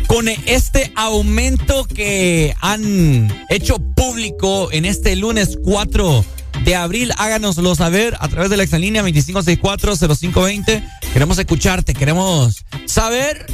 con 0.07 0.27
este 0.27 0.91
aumento 0.95 1.85
que 1.85 2.55
han 2.61 3.33
hecho 3.49 3.77
público 3.80 4.72
en 4.72 4.85
este 4.85 5.15
lunes 5.15 5.57
4 5.64 6.25
de 6.64 6.75
abril? 6.75 7.11
Háganoslo 7.17 7.75
saber 7.75 8.16
a 8.19 8.27
través 8.27 8.50
de 8.50 8.58
la 8.58 8.64
exalínea 8.64 9.03
2564-0520. 9.03 10.84
Queremos 11.14 11.38
escucharte, 11.38 11.93
queremos 11.93 12.64
saber 12.85 13.45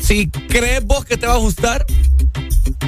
si 0.00 0.28
crees 0.28 0.84
vos 0.84 1.04
que 1.04 1.16
te 1.16 1.26
va 1.26 1.34
a 1.34 1.38
gustar. 1.38 1.84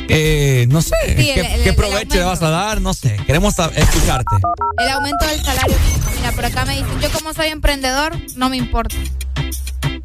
Eh, 0.08 0.66
no 0.68 0.82
sé, 0.82 0.94
Sí, 1.06 1.14
¿qué, 1.34 1.40
el- 1.40 1.47
el- 1.47 1.62
qué 1.62 1.68
el 1.70 1.74
provecho 1.76 2.14
le 2.16 2.24
vas 2.24 2.42
a 2.42 2.50
dar? 2.50 2.80
No 2.80 2.92
sé, 2.94 3.16
queremos 3.26 3.55
escucharte. 3.58 4.36
El 4.78 4.89
aumento 4.90 5.24
del 5.26 5.42
salario 5.44 5.76
mínimo. 5.78 6.10
Mira, 6.16 6.32
por 6.32 6.44
acá 6.44 6.64
me 6.64 6.72
dicen, 6.76 7.00
yo 7.00 7.10
como 7.12 7.32
soy 7.32 7.48
emprendedor, 7.48 8.18
no 8.36 8.50
me 8.50 8.56
importa. 8.56 8.97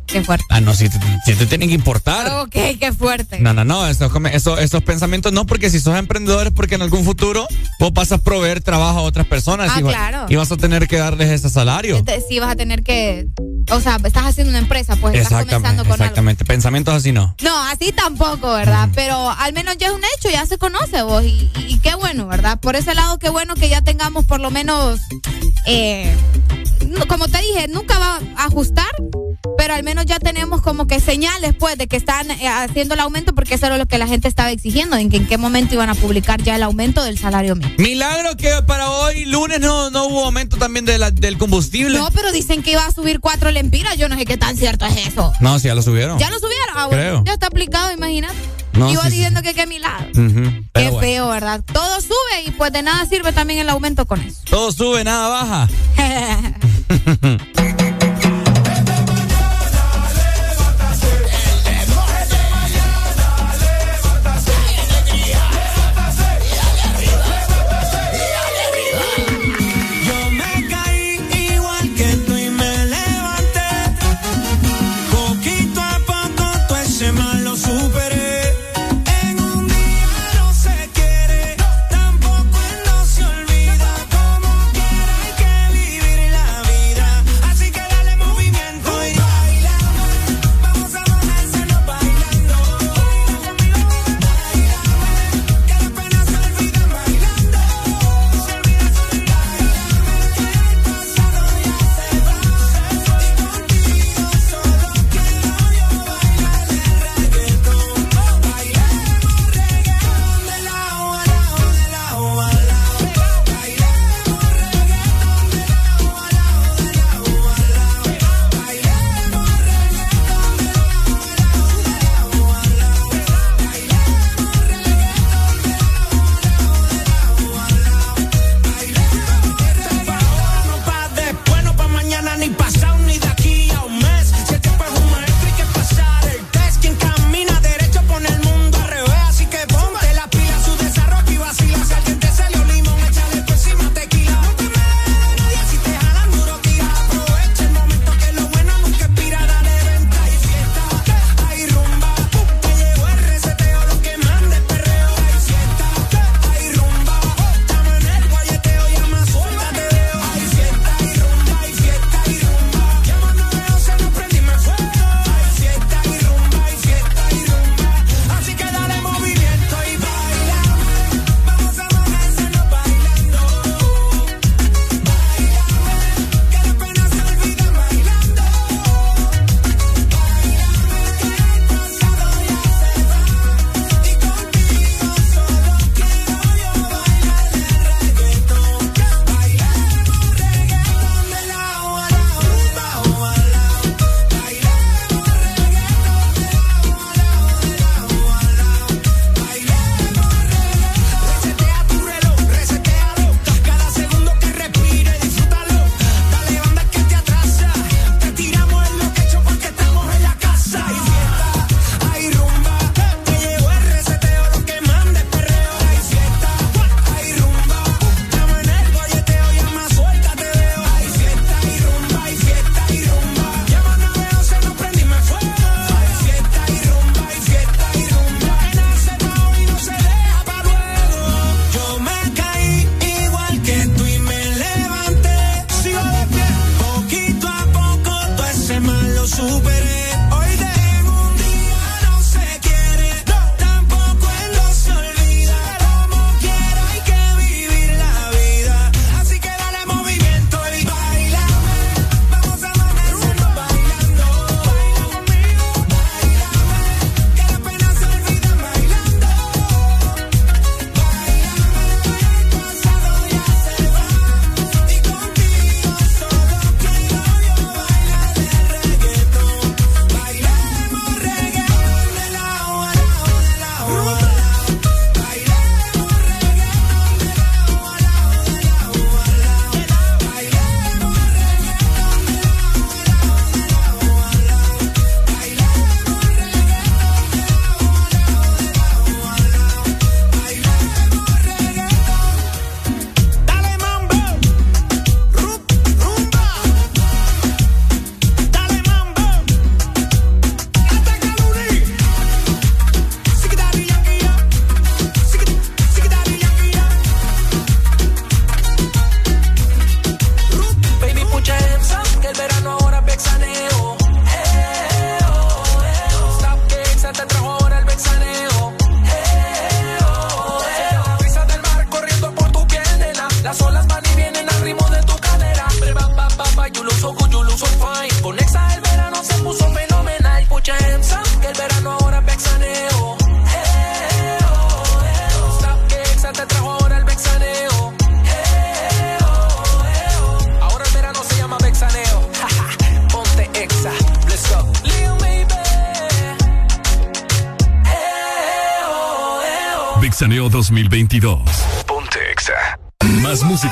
Qué 0.07 0.23
fuerte. 0.23 0.45
Ah, 0.49 0.61
no, 0.61 0.73
si 0.73 0.87
te, 0.89 0.99
si 1.25 1.33
te 1.33 1.45
tienen 1.45 1.69
que 1.69 1.75
importar. 1.75 2.27
Ok, 2.41 2.51
qué 2.79 2.93
fuerte. 2.97 3.39
No, 3.39 3.53
no, 3.53 3.65
no, 3.65 3.87
esos, 3.87 4.11
esos, 4.31 4.59
esos 4.59 4.83
pensamientos 4.83 5.33
no, 5.33 5.45
porque 5.45 5.69
si 5.69 5.79
sos 5.79 5.97
emprendedor 5.97 6.47
es 6.47 6.53
porque 6.53 6.75
en 6.75 6.81
algún 6.83 7.03
futuro 7.03 7.47
vos 7.79 7.91
vas 7.93 8.11
a 8.11 8.17
proveer 8.19 8.61
trabajo 8.61 8.99
a 8.99 9.01
otras 9.01 9.25
personas 9.27 9.71
Ah, 9.73 9.79
y, 9.79 9.83
claro. 9.83 10.25
y 10.29 10.35
vas 10.35 10.51
a 10.51 10.57
tener 10.57 10.87
que 10.87 10.97
darles 10.97 11.29
ese 11.31 11.49
salario. 11.49 12.03
Sí, 12.29 12.39
vas 12.39 12.51
a 12.51 12.55
tener 12.55 12.83
que, 12.83 13.27
o 13.71 13.79
sea, 13.81 13.97
estás 14.03 14.25
haciendo 14.25 14.51
una 14.51 14.59
empresa, 14.59 14.95
pues 14.95 15.15
estás 15.15 15.31
Exactamente, 15.41 15.55
comenzando 15.55 15.83
con 15.83 15.91
algo. 15.93 16.03
exactamente. 16.03 16.45
Pensamientos 16.45 16.93
así 16.93 17.11
no. 17.11 17.35
No, 17.41 17.63
así 17.63 17.91
tampoco, 17.91 18.53
¿verdad? 18.53 18.89
Pero 18.93 19.31
al 19.31 19.53
menos 19.53 19.75
ya 19.77 19.87
es 19.87 19.93
un 19.93 20.01
hecho, 20.17 20.29
ya 20.29 20.45
se 20.45 20.57
conoce 20.57 21.01
vos. 21.01 21.23
Y, 21.23 21.49
y- 21.55 21.73
y 21.75 21.79
qué 21.79 21.95
bueno, 21.95 22.27
¿verdad? 22.27 22.59
Por 22.59 22.75
ese 22.75 22.93
lado, 22.93 23.17
qué 23.17 23.29
bueno 23.29 23.55
que 23.55 23.69
ya 23.69 23.81
tengamos 23.81 24.25
por 24.25 24.39
lo 24.39 24.51
menos, 24.51 24.99
eh, 25.65 26.15
como 27.07 27.27
te 27.27 27.39
dije, 27.39 27.67
nunca 27.67 27.97
va 27.99 28.19
a 28.37 28.45
ajustar, 28.45 28.85
pero 29.57 29.73
al 29.73 29.83
menos 29.83 30.05
ya 30.05 30.19
tenemos 30.19 30.61
como 30.61 30.87
que 30.87 30.99
señales, 30.99 31.53
pues, 31.57 31.77
de 31.77 31.87
que 31.87 31.97
están 31.97 32.29
eh, 32.31 32.47
haciendo 32.47 32.93
el 32.93 32.99
aumento, 32.99 33.33
porque 33.33 33.55
eso 33.55 33.65
era 33.67 33.77
lo 33.77 33.85
que 33.85 33.97
la 33.97 34.07
gente 34.07 34.27
estaba 34.27 34.51
exigiendo, 34.51 34.95
en 34.97 35.09
que 35.09 35.17
en 35.17 35.27
qué 35.27 35.37
momento 35.37 35.73
iban 35.75 35.89
a 35.89 35.95
publicar 35.95 36.41
ya 36.41 36.55
el 36.55 36.63
aumento 36.63 37.03
del 37.03 37.17
salario 37.17 37.55
mínimo. 37.55 37.75
Milagro 37.77 38.35
que 38.37 38.49
para 38.67 38.89
hoy, 38.89 39.25
lunes, 39.25 39.59
no, 39.59 39.89
no 39.89 40.05
hubo 40.07 40.25
aumento 40.25 40.57
también 40.57 40.85
de 40.85 40.97
la- 40.97 41.11
del 41.11 41.37
combustible. 41.37 41.97
No, 41.97 42.09
pero 42.11 42.31
dicen 42.31 42.63
que 42.63 42.71
iba 42.71 42.85
a 42.85 42.91
subir 42.91 43.19
cuatro 43.19 43.51
lempiras, 43.51 43.97
yo 43.97 44.09
no 44.09 44.17
sé 44.17 44.25
qué 44.25 44.37
tan 44.37 44.57
cierto 44.57 44.85
es 44.85 45.07
eso. 45.07 45.31
No, 45.39 45.59
sí, 45.59 45.67
ya 45.67 45.75
lo 45.75 45.81
subieron. 45.81 46.19
¿Ya 46.19 46.29
lo 46.29 46.39
subieron? 46.39 46.75
Ah, 46.75 46.87
bueno, 46.87 47.01
Creo. 47.01 47.23
ya 47.25 47.33
está 47.33 47.47
aplicado, 47.47 47.91
imagínate. 47.91 48.35
No, 48.75 48.91
Iba 48.91 49.03
sí, 49.03 49.09
sí, 49.09 49.15
diciendo 49.15 49.41
que 49.41 49.53
qué 49.53 49.65
milagro. 49.67 50.09
Ujú, 50.11 50.51
Qué 50.73 50.89
bueno. 50.89 50.99
feo, 50.99 51.27
¿verdad? 51.29 51.61
Todo 51.71 52.01
sube 52.01 52.43
y 52.45 52.51
pues 52.51 52.71
de 52.73 52.81
nada 52.83 53.05
sirve 53.05 53.31
también 53.31 53.59
el 53.59 53.69
aumento 53.69 54.05
con 54.05 54.21
eso. 54.21 54.41
Todo 54.49 54.71
sube, 54.71 55.03
nada 55.03 55.27
baja. 55.29 55.67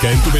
música 0.03 0.11
en 0.11 0.21
tu 0.21 0.31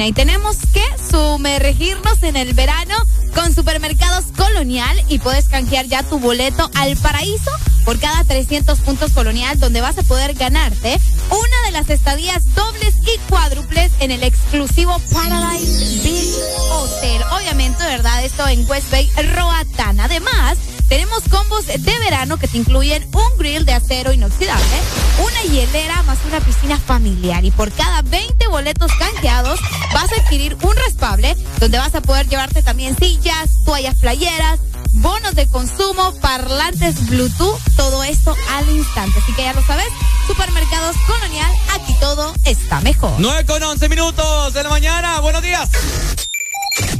y 0.00 0.12
tenemos 0.12 0.56
que 0.72 0.82
sumergirnos 1.10 2.22
en 2.22 2.34
el 2.36 2.54
verano 2.54 2.94
con 3.34 3.54
Supermercados 3.54 4.24
Colonial 4.34 4.96
y 5.10 5.18
puedes 5.18 5.48
canjear 5.48 5.84
ya 5.84 6.02
tu 6.02 6.18
boleto 6.18 6.70
al 6.74 6.96
paraíso 6.96 7.50
por 7.84 7.98
cada 8.00 8.24
300 8.24 8.78
puntos 8.80 9.12
colonial 9.12 9.60
donde 9.60 9.82
vas 9.82 9.98
a 9.98 10.02
poder 10.02 10.32
ganarte 10.32 10.98
una 11.28 11.66
de 11.66 11.72
las 11.72 11.90
estadías 11.90 12.54
dobles 12.54 12.94
y 13.02 13.18
cuádruples 13.28 13.92
en 14.00 14.12
el 14.12 14.22
exclusivo 14.22 14.98
Paradise 15.12 16.00
Beach 16.02 16.36
Hotel. 16.70 17.22
Obviamente, 17.32 17.84
¿verdad? 17.84 18.24
Esto 18.24 18.48
en 18.48 18.66
West 18.70 18.90
Bay, 18.90 19.10
Roatán. 19.34 20.00
Además, 20.00 20.56
tenemos 20.88 21.22
combos 21.30 21.66
de 21.66 21.98
verano 21.98 22.38
que 22.38 22.48
te 22.48 22.58
incluyen 22.58 23.06
un 23.14 23.38
grill 23.38 23.64
de 23.64 23.72
acero 23.72 24.12
inoxidable, 24.12 24.76
una 25.22 25.42
hielera 25.52 26.02
más 26.02 26.18
una 26.26 26.40
piscina 26.40 26.78
familiar. 26.78 27.44
Y 27.44 27.50
por 27.50 27.72
cada 27.72 28.02
20 28.02 28.31
boletos 28.52 28.92
canjeados 28.98 29.58
vas 29.94 30.12
a 30.12 30.20
adquirir 30.20 30.58
un 30.62 30.76
raspable 30.76 31.34
donde 31.58 31.78
vas 31.78 31.94
a 31.94 32.02
poder 32.02 32.28
llevarte 32.28 32.62
también 32.62 32.94
sillas, 32.98 33.48
toallas 33.64 33.96
playeras, 33.98 34.60
bonos 34.92 35.34
de 35.34 35.48
consumo, 35.48 36.12
parlantes 36.20 37.08
Bluetooth, 37.08 37.58
todo 37.76 38.04
esto 38.04 38.36
al 38.50 38.68
instante. 38.68 39.18
Así 39.18 39.32
que 39.32 39.42
ya 39.42 39.54
lo 39.54 39.66
sabes, 39.66 39.88
Supermercados 40.26 40.96
Colonial, 41.06 41.50
aquí 41.72 41.94
todo 41.98 42.34
está 42.44 42.80
mejor. 42.82 43.14
9 43.16 43.46
con 43.46 43.62
11 43.62 43.88
minutos 43.88 44.52
de 44.52 44.62
la 44.62 44.68
mañana. 44.68 45.20
Buenos 45.20 45.42
días. 45.42 45.70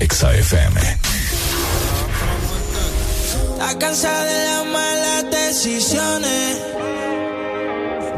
Exa 0.01 0.35
FM. 0.35 0.81
Está 3.53 3.79
cansada 3.79 4.25
de 4.25 4.45
las 4.47 4.67
malas 4.67 5.31
decisiones, 5.31 6.59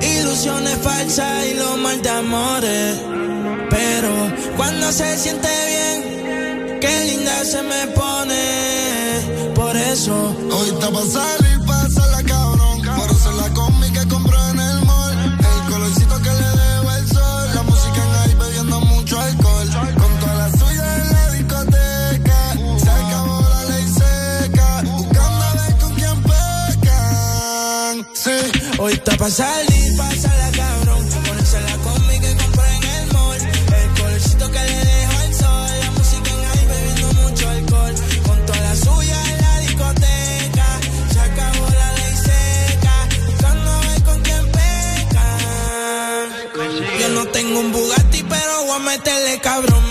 ilusiones 0.00 0.78
falsas 0.82 1.46
y 1.46 1.54
los 1.54 1.76
mal 1.78 2.00
de 2.00 2.10
amores. 2.10 3.13
Cuando 4.56 4.92
se 4.92 5.18
siente 5.18 5.48
bien, 5.68 6.78
qué 6.80 7.04
linda 7.06 7.44
se 7.44 7.62
me 7.62 7.86
pone. 7.88 9.52
Por 9.54 9.76
eso, 9.76 10.14
Hoy 10.52 10.68
está 10.68 10.90
pa' 10.90 11.02
salir, 11.02 11.60
pásala 11.66 12.22
cabrón. 12.22 12.82
Por 12.96 13.10
hacer 13.10 13.34
la 13.34 13.48
combi 13.54 13.90
que 13.92 14.06
compró 14.08 14.38
en 14.50 14.60
el 14.60 14.84
mall. 14.84 15.12
El 15.38 15.72
colorcito 15.72 16.16
que 16.22 16.30
le 16.30 16.48
debo 16.62 16.90
el 16.92 17.08
sol. 17.08 17.48
La 17.54 17.62
música 17.62 18.00
en 18.06 18.14
ahí 18.22 18.34
bebiendo 18.34 18.80
mucho 18.80 19.20
alcohol. 19.20 19.68
Con 19.98 20.20
toda 20.20 20.34
la 20.34 20.50
suya 20.58 20.94
en 20.96 21.12
la 21.12 21.30
discoteca. 21.32 22.38
Se 22.82 22.90
acabó 22.90 23.40
la 23.48 23.64
ley 23.70 23.86
seca. 23.88 24.82
Buscando 24.84 25.44
a 25.44 25.54
ver 25.54 25.76
con 25.78 25.94
quién 25.94 26.22
pecan. 26.22 28.06
Sí. 28.14 28.36
hoy 28.78 28.92
está 28.92 29.16
pa' 29.16 29.30
salir, 29.30 29.73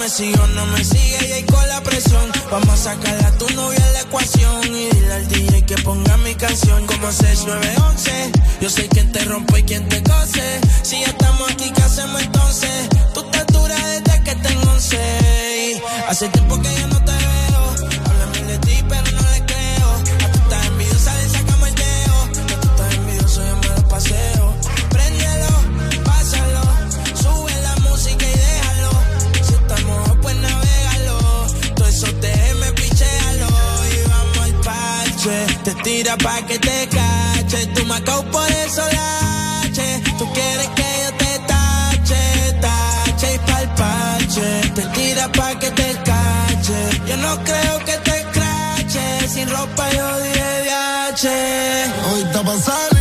Me 0.04 0.10
no 0.54 0.66
me 0.66 0.84
sigue 0.84 1.28
y 1.30 1.32
ahí 1.32 1.44
con 1.44 1.66
la 1.70 1.82
presión. 1.82 2.30
Vamos 2.52 2.68
a 2.72 2.92
sacarle 2.92 3.24
a 3.24 3.32
tu 3.38 3.50
novia 3.52 3.80
la 3.94 4.02
ecuación 4.02 4.66
y 4.66 4.90
dile 4.90 5.14
al 5.14 5.28
DJ 5.30 5.66
que 5.66 5.76
ponga 5.76 6.18
mi 6.18 6.36
canción 6.36 6.86
como 6.86 7.10
6911. 7.10 8.32
Yo 8.60 8.70
sé 8.70 8.90
quién 8.90 9.14
te 9.14 9.24
rompe 9.24 9.60
y 9.60 9.64
quién 9.64 9.88
te 9.88 10.04
cose. 10.04 10.60
Si 10.82 11.00
ya 11.00 11.08
estamos 11.08 11.50
aquí, 11.50 11.72
¿qué 11.72 11.82
hacemos 11.82 12.22
entonces? 12.22 12.90
Tú 13.14 13.22
estás 13.22 13.48
dura 13.48 13.78
desde 13.88 14.24
que 14.26 14.36
tengo 14.36 14.72
11. 14.74 14.98
y 15.72 15.82
Hace 16.10 16.28
tiempo 16.28 16.62
que 16.62 16.76
yo 16.82 16.88
no 16.90 16.93
tira 35.84 36.18
pa' 36.18 36.42
que 36.48 36.58
te 36.58 36.88
cache. 36.88 37.68
Tú 37.76 37.86
me 37.86 37.96
acabo 37.96 38.24
por 38.32 38.50
eso 38.66 38.82
lache. 39.00 40.02
Tú 40.18 40.26
quieres 40.34 40.70
que 40.78 40.90
yo 41.04 41.12
te 41.22 41.32
tache, 41.52 42.22
tache 42.62 43.36
y 43.36 43.40
pa'l 43.48 43.68
parche. 43.76 44.48
Te 44.76 44.82
tira 44.96 45.32
pa' 45.32 45.60
que 45.60 45.70
te 45.72 45.90
cache. 46.10 46.80
Yo 47.08 47.18
no 47.18 47.44
creo 47.44 47.76
que 47.86 47.96
te 48.08 48.18
crache. 48.34 49.28
Sin 49.28 49.50
ropa 49.50 49.92
yo 49.92 50.08
dije 50.24 50.50
DH. 50.68 51.26
Hoy 52.10 52.22
está 52.24 52.42
pa' 52.44 52.93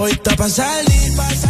hoy 0.00 0.12
está 0.12 0.34
pa' 0.34 0.48
salir, 0.48 1.14
pásala 1.14 1.49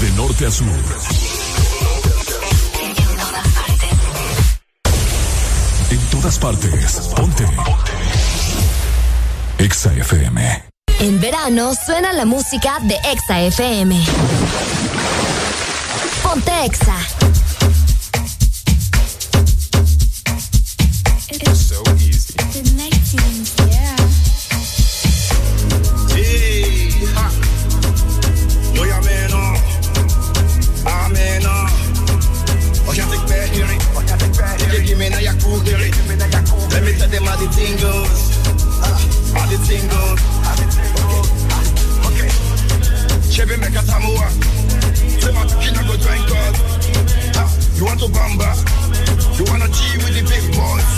De 0.00 0.10
norte 0.16 0.46
a 0.46 0.50
sur. 0.50 0.66
En 5.90 5.98
todas 6.10 6.38
partes. 6.38 7.00
Ponte. 7.14 7.44
Exa 9.58 9.92
FM. 9.92 10.64
En 11.00 11.20
verano 11.20 11.74
suena 11.74 12.14
la 12.14 12.24
música 12.24 12.78
de 12.80 12.94
Exa 13.12 13.42
FM. 13.42 14.02
Ponte 16.22 16.64
Exa. 16.64 16.96
So 21.54 21.82
easy. 21.98 23.79
me 35.00 35.08
now 35.08 35.18
your 35.18 35.32
cool 35.40 35.60
girl. 35.64 35.80
Let 35.80 36.84
me 36.84 36.92
tell 36.92 37.08
them 37.08 37.24
how 37.24 37.36
the 37.40 37.48
thing 37.56 37.72
goes. 37.80 38.20
How 39.32 39.48
the 39.48 39.56
thing 39.64 39.88
goes. 39.88 40.20
Okay. 42.04 42.28
Okay. 42.28 42.30
Chebe 43.32 43.56
make 43.56 43.72
a 43.72 43.82
tamua. 43.88 44.28
Say 45.16 45.32
my 45.32 45.48
cookie 45.48 45.72
go 45.72 45.96
join 45.96 46.22
God. 46.28 46.54
You 47.80 47.84
want 47.88 48.00
to 48.00 48.08
bamba? 48.12 48.52
You 49.38 49.44
wanna 49.48 49.68
G 49.72 49.80
with 50.04 50.12
the 50.12 50.22
big 50.28 50.44
boys? 50.52 50.90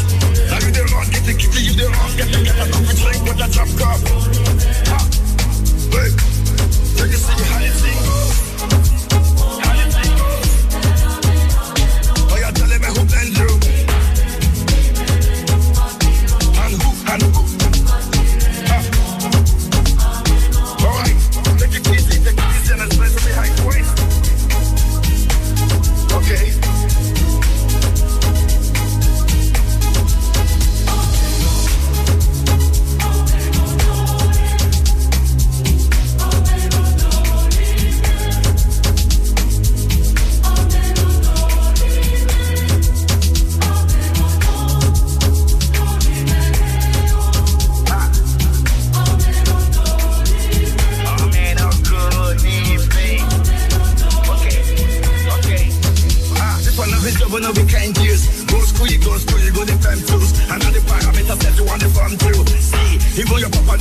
Now 0.51 0.59
you 0.59 0.75
the 0.75 0.83
wrong, 0.91 1.07
get 1.15 1.23
the 1.23 1.35
kitty, 1.39 1.63
you 1.63 1.75
the 1.79 1.87
wrong, 1.87 2.11
get 2.19 2.27
the 2.27 2.43
get 2.43 2.59
a 2.59 2.67
coffee 2.75 2.97
drink 2.99 3.23
with 3.23 3.39
the 3.39 3.47
drop 3.55 3.71
cup. 3.79 4.03
Ha! 4.91 4.99
Hey, 5.95 6.11
take 6.99 7.15
it, 7.15 7.23
see 7.23 7.45
how 7.47 7.61
you 7.63 7.71
sing. 7.71 8.22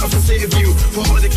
I've 0.04 0.12
received 0.16 0.56
you 0.56 0.74
for 0.74 1.02
all 1.02 1.22
the 1.22 1.30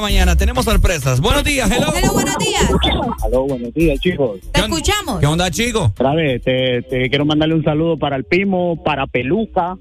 esta 0.00 0.14
mañana 0.14 0.34
tenemos 0.36 0.64
sorpresas. 0.64 1.20
Buenos 1.20 1.44
días, 1.44 1.70
hello. 1.70 1.92
Hello, 1.94 2.12
buenos 2.14 2.38
días. 2.38 2.64
Aló, 3.22 3.44
buenos 3.44 3.74
días, 3.74 3.98
chicos. 4.00 4.40
Te 4.52 4.60
escuchamos. 4.60 5.20
¿Qué 5.20 5.26
onda, 5.26 5.50
chico? 5.50 5.84
Otra 5.94 6.14
vez, 6.14 6.42
te, 6.42 6.80
te 6.82 7.10
quiero 7.10 7.26
mandarle 7.26 7.54
un 7.54 7.64
saludo 7.64 7.98
para 7.98 8.16
el 8.16 8.24
Pimo, 8.24 8.82
para 8.82 9.06
Peluca, 9.06 9.76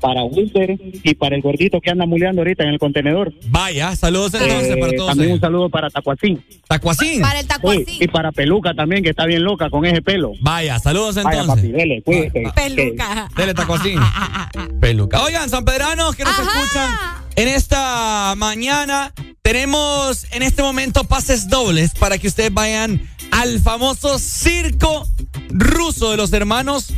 para 0.00 0.24
Wilder 0.24 0.78
y 1.02 1.14
para 1.14 1.36
el 1.36 1.42
gordito 1.42 1.80
que 1.80 1.90
anda 1.90 2.04
muleando 2.04 2.42
ahorita 2.42 2.64
en 2.64 2.70
el 2.70 2.78
contenedor. 2.78 3.32
Vaya, 3.48 3.96
saludos 3.96 4.34
entonces 4.34 4.76
Eh, 4.76 4.76
para 4.76 4.92
todos. 4.92 5.08
También 5.08 5.30
ellos. 5.30 5.36
un 5.36 5.40
saludo 5.40 5.70
para 5.70 5.88
Tacuacín. 5.88 6.44
¿Tacuacín? 6.68 7.22
Para 7.22 7.40
el 7.40 7.46
tacuacín. 7.46 7.86
Sí, 7.86 7.98
y 8.02 8.08
para 8.08 8.30
Peluca 8.32 8.74
también, 8.74 9.02
que 9.02 9.10
está 9.10 9.24
bien 9.24 9.42
loca 9.42 9.70
con 9.70 9.86
ese 9.86 10.02
pelo. 10.02 10.32
Vaya, 10.42 10.78
saludos 10.80 11.14
Vaya, 11.14 11.40
entonces. 11.40 11.64
papi, 11.64 11.72
dele, 11.72 12.02
cuídate. 12.02 12.42
Peluca. 12.54 13.28
Dele 13.36 13.54
tacuacín. 13.54 13.98
Peluca. 14.80 15.22
Oigan, 15.22 15.48
sanpedranos 15.48 16.14
que 16.14 16.24
nos 16.24 16.32
Ajá. 16.38 16.42
escuchan 16.42 17.21
en 17.36 17.48
esta 17.48 18.34
mañana, 18.36 19.12
tenemos 19.42 20.26
en 20.32 20.42
este 20.42 20.62
momento 20.62 21.04
pases 21.04 21.48
dobles 21.48 21.92
para 21.98 22.18
que 22.18 22.28
ustedes 22.28 22.52
vayan 22.52 23.08
al 23.30 23.60
famoso 23.60 24.18
circo 24.18 25.08
ruso 25.48 26.10
de 26.10 26.16
los 26.16 26.32
hermanos 26.32 26.88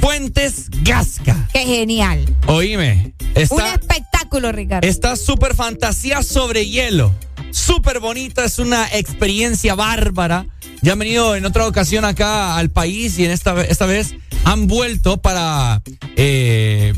Fuentes 0.00 0.68
Gasca. 0.82 1.48
Qué 1.52 1.60
genial. 1.60 2.24
Oíme, 2.46 3.14
Un 3.20 3.42
está 3.42 3.74
espectáculo, 3.74 4.52
Ricardo. 4.52 4.86
Está 4.88 5.16
súper 5.16 5.54
fantasía 5.54 6.22
sobre 6.22 6.66
hielo. 6.66 7.14
Súper 7.50 8.00
bonita, 8.00 8.44
es 8.44 8.58
una 8.58 8.86
experiencia 8.92 9.74
bárbara. 9.74 10.46
Ya 10.82 10.94
han 10.94 10.98
venido 10.98 11.36
en 11.36 11.44
otra 11.46 11.66
ocasión 11.66 12.04
acá 12.04 12.56
al 12.56 12.68
país 12.68 13.16
y 13.18 13.24
en 13.24 13.30
esta, 13.30 13.62
esta 13.62 13.86
vez 13.86 14.16
han 14.44 14.66
vuelto 14.66 15.18
para, 15.18 15.80
eh, 16.16 16.92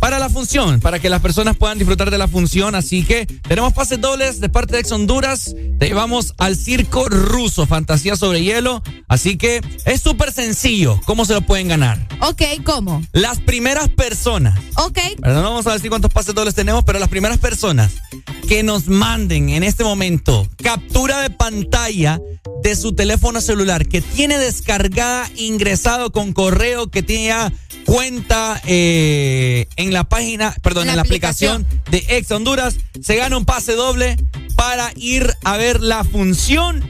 para 0.00 0.18
la 0.18 0.28
función, 0.28 0.80
para 0.80 0.98
que 0.98 1.08
las 1.08 1.22
personas 1.22 1.56
puedan 1.56 1.78
disfrutar 1.78 2.10
de 2.10 2.18
la 2.18 2.26
función. 2.26 2.74
Así 2.74 3.04
que 3.04 3.26
tenemos 3.26 3.72
pases 3.72 4.00
dobles 4.00 4.40
de 4.40 4.48
parte 4.48 4.74
de 4.74 4.80
Ex 4.80 4.90
Honduras. 4.90 5.54
Te 5.78 5.86
llevamos 5.86 6.34
al 6.38 6.56
circo 6.56 7.08
ruso, 7.08 7.66
fantasía 7.66 8.16
sobre 8.16 8.42
hielo. 8.42 8.82
Así 9.06 9.36
que 9.36 9.60
es 9.84 10.00
súper 10.00 10.32
sencillo. 10.32 11.00
¿Cómo 11.04 11.24
se 11.24 11.34
lo 11.34 11.42
pueden 11.42 11.68
ganar? 11.68 12.08
Ok, 12.22 12.42
¿cómo? 12.64 13.00
Las 13.12 13.38
primeras 13.38 13.88
personas 13.90 14.58
Ok. 14.76 14.98
¿verdad? 15.18 15.42
No 15.42 15.50
vamos 15.50 15.66
a 15.66 15.72
decir 15.74 15.90
cuántos 15.90 16.12
pases 16.12 16.34
dobles 16.34 16.54
tenemos, 16.54 16.84
pero 16.84 16.98
las 16.98 17.08
primeras 17.08 17.38
personas 17.38 17.92
que 18.48 18.62
nos 18.62 18.88
manden 18.88 19.50
en 19.50 19.62
este 19.62 19.84
momento 19.84 20.48
captura 20.62 21.20
de 21.20 21.30
pantalla 21.30 22.18
de 22.62 22.76
su 22.76 22.92
teléfono 22.92 23.19
celular 23.40 23.86
que 23.86 24.00
tiene 24.00 24.38
descargada, 24.38 25.30
ingresado 25.36 26.10
con 26.10 26.32
correo, 26.32 26.90
que 26.90 27.02
tiene 27.02 27.26
ya 27.26 27.52
cuenta 27.84 28.60
eh, 28.66 29.66
en 29.76 29.92
la 29.92 30.04
página, 30.04 30.54
perdón, 30.62 30.86
La 30.86 30.92
en 30.92 30.96
la 30.96 31.02
aplicación, 31.02 31.66
de 31.90 32.04
Ex 32.08 32.30
Honduras, 32.30 32.76
se 33.00 33.16
gana 33.16 33.36
un 33.36 33.44
pase 33.44 33.74
doble 33.74 34.16
para 34.56 34.92
ir 34.96 35.32
a 35.44 35.56
ver 35.56 35.80
la 35.80 36.04
función 36.04 36.84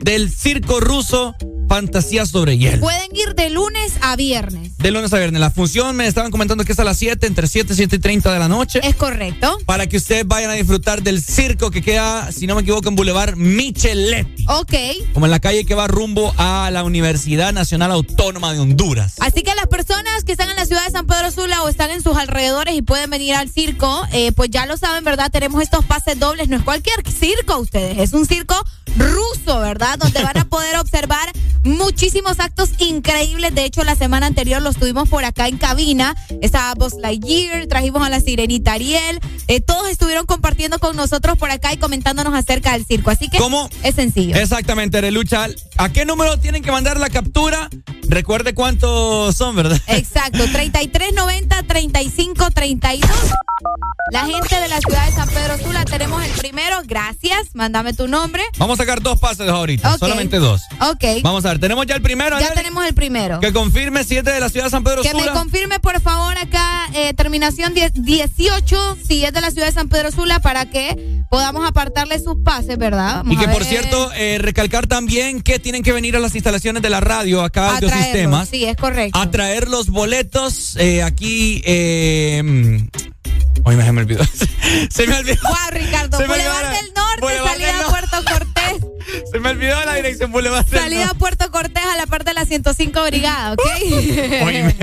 del 0.00 0.30
circo 0.30 0.80
ruso 0.80 1.34
Fantasía 1.68 2.24
sobre 2.24 2.56
hielo. 2.56 2.80
Pueden 2.80 3.14
ir 3.14 3.34
de 3.34 3.50
lunes 3.50 3.92
a 4.00 4.16
viernes. 4.16 4.78
De 4.78 4.90
lunes 4.90 5.12
a 5.12 5.18
viernes. 5.18 5.38
La 5.38 5.50
función 5.50 5.94
me 5.94 6.06
estaban 6.06 6.30
comentando 6.30 6.64
que 6.64 6.72
es 6.72 6.78
a 6.78 6.84
las 6.84 6.96
7, 6.96 7.26
entre 7.26 7.46
7 7.46 7.74
y 7.74 7.76
7 7.76 7.96
y 7.96 7.98
30 7.98 8.32
de 8.32 8.38
la 8.38 8.48
noche. 8.48 8.80
Es 8.82 8.96
correcto. 8.96 9.58
Para 9.66 9.86
que 9.86 9.98
ustedes 9.98 10.26
vayan 10.26 10.50
a 10.50 10.54
disfrutar 10.54 11.02
del 11.02 11.20
circo 11.20 11.70
que 11.70 11.82
queda, 11.82 12.32
si 12.32 12.46
no 12.46 12.54
me 12.54 12.62
equivoco, 12.62 12.88
en 12.88 12.96
Boulevard 12.96 13.36
Micheletti. 13.36 14.46
Ok. 14.48 14.72
Como 15.12 15.26
en 15.26 15.30
la 15.30 15.40
calle 15.40 15.66
que 15.66 15.74
va 15.74 15.88
rumbo 15.88 16.32
a 16.38 16.70
la 16.72 16.84
Universidad 16.84 17.52
Nacional 17.52 17.92
Autónoma 17.92 18.54
de 18.54 18.60
Honduras. 18.60 19.16
Así 19.18 19.42
que 19.42 19.54
las 19.54 19.66
personas 19.66 20.24
que 20.24 20.32
están 20.32 20.48
en 20.48 20.56
la 20.56 20.64
ciudad 20.64 20.86
de 20.86 20.90
San 20.90 21.06
Pedro 21.06 21.30
Sula 21.30 21.62
o 21.64 21.68
están 21.68 21.90
en 21.90 22.02
sus 22.02 22.16
alrededores 22.16 22.76
y 22.76 22.80
pueden 22.80 23.10
venir 23.10 23.34
al 23.34 23.50
circo, 23.50 24.06
eh, 24.12 24.32
pues 24.32 24.48
ya 24.48 24.64
lo 24.64 24.78
saben, 24.78 25.04
¿verdad? 25.04 25.30
Tenemos 25.30 25.62
estos 25.62 25.84
pases 25.84 26.18
dobles. 26.18 26.48
No 26.48 26.56
es 26.56 26.62
cualquier 26.62 26.96
circo, 27.06 27.58
ustedes. 27.58 27.98
Es 27.98 28.14
un 28.14 28.24
circo 28.24 28.54
ruso, 28.96 29.60
¿verdad? 29.60 29.98
Donde 29.98 30.22
van 30.22 30.38
a 30.38 30.44
poder 30.48 30.76
observar 30.78 31.30
muchísimos 31.64 32.40
actos 32.40 32.70
increíbles. 32.78 33.54
De 33.54 33.64
hecho, 33.64 33.84
la 33.84 33.94
semana 33.94 34.26
anterior 34.26 34.62
los 34.62 34.76
tuvimos 34.76 35.08
por 35.08 35.24
acá 35.24 35.48
en 35.48 35.58
cabina. 35.58 36.14
Estaba 36.40 36.74
Buzz 36.74 36.94
Lightyear, 37.00 37.66
trajimos 37.66 38.02
a 38.02 38.08
la 38.08 38.20
sirenita 38.20 38.72
Ariel. 38.72 39.20
Eh, 39.48 39.60
todos 39.60 39.88
estuvieron 39.88 40.26
compartiendo 40.26 40.78
con 40.78 40.96
nosotros 40.96 41.36
por 41.38 41.50
acá 41.50 41.72
y 41.72 41.76
comentándonos 41.78 42.34
acerca 42.34 42.72
del 42.72 42.86
circo. 42.86 43.10
Así 43.10 43.28
que 43.28 43.38
¿Cómo? 43.38 43.68
es 43.82 43.94
sencillo. 43.94 44.36
Exactamente, 44.36 45.00
Relucha. 45.00 45.48
¿A 45.76 45.88
qué 45.90 46.04
número 46.04 46.38
tienen 46.38 46.62
que 46.62 46.70
mandar 46.70 46.98
la 46.98 47.10
captura? 47.10 47.68
Recuerde 48.08 48.54
cuántos 48.54 49.36
son, 49.36 49.54
¿verdad? 49.56 49.80
Exacto, 49.88 50.38
3390 50.52 51.62
3532. 51.64 53.10
La 54.12 54.24
gente 54.24 54.58
de 54.60 54.68
la 54.68 54.78
ciudad 54.80 55.04
de 55.06 55.12
San 55.12 55.28
Pedro 55.28 55.58
Sula, 55.58 55.84
tenemos 55.84 56.24
el 56.24 56.30
primero. 56.32 56.76
Gracias. 56.86 57.54
Mándame 57.54 57.92
tu 57.92 58.08
nombre. 58.08 58.42
Vamos 58.56 58.78
a 58.78 58.82
sacar 58.82 59.02
dos 59.02 59.18
pases 59.20 59.48
ahorita, 59.48 59.92
Ok. 59.94 59.98
solamente 59.98 60.38
dos. 60.38 60.62
Ok. 60.80 61.04
Vamos 61.22 61.44
a 61.44 61.48
ver, 61.50 61.58
tenemos 61.58 61.84
ya 61.86 61.94
el 61.94 62.02
primero. 62.02 62.38
Ya 62.40 62.54
tenemos 62.54 62.86
el 62.86 62.94
primero. 62.94 63.40
Que 63.40 63.52
confirme 63.52 64.04
si 64.04 64.16
es 64.16 64.24
de 64.24 64.38
la 64.40 64.48
ciudad 64.48 64.66
de 64.66 64.70
San 64.70 64.84
Pedro 64.84 65.02
Que 65.02 65.12
me 65.12 65.20
Sula. 65.20 65.32
confirme, 65.34 65.78
por 65.80 66.00
favor, 66.00 66.36
acá, 66.38 66.88
eh, 66.94 67.12
terminación 67.14 67.74
10 67.74 67.92
18, 67.94 68.96
si 69.06 69.24
es 69.24 69.32
de 69.32 69.40
la 69.40 69.50
ciudad 69.50 69.66
de 69.66 69.72
San 69.72 69.88
Pedro 69.88 70.10
Sula, 70.12 70.40
para 70.40 70.66
que 70.70 71.22
podamos 71.30 71.66
apartarle 71.68 72.18
sus 72.18 72.36
pases, 72.42 72.78
¿verdad? 72.78 73.16
Vamos 73.18 73.34
Y 73.34 73.36
que 73.36 73.48
por 73.48 73.64
cierto, 73.64 74.10
eh, 74.14 74.38
recalcar 74.40 74.86
también 74.86 75.42
que 75.42 75.58
tienen 75.58 75.82
que 75.82 75.92
venir 75.92 76.16
a 76.16 76.20
las 76.20 76.34
instalaciones 76.34 76.82
de 76.82 76.90
la 76.90 77.00
radio, 77.00 77.42
acá 77.42 77.66
a 77.66 77.74
Audio 77.76 77.88
traerlo. 77.88 78.04
Sistemas, 78.12 78.48
Sí, 78.48 78.64
es 78.64 78.76
correcto. 78.76 79.18
a 79.18 79.30
traer 79.30 79.68
los 79.68 79.88
boletos 79.90 80.76
eh, 80.76 81.02
aquí. 81.02 81.60
Eh, 81.66 82.88
Hoy 83.64 83.76
me, 83.76 83.84
se 83.84 83.92
me 83.92 84.00
olvidó. 84.00 84.24
se 84.90 85.06
me 85.06 85.18
olvidó. 85.18 85.40
Guau, 85.42 85.70
Ricardo, 85.72 86.18
Se 86.18 86.26
Boulevard 86.26 86.70
del 86.70 86.94
Norte, 86.94 87.20
Boulevard 87.20 87.48
salida 87.48 87.72
del 87.72 87.82
a. 87.82 87.88
Puerto 87.88 88.16
Cortés. 88.24 88.88
Se 89.32 89.40
me 89.40 89.50
olvidó 89.50 89.84
la 89.84 89.94
dirección 89.94 90.30
Boulevard 90.32 90.66
del 90.66 90.80
Salida 90.80 91.10
a. 91.10 91.14
Puerto 91.14 91.50
Cortés 91.50 91.82
a 91.84 91.96
la 91.96 92.06
parte 92.06 92.30
de 92.30 92.34
la 92.34 92.44
105 92.44 93.02
Brigada, 93.04 93.52
¿ok? 93.52 93.60
Oíme, 94.44 94.76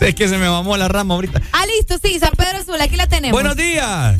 es 0.00 0.14
que 0.14 0.28
se 0.28 0.36
me 0.38 0.48
mamó 0.48 0.76
la 0.76 0.88
rama 0.88 1.14
ahorita. 1.14 1.40
ah, 1.52 1.64
listo, 1.66 1.98
sí, 2.02 2.18
San 2.18 2.32
Pedro 2.36 2.62
Sula, 2.64 2.84
aquí 2.84 2.96
la 2.96 3.06
tenemos. 3.06 3.32
Buenos 3.32 3.56
días. 3.56 4.18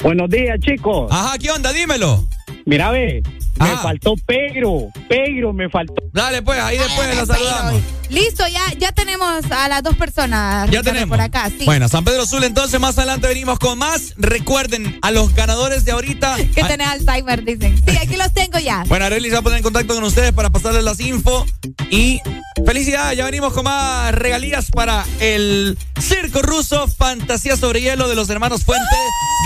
Buenos 0.00 0.28
días, 0.28 0.58
chicos. 0.60 1.10
Ajá, 1.10 1.38
¿qué 1.38 1.50
onda? 1.50 1.72
Dímelo. 1.72 2.26
Mira, 2.66 2.90
ve, 2.90 3.22
me 3.58 3.70
Ah. 3.70 3.80
faltó 3.82 4.14
Pedro. 4.26 4.88
Pedro 5.08 5.52
me 5.52 5.68
faltó. 5.68 5.94
Dale, 6.12 6.42
pues, 6.42 6.58
ahí 6.60 6.78
después 6.78 7.14
la 7.16 7.26
saludamos. 7.26 7.82
Listo, 8.10 8.46
ya, 8.48 8.60
ya 8.78 8.92
tenemos 8.92 9.44
a 9.50 9.68
las 9.68 9.82
dos 9.82 9.96
personas 9.96 10.66
Ya 10.70 10.80
Ricardo, 10.80 10.90
tenemos. 10.92 11.16
por 11.16 11.20
acá, 11.24 11.48
sí. 11.48 11.64
Bueno, 11.64 11.88
San 11.88 12.04
Pedro 12.04 12.26
Sula, 12.26 12.46
entonces 12.46 12.78
más 12.80 12.96
adelante 12.98 13.26
venimos 13.26 13.58
con 13.58 13.78
más. 13.78 14.14
Recuerden, 14.16 14.98
a 15.02 15.10
los 15.10 15.34
ganadores 15.34 15.84
de 15.84 15.92
ahorita. 15.92 16.36
Que 16.54 16.62
a- 16.62 16.68
tenés 16.68 16.86
Alzheimer, 16.88 17.44
dicen. 17.44 17.76
Sí, 17.86 17.96
aquí 17.96 18.16
los 18.16 18.32
tengo 18.32 18.58
ya. 18.58 18.84
Bueno, 18.88 19.06
Arely 19.06 19.28
se 19.28 19.34
va 19.34 19.38
a 19.40 19.42
poner 19.42 19.58
en 19.58 19.64
contacto 19.64 19.94
con 19.94 20.04
ustedes 20.04 20.32
para 20.32 20.50
pasarles 20.50 20.84
las 20.84 21.00
info. 21.00 21.46
Y 21.90 22.20
felicidades, 22.66 23.16
ya 23.18 23.24
venimos 23.24 23.52
con 23.52 23.64
más 23.64 24.14
regalías 24.14 24.70
para 24.70 25.04
el 25.20 25.76
circo 26.00 26.42
ruso 26.42 26.86
Fantasía 26.88 27.56
sobre 27.56 27.80
Hielo 27.80 28.08
de 28.08 28.14
los 28.14 28.28
hermanos 28.30 28.62
Fuente 28.64 28.84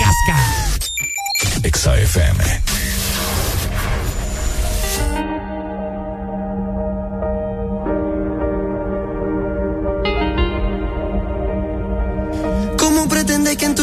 Gasca. 0.01 1.69
XAFM. 1.71 2.61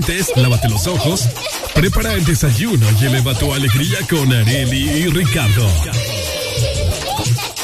Dientes, 0.00 0.32
lávate 0.36 0.68
los 0.68 0.86
ojos. 0.86 1.28
Prepara 1.74 2.14
el 2.14 2.24
desayuno 2.24 2.86
y 3.00 3.06
eleva 3.06 3.34
tu 3.34 3.52
alegría 3.52 3.98
con 4.08 4.32
Areli 4.32 4.88
y 4.88 5.06
Ricardo. 5.06 5.68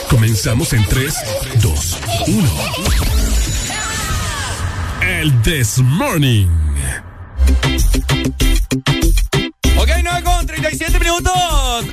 Comenzamos 0.08 0.72
en 0.72 0.84
3, 0.86 1.14
2, 1.62 1.98
1. 2.28 2.50
El 5.20 5.42
This 5.42 5.78
Morning. 5.78 6.48
Ok, 9.78 9.90
9 10.02 10.22
con 10.22 10.46
37 10.46 10.98
minutos. 10.98 11.32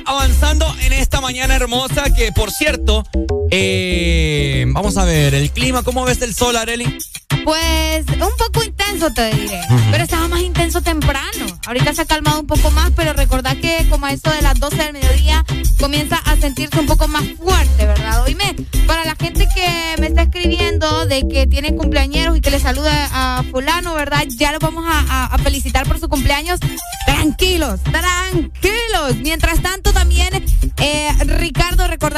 Avanzando 0.06 0.66
en 0.80 0.92
esta 0.92 1.20
mañana 1.20 1.54
hermosa 1.54 2.14
que, 2.14 2.32
por 2.32 2.50
cierto, 2.50 3.04
eh, 3.50 4.64
vamos 4.68 4.96
a 4.96 5.04
ver, 5.04 5.34
el 5.34 5.50
clima, 5.50 5.82
¿cómo 5.82 6.04
ves 6.04 6.22
el 6.22 6.34
sol, 6.34 6.56
Areli? 6.56 6.98
Pues 7.44 8.06
un 8.08 8.36
poco 8.38 8.62
intenso 8.86 9.10
te 9.12 9.30
diré, 9.34 9.60
pero 9.90 10.04
estaba 10.04 10.28
más 10.28 10.40
intenso 10.40 10.80
temprano. 10.82 11.46
Ahorita 11.66 11.92
se 11.94 12.02
ha 12.02 12.04
calmado 12.04 12.40
un 12.40 12.46
poco 12.46 12.70
más, 12.70 12.90
pero 12.94 13.12
recordad 13.12 13.56
que 13.56 13.86
como 13.88 14.06
a 14.06 14.12
eso 14.12 14.30
de 14.30 14.42
las 14.42 14.58
12 14.58 14.76
del 14.76 14.92
mediodía 14.92 15.44
comienza 15.80 16.16
a 16.16 16.36
sentirse 16.36 16.78
un 16.80 16.86
poco 16.86 17.08
más 17.08 17.24
fuerte, 17.42 17.86
¿verdad? 17.86 18.22
Oíme, 18.24 18.54
para 18.86 19.04
la 19.04 19.16
gente 19.16 19.46
que 19.54 20.00
me 20.00 20.06
está 20.08 20.22
escribiendo 20.22 21.06
de 21.06 21.26
que 21.28 21.46
tiene 21.46 21.74
cumpleañeros 21.74 22.36
y 22.36 22.40
que 22.40 22.50
le 22.50 22.60
saluda 22.60 23.08
a 23.12 23.42
fulano, 23.50 23.94
¿verdad? 23.94 24.24
Ya 24.28 24.52
lo 24.52 24.58
vamos 24.58 24.84
a, 24.86 24.98
a- 25.00 25.26
a 25.34 25.38
felicitar 25.38 25.86
por 25.86 25.98
su 25.98 26.08
cumpleaños. 26.08 26.60
Tranquilos, 27.06 27.80
tranquilos. 27.82 29.16
Mientras 29.22 29.60
tanto 29.62 29.92
también, 29.92 30.34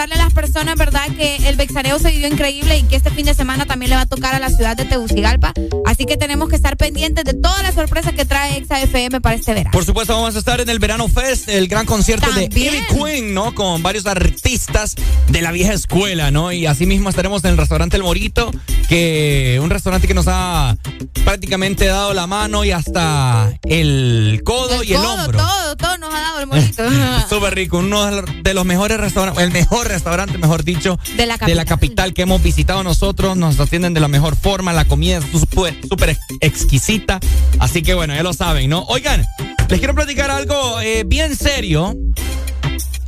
recordarle 0.06 0.14
a 0.14 0.24
las 0.24 0.34
personas, 0.34 0.76
¿verdad? 0.76 1.06
Que 1.16 1.48
el 1.48 1.56
Bexaneo 1.56 1.98
se 1.98 2.10
vivió 2.10 2.28
increíble 2.28 2.78
y 2.78 2.82
que 2.84 2.96
este 2.96 3.10
fin 3.10 3.26
de 3.26 3.34
semana 3.34 3.66
también 3.66 3.90
le 3.90 3.96
va 3.96 4.02
a 4.02 4.06
tocar 4.06 4.34
a 4.34 4.38
la 4.38 4.50
ciudad 4.50 4.76
de 4.76 4.84
Tegucigalpa. 4.84 5.52
Así 5.84 6.06
que 6.06 6.16
tenemos 6.16 6.48
que 6.48 6.56
estar 6.56 6.76
pendientes 6.76 7.24
de 7.24 7.34
todas 7.34 7.62
las 7.62 7.74
sorpresas 7.74 8.12
que 8.12 8.24
trae 8.24 8.56
Exa 8.58 8.80
FM 8.80 9.20
para 9.20 9.34
este 9.34 9.54
verano. 9.54 9.70
Por 9.72 9.84
supuesto, 9.84 10.14
vamos 10.14 10.36
a 10.36 10.38
estar 10.38 10.60
en 10.60 10.68
el 10.68 10.78
Verano 10.78 11.08
Fest, 11.08 11.48
el 11.48 11.68
gran 11.68 11.86
concierto 11.86 12.30
de. 12.32 12.44
Ivy 12.44 12.86
Queen, 12.88 13.34
¿no? 13.34 13.54
Con 13.54 13.82
varios 13.82 14.06
artistas 14.06 14.94
de 15.28 15.42
la 15.42 15.52
vieja 15.52 15.72
escuela, 15.72 16.30
¿no? 16.30 16.52
Y 16.52 16.66
así 16.66 16.86
mismo 16.86 17.08
estaremos 17.08 17.44
en 17.44 17.50
el 17.52 17.56
restaurante 17.56 17.96
El 17.96 18.02
Morito, 18.02 18.50
que 18.88 19.58
un 19.62 19.70
restaurante 19.70 20.06
que 20.06 20.14
nos 20.14 20.26
ha 20.28 20.76
prácticamente 21.24 21.86
dado 21.86 22.14
la 22.14 22.26
mano 22.26 22.64
y 22.64 22.70
hasta 22.70 23.52
el 23.64 24.42
codo 24.44 24.82
y 24.82 24.92
el 24.92 25.04
hombro. 25.04 25.38
todo, 25.38 25.76
todo 25.76 25.98
nos 25.98 26.14
ha 26.14 26.20
dado 26.20 26.40
el 26.40 26.46
bonito. 26.46 26.84
Súper 27.28 27.54
rico, 27.54 27.78
uno 27.78 28.22
de 28.22 28.54
los 28.54 28.64
mejores 28.64 28.98
restaurantes, 28.98 29.42
el 29.42 29.50
mejor 29.50 29.88
restaurante, 29.88 29.95
mejor 30.38 30.64
dicho, 30.64 30.98
De 31.16 31.26
la 31.26 31.38
capital. 31.38 31.64
capital 31.66 32.14
que 32.14 32.22
hemos 32.22 32.42
visitado 32.42 32.82
nosotros. 32.82 33.36
Nos 33.36 33.58
atienden 33.60 33.94
de 33.94 34.00
la 34.00 34.08
mejor 34.08 34.36
forma, 34.36 34.72
la 34.72 34.84
comida 34.84 35.18
es 35.18 35.24
súper 35.40 35.76
súper 35.88 36.10
ex- 36.10 36.20
exquisita. 36.40 37.20
Así 37.58 37.82
que 37.82 37.94
bueno, 37.94 38.14
ya 38.14 38.22
lo 38.22 38.32
saben, 38.32 38.70
¿no? 38.70 38.82
Oigan, 38.84 39.24
les 39.68 39.78
quiero 39.78 39.94
platicar 39.94 40.30
algo 40.30 40.80
eh, 40.80 41.04
bien 41.06 41.34
serio. 41.36 41.94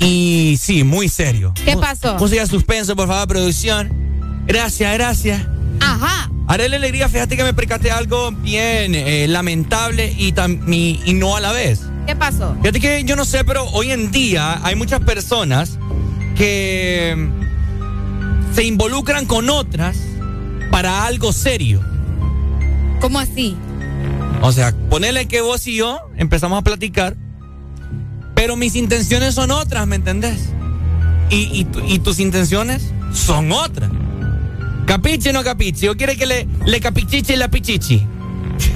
Y 0.01 0.57
sí, 0.61 0.85
muy 0.85 1.09
serio. 1.09 1.53
¿Qué 1.65 1.77
pasó? 1.77 2.17
Música 2.19 2.47
suspenso, 2.47 2.95
por 2.95 3.09
favor, 3.09 3.27
producción. 3.29 3.93
Gracias, 4.47 4.95
gracias. 4.95 5.43
Ajá. 5.81 6.31
Haré 6.47 6.69
la 6.69 6.77
alegría, 6.77 7.09
fíjate 7.09 7.37
que 7.37 7.45
me 7.45 7.53
percaté 7.53 7.91
algo 7.91 8.31
bien 8.33 8.95
eh, 8.95 9.27
lamentable 9.29 10.15
y, 10.17 10.33
y, 10.69 11.01
y 11.05 11.13
no 11.15 11.37
a 11.37 11.41
la 11.41 11.53
vez. 11.53 11.81
¿Qué 12.07 12.17
pasó? 12.17 12.57
Fíjate 12.63 12.81
que 12.81 13.05
yo 13.05 13.17
no 13.17 13.27
sé, 13.27 13.45
pero 13.45 13.65
hoy 13.73 13.91
en 13.91 14.11
día 14.11 14.61
hay 14.63 14.75
muchas 14.75 15.01
personas 15.01 15.79
que 16.39 17.29
se 18.55 18.65
involucran 18.65 19.27
con 19.27 19.51
otras 19.51 19.97
para 20.71 21.05
algo 21.05 21.33
serio. 21.33 21.81
¿Cómo 23.01 23.19
así? 23.19 23.57
O 24.41 24.53
sea, 24.53 24.73
ponele 24.89 25.27
que 25.27 25.41
vos 25.41 25.67
y 25.67 25.75
yo 25.77 25.99
empezamos 26.17 26.59
a 26.59 26.63
platicar, 26.63 27.17
pero 28.35 28.57
mis 28.57 28.77
intenciones 28.77 29.35
son 29.35 29.51
otras, 29.51 29.87
¿me 29.87 29.97
entendés? 29.97 30.39
Y, 31.31 31.49
y 31.53 31.65
tu- 31.65 31.81
y 31.85 31.99
tus 31.99 32.21
intenciones 32.21 32.93
son 33.13 33.51
otras. 33.53 33.91
¿Capiche 34.87 35.31
o 35.31 35.33
no 35.33 35.43
capiche? 35.45 35.91
¿O 35.91 35.97
quiere 35.97 36.17
que 36.17 36.25
le, 36.27 36.49
le 36.65 36.81
capichiche 36.81 37.37
la 37.37 37.49
pichichi? 37.49 38.07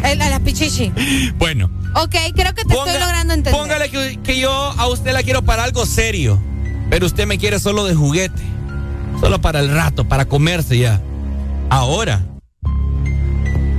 El, 0.04 0.18
la 0.18 0.40
pichichi. 0.40 0.92
Bueno, 1.38 1.70
Ok, 1.94 2.14
creo 2.34 2.54
que 2.54 2.64
te 2.64 2.72
estoy 2.74 2.92
logrando 2.98 3.34
entender. 3.34 3.52
Póngale 3.52 3.90
que, 3.90 4.18
que 4.22 4.38
yo 4.40 4.50
a 4.50 4.86
usted 4.88 5.12
la 5.12 5.22
quiero 5.22 5.42
para 5.42 5.62
algo 5.64 5.84
serio, 5.86 6.42
pero 6.92 7.06
usted 7.06 7.26
me 7.26 7.38
quiere 7.38 7.58
solo 7.58 7.86
de 7.86 7.94
juguete, 7.94 8.42
solo 9.18 9.40
para 9.40 9.60
el 9.60 9.70
rato, 9.70 10.06
para 10.06 10.26
comerse 10.26 10.76
ya. 10.76 11.00
Ahora, 11.70 12.20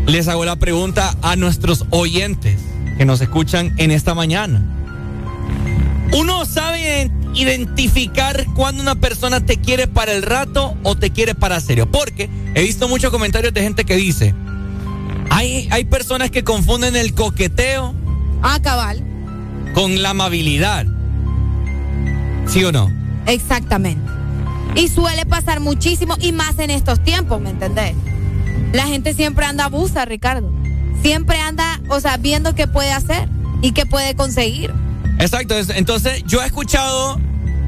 les 0.07 0.27
hago 0.27 0.45
la 0.45 0.55
pregunta 0.55 1.15
a 1.21 1.35
nuestros 1.35 1.85
oyentes 1.91 2.59
que 2.97 3.05
nos 3.05 3.21
escuchan 3.21 3.75
en 3.77 3.91
esta 3.91 4.15
mañana. 4.15 4.63
Uno 6.11 6.43
sabe 6.45 7.11
identificar 7.35 8.47
cuando 8.55 8.81
una 8.81 8.95
persona 8.95 9.45
te 9.45 9.57
quiere 9.57 9.85
para 9.85 10.13
el 10.13 10.23
rato 10.23 10.75
o 10.81 10.95
te 10.95 11.11
quiere 11.11 11.35
para 11.35 11.59
serio, 11.61 11.91
porque 11.91 12.31
he 12.55 12.63
visto 12.63 12.87
muchos 12.87 13.11
comentarios 13.11 13.53
de 13.53 13.61
gente 13.61 13.85
que 13.85 13.95
dice, 13.95 14.33
hay, 15.29 15.67
hay 15.69 15.85
personas 15.85 16.31
que 16.31 16.43
confunden 16.43 16.95
el 16.95 17.13
coqueteo 17.13 17.93
Ah, 18.41 18.57
cabal. 18.59 19.03
con 19.75 20.01
la 20.01 20.09
amabilidad. 20.09 20.87
¿Sí 22.47 22.63
o 22.63 22.71
no? 22.71 22.91
Exactamente. 23.25 24.01
Y 24.75 24.87
suele 24.87 25.25
pasar 25.25 25.59
muchísimo 25.59 26.15
y 26.19 26.31
más 26.31 26.57
en 26.59 26.69
estos 26.71 27.03
tiempos, 27.03 27.39
¿me 27.41 27.51
entendés? 27.51 27.93
La 28.73 28.87
gente 28.87 29.13
siempre 29.13 29.45
anda 29.45 29.65
abusa, 29.65 30.05
Ricardo. 30.05 30.51
Siempre 31.01 31.37
anda, 31.39 31.79
o 31.89 31.99
sea, 31.99 32.17
viendo 32.17 32.55
qué 32.55 32.65
puede 32.67 32.91
hacer 32.91 33.27
y 33.61 33.71
qué 33.71 33.85
puede 33.85 34.15
conseguir. 34.15 34.73
Exacto. 35.19 35.55
es- 35.55 35.69
Entonces, 35.69 36.23
yo 36.25 36.41
he 36.41 36.45
escuchado 36.45 37.19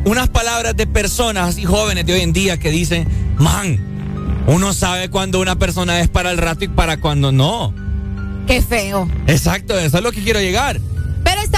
unas 0.05 0.29
palabras 0.29 0.75
de 0.75 0.87
personas 0.87 1.57
y 1.57 1.65
jóvenes 1.65 2.05
de 2.05 2.13
hoy 2.13 2.21
en 2.21 2.33
día 2.33 2.57
que 2.59 2.69
dicen, 2.71 3.07
man, 3.37 3.77
uno 4.47 4.73
sabe 4.73 5.09
cuando 5.09 5.39
una 5.39 5.55
persona 5.57 5.99
es 5.99 6.07
para 6.09 6.31
el 6.31 6.37
rato 6.37 6.65
y 6.65 6.67
para 6.69 6.97
cuando 6.97 7.31
no. 7.31 7.73
Qué 8.47 8.61
feo. 8.61 9.07
Exacto, 9.27 9.77
eso 9.77 9.97
es 9.97 10.03
lo 10.03 10.11
que 10.11 10.21
quiero 10.23 10.39
llegar. 10.39 10.79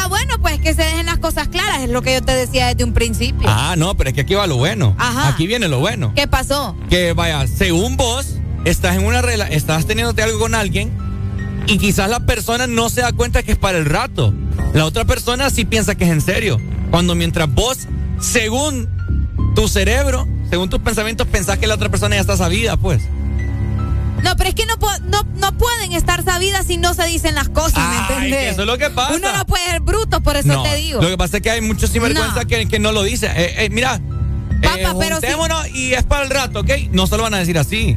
Bueno, 0.10 0.36
pues, 0.42 0.60
que 0.60 0.74
se 0.74 0.84
dejen 0.84 1.06
las 1.06 1.18
cosas 1.18 1.48
claras, 1.48 1.82
es 1.82 1.90
lo 1.90 2.02
que 2.02 2.14
yo 2.14 2.22
te 2.22 2.34
decía 2.34 2.68
desde 2.68 2.84
un 2.84 2.94
principio. 2.94 3.48
Ah, 3.50 3.76
no, 3.78 3.96
pero 3.96 4.10
es 4.10 4.14
que 4.14 4.22
aquí 4.22 4.34
va 4.34 4.48
lo 4.48 4.58
bueno. 4.58 4.96
Ajá. 4.98 5.30
Aquí 5.30 5.48
viene 5.48 5.68
lo 5.68 5.80
bueno. 5.80 6.14
¿Qué 6.16 6.28
pasó? 6.28 6.76
Que 6.90 7.14
vaya, 7.14 7.46
según 7.48 7.98
vos, 7.98 8.36
estás 8.66 8.96
en 8.98 9.06
una 9.06 9.22
regla, 9.22 9.48
estás 9.48 9.86
teniéndote 9.86 10.24
algo 10.24 10.40
con 10.40 10.56
alguien 10.56 10.92
y 11.68 11.78
quizás 11.78 12.10
la 12.10 12.22
persona 12.22 12.68
no 12.68 12.90
se 12.90 13.02
da 13.02 13.12
cuenta 13.12 13.44
que 13.44 13.52
es 13.52 13.58
para 13.58 13.78
el 13.78 13.86
rato. 13.86 14.34
La 14.74 14.86
otra 14.86 15.06
persona 15.06 15.50
sí 15.50 15.66
piensa 15.66 15.96
que 15.96 16.06
es 16.06 16.12
en 16.12 16.22
serio. 16.22 16.60
Cuando 16.92 17.14
mientras 17.16 17.54
vos, 17.54 17.88
según 18.20 18.90
tu 19.56 19.68
cerebro, 19.68 20.28
según 20.50 20.70
tus 20.70 20.80
pensamientos, 20.80 21.28
pensás 21.28 21.58
que 21.58 21.68
la 21.68 21.76
otra 21.76 21.90
persona 21.90 22.16
ya 22.16 22.22
está 22.22 22.38
sabida, 22.38 22.78
pues. 22.78 23.04
No, 24.24 24.36
pero 24.36 24.50
es 24.50 24.56
que 24.56 24.66
no, 24.66 24.76
no, 25.10 25.24
no 25.36 25.58
pueden 25.58 25.94
estar 25.94 26.24
sabidas 26.24 26.66
si 26.66 26.78
no 26.78 26.94
se 26.94 27.06
dicen 27.06 27.36
las 27.36 27.50
cosas, 27.50 27.88
¿me 27.90 27.98
entendés? 28.16 28.54
eso 28.54 28.62
es 28.62 28.68
lo 28.68 28.78
que 28.78 28.90
pasa. 28.90 29.16
Uno 29.16 29.32
no 29.36 29.46
puede 29.46 29.66
ser 29.66 29.80
bruto, 29.82 30.22
por 30.22 30.36
eso 30.38 30.48
no, 30.48 30.64
te 30.64 30.76
digo. 30.76 31.02
Lo 31.02 31.08
que 31.10 31.18
pasa 31.18 31.38
es 31.38 31.44
que 31.44 31.52
hay 31.52 31.62
muchos 31.62 31.92
sinvergüenza 31.92 32.42
No. 32.42 32.48
que, 32.48 32.68
que 32.68 32.80
no 32.80 32.92
lo 32.92 33.04
dicen. 33.04 33.32
Eh, 33.36 33.66
eh, 33.66 33.70
mira, 33.70 34.02
eh, 34.62 34.86
juntémonos 34.86 35.70
y 35.70 35.94
es 35.94 36.04
para 36.04 36.24
el 36.24 36.30
rato, 36.32 36.62
¿ok? 36.62 36.70
No 36.92 37.06
se 37.08 37.16
lo 37.18 37.24
van 37.24 37.36
a 37.36 37.38
decir 37.40 37.58
así. 37.58 37.96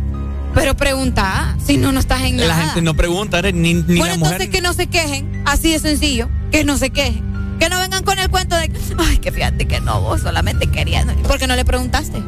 Pero 0.54 0.76
pregunta, 0.76 1.56
si 1.64 1.76
no, 1.76 1.92
no 1.92 2.00
estás 2.00 2.22
en 2.22 2.36
nada. 2.36 2.48
La 2.48 2.56
gente 2.64 2.82
no 2.82 2.94
pregunta, 2.94 3.38
eres 3.38 3.54
ni, 3.54 3.74
ni 3.74 3.82
bueno, 3.82 4.06
la 4.06 4.14
entonces 4.14 4.38
mujer. 4.38 4.50
que 4.50 4.60
no 4.60 4.72
se 4.74 4.88
quejen, 4.88 5.42
así 5.46 5.72
de 5.72 5.78
sencillo, 5.78 6.28
que 6.50 6.64
no 6.64 6.76
se 6.76 6.90
quejen. 6.90 7.24
Que 7.60 7.68
no 7.68 7.78
vengan 7.78 8.02
con 8.04 8.18
el 8.18 8.28
cuento 8.30 8.56
de, 8.56 8.70
ay, 8.98 9.18
que 9.18 9.30
fíjate 9.32 9.66
que 9.66 9.80
no, 9.80 10.00
vos 10.00 10.22
solamente 10.22 10.66
querías. 10.66 11.06
¿Por 11.26 11.38
qué 11.38 11.46
no 11.46 11.54
le 11.56 11.64
preguntaste? 11.64 12.20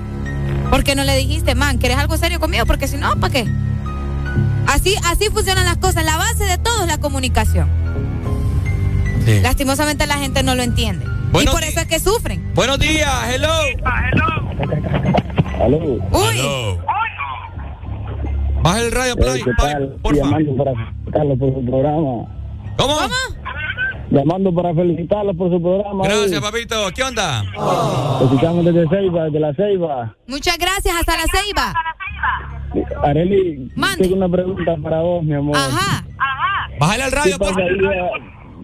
¿Por 0.71 0.85
qué 0.85 0.95
no 0.95 1.05
le 1.05 1.17
dijiste, 1.17 1.55
man, 1.55 1.79
¿quieres 1.79 1.99
algo 1.99 2.17
serio 2.17 2.39
conmigo? 2.39 2.65
Porque 2.65 2.87
si 2.87 2.97
no, 2.97 3.19
¿para 3.19 3.33
qué? 3.33 3.47
Así, 4.67 4.95
así 5.05 5.29
funcionan 5.31 5.65
las 5.65 5.77
cosas. 5.77 6.05
La 6.05 6.17
base 6.17 6.45
de 6.45 6.59
todo 6.59 6.83
es 6.83 6.89
la 6.89 6.99
comunicación. 6.99 7.69
Sí. 9.25 9.41
Lastimosamente 9.41 10.07
la 10.07 10.19
gente 10.19 10.43
no 10.43 10.55
lo 10.55 10.63
entiende. 10.63 11.07
Buenos 11.33 11.55
y 11.55 11.57
por 11.57 11.65
eso 11.65 11.81
es 11.81 11.87
que 11.87 11.99
sufren. 11.99 12.53
Buenos 12.55 12.79
días, 12.79 13.11
hello. 13.33 13.53
Aló. 15.61 15.79
Uy. 16.11 16.79
Baja 18.63 18.81
el 18.81 18.93
radio, 18.93 19.17
play, 19.17 19.43
¿Qué 19.43 19.51
tal? 19.59 19.95
Estoy 19.97 20.17
llamando 20.19 20.57
para 20.57 20.73
felicitarlos 20.75 21.39
por 21.39 21.55
su 21.55 21.65
programa. 21.65 22.27
¿Cómo? 22.77 22.97
Llamando 24.11 24.55
para 24.55 24.75
felicitarlos 24.75 25.37
por 25.37 25.51
su 25.51 25.63
programa. 25.63 26.05
Gracias, 26.05 26.41
papito. 26.41 26.91
¿Qué 26.95 27.03
onda? 27.03 27.43
Escuchamos 28.23 28.65
desde 28.65 28.89
Ceiba, 28.89 29.25
desde 29.25 29.41
la 29.41 29.55
Ceiba. 29.55 30.17
Muchas 30.27 30.59
gracias, 30.59 30.95
hasta 30.95 31.17
la 31.17 31.25
ceiba. 31.33 31.73
Areli, 33.03 33.71
tengo 33.99 34.17
una 34.17 34.29
pregunta 34.29 34.77
para 34.83 35.01
vos, 35.01 35.23
mi 35.25 35.35
amor. 35.35 35.57
Ajá. 35.57 36.05
Bájale 36.79 37.03
al 37.05 37.13
radio, 37.13 37.39
¿Qué, 37.39 37.45
pasaría- 37.45 38.11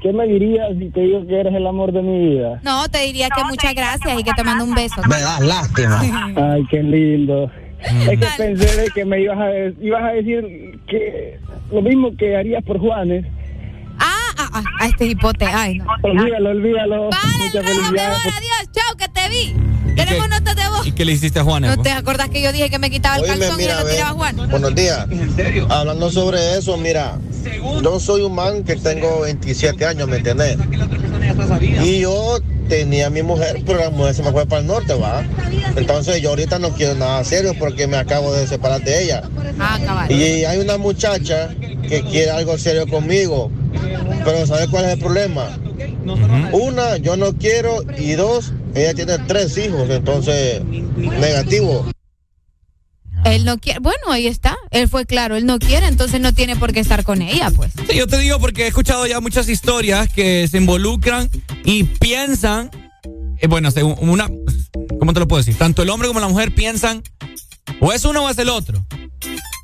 ¿Qué 0.01 0.13
me 0.13 0.27
dirías 0.27 0.69
si 0.79 0.91
te 0.91 1.01
digo 1.01 1.27
que 1.27 1.41
eres 1.41 1.55
el 1.55 1.67
amor 1.67 1.93
de 1.93 2.03
mi 2.03 2.29
vida? 2.31 2.61
No, 2.63 2.89
te 2.89 3.03
diría 3.03 3.29
que 3.31 3.43
muchas 3.45 3.75
gracias 3.75 4.19
y 4.19 4.23
que 4.23 4.33
te 4.33 4.45
mando 4.45 4.65
un 4.65 4.75
beso. 4.75 5.01
Me 5.09 5.19
das 5.21 5.41
lástima. 5.41 6.01
Ay, 6.55 6.65
qué 6.71 6.83
lindo. 6.83 7.51
Es 7.81 8.19
que 8.19 8.27
pensé 8.37 8.81
de 8.83 8.91
que 8.91 9.05
me 9.05 9.21
ibas 9.23 9.39
a, 9.39 9.51
ibas 9.81 10.03
a 10.03 10.09
decir 10.09 10.81
que 10.89 11.39
lo 11.73 11.83
mismo 11.83 12.11
que 12.17 12.37
harías 12.37 12.63
por 12.65 12.79
Juanes. 12.79 13.25
Ah, 13.99 14.31
ah, 14.39 14.49
ah, 14.55 14.63
a 14.81 14.87
este 14.87 15.07
hipote. 15.07 15.45
Ay, 15.47 15.79
no. 15.79 15.87
Olvídalo, 16.03 16.51
olvídalo. 16.51 17.05
Muchas 17.05 17.55
Mejor, 17.55 17.65
felicidades. 17.65 18.19
adiós, 18.37 18.71
chao, 18.73 18.97
que 18.97 19.09
te 19.09 19.29
vi. 19.29 19.55
Tenemos 19.97 20.29
notas 20.29 20.57
de 20.57 20.69
voz. 20.69 20.87
¿Y 20.87 20.93
qué 20.93 21.05
le 21.05 21.13
hiciste 21.13 21.41
a 21.41 21.45
Juanes? 21.45 21.77
¿No 21.77 21.83
te 21.83 21.91
acordás 21.91 22.29
que 22.29 22.43
yo 22.43 22.53
dije 22.53 22.71
que 22.71 22.79
me 22.79 22.91
quitaba 22.91 23.17
el 23.17 23.25
calzón 23.27 23.61
y 23.61 23.63
mira, 23.63 23.79
le 23.79 23.85
lo 23.85 23.91
tiraba 23.91 24.11
a 24.11 24.15
Juan? 24.15 24.51
Buenos 24.51 24.75
días. 24.75 25.07
Hablando 25.69 26.11
sobre 26.11 26.59
eso, 26.59 26.77
mira, 26.77 27.19
yo 27.83 28.01
soy 28.01 28.23
un 28.23 28.35
man 28.35 28.65
que 28.65 28.77
tengo 28.77 29.21
27 29.21 29.85
años, 29.85 30.09
¿me 30.09 30.19
entendés? 30.19 30.57
Y 31.83 32.01
yo 32.01 32.39
tenía 32.69 33.07
a 33.07 33.11
mi 33.11 33.23
mujer, 33.23 33.63
pero 33.67 33.81
la 33.81 33.91
mujer 33.91 34.15
se 34.15 34.23
me 34.23 34.31
fue 34.31 34.47
para 34.47 34.61
el 34.61 34.67
norte, 34.67 34.95
¿va? 34.95 35.25
Entonces 35.77 36.21
yo 36.21 36.31
ahorita 36.31 36.59
no 36.59 36.71
quiero 36.71 36.95
nada 36.95 37.25
serio 37.25 37.55
porque 37.59 37.87
me 37.87 37.97
acabo 37.97 38.33
de 38.33 38.47
separar 38.47 38.83
de 38.83 39.05
ella. 39.05 39.23
Ah. 39.59 40.07
Y 40.09 40.45
hay 40.45 40.59
una 40.59 40.77
muchacha 40.79 41.51
que 41.89 42.03
quiere 42.03 42.31
algo 42.31 42.59
serio 42.59 42.87
conmigo, 42.87 43.51
pero 44.25 44.47
¿sabes 44.47 44.69
cuál 44.69 44.85
es 44.85 44.93
el 44.93 44.99
problema? 44.99 45.59
Una, 46.53 46.97
yo 46.99 47.17
no 47.17 47.33
quiero 47.35 47.83
y 47.97 48.13
dos, 48.13 48.53
ella 48.79 48.95
tiene 48.95 49.19
tres 49.27 49.57
hijos, 49.59 49.89
entonces 49.91 50.63
negativo. 50.65 51.87
Él 53.25 53.45
no 53.45 53.59
quiere. 53.59 53.81
Bueno, 53.81 54.11
ahí 54.11 54.27
está. 54.27 54.57
Él 54.71 54.89
fue 54.89 55.05
claro, 55.05 55.37
él 55.37 55.45
no 55.45 55.59
quiere, 55.59 55.87
entonces 55.87 56.21
no 56.21 56.33
tiene 56.33 56.57
por 56.57 56.73
qué 56.73 56.81
estar 56.81 57.05
con 57.05 57.21
ella, 57.23 57.51
pues. 57.51 57.73
Sí, 57.89 57.97
yo 57.97 58.07
te 58.07 58.19
digo 58.19 58.39
porque 58.39 58.65
he 58.65 58.69
escuchado 58.69 59.07
ya 59.07 59.21
muchas 59.21 59.49
historias 59.49 60.13
que 60.13 60.47
se 60.49 60.59
involucran 60.59 61.29
y 61.65 61.85
piensan, 61.85 62.71
eh, 63.39 63.47
bueno, 63.49 63.71
según 63.71 63.97
una, 64.09 64.29
¿cómo 64.99 65.13
te 65.13 65.21
lo 65.21 65.29
puedo 65.29 65.39
decir? 65.39 65.57
Tanto 65.57 65.83
el 65.83 65.91
hombre 65.91 66.09
como 66.09 66.21
la 66.21 66.29
mujer 66.29 66.55
piensan, 66.55 67.03
o 67.81 67.93
es 67.93 68.05
uno 68.05 68.25
o 68.25 68.31
es 68.31 68.39
el 68.39 68.49
otro. 68.49 68.85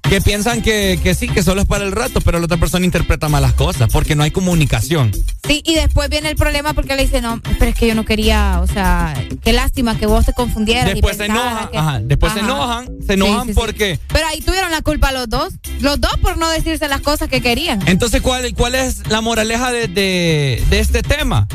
Que 0.08 0.20
piensan 0.20 0.62
que, 0.62 1.00
que 1.02 1.15
sí, 1.15 1.28
que 1.28 1.42
solo 1.42 1.62
es 1.62 1.66
para 1.66 1.84
el 1.84 1.91
rato, 1.92 2.20
pero 2.20 2.39
la 2.39 2.44
otra 2.44 2.58
persona 2.58 2.84
interpreta 2.84 3.28
mal 3.28 3.42
las 3.42 3.55
cosas 3.55 3.89
porque 3.91 4.15
no 4.15 4.23
hay 4.23 4.31
comunicación. 4.31 5.10
Sí, 5.47 5.62
y 5.65 5.74
después 5.74 6.08
viene 6.10 6.28
el 6.28 6.36
problema 6.36 6.73
porque 6.74 6.94
le 6.94 7.02
dice, 7.05 7.20
no, 7.20 7.41
pero 7.58 7.70
es 7.70 7.74
que 7.76 7.89
yo 7.89 7.94
no 7.94 8.05
quería, 8.05 8.60
o 8.62 8.66
sea, 8.66 9.15
qué 9.42 9.52
lástima 9.52 9.99
que 9.99 10.07
vos 10.07 10.24
te 10.26 10.33
confundieras. 10.34 10.91
y 10.91 10.92
Después 10.94 11.16
se 11.16 11.24
pensaras 11.24 11.52
enojan, 11.52 11.68
que- 11.70 11.78
ajá, 11.78 12.00
después 12.05 12.33
se 12.34 12.39
enojan, 12.41 12.89
se 13.07 13.12
enojan 13.15 13.41
Sí, 13.41 13.47
sí, 13.49 13.55
sí. 13.55 13.60
porque... 13.60 13.99
Pero 14.08 14.26
ahí 14.28 14.41
tuvieron 14.41 14.70
la 14.70 14.83
culpa 14.83 15.10
los 15.10 15.28
dos. 15.28 15.55
Los 15.81 16.00
dos 16.00 16.12
por 16.23 16.36
no 16.36 16.49
decirse 16.50 16.86
las 16.86 17.00
cosas 17.00 17.28
que 17.28 17.41
querían. 17.41 17.81
Entonces, 17.89 18.20
¿cuál, 18.20 18.55
cuál 18.55 18.74
es 18.76 19.08
la 19.08 19.20
moraleja 19.23 19.73
de, 19.73 19.89
de- 19.89 20.62
de 20.70 20.78
este 20.81 21.02
tema? 21.02 21.49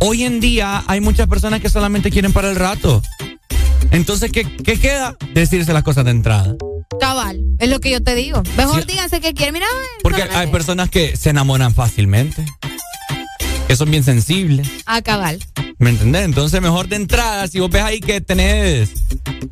Hoy 0.00 0.24
en 0.24 0.40
día 0.40 0.82
hay 0.88 1.00
muchas 1.00 1.28
personas 1.28 1.60
que 1.60 1.70
solamente 1.70 2.10
quieren 2.10 2.32
para 2.32 2.50
el 2.50 2.56
rato. 2.56 3.00
Entonces, 3.92 4.32
¿qué, 4.32 4.44
qué 4.56 4.78
queda? 4.80 5.16
Decirse 5.34 5.72
las 5.72 5.82
cosas 5.82 6.04
de 6.04 6.10
entrada. 6.12 6.56
Cabal, 7.00 7.40
es 7.58 7.68
lo 7.68 7.80
que 7.80 7.90
yo 7.90 8.02
te 8.02 8.14
digo. 8.14 8.42
Mejor 8.56 8.80
Sí. 8.80 8.86
díganse 8.88 9.20
que 9.20 9.34
quieren. 9.34 9.54
Mira, 9.54 9.66
Porque 10.02 10.22
hay 10.22 10.46
personas 10.48 10.88
que 10.90 11.16
se 11.16 11.30
enamoran 11.30 11.74
fácilmente, 11.74 12.44
que 13.68 13.76
son 13.76 13.90
bien 13.90 14.04
sensibles. 14.04 14.68
a 14.86 15.02
cabal. 15.02 15.38
¿Me 15.78 15.90
entendés? 15.90 16.24
Entonces, 16.24 16.60
mejor 16.60 16.88
de 16.88 16.96
entrada, 16.96 17.48
si 17.48 17.58
vos 17.58 17.68
ves 17.70 17.82
ahí 17.82 17.98
que 18.00 18.20
tenés, 18.20 18.90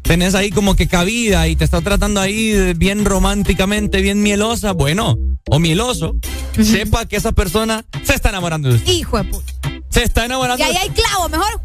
tenés 0.02 0.34
ahí 0.36 0.50
como 0.50 0.76
que 0.76 0.86
cabida 0.86 1.48
y 1.48 1.56
te 1.56 1.64
está 1.64 1.80
tratando 1.80 2.20
ahí 2.20 2.72
bien 2.74 3.04
románticamente, 3.04 4.00
bien 4.00 4.22
mielosa, 4.22 4.72
bueno, 4.72 5.18
o 5.48 5.58
mieloso, 5.58 6.14
sepa 6.62 7.06
que 7.06 7.16
esa 7.16 7.32
persona 7.32 7.84
se 8.04 8.14
está 8.14 8.28
enamorando 8.28 8.68
de 8.68 8.76
usted. 8.76 8.92
Hijo 8.92 9.18
de 9.18 9.24
puta. 9.24 9.52
Se 9.88 10.04
está 10.04 10.24
enamorando 10.24 10.62
Y 10.64 10.68
ahí 10.68 10.76
hay 10.76 10.90
clavo, 10.90 11.28
mejor. 11.28 11.60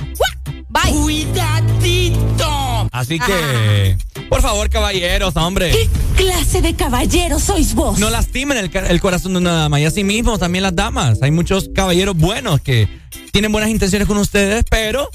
Bye. 0.84 0.92
Cuidadito. 0.92 2.90
Así 2.92 3.20
que, 3.20 3.98
por 4.30 4.42
favor, 4.42 4.70
caballeros, 4.70 5.36
hombre. 5.38 5.72
¿Qué 5.72 5.90
clase 6.16 6.62
de 6.62 6.76
caballero 6.76 7.40
sois 7.40 7.74
vos? 7.74 7.98
No 8.00 8.10
lastimen 8.10 8.58
el, 8.58 8.72
el 8.74 9.02
corazón 9.02 9.34
de 9.34 9.40
una 9.40 9.54
dama. 9.54 9.80
Y 9.80 9.86
así 9.86 10.04
mismo 10.04 10.38
también 10.38 10.64
las 10.64 10.76
damas. 10.76 11.22
Hay 11.22 11.32
muchos 11.32 11.70
caballeros 11.74 12.16
buenos 12.16 12.62
que 12.62 12.88
tienen 13.32 13.52
buenas 13.52 13.70
intenciones 13.70 14.08
con 14.08 14.18
ustedes, 14.18 14.66
pero 14.70 15.10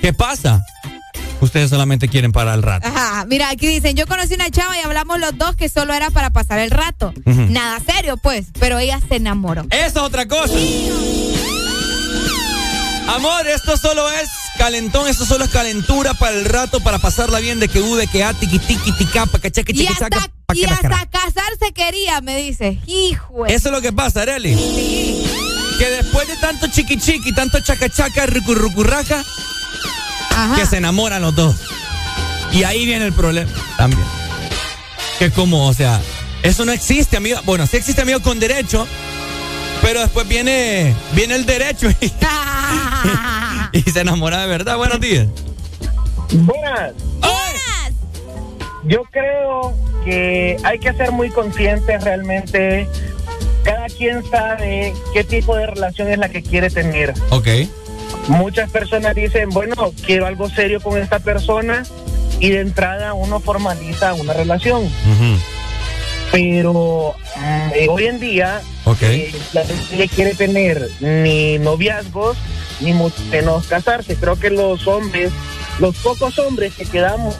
¿qué 0.00 0.12
pasa? 0.12 0.64
Ustedes 1.40 1.68
solamente 1.68 2.08
quieren 2.08 2.32
para 2.32 2.54
el 2.54 2.62
rato. 2.62 2.88
Ajá, 2.88 3.24
mira, 3.28 3.50
aquí 3.50 3.66
dicen, 3.66 3.94
yo 3.94 4.06
conocí 4.06 4.34
una 4.34 4.50
chava 4.50 4.76
y 4.78 4.80
hablamos 4.82 5.20
los 5.20 5.36
dos 5.36 5.54
que 5.54 5.68
solo 5.68 5.92
era 5.94 6.10
para 6.10 6.30
pasar 6.30 6.58
el 6.60 6.70
rato. 6.70 7.12
Nada 7.24 7.78
serio, 7.84 8.16
pues, 8.16 8.46
pero 8.58 8.78
ella 8.78 9.00
se 9.06 9.16
enamoró. 9.16 9.66
Eso 9.70 9.86
es 9.86 9.96
otra 9.96 10.26
cosa. 10.26 10.54
Amor, 13.08 13.46
esto 13.46 13.76
solo 13.76 14.08
es 14.10 14.28
calentón, 14.56 15.08
esto 15.08 15.24
solo 15.24 15.44
es 15.44 15.50
calentura 15.50 16.14
para 16.14 16.36
el 16.36 16.44
rato, 16.44 16.80
para 16.80 16.98
pasarla 16.98 17.38
bien 17.40 17.60
de 17.60 17.68
que 17.68 17.80
u, 17.80 17.96
de 17.96 18.06
que 18.06 18.24
a, 18.24 18.34
tiqui, 18.34 18.58
tiqui, 18.58 18.92
tica, 18.92 19.26
pa, 19.26 19.38
que 19.38 19.50
cheque, 19.50 19.72
Y 19.74 19.86
hasta, 19.86 20.08
chaca, 20.10 20.30
pa, 20.46 20.54
y 20.54 20.60
que 20.60 20.66
la 20.66 20.76
cara. 20.78 20.96
hasta 21.00 21.18
casarse 21.18 21.72
quería, 21.74 22.20
me 22.20 22.36
dice. 22.36 22.78
Hijo. 22.86 23.46
Eso 23.46 23.68
es 23.68 23.72
lo 23.74 23.80
que 23.80 23.92
pasa, 23.92 24.22
Areli. 24.22 24.54
Que 25.78 25.90
después 25.90 26.26
de 26.28 26.36
tanto 26.36 26.66
chiqui 26.68 26.98
chiqui, 26.98 27.32
tanto 27.32 27.60
chaca 27.60 27.88
chaca, 27.88 28.26
rucu 28.26 28.54
rucu, 28.54 28.82
raca, 28.82 29.24
que 30.56 30.66
se 30.66 30.78
enamoran 30.78 31.22
los 31.22 31.34
dos. 31.34 31.56
Y 32.52 32.64
ahí 32.64 32.86
viene 32.86 33.04
el 33.06 33.12
problema 33.12 33.50
también. 33.76 34.06
Que 35.18 35.30
como, 35.30 35.66
o 35.66 35.74
sea, 35.74 36.00
eso 36.42 36.64
no 36.64 36.72
existe, 36.72 37.16
amigo. 37.16 37.40
Bueno, 37.44 37.66
sí 37.66 37.76
existe, 37.76 38.02
amigo, 38.02 38.20
con 38.20 38.38
derecho. 38.38 38.86
Pero 39.82 40.00
después 40.00 40.26
viene, 40.26 40.94
viene 41.12 41.34
el 41.34 41.44
derecho 41.44 41.88
y, 43.86 43.90
se 43.90 44.00
enamora 44.00 44.40
de 44.42 44.46
verdad. 44.48 44.76
Buenos 44.76 45.00
días. 45.00 45.26
Buenas. 46.32 46.92
Yo 48.84 49.02
creo 49.10 49.74
que 50.04 50.56
hay 50.62 50.78
que 50.78 50.92
ser 50.92 51.10
muy 51.10 51.28
conscientes 51.30 52.04
realmente. 52.04 52.88
Cada 53.64 53.86
quien 53.88 54.22
sabe 54.30 54.94
qué 55.12 55.24
tipo 55.24 55.56
de 55.56 55.66
relación 55.66 56.08
es 56.08 56.18
la 56.18 56.28
que 56.28 56.40
quiere 56.40 56.70
tener. 56.70 57.12
Ok. 57.30 57.48
Muchas 58.28 58.70
personas 58.70 59.16
dicen, 59.16 59.50
bueno, 59.50 59.92
quiero 60.04 60.26
algo 60.26 60.48
serio 60.48 60.80
con 60.80 61.00
esta 61.02 61.18
persona 61.18 61.82
y 62.38 62.50
de 62.50 62.60
entrada 62.60 63.12
uno 63.14 63.40
formaliza 63.40 64.14
una 64.14 64.32
relación. 64.34 64.88
Pero 66.30 67.16
mm, 67.36 67.70
eh, 67.74 67.86
hoy 67.88 68.06
en 68.06 68.20
día 68.20 68.60
Ok. 68.84 69.02
eh, 69.02 69.34
la 69.52 69.64
gente 69.64 70.08
quiere 70.08 70.34
tener 70.34 70.88
ni 71.00 71.58
noviazgos 71.58 72.36
ni 72.80 72.92
mucho 72.92 73.20
menos 73.30 73.66
casarse. 73.66 74.16
Creo 74.16 74.38
que 74.38 74.50
los 74.50 74.86
hombres, 74.86 75.32
los 75.78 75.96
pocos 75.96 76.38
hombres 76.38 76.74
que 76.74 76.84
quedamos, 76.84 77.34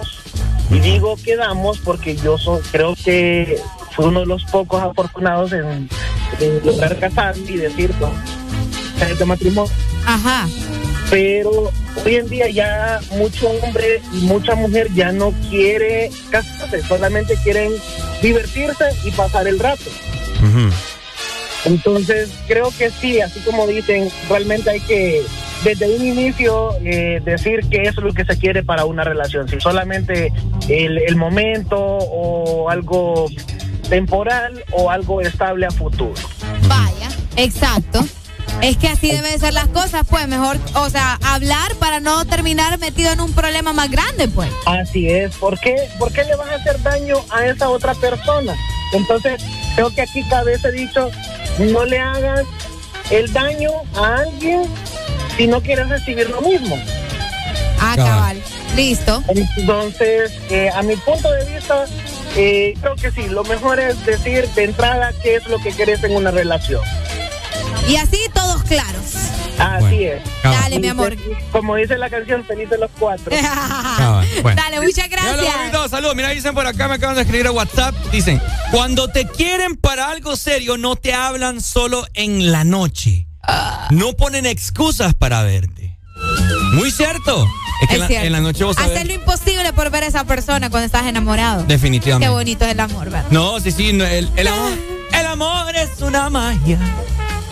y 0.71 0.79
digo 0.81 1.17
quedamos 1.25 1.79
porque 1.79 2.17
yo 2.17 2.39
so- 2.39 2.61
creo 2.73 2.95
que 3.05 3.61
fui 3.95 4.07
uno 4.07 4.21
de 4.21 4.27
los 4.27 4.45
pocos 4.45 4.83
afortunados 4.83 5.53
en, 5.53 5.89
en 6.41 6.67
lograr 6.67 6.99
casarme 6.99 7.51
y 7.51 7.57
decir, 7.57 7.95
no, 8.01 8.11
de 9.17 9.25
matrimonio. 9.25 9.73
Ajá. 10.07 10.49
Pero 11.09 11.71
hoy 12.05 12.17
en 12.17 12.29
día 12.29 12.49
ya 12.49 13.01
mucho 13.13 13.49
hombre 13.49 14.03
y 14.13 14.23
mucha 14.23 14.57
mujer 14.57 14.89
ya 14.93 15.13
no 15.13 15.33
quiere 15.49 16.11
casarse, 16.31 16.83
solamente 16.83 17.37
quieren 17.45 17.73
divertirse 18.23 18.87
y 19.05 19.13
pasar 19.13 19.47
el 19.47 19.59
rato. 19.61 19.85
Entonces, 21.65 22.31
creo 22.47 22.71
que 22.77 22.91
sí, 22.91 23.21
así 23.21 23.41
como 23.41 23.67
dicen, 23.67 24.09
realmente 24.29 24.71
hay 24.71 24.81
que 24.81 25.23
desde 25.65 25.89
un 25.95 26.05
inicio 26.05 26.77
eh, 26.85 27.21
decir 27.25 27.61
qué 27.71 27.83
es 27.83 27.97
lo 27.97 28.13
que 28.13 28.25
se 28.25 28.39
quiere 28.39 28.63
para 28.63 28.85
una 28.85 29.05
relación, 29.05 29.49
si 29.49 29.61
solamente 29.61 30.33
el, 30.69 30.99
el 30.99 31.17
momento 31.17 31.77
o 31.79 32.71
algo 32.71 33.27
temporal 33.89 34.65
o 34.73 34.91
algo 34.91 35.21
estable 35.21 35.67
a 35.67 35.71
futuro. 35.71 36.15
Vaya, 36.69 37.09
exacto. 37.37 38.05
Es 38.63 38.79
que 38.79 38.89
así 38.89 39.11
deben 39.11 39.39
ser 39.39 39.53
las 39.53 39.69
cosas, 39.69 40.07
pues 40.09 40.27
mejor, 40.29 40.57
o 40.75 40.89
sea, 40.89 41.19
hablar 41.23 41.75
para 41.79 42.01
no 42.01 42.25
terminar 42.25 42.79
metido 42.79 43.11
en 43.13 43.21
un 43.21 43.33
problema 43.33 43.73
más 43.73 43.91
grande, 43.91 44.29
pues. 44.29 44.51
Así 44.65 45.11
es, 45.11 45.37
¿por 45.37 45.59
qué, 45.61 45.77
¿por 45.99 46.13
qué 46.13 46.25
le 46.25 46.37
vas 46.37 46.49
a 46.49 46.55
hacer 46.55 46.83
daño 46.83 47.17
a 47.31 47.47
esa 47.47 47.69
otra 47.69 47.95
persona? 47.95 48.55
Entonces, 48.93 49.43
creo 49.75 49.91
que 49.91 50.03
aquí 50.03 50.23
cabe 50.29 50.55
ese 50.55 50.73
dicho, 50.73 51.11
no 51.59 51.85
le 51.85 51.99
hagas 51.99 52.45
el 53.11 53.33
daño 53.33 53.71
a 53.95 54.19
alguien 54.19 54.63
si 55.37 55.47
no 55.47 55.61
quieres 55.61 55.89
recibir 55.89 56.29
lo 56.31 56.41
mismo. 56.41 56.79
Ah, 57.81 57.95
cabal. 57.97 58.43
Listo. 58.75 59.23
Entonces, 59.29 60.33
eh, 60.51 60.71
a 60.75 60.83
mi 60.83 60.97
punto 60.97 61.31
de 61.31 61.45
vista, 61.45 61.87
eh, 62.37 62.75
creo 62.81 62.97
que 62.97 63.11
sí, 63.11 63.29
lo 63.29 63.45
mejor 63.45 63.81
es 63.81 64.05
decir 64.05 64.49
de 64.49 64.65
entrada 64.65 65.13
qué 65.23 65.37
es 65.37 65.47
lo 65.47 65.59
que 65.59 65.73
querés 65.73 66.03
en 66.05 66.15
una 66.15 66.31
relación. 66.31 66.83
Y 67.89 67.97
así 67.97 68.19
todos 68.35 68.63
claros. 68.65 69.05
Así 69.59 70.05
es. 70.05 70.23
Dale, 70.43 70.79
mi 70.81 70.89
amor. 70.89 71.17
Como 71.51 71.77
dice 71.77 71.97
la 71.97 72.11
canción, 72.11 72.45
feliz 72.45 72.69
de 72.69 72.79
los 72.79 72.91
cuatro. 72.99 73.31
Bueno. 74.43 74.61
Dale, 74.63 74.81
muchas 74.81 75.09
gracias. 75.09 75.91
Saludos. 75.91 76.15
Mira, 76.15 76.31
dicen 76.31 76.55
por 76.55 76.67
acá, 76.67 76.89
me 76.89 76.95
acaban 76.95 77.17
de 77.17 77.23
escribir 77.23 77.47
a 77.47 77.53
WhatsApp. 77.53 77.95
Dicen, 78.13 78.41
cuando 78.71 79.09
te 79.09 79.27
quieren 79.27 79.77
para 79.77 80.11
algo 80.11 80.37
serio, 80.37 80.77
no 80.77 80.97
te 80.97 81.15
hablan 81.15 81.61
solo 81.61 82.07
en 82.15 82.53
la 82.53 82.65
noche. 82.65 83.27
No 83.91 84.13
ponen 84.15 84.47
excusas 84.47 85.15
para 85.15 85.43
verte. 85.43 85.99
Muy 86.73 86.91
cierto. 86.91 87.47
Es 87.83 87.89
que 87.89 87.95
en, 87.95 88.01
la, 88.01 88.07
cierto. 88.07 88.27
en 88.27 88.33
la 88.33 88.41
noche 88.41 88.65
vos 88.65 88.77
sabés. 88.77 88.93
Hacer 88.93 89.07
lo 89.07 89.15
imposible 89.15 89.73
por 89.73 89.91
ver 89.91 90.05
a 90.05 90.07
esa 90.07 90.25
persona 90.25 90.71
cuando 90.71 90.87
estás 90.87 91.07
enamorado. 91.07 91.65
Definitivamente. 91.65 92.27
Qué 92.27 92.33
bonito 92.33 92.65
es 92.65 92.73
el 92.73 92.81
amor, 92.81 93.11
¿verdad? 93.11 93.27
No, 93.31 93.61
sí, 93.61 93.71
sí, 93.71 93.93
no, 93.93 94.05
el, 94.05 94.29
el 94.37 94.49
amor. 94.49 94.73
El 95.13 95.27
amor 95.27 95.77
es 95.77 96.01
una 96.03 96.29
magia. 96.31 96.79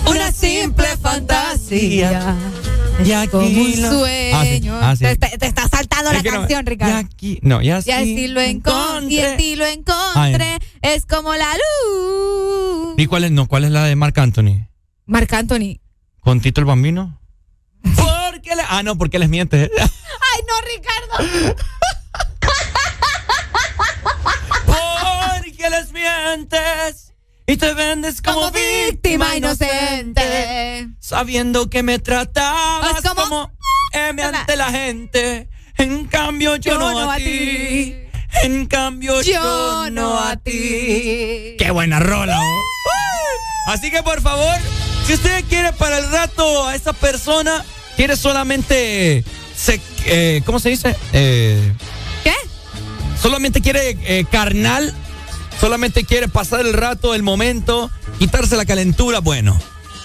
Una 0.07 0.33
simple 0.33 0.97
fantasía. 0.99 2.37
Y 3.05 3.13
aquí 3.13 3.29
Como 3.29 3.47
un 3.47 3.75
sueño. 3.75 4.79
Ah, 4.81 4.95
sí. 4.97 5.07
Ah, 5.07 5.13
sí. 5.15 5.39
Te, 5.39 5.47
está 5.47 5.69
saltando 5.69 6.11
Es 6.11 6.25
la 6.25 6.31
no, 6.31 6.39
canción, 6.39 6.67
Ricardo. 6.67 6.95
Y 6.95 6.97
aquí, 7.05 7.39
no, 7.43 7.61
y 7.61 7.71
así. 7.71 7.91
Y 7.91 7.93
así 7.93 8.29
lo 8.29 8.41
encontré. 8.41 9.35
Y 9.35 9.37
ti 9.37 9.57
lo 9.57 9.67
encontré. 9.67 10.59
Es 10.83 11.05
como 11.07 11.35
la 11.35 11.53
luz. 11.55 12.95
¿Y 12.97 13.07
cuál 13.07 13.25
es, 13.25 13.33
no, 13.33 13.47
cuál 13.47 13.65
es 13.65 13.71
la 13.71 13.85
de 13.85 13.97
Marc 13.97 14.17
Anthony? 14.19 14.69
Marc 15.07 15.33
Anthony. 15.33 15.81
¿Con 16.21 16.41
Tito 16.41 16.61
el 16.61 16.67
Bambino? 16.67 17.21
Porque 17.83 18.55
le, 18.57 18.63
ah, 18.69 18.83
no, 18.83 18.97
porque 18.97 19.19
les 19.19 19.29
miente. 19.29 19.71
Ay, 19.79 20.41
no, 20.49 20.55
Ricardo. 20.67 21.57
Porque 24.67 25.71
les 25.71 25.93
mientes 25.93 27.14
y 27.47 27.57
te 27.57 27.75
vendes 27.75 28.23
como, 28.23 28.41
Como 28.41 28.53
víctima 28.53 29.37
inocente. 29.37 30.89
Sabiendo 31.01 31.69
que 31.69 31.83
me 31.83 31.99
tratabas 31.99 33.03
como- 33.03 33.15
como, 33.23 33.53
M 33.93 34.23
ante 34.23 34.57
la 34.57 34.71
gente. 34.71 35.49
En 35.77 36.07
cambio 36.07 36.57
yo, 36.57 36.79
no, 36.79 37.11
a 37.11 37.17
ti. 37.17 37.97
En 38.43 38.67
cambio 38.67 39.21
yo, 39.23 39.91
no 39.91 40.19
a 40.21 40.37
ti. 40.37 41.55
Qué 41.59 41.71
buena 41.73 42.01
rola. 42.01 42.39
oh. 42.41 43.71
Así 43.71 43.91
que 43.91 44.03
por 44.03 44.21
favor, 44.21 44.55
si 45.07 45.15
usted 45.15 45.45
quiere 45.49 45.73
para 45.73 45.99
el 45.99 46.11
rato 46.11 46.67
a 46.67 46.75
esa 46.75 46.93
persona, 46.93 47.65
quiere 47.97 48.17
solamente, 48.17 49.25
se, 49.57 49.81
eh, 50.07 50.43
¿cómo 50.45 50.59
se 50.61 50.69
dice? 50.71 50.97
Eh, 51.13 51.73
¿Qué? 52.23 52.35
solamente 53.21 53.61
quiere 53.63 53.97
eh, 54.03 54.27
carnal, 54.31 54.93
solamente 55.61 56.05
quiere 56.05 56.29
pasar 56.29 56.61
el 56.61 56.73
rato, 56.73 57.15
el 57.15 57.23
momento, 57.23 57.91
quitarse 58.19 58.57
la 58.57 58.65
calentura, 58.65 59.21
bueno, 59.21 59.59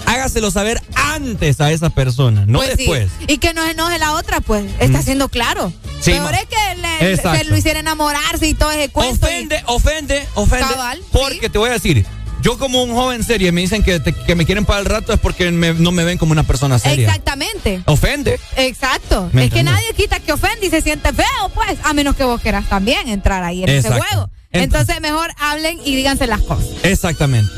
hágaselo 0.06 0.52
saber 0.52 0.82
antes 0.96 1.60
a 1.62 1.72
esa 1.72 1.90
persona, 1.90 2.46
no 2.48 2.60
Pues 2.60 2.72
sí. 2.72 2.78
después. 2.78 3.10
Y 3.28 3.38
que 3.38 3.54
no 3.54 3.64
se 3.66 3.72
enoje 3.72 3.98
la 4.00 4.14
otra, 4.14 4.42
pues. 4.42 4.66
Está 4.80 5.00
Mm. 5.00 5.04
siendo 5.04 5.30
claro. 5.30 5.74
Sí, 6.02 6.12
Peor 6.12 6.34
es 6.34 6.46
que 6.46 6.82
le- 6.82 7.12
Exacto. 7.14 7.38
se 7.40 7.44
lo 7.46 7.58
hiciera 7.58 7.80
enamorarse 7.82 8.48
y 8.48 8.54
todo 8.54 8.72
ese 8.72 8.90
cuento. 8.90 9.28
y- 9.28 9.34
Ofende, 9.34 9.64
ofende, 9.66 10.28
ofende. 10.36 10.66
Cabal, 10.68 11.02
porque 11.12 11.50
te 11.50 11.58
voy 11.58 11.70
a 11.70 11.74
decir, 11.74 12.06
yo 12.42 12.58
como 12.58 12.82
un 12.84 12.94
joven 12.94 13.22
serio 13.26 13.52
me 13.52 13.60
dicen 13.60 13.84
que, 13.84 14.00
te- 14.00 14.14
que 14.14 14.34
me 14.36 14.46
quieren 14.46 14.64
para 14.64 14.80
el 14.80 14.86
rato 14.86 15.12
es 15.12 15.20
porque 15.20 15.52
me- 15.52 15.74
no 15.74 15.92
me 15.92 16.06
ven 16.06 16.18
como 16.18 16.32
una 16.32 16.44
persona 16.44 16.80
seria. 16.80 17.08
Exactamente. 17.10 17.82
Ofende. 17.86 18.40
Exacto. 18.56 19.30
¿Me 19.34 19.46
Es 19.46 19.52
que 19.52 19.62
nadie 19.64 19.94
quita 19.94 20.22
que 20.22 20.32
ofende 20.32 20.68
y 20.68 20.70
se 20.70 20.82
siente 20.82 21.12
feo, 21.12 21.26
pues. 21.54 21.78
A 21.84 21.92
menos 21.94 22.16
que 22.16 22.24
vos 22.24 22.40
quieras 22.40 22.70
también 22.70 23.10
entrar 23.10 23.44
ahí 23.44 23.64
en 23.64 23.70
Exacto. 23.70 23.98
ese 23.98 24.08
juego. 24.08 24.30
Ent- 24.52 24.64
Entonces, 24.64 25.00
mejor 25.02 25.32
hablen 25.38 25.80
y 25.86 25.96
díganse 25.96 26.26
las 26.28 26.42
cosas. 26.42 26.68
Exactamente. 26.84 27.52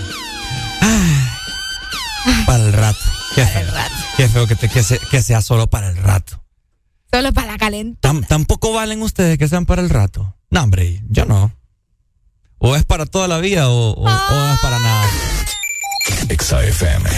Ay, 0.82 2.44
para 2.46 2.64
el 2.66 2.74
rato. 2.74 3.00
Qué 3.36 3.46
feo. 3.46 3.72
Qué 4.18 4.28
feo 4.28 4.48
que, 4.48 4.56
te- 4.56 4.70
que, 4.70 4.84
se- 4.84 5.00
que 5.00 5.22
sea 5.22 5.42
solo 5.42 5.68
para 5.68 5.90
el 5.90 5.98
rato. 5.98 6.44
Solo 7.12 7.32
para 7.34 7.54
la 7.54 7.58
calentura. 7.58 8.00
Tam- 8.14 8.26
tampoco 8.28 8.74
valen 8.74 9.02
ustedes 9.02 9.38
que 9.38 9.48
sean 9.48 9.66
para 9.66 9.82
el 9.82 9.90
rato. 9.90 10.36
No, 10.50 10.64
hombre, 10.64 11.02
yo 11.10 11.26
no. 11.26 11.54
O 12.58 12.76
es 12.76 12.84
para 12.86 13.06
toda 13.06 13.28
la 13.28 13.38
vida 13.40 13.70
o, 13.70 13.92
o- 13.92 14.04
o 14.04 14.06
no 14.36 14.54
es 14.54 14.60
para 14.60 14.80
nada. 14.80 15.08
XAFM. 16.30 17.10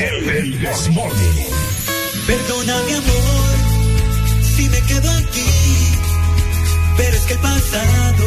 El, 0.00 0.28
el 0.28 0.58
This 0.58 0.88
Morning. 0.90 1.46
Perdona 2.26 2.76
mi 2.86 2.92
amor 2.94 3.35
quedo 4.96 5.10
aquí, 5.10 5.50
pero 6.96 7.16
es 7.16 7.22
que 7.22 7.34
el 7.34 7.38
pasado 7.40 8.24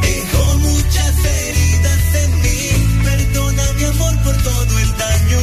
dejó 0.00 0.58
muchas 0.58 1.24
heridas 1.24 2.14
en 2.22 2.30
mí. 2.42 3.02
Perdona 3.04 3.72
mi 3.78 3.84
amor 3.84 4.22
por 4.22 4.36
todo 4.42 4.78
el 4.78 4.96
daño, 4.96 5.40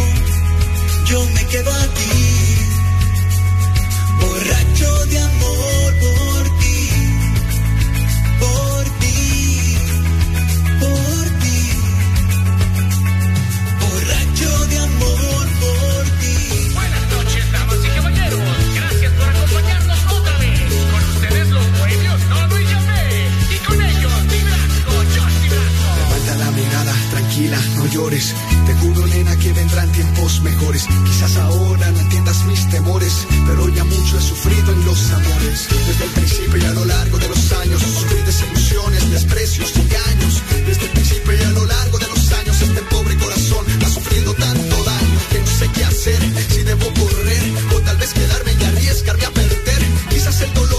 yo 1.06 1.26
me 1.36 1.46
quedo 1.48 1.72
aquí, 1.74 2.19
tranquila, 27.40 27.60
no 27.76 27.86
llores. 27.88 28.36
Te 28.66 28.74
juro, 28.76 29.06
nena, 29.08 29.36
que 29.38 29.54
vendrán 29.54 29.92
tiempos 29.92 30.42
mejores. 30.42 30.86
Quizás 31.06 31.38
ahora 31.38 31.92
no 31.92 32.00
entiendas 32.00 32.46
mis 32.46 32.70
temores, 32.70 33.28
pero 33.48 33.70
ya 33.70 33.84
mucho 33.84 34.18
he 34.18 34.22
sufrido 34.22 34.72
en 34.74 34.86
los 34.86 35.12
amores. 35.12 35.68
Desde 35.88 36.04
el 36.06 36.12
principio 36.12 36.58
y 36.58 36.66
a 36.66 36.74
lo 36.74 36.86
largo 36.86 37.18
de 37.18 37.30
los 37.30 37.52
años, 37.54 37.82
sufrí 37.82 38.22
desilusiones, 38.24 39.12
desprecios 39.12 39.72
y 39.76 39.80
engaños. 39.80 40.44
Desde 40.68 40.86
el 40.86 40.92
principio 40.92 41.34
y 41.34 41.42
a 41.42 41.50
lo 41.52 41.66
largo 41.66 41.98
de 41.98 42.08
los 42.08 42.32
años, 42.32 42.62
este 42.62 42.82
pobre 42.84 43.16
corazón 43.18 43.66
ha 43.86 43.90
sufrido 43.90 44.34
tanto 44.34 44.84
daño 44.84 45.20
que 45.32 45.40
no 45.40 45.48
sé 45.48 45.70
qué 45.74 45.84
hacer. 45.86 46.20
Si 46.50 46.64
debo 46.64 46.86
correr 46.94 47.44
o 47.76 47.80
tal 47.82 47.98
vez 47.98 48.14
quedarme 48.14 48.52
y 48.60 48.64
arriesgarme 48.64 49.26
a 49.26 49.32
perder. 49.32 49.82
Quizás 50.10 50.42
el 50.42 50.54
dolor 50.54 50.79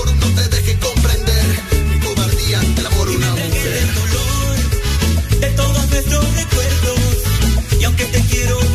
recuerdos. 6.34 7.00
Y 7.80 7.84
aunque 7.84 8.04
te 8.06 8.20
quiero 8.22 8.69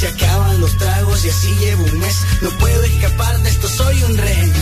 se 0.00 0.08
acaban 0.08 0.58
los 0.60 0.74
tragos 0.78 1.22
y 1.26 1.28
así 1.28 1.54
llevo 1.56 1.84
un 1.84 1.98
mes. 1.98 2.16
No 2.40 2.48
puedo 2.58 2.82
escapar 2.84 3.38
de 3.42 3.50
esto, 3.50 3.68
soy 3.68 4.02
un 4.04 4.16
rey. 4.16 4.52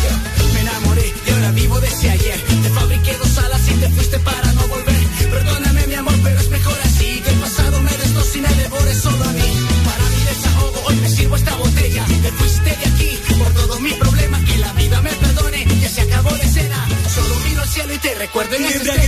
Me 0.53 0.61
enamoré 0.63 1.15
y 1.27 1.31
ahora 1.31 1.51
vivo 1.53 1.81
desde 1.81 2.11
ayer. 2.11 2.41
Te 2.41 2.71
fabriqué 2.71 3.17
dos 3.19 3.39
alas 3.39 3.63
y 3.69 3.75
te 3.75 3.89
fuiste 3.91 4.19
para 4.19 4.53
no 4.55 4.67
volver. 4.67 4.97
Perdóname 5.31 5.87
mi 5.87 5.95
amor, 5.95 6.15
pero 6.25 6.41
es 6.41 6.51
mejor 6.51 6.77
así. 6.83 7.21
Que 7.23 7.31
el 7.31 7.37
pasado 7.37 7.81
me 7.81 7.91
destroce 7.93 8.39
y 8.39 8.41
me 8.41 8.55
devore 8.55 8.95
solo 8.95 9.23
a 9.23 9.33
mí. 9.33 9.51
Para 9.85 10.05
mi 10.11 10.25
desahogo 10.25 10.83
hoy 10.87 10.97
me 10.97 11.09
sirvo 11.09 11.37
esta 11.37 11.55
botella. 11.55 12.05
Te 12.05 12.33
fuiste 12.33 12.71
de 12.71 12.87
aquí 12.91 13.19
por 13.39 13.55
todos 13.55 13.81
mis 13.81 13.95
problemas. 13.95 14.43
Que 14.43 14.59
la 14.59 14.73
vida 14.73 15.01
me 15.03 15.11
perdone, 15.11 15.67
ya 15.81 15.89
se 15.89 16.01
acabó 16.01 16.31
la 16.31 16.43
escena. 16.43 16.89
Solo 17.15 17.35
miro 17.47 17.63
al 17.63 17.69
cielo 17.69 17.95
y 17.95 17.99
te 17.99 18.15
recuerdo 18.17 18.57
en 18.57 18.65
este 18.65 19.08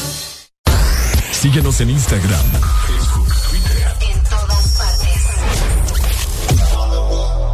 Síguenos 1.41 1.81
en 1.81 1.89
Instagram, 1.89 2.45
Facebook, 2.85 3.27
Twitter. 3.49 3.95
En 4.01 4.23
todas 4.25 4.77
partes. 4.77 5.23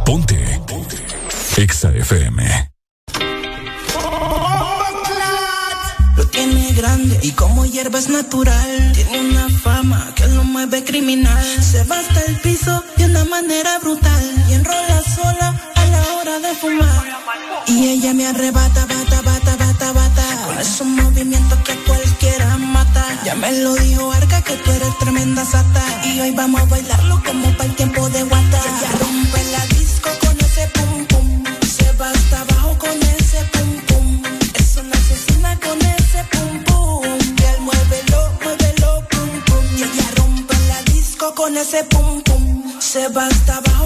Ponte. 0.04 0.60
Ponte. 0.66 0.96
Exa 1.56 1.88
FM. 1.96 2.70
Lo 6.18 6.26
tiene 6.26 6.72
grande 6.72 7.18
y 7.22 7.30
como 7.30 7.64
hierba 7.64 7.98
es 7.98 8.10
natural. 8.10 8.92
Tiene 8.92 9.20
una 9.30 9.48
fama 9.48 10.12
que 10.14 10.26
lo 10.26 10.44
mueve 10.44 10.84
criminal. 10.84 11.42
Se 11.62 11.82
va 11.84 11.98
hasta 11.98 12.20
el 12.26 12.36
piso 12.42 12.84
de 12.98 13.06
una 13.06 13.24
manera 13.24 13.78
brutal. 13.78 14.44
Y 14.50 14.52
enrola 14.52 15.02
sola 15.16 15.58
a 15.76 15.84
la 15.86 16.12
hora 16.12 16.38
de 16.40 16.54
fumar. 16.56 17.06
Y 17.66 17.88
ella 17.88 18.12
me 18.12 18.26
arrebata, 18.26 18.84
bata, 18.84 19.22
bata, 19.22 19.56
bata 19.56 19.67
con 20.48 20.58
esos 20.58 20.86
movimientos 20.86 21.58
que 21.58 21.74
cualquiera 21.84 22.56
mata. 22.56 23.04
Ya 23.22 23.34
me 23.34 23.52
lo 23.62 23.74
dijo 23.74 24.10
Arca 24.10 24.40
que 24.40 24.54
tú 24.54 24.70
eres 24.70 24.96
tremenda 24.98 25.44
sata. 25.44 25.84
Y 26.06 26.20
hoy 26.20 26.30
vamos 26.30 26.62
a 26.62 26.64
bailarlo 26.64 27.22
como 27.22 27.52
para 27.52 27.64
el 27.64 27.76
tiempo 27.76 28.08
de 28.08 28.22
guata. 28.22 28.58
Ya 28.80 28.90
rompe 28.98 29.44
la 29.52 29.66
disco 29.78 30.08
con 30.22 30.40
ese 30.40 30.66
pum 30.68 31.04
pum. 31.06 31.44
Se 31.76 31.92
va 32.00 32.08
hasta 32.08 32.40
abajo 32.40 32.78
con 32.78 32.96
ese 33.02 33.44
pum 33.52 33.76
pum. 33.88 34.22
Es 34.54 34.76
una 34.78 34.96
asesina 34.96 35.60
con 35.60 35.78
ese 35.82 36.24
pum 36.32 36.64
pum. 36.64 37.02
Que 37.36 37.46
él 37.50 37.60
muévelo, 37.60 38.32
muévelo 38.42 39.06
pum 39.10 39.30
pum. 39.48 39.64
Ya 39.76 40.10
rompe 40.16 40.54
la 40.68 40.82
disco 40.94 41.34
con 41.34 41.58
ese 41.58 41.84
pum 41.84 42.22
pum. 42.22 42.80
Se 42.80 43.06
va 43.08 43.26
hasta 43.26 43.58
abajo. 43.58 43.77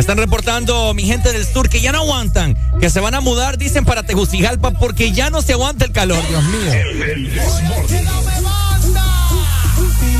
Están 0.00 0.16
reportando 0.16 0.94
mi 0.94 1.04
gente 1.04 1.30
del 1.30 1.44
sur 1.44 1.68
que 1.68 1.82
ya 1.82 1.92
no 1.92 1.98
aguantan, 1.98 2.56
que 2.80 2.88
se 2.88 3.00
van 3.00 3.14
a 3.14 3.20
mudar, 3.20 3.58
dicen, 3.58 3.84
para 3.84 4.02
Tegucigalpa 4.02 4.70
porque 4.70 5.12
ya 5.12 5.28
no 5.28 5.42
se 5.42 5.52
aguanta 5.52 5.84
el 5.84 5.92
calor. 5.92 6.26
Dios 6.26 6.42
mío. 6.42 6.72
El, 6.72 7.02
el 7.02 7.26
y 7.26 7.34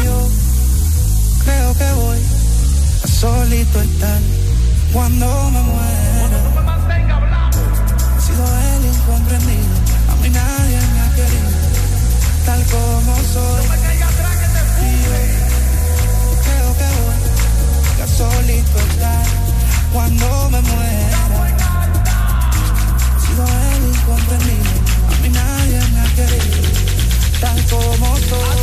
yo 0.05 0.29
creo 1.45 1.75
que 1.79 1.93
voy 1.93 2.19
a 3.03 3.09
solito 3.09 3.81
estar 3.81 4.21
cuando 4.93 5.51
me 5.51 5.61
muera. 5.63 6.29
He 8.19 8.21
sido 8.21 8.45
el 8.77 8.85
incomprendido, 8.85 9.77
a 10.11 10.17
mí 10.17 10.29
nadie 10.29 10.79
me 10.93 11.01
ha 11.01 11.15
querido, 11.15 11.51
tal 12.45 12.63
como 12.65 13.17
soy. 13.33 13.65
Y 13.65 15.03
yo 15.09 15.17
creo 16.45 16.71
que 16.77 16.89
voy 17.01 18.03
a 18.03 18.07
solito 18.07 18.79
estar 18.79 19.30
cuando 19.93 20.51
me 20.51 20.61
muera. 20.63 21.19
He 23.17 23.21
sido 23.27 23.45
el 23.47 23.89
incomprendido, 23.89 24.71
a 25.09 25.15
mí 25.23 25.29
nadie 25.31 25.81
me 25.93 26.01
ha 26.01 26.09
querido, 26.15 26.71
tal 27.41 27.59
como 27.67 28.17
soy. 28.19 28.60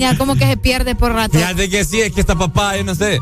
La 0.00 0.06
señal 0.08 0.18
como 0.18 0.36
que 0.36 0.46
se 0.46 0.56
pierde 0.56 0.94
por 0.94 1.12
rato. 1.12 1.38
Fíjate 1.38 1.68
que 1.68 1.84
sí, 1.84 2.00
es 2.00 2.12
que 2.12 2.20
esta 2.20 2.34
papá, 2.34 2.76
yo 2.76 2.84
no 2.84 2.94
sé. 2.94 3.18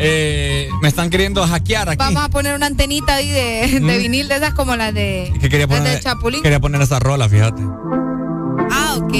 eh, 0.00 0.68
me 0.82 0.88
están 0.88 1.10
queriendo 1.10 1.44
hackear 1.46 1.88
aquí. 1.88 1.98
Vamos 1.98 2.22
a 2.22 2.28
poner 2.28 2.54
una 2.54 2.66
antenita 2.66 3.14
ahí 3.14 3.30
de, 3.30 3.66
de 3.66 3.80
Mm. 3.80 3.98
vinil 4.02 4.28
de 4.28 4.36
esas 4.36 4.54
como 4.54 4.76
las 4.76 4.94
de, 4.94 5.32
que 5.40 5.48
quería 5.48 5.66
poner, 5.66 5.82
del 5.84 6.00
Chapulín. 6.00 6.42
quería 6.42 6.60
poner 6.60 6.80
esa 6.82 6.98
rola, 7.00 7.28
fíjate. 7.28 7.62
Ah, 8.70 8.94
ok. 8.98 9.12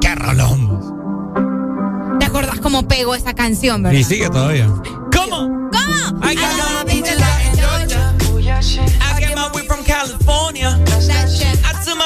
¡Qué 0.00 0.14
rolón! 0.14 2.18
¿Te 2.18 2.24
acordás 2.26 2.60
cómo 2.60 2.86
pegó 2.88 3.14
esa 3.14 3.34
canción, 3.34 3.82
verdad? 3.82 3.98
Y 3.98 4.04
sigue 4.04 4.28
todavía. 4.30 4.68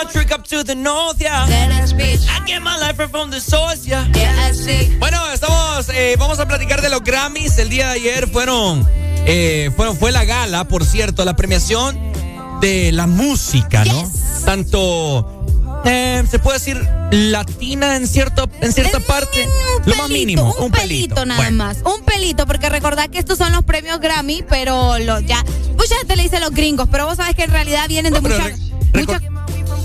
My 0.05 0.11
trick 0.11 0.33
up 0.33 0.45
to 0.49 0.63
the 0.63 0.75
north, 0.75 1.19
yeah. 1.19 1.47
I 2.29 2.45
get 2.47 2.61
my 2.61 2.77
life 2.79 2.97
from 3.11 3.31
the 3.31 3.41
source, 3.41 3.87
yeah. 3.87 4.07
Bueno, 4.99 5.19
estamos, 5.33 5.89
eh, 5.89 6.17
vamos 6.19 6.39
a 6.41 6.47
platicar 6.47 6.83
de 6.83 6.91
los 6.91 7.03
Grammys. 7.03 7.57
El 7.57 7.71
día 7.71 7.89
de 7.89 7.93
ayer 7.95 8.29
fueron, 8.29 8.87
eh, 9.25 9.71
fueron, 9.75 9.97
fue 9.97 10.13
la 10.13 10.25
gala, 10.27 10.65
por 10.69 10.85
cierto, 10.85 11.25
la 11.25 11.37
premiación 11.37 11.99
de 12.61 12.93
la 12.93 13.07
música, 13.07 13.87
¿no? 13.87 14.11
Tanto, 14.45 15.47
eh, 15.87 16.23
se 16.31 16.39
puede 16.39 16.59
decir 16.59 16.87
latina 17.11 17.97
en 17.97 18.07
cierto, 18.07 18.51
en 18.61 18.73
cierta 18.75 19.01
parte, 19.01 19.49
lo 19.87 19.97
más 19.97 20.11
mínimo, 20.11 20.55
un, 20.59 20.71
pelito. 20.71 21.25
nada 21.25 21.51
más. 21.51 21.79
Un 21.79 22.05
pelito, 22.05 22.47
porque 22.47 22.69
recordad 22.69 23.09
que 23.09 23.19
estos 23.19 23.39
son 23.39 23.53
los 23.53 23.65
premios 23.65 24.01
Grammy, 24.01 24.45
pero 24.47 24.99
lo, 24.99 25.21
ya. 25.21 25.43
Mucha 25.79 25.97
gente 25.97 26.17
le 26.17 26.25
dice 26.25 26.41
los 26.41 26.51
gringos, 26.51 26.89
pero 26.93 27.07
vos 27.07 27.17
sabes 27.17 27.35
que 27.35 27.45
en 27.45 27.51
realidad 27.51 27.89
vienen 27.89 28.13
de 28.13 28.21
muchas- 28.21 28.53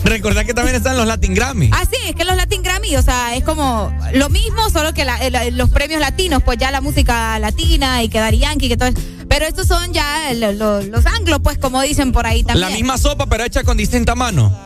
Recordad 0.03 0.45
que 0.45 0.53
también 0.53 0.75
están 0.75 0.97
los 0.97 1.05
Latin 1.05 1.33
Grammy. 1.35 1.69
Ah, 1.73 1.83
sí, 1.89 1.97
es 2.07 2.15
que 2.15 2.23
los 2.25 2.35
Latin 2.35 2.61
Grammy, 2.63 2.95
o 2.95 3.01
sea, 3.01 3.35
es 3.35 3.43
como 3.43 3.93
lo 4.13 4.29
mismo, 4.29 4.69
solo 4.69 4.93
que 4.93 5.05
la- 5.05 5.19
los 5.51 5.69
premios 5.69 5.99
latinos, 5.99 6.41
pues 6.43 6.57
ya 6.57 6.71
la 6.71 6.81
música 6.81 7.37
latina 7.39 8.01
y 8.03 8.09
que 8.09 8.19
Daddy 8.19 8.39
Yankee, 8.39 8.69
que 8.69 8.77
todo 8.77 8.89
eso. 8.89 8.97
Pero 9.27 9.45
estos 9.45 9.67
son 9.67 9.93
ya 9.93 10.33
lo- 10.33 10.51
lo- 10.53 10.81
los 10.81 11.05
anglos, 11.05 11.39
pues 11.43 11.57
como 11.59 11.81
dicen 11.81 12.11
por 12.11 12.25
ahí 12.25 12.43
también. 12.43 12.69
La 12.69 12.75
misma 12.75 12.97
sopa, 12.97 13.27
pero 13.27 13.43
hecha 13.43 13.63
con 13.63 13.77
distinta 13.77 14.15
mano. 14.15 14.57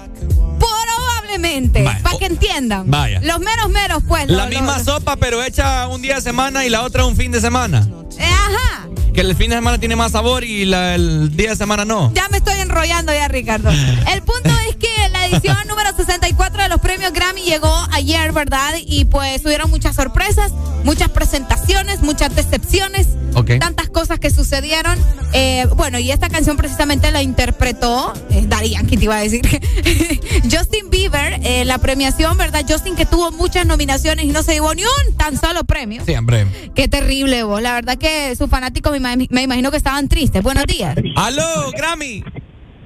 Probablemente, 0.60 1.84
para 2.04 2.18
que 2.18 2.26
entiendan. 2.26 2.90
vaya. 2.90 3.20
Los 3.22 3.40
meros 3.40 3.70
meros, 3.70 4.04
pues. 4.08 4.28
La 4.30 4.46
misma 4.46 4.82
sopa, 4.84 5.16
pero 5.18 5.44
hecha 5.44 5.88
un 5.88 6.02
día 6.02 6.16
de 6.16 6.22
semana 6.22 6.66
y 6.66 6.70
la 6.70 6.84
otra 6.84 7.06
un 7.06 7.16
fin 7.16 7.32
de 7.32 7.42
semana. 7.42 7.88
Eh, 8.20 8.24
Ajá. 8.24 8.88
Que 9.14 9.22
el 9.22 9.36
fin 9.36 9.50
de 9.50 9.56
semana 9.58 9.78
tiene 9.80 9.96
más 9.96 10.12
sabor 10.12 10.44
y 10.44 10.66
la- 10.66 10.96
el 10.96 11.36
día 11.36 11.52
de 11.52 11.56
semana 11.56 11.86
no. 11.86 12.12
Ya 12.14 12.28
me 12.30 12.38
estoy 12.38 12.60
enrollando 12.60 13.14
ya, 13.14 13.28
Ricardo. 13.28 13.70
El 13.70 14.22
punto 14.24 14.50
es 14.70 14.76
que 14.78 14.90
la 15.12 15.23
edición 15.26 15.58
número 15.68 15.96
64 15.96 16.64
de 16.64 16.70
los 16.70 16.80
premios 16.82 17.12
Grammy 17.14 17.42
llegó 17.42 17.74
ayer, 17.92 18.32
¿verdad? 18.32 18.74
Y 18.86 19.06
pues 19.06 19.42
tuvieron 19.42 19.70
muchas 19.70 19.96
sorpresas, 19.96 20.52
muchas 20.84 21.10
presentaciones, 21.10 22.02
muchas 22.02 22.36
decepciones, 22.36 23.08
Ok. 23.36 23.52
tantas 23.60 23.90
cosas 23.90 24.20
que 24.20 24.30
sucedieron. 24.30 24.98
Eh, 25.34 25.68
bueno, 25.76 25.98
y 26.00 26.12
esta 26.12 26.30
canción 26.30 26.58
precisamente 26.58 27.12
la 27.12 27.22
interpretó, 27.22 28.14
eh, 28.32 28.44
Daddy 28.48 28.72
Yankee 28.72 28.98
te 28.98 29.06
iba 29.06 29.18
a 29.18 29.22
decir, 29.22 29.42
Justin 30.52 30.90
Bieber, 30.90 31.40
eh, 31.44 31.66
la 31.66 31.78
premiación, 31.78 32.38
¿verdad? 32.38 32.66
Justin 32.68 32.96
que 32.96 33.06
tuvo 33.06 33.32
muchas 33.32 33.66
nominaciones 33.66 34.26
y 34.26 34.30
no 34.30 34.44
se 34.44 34.54
llevó 34.54 34.74
ni 34.76 34.84
un 34.84 35.16
tan 35.18 35.38
solo 35.40 35.64
premio. 35.64 36.04
Siempre. 36.06 36.46
Qué 36.76 36.88
terrible 36.88 37.44
vos. 37.44 37.62
La 37.62 37.74
verdad 37.74 37.98
que 37.98 38.36
sus 38.36 38.50
fanáticos 38.50 38.92
me, 38.92 39.00
ima- 39.00 39.28
me 39.30 39.42
imagino 39.44 39.72
que 39.72 39.78
estaban 39.78 40.08
tristes. 40.08 40.44
Buenos 40.44 40.66
días. 40.66 40.96
¡Aló, 41.16 41.72
Grammy! 41.78 42.24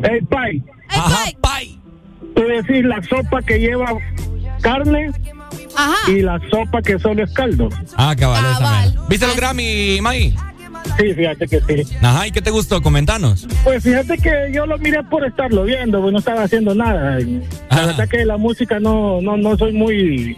Hey, 0.03 0.19
Pai. 0.29 0.63
Ajá, 0.89 1.25
Pai. 1.41 1.79
Tú 2.37 2.43
decís 2.43 2.85
la 2.85 3.01
sopa 3.01 3.41
que 3.41 3.59
lleva 3.59 3.97
carne 4.61 5.11
Ajá. 5.75 6.11
y 6.11 6.21
la 6.21 6.39
sopa 6.51 6.83
que 6.83 6.99
solo 6.99 7.23
es 7.23 7.33
caldo. 7.33 7.67
Ah, 7.95 8.15
cabal, 8.15 8.45
esa 8.45 8.59
mera. 8.59 9.01
¿Viste 9.09 9.25
los 9.25 9.35
Grammy, 9.35 9.99
May? 10.01 10.35
Sí, 10.99 11.13
fíjate 11.15 11.47
que 11.47 11.61
sí. 11.61 11.95
Ajá, 11.99 12.27
¿y 12.27 12.31
qué 12.31 12.41
te 12.43 12.51
gustó? 12.51 12.79
Comentanos. 12.83 13.47
Pues 13.63 13.83
fíjate 13.83 14.19
que 14.19 14.51
yo 14.53 14.67
lo 14.67 14.77
miré 14.77 15.03
por 15.05 15.25
estarlo 15.25 15.63
viendo, 15.63 15.99
pues 15.99 16.13
no 16.13 16.19
estaba 16.19 16.43
haciendo 16.43 16.75
nada. 16.75 17.17
La 17.71 17.85
verdad 17.87 18.07
que 18.07 18.23
la 18.23 18.37
música 18.37 18.79
no, 18.79 19.19
no, 19.19 19.35
no 19.35 19.57
soy 19.57 19.73
muy 19.73 20.37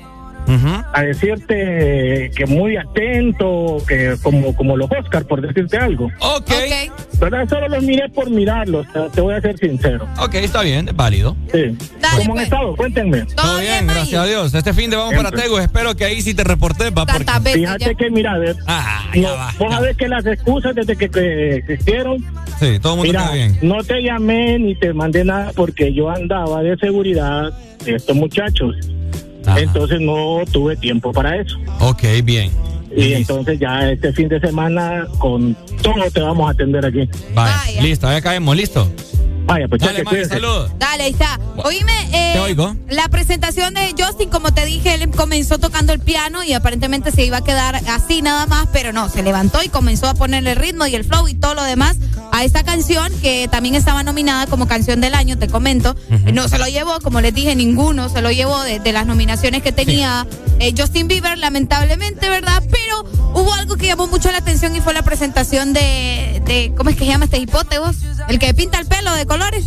a 0.94 1.02
decirte 1.04 2.32
que 2.36 2.46
muy 2.48 2.76
atento, 2.78 3.78
que 3.88 4.16
como, 4.24 4.56
como 4.56 4.76
los 4.78 4.90
Oscar, 4.92 5.26
por 5.26 5.42
decirte 5.42 5.78
algo. 5.78 6.10
Ok. 6.20 6.52
¿Verdad? 7.20 7.48
Solo 7.50 7.68
los 7.68 7.84
miré 7.84 8.10
por 8.10 8.30
mirarlos, 8.30 8.88
te- 9.14 9.22
voy 9.22 9.36
a 9.36 9.42
ser 9.42 9.58
sincero. 9.58 10.08
Ok, 10.20 10.36
está 10.36 10.62
bien, 10.64 10.88
es 10.88 10.96
válido. 10.96 11.36
Sí. 11.52 11.76
¿Cómo 12.18 12.34
han 12.38 12.44
estado? 12.44 12.76
Cuéntenme. 12.76 13.22
Todo 13.36 13.60
bien, 13.60 13.86
gracias 13.88 14.22
a 14.22 14.26
Dios. 14.26 14.54
Este 14.54 14.74
fin 14.74 14.90
de 14.90 14.96
vamos 14.96 15.14
para. 15.16 15.30
Tegus. 15.32 15.60
Espero 15.62 15.96
que 15.96 16.06
ahí 16.06 16.22
sí 16.22 16.34
te 16.34 16.44
reportes, 16.44 16.92
pa, 16.92 17.06
porque... 17.06 17.52
Fíjate 17.54 17.96
que, 17.96 18.10
mira, 18.10 18.34
a 18.34 18.38
ver, 18.38 18.56
Ah, 18.66 19.04
no, 19.16 19.22
ya 19.22 19.32
va, 19.34 19.54
vos 19.60 19.72
sabés 19.74 19.98
que 19.98 20.08
las 20.08 20.26
excusas 20.26 20.74
desde 20.76 20.96
que, 20.96 21.10
que 21.10 21.56
existieron, 21.58 22.18
Sí, 22.60 22.80
todo 22.80 22.94
el 22.94 22.98
mundo 23.00 23.04
mira, 23.04 23.32
bien. 23.32 23.58
no 23.62 23.84
te 23.84 24.02
llamé 24.02 24.58
ni 24.60 24.76
te 24.76 24.94
mandé 24.94 25.24
nada 25.24 25.52
porque 25.56 25.94
yo 25.94 26.10
andaba 26.10 26.62
de 26.64 26.76
seguridad 26.78 27.52
de 27.86 27.96
estos 27.96 28.16
muchachos. 28.16 28.76
Entonces 29.58 30.00
no 30.02 30.40
tuve 30.52 30.76
tiempo 30.76 31.12
para 31.12 31.38
eso. 31.38 31.58
Ok, 31.80 32.04
bien. 32.24 32.52
Y 32.96 33.14
entonces 33.14 33.60
ya 33.60 33.90
este 33.92 34.12
fin 34.14 34.28
de 34.30 34.40
semana 34.40 35.08
con 35.20 35.56
todo 35.82 36.10
te 36.12 36.22
vamos 36.22 36.48
a 36.48 36.52
atender 36.52 36.86
aquí. 36.86 37.08
Vaya, 37.34 37.82
listo, 37.82 38.10
ya 38.10 38.22
caemos, 38.22 38.56
listo. 38.56 38.92
Vaya, 39.50 39.68
pues 39.68 39.82
Dale, 39.82 40.04
cuídense. 40.04 40.36
saludos. 40.36 40.72
Dale, 40.78 41.04
ahí 41.06 41.12
está. 41.12 41.40
Oíme, 41.64 41.92
eh, 42.14 42.34
Te 42.34 42.40
oigo. 42.40 42.76
la 42.88 43.08
presentación 43.10 43.74
de 43.74 43.96
Justin, 43.98 44.30
como 44.30 44.54
te 44.54 44.64
dije, 44.64 44.94
él 44.94 45.10
comenzó 45.10 45.58
tocando 45.58 45.92
el 45.92 46.00
piano 46.00 46.44
y 46.44 46.54
aparentemente 46.54 47.12
se 47.12 47.26
iba 47.26 47.38
a 47.38 47.44
quedar 47.44 47.76
así 47.90 48.22
nada 48.22 48.46
más, 48.46 48.68
pero 48.72 48.94
no, 48.94 49.10
se 49.10 49.24
levantó 49.24 49.64
y 49.64 49.70
comenzó 49.70 50.08
a 50.08 50.14
ponerle 50.14 50.52
el 50.52 50.56
ritmo 50.58 50.86
y 50.86 50.94
el 50.94 51.04
flow 51.04 51.28
y 51.28 51.34
todo 51.34 51.56
lo 51.56 51.64
demás 51.64 51.98
a 52.32 52.44
esta 52.44 52.64
canción 52.64 53.12
que 53.22 53.48
también 53.48 53.74
estaba 53.74 54.04
nominada 54.04 54.46
como 54.46 54.68
canción 54.68 55.02
del 55.02 55.16
año, 55.16 55.40
te 55.40 55.48
comento. 55.48 55.96
No 56.32 56.48
se 56.48 56.60
lo 56.60 56.68
llevó, 56.68 57.00
como 57.00 57.20
les 57.22 57.34
dije, 57.34 57.56
ninguno 57.56 58.08
se 58.08 58.22
lo 58.22 58.30
llevó 58.32 58.62
de, 58.62 58.80
de 58.80 58.92
las 58.94 59.08
nominaciones 59.08 59.64
que 59.64 59.72
tenía 59.72 60.28
eh, 60.60 60.74
Justin 60.78 61.08
Bieber, 61.08 61.40
lamentablemente, 61.40 62.30
¿verdad? 62.30 62.62
Pero 62.70 63.04
hubo 63.34 63.52
algo 63.56 63.78
que 63.78 63.88
llamó 63.88 64.06
mucho 64.06 64.32
la 64.32 64.38
atención 64.38 64.76
y 64.76 64.80
fue 64.82 64.94
la 64.94 65.02
presentación 65.02 65.74
de, 65.74 66.42
de 66.46 66.72
¿cómo 66.78 66.92
es 66.92 66.98
que 66.98 67.06
se 67.06 67.12
llama 67.12 67.26
este 67.26 67.40
hipote 67.40 67.80
vos? 67.80 67.96
El 68.28 68.38
que 68.38 68.54
pinta 68.54 68.78
el 68.80 68.86
pelo 68.86 69.12
de 69.16 69.26
colores. 69.40 69.66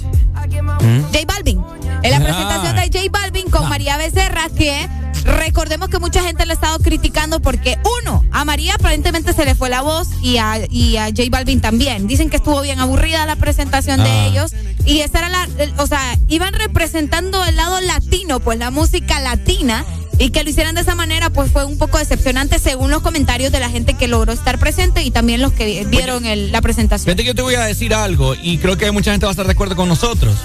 J 1.13 1.25
Balvin. 1.27 1.63
En 2.03 2.11
la 2.11 2.21
presentación 2.21 2.77
de 2.77 2.83
J 2.83 2.99
Balvin 3.11 3.49
con 3.51 3.69
María 3.69 3.97
Becerra, 3.97 4.49
que 4.57 4.89
recordemos 5.25 5.89
que 5.89 5.99
mucha 6.01 6.21
gente 6.23 6.45
le 6.47 6.53
ha 6.53 6.55
estado 6.55 6.79
criticando 6.81 7.41
porque, 7.41 7.79
uno, 8.03 8.25
a 8.33 8.45
María 8.45 8.75
aparentemente 8.75 9.33
se 9.33 9.45
le 9.45 9.55
fue 9.55 9.71
la 9.71 9.83
voz 9.83 10.09
y 10.21 10.39
a, 10.39 10.59
y 10.69 10.97
a 10.97 11.07
J 11.07 11.23
Balvin 11.31 11.61
también. 11.61 12.07
Dicen 12.09 12.29
que 12.29 12.37
estuvo 12.37 12.61
bien 12.61 12.81
aburrida 12.81 13.25
la 13.25 13.37
presentación 13.37 14.03
de 14.03 14.11
Ah. 14.11 14.27
ellos. 14.27 14.53
Y 14.85 15.01
esa 15.01 15.21
era 15.21 15.29
la, 15.29 15.49
o 15.79 15.87
sea, 15.87 16.19
iban 16.29 16.53
representando 16.55 17.45
el 17.45 17.55
lado 17.57 17.81
latino, 17.81 18.41
pues 18.41 18.59
la 18.59 18.71
música 18.71 19.21
latina. 19.21 19.85
Y 20.19 20.31
que 20.31 20.45
lo 20.45 20.51
hicieran 20.51 20.75
de 20.75 20.83
esa 20.83 20.95
manera, 20.95 21.31
pues 21.31 21.51
fue 21.51 21.65
un 21.65 21.79
poco 21.79 21.99
decepcionante 21.99 22.59
según 22.59 22.91
los 22.91 23.03
comentarios 23.03 23.51
de 23.51 23.59
la 23.61 23.71
gente 23.71 23.95
que 23.95 24.07
logró 24.09 24.33
estar 24.33 24.59
presente 24.59 25.03
y 25.03 25.11
también 25.11 25.41
los 25.41 25.53
que 25.53 25.85
vieron 25.87 26.27
el- 26.27 26.53
la 26.53 26.61
presentación. 26.61 27.07
Fíjate 27.07 27.23
que 27.23 27.29
yo 27.29 27.35
te 27.35 27.43
voy 27.43 27.55
a 27.55 27.63
decir 27.65 27.93
algo 27.95 28.35
y 28.41 28.59
creo 28.59 28.77
que 28.77 28.91
mucha 28.93 29.11
gente 29.11 29.27
va 29.27 29.31
a 29.31 29.33
estar 29.33 29.47
de 29.47 29.53
acuerdo 29.53 29.75
con 29.75 29.89
nosotros, 29.89 30.37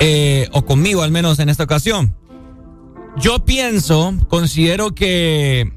eh, 0.00 0.48
o 0.52 0.64
conmigo 0.64 1.02
al 1.02 1.10
menos 1.10 1.38
en 1.38 1.48
esta 1.48 1.64
ocasión. 1.64 2.14
yo 3.18 3.44
pienso, 3.46 4.14
considero 4.28 4.94
que 4.94 5.72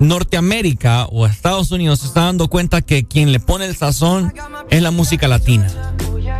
Norteamérica 0.00 1.06
o 1.06 1.26
Estados 1.26 1.70
Unidos 1.70 2.00
se 2.00 2.06
está 2.06 2.24
dando 2.24 2.48
cuenta 2.48 2.82
que 2.82 3.04
quien 3.06 3.32
le 3.32 3.40
pone 3.40 3.64
el 3.66 3.76
sazón 3.76 4.32
es 4.70 4.82
la 4.82 4.90
música 4.90 5.28
latina. 5.28 5.68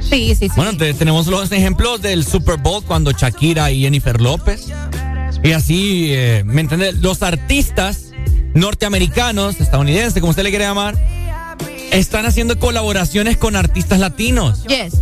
Sí, 0.00 0.34
sí, 0.34 0.48
sí. 0.48 0.52
Bueno, 0.56 0.76
tenemos 0.76 1.26
los 1.26 1.50
ejemplos 1.52 2.00
del 2.00 2.24
Super 2.24 2.56
Bowl 2.58 2.82
cuando 2.84 3.12
Shakira 3.12 3.70
y 3.70 3.82
Jennifer 3.82 4.20
López. 4.20 4.66
Y 5.42 5.52
así, 5.52 6.08
eh, 6.12 6.42
¿me 6.44 6.60
entiendes? 6.60 6.96
Los 6.96 7.22
artistas 7.22 8.12
norteamericanos, 8.54 9.60
estadounidenses, 9.60 10.20
como 10.20 10.30
usted 10.30 10.42
le 10.42 10.50
quiere 10.50 10.64
llamar, 10.66 10.96
están 11.92 12.26
haciendo 12.26 12.58
colaboraciones 12.58 13.36
con 13.36 13.56
artistas 13.56 13.98
latinos. 13.98 14.64
Yes. 14.64 14.94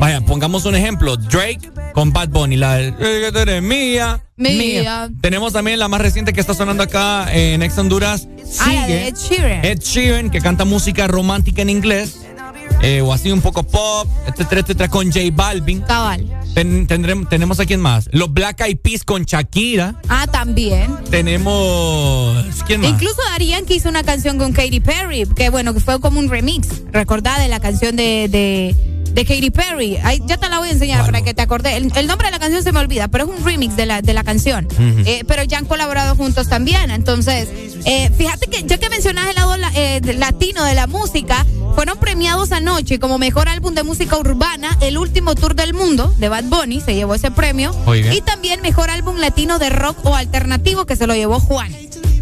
Vaya, 0.00 0.20
pongamos 0.22 0.64
un 0.64 0.74
ejemplo. 0.74 1.16
Drake 1.16 1.70
con 1.92 2.12
Bad 2.12 2.28
Bunny, 2.30 2.56
la 2.56 2.76
de 2.76 3.60
mía, 3.60 4.24
mía. 4.36 5.10
Tenemos 5.20 5.52
también 5.52 5.78
la 5.78 5.88
más 5.88 6.00
reciente 6.00 6.32
que 6.32 6.40
está 6.40 6.54
sonando 6.54 6.82
acá 6.82 7.32
en 7.32 7.62
Ex 7.62 7.78
Honduras. 7.78 8.26
Ah, 8.60 8.88
Ed 8.88 9.14
Sheeran. 9.14 9.64
Ed 9.64 9.78
Sheeran, 9.78 10.30
que 10.30 10.40
canta 10.40 10.64
música 10.64 11.06
romántica 11.06 11.62
en 11.62 11.70
inglés. 11.70 12.18
Eh, 12.86 13.00
o 13.00 13.14
así 13.14 13.32
un 13.32 13.40
poco 13.40 13.62
pop, 13.62 14.06
etcétera, 14.26 14.60
etcétera, 14.60 14.90
con 14.90 15.06
J 15.06 15.20
Balvin. 15.32 15.80
Cabal. 15.80 16.28
tendremos, 16.54 17.30
tenemos 17.30 17.58
a 17.58 17.64
quién 17.64 17.80
más. 17.80 18.10
Los 18.12 18.30
Black 18.30 18.60
Eyed 18.60 18.76
Peas 18.76 19.04
con 19.04 19.24
Shakira. 19.24 19.98
Ah, 20.10 20.26
también. 20.30 20.94
Tenemos. 21.10 22.44
¿Quién 22.66 22.82
más? 22.82 22.90
Incluso 22.90 23.22
Darían 23.30 23.64
que 23.64 23.76
hizo 23.76 23.88
una 23.88 24.02
canción 24.02 24.36
con 24.36 24.52
Katy 24.52 24.80
Perry, 24.80 25.24
que 25.34 25.48
bueno, 25.48 25.72
que 25.72 25.80
fue 25.80 25.98
como 25.98 26.20
un 26.20 26.28
remix. 26.28 26.82
Recordad 26.92 27.38
de 27.38 27.48
la 27.48 27.58
canción 27.58 27.96
de, 27.96 28.28
de 28.28 28.93
de 29.14 29.24
Katy 29.24 29.50
Perry. 29.50 29.98
ya 30.26 30.36
te 30.36 30.48
la 30.48 30.58
voy 30.58 30.68
a 30.68 30.72
enseñar 30.72 31.04
para 31.06 31.22
que 31.22 31.34
te 31.34 31.42
acordes. 31.42 31.74
El, 31.74 32.06
nombre 32.06 32.28
de 32.28 32.32
la 32.32 32.38
canción 32.38 32.62
se 32.62 32.72
me 32.72 32.80
olvida, 32.80 33.08
pero 33.08 33.24
es 33.24 33.30
un 33.30 33.44
remix 33.44 33.76
de 33.76 33.86
la, 33.86 34.02
de 34.02 34.12
la 34.12 34.24
canción. 34.24 34.66
Eh, 35.06 35.24
pero 35.26 35.42
ya 35.44 35.58
han 35.58 35.66
colaborado 35.66 36.16
juntos 36.16 36.48
también. 36.48 36.90
Entonces, 36.90 37.48
eh, 37.84 38.10
fíjate 38.16 38.48
que 38.48 38.62
ya 38.64 38.78
que 38.78 38.90
mencionas 38.90 39.28
el 39.28 39.36
lado 39.36 39.54
eh, 39.74 40.00
latino 40.18 40.64
de 40.64 40.74
la 40.74 40.86
música, 40.86 41.46
fueron 41.74 41.98
premiados 41.98 42.52
anoche 42.52 42.98
como 42.98 43.18
mejor 43.18 43.48
álbum 43.48 43.74
de 43.74 43.82
música 43.82 44.16
urbana, 44.16 44.76
el 44.80 44.96
último 44.98 45.34
tour 45.34 45.54
del 45.54 45.74
mundo 45.74 46.14
de 46.18 46.28
Bad 46.28 46.44
Bunny, 46.44 46.80
se 46.80 46.94
llevó 46.94 47.14
ese 47.14 47.30
premio. 47.30 47.74
Y 48.12 48.20
también 48.20 48.62
mejor 48.62 48.90
álbum 48.90 49.16
latino 49.16 49.58
de 49.58 49.70
rock 49.70 49.98
o 50.04 50.14
alternativo 50.14 50.86
que 50.86 50.96
se 50.96 51.06
lo 51.06 51.14
llevó 51.14 51.40
Juan. 51.40 51.72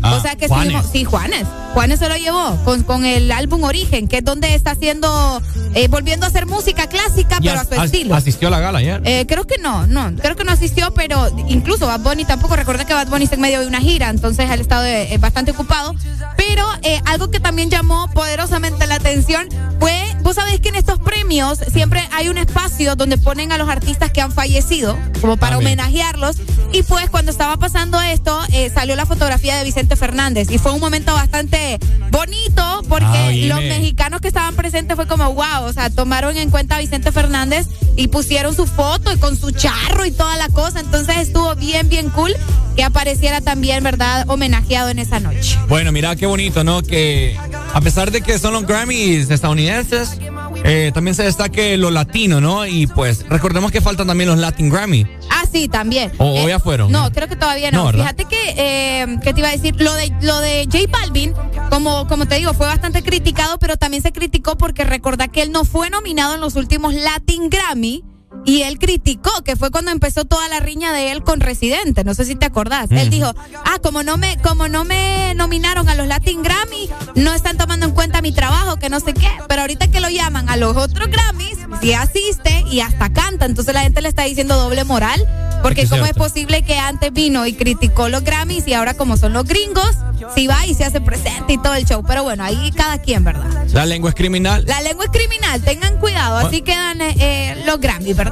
Ah, 0.03 0.17
o 0.17 0.21
sea 0.21 0.37
que 0.37 0.49
Juanes. 0.49 0.87
sí, 0.93 1.05
Juanes. 1.05 1.47
Juanes 1.75 2.01
se 2.01 2.09
lo 2.09 2.17
llevó 2.17 2.59
con, 2.65 2.83
con 2.83 3.05
el 3.05 3.33
álbum 3.33 3.65
Origen, 3.65 4.07
que 4.07 4.19
es 4.19 4.25
donde 4.25 4.55
está 4.55 4.73
haciendo, 4.73 5.41
eh, 5.75 5.89
volviendo 5.89 6.27
a 6.27 6.29
hacer 6.29 6.47
música 6.47 6.87
clásica, 6.87 7.39
pero 7.41 7.61
a 7.61 7.65
su 7.65 7.75
estilo. 7.75 8.15
¿Asistió 8.15 8.49
a 8.49 8.51
la 8.51 8.61
gala 8.61 8.81
ayer? 8.81 9.01
Eh, 9.05 9.25
creo 9.27 9.47
que 9.47 9.57
no, 9.59 9.87
no, 9.87 10.13
creo 10.17 10.37
que 10.37 10.45
no 10.45 10.53
asistió, 10.53 10.93
pero 10.93 11.29
incluso 11.49 11.87
Bad 11.87 12.01
Bunny 12.01 12.25
tampoco. 12.25 12.57
Recuerda 12.57 12.85
que 12.85 12.93
Bad 12.93 13.09
Bunny 13.09 13.25
está 13.25 13.37
en 13.37 13.43
medio 13.43 13.61
de 13.61 13.67
una 13.67 13.81
gira, 13.81 14.11
entonces 14.11 14.51
él 14.51 14.59
ha 14.59 14.63
estado 14.63 14.85
eh, 14.85 15.17
bastante 15.19 15.53
ocupado. 15.53 15.95
Pero 16.37 16.67
algo 17.07 17.31
que 17.31 17.41
también 17.41 17.71
llamó 17.71 18.11
poderosamente 18.13 18.87
la 18.87 18.97
atención 18.97 19.49
fue, 19.79 19.97
vos 20.21 20.37
sabés 20.37 20.61
que 20.61 20.71
en 20.71 20.75
estos 20.75 20.99
premios 20.99 21.59
siempre 21.73 22.07
hay 22.13 22.29
un 22.29 22.37
espacio 22.37 22.97
donde 22.97 23.17
ponen 23.17 23.53
a 23.53 23.59
los 23.59 23.69
artistas 23.69 24.11
que 24.11 24.21
han 24.21 24.33
fallecido, 24.33 24.99
como 25.21 25.37
para 25.37 25.59
homenajearlos. 25.59 26.37
Y 26.73 26.83
pues 26.83 27.09
cuando 27.11 27.31
estaba 27.31 27.57
pasando 27.57 28.01
esto, 28.01 28.39
salió 28.75 28.97
la 28.97 29.07
fotografía 29.07 29.57
de 29.57 29.65
Vicente 29.73 29.97
Fernández 29.97 30.51
y 30.51 30.59
fue 30.59 30.71
un 30.73 30.81
momento 30.81 31.15
bastante 31.15 31.79
bonito 32.11 32.83
porque 32.91 33.07
Ah, 33.07 33.31
los 33.47 33.61
mexicanos 33.63 34.21
que 34.21 34.29
estaban 34.29 34.55
presentes 34.55 34.97
fue 34.97 35.07
como 35.07 35.33
wow, 35.33 35.65
o 35.65 35.73
sea, 35.73 35.89
tomaron 35.89 36.37
en 36.37 36.51
cuenta 36.51 36.77
a 36.77 36.79
Vicente 36.79 37.11
Fernández 37.11 37.67
y 37.97 38.09
pusieron 38.09 38.55
su 38.55 38.67
foto 38.67 39.11
y 39.13 39.17
con 39.17 39.35
su 39.39 39.51
charro 39.51 40.05
y 40.05 40.11
toda 40.11 40.37
la 40.37 40.49
cosa, 40.51 40.81
entonces 40.81 41.17
estuvo 41.17 41.55
bien, 41.57 41.89
bien 41.89 42.11
cool 42.11 42.35
que 42.77 42.85
apareciera 42.85 43.41
también, 43.41 43.83
¿verdad?, 43.83 44.25
homenajeado 44.29 44.91
en 44.91 44.99
esa 44.99 45.21
noche. 45.21 45.59
Bueno, 45.69 45.91
mira 45.93 46.17
qué 46.17 46.27
bonito, 46.27 46.65
¿no? 46.65 46.83
Que 46.83 47.37
a 47.75 47.81
pesar 47.81 48.11
de 48.11 48.21
que 48.23 48.39
son 48.39 48.53
los 48.55 48.67
Grammys 48.67 49.31
estadounidenses, 49.31 50.19
eh, 50.65 50.91
también 50.95 51.15
se 51.15 51.23
destaque 51.23 51.77
lo 51.77 51.91
latino, 51.91 52.41
¿no? 52.41 52.67
Y 52.67 52.87
pues 52.87 53.27
recordemos 53.29 53.73
que 53.73 53.81
faltan 53.81 54.07
también 54.07 54.29
los 54.31 54.39
Latin 54.39 54.71
Grammy. 54.71 55.07
Ah, 55.31 55.45
sí, 55.51 55.69
también. 55.69 56.13
¿O 56.19 56.25
o 56.33 56.37
Eh, 56.37 56.49
ya 56.49 56.61
fueron? 56.61 56.91
No, 56.93 57.11
creo 57.13 57.29
que 57.29 57.37
todavía 57.37 57.71
no. 57.71 57.93
No. 57.93 57.99
Fíjate 57.99 58.25
que, 58.25 58.55
eh, 58.57 59.19
¿qué 59.23 59.35
te 59.35 59.41
iba 59.41 59.49
a 59.49 59.53
decir? 59.53 59.62
Lo 59.63 59.95
de, 59.95 60.13
lo 60.23 60.41
de 60.41 60.65
J 60.65 60.91
Balvin, 60.91 61.35
como, 61.71 62.09
como 62.09 62.27
te 62.27 62.35
digo, 62.35 62.53
fue 62.53 62.67
bastante 62.67 63.03
criticado, 63.03 63.59
pero 63.61 63.77
también 63.77 64.03
se 64.03 64.13
criticó 64.13 64.59
porque 64.59 64.83
recordá 64.83 65.29
que 65.29 65.43
él 65.43 65.53
no 65.53 65.65
fue 65.65 65.89
nominado 65.89 66.35
en 66.35 66.41
los 66.41 66.57
últimos 66.57 66.95
Latin 66.95 67.49
Grammy. 67.49 68.05
Y 68.45 68.63
él 68.63 68.79
criticó, 68.79 69.31
que 69.45 69.57
fue 69.57 69.71
cuando 69.71 69.91
empezó 69.91 70.25
toda 70.25 70.49
la 70.49 70.61
riña 70.61 70.93
de 70.93 71.13
él 71.13 71.23
con 71.23 71.41
Residente, 71.41 72.05
no 72.05 72.15
sé 72.15 72.25
si 72.25 72.35
te 72.35 72.47
acordás. 72.47 72.91
Él 72.91 73.11
dijo, 73.11 73.33
ah, 73.65 73.79
como 73.83 74.03
no 74.03 74.17
me, 74.17 74.37
como 74.39 74.69
no 74.69 74.85
me 74.85 75.35
nominaron 75.35 75.89
a 75.89 75.95
los 75.95 76.07
Latin 76.07 76.43
Grammy, 76.43 76.91
no 77.15 77.35
están 77.35 77.57
tomando 77.57 77.87
en 77.87 77.93
cuenta 77.93 78.21
mi 78.21 78.33
trabajo, 78.33 78.79
que 78.79 78.89
no 78.89 79.01
sé 79.01 79.15
qué. 79.15 79.31
Pero 79.49 79.63
ahorita 79.63 79.89
que 79.89 80.01
lo 80.01 80.09
llaman 80.09 80.49
a 80.49 80.57
los 80.57 80.77
otros 80.77 81.09
Grammys, 81.09 81.59
sí 81.81 81.93
asiste 81.93 82.65
y 82.71 82.81
hasta 82.81 83.13
canta. 83.13 83.47
Entonces 83.47 83.75
la 83.75 83.83
gente 83.83 84.03
le 84.03 84.09
está 84.09 84.25
diciendo 84.25 84.57
doble 84.57 84.85
moral, 84.85 85.25
porque 85.63 85.83
Es 85.83 85.89
que 85.89 85.95
es 85.95 86.01
cómo 86.01 86.11
es 86.11 86.17
posible 86.17 86.63
que 86.63 86.79
antes 86.79 87.13
vino 87.13 87.47
y 87.47 87.53
criticó 87.53 88.09
los 88.09 88.25
Grammys 88.25 88.67
y 88.67 88.75
ahora 88.75 88.95
como 88.95 89.17
son 89.17 89.33
los 89.33 89.45
gringos, 89.45 89.97
sí 90.35 90.47
va 90.47 90.67
y 90.67 90.75
se 90.75 90.85
hace 90.85 91.01
presente 91.01 91.53
y 91.53 91.59
todo 91.59 91.75
el 91.75 91.85
show. 91.85 92.03
Pero 92.07 92.25
bueno, 92.25 92.43
ahí 92.45 92.73
cada 92.75 92.99
quien, 92.99 93.25
¿verdad? 93.25 93.67
La 93.73 93.87
lengua 93.87 94.11
es 94.11 94.17
criminal. 94.17 94.65
La 94.67 94.81
lengua 94.81 95.05
es 95.05 95.11
criminal, 95.11 95.63
tengan 95.63 95.99
cuidado, 95.99 96.37
así 96.39 96.63
quedan 96.63 97.01
eh, 97.01 97.15
eh, 97.19 97.63
los 97.67 97.81
Grammys, 97.81 98.17
¿verdad? 98.17 98.32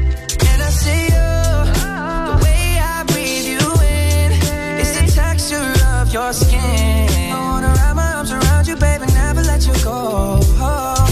Your 6.25 6.33
skin. 6.33 7.31
I 7.33 7.39
wanna 7.49 7.73
wrap 7.77 7.95
my 7.95 8.13
arms 8.17 8.31
around 8.31 8.67
you, 8.67 8.75
baby, 8.75 9.05
never 9.13 9.41
let 9.51 9.61
you 9.67 9.73
go. 9.83 10.39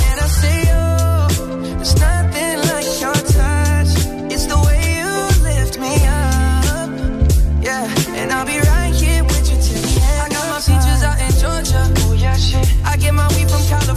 And 0.07 0.17
I 0.25 0.27
see 0.39 0.61
you. 0.71 0.85
Nothing 2.05 2.57
like 2.71 2.89
your 3.03 3.19
touch. 3.37 3.91
It's 4.33 4.45
the 4.51 4.59
way 4.65 4.81
you 4.99 5.11
lift 5.49 5.75
me 5.83 5.93
up. 6.21 6.89
Yeah, 7.67 8.19
and 8.19 8.31
I'll 8.31 8.45
be 8.45 8.59
right 8.73 8.93
here 9.01 9.23
with 9.23 9.45
you 9.51 9.57
till 9.65 9.81
the 9.87 9.93
end. 10.09 10.19
I 10.25 10.27
got 10.35 10.45
my 10.53 10.59
out 11.09 11.17
in 11.25 11.33
Georgia. 11.43 11.81
Oh 12.03 12.13
yeah, 12.13 12.37
shit. 12.47 12.67
I 12.85 12.95
get 12.97 13.13
my 13.13 13.27
weed 13.33 13.49
from 13.49 13.63
California. 13.71 13.88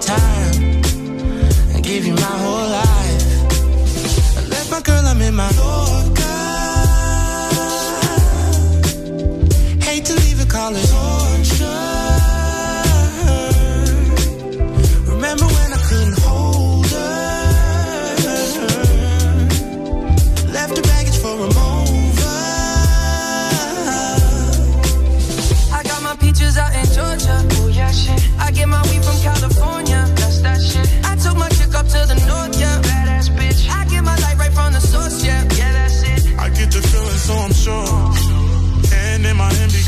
Time 0.00 0.82
and 1.74 1.82
give 1.84 2.06
you 2.06 2.14
my 2.14 2.36
whole 2.44 2.68
life. 2.80 3.24
I 4.38 4.40
left 4.48 4.70
my 4.70 4.80
girl, 4.80 5.04
I'm 5.04 5.20
in 5.22 5.34
my 5.34 5.50
Yorker. 5.50 6.20
Hate 9.84 10.04
to 10.06 10.14
leave 10.14 10.40
it, 10.40 10.48
call 10.48 10.72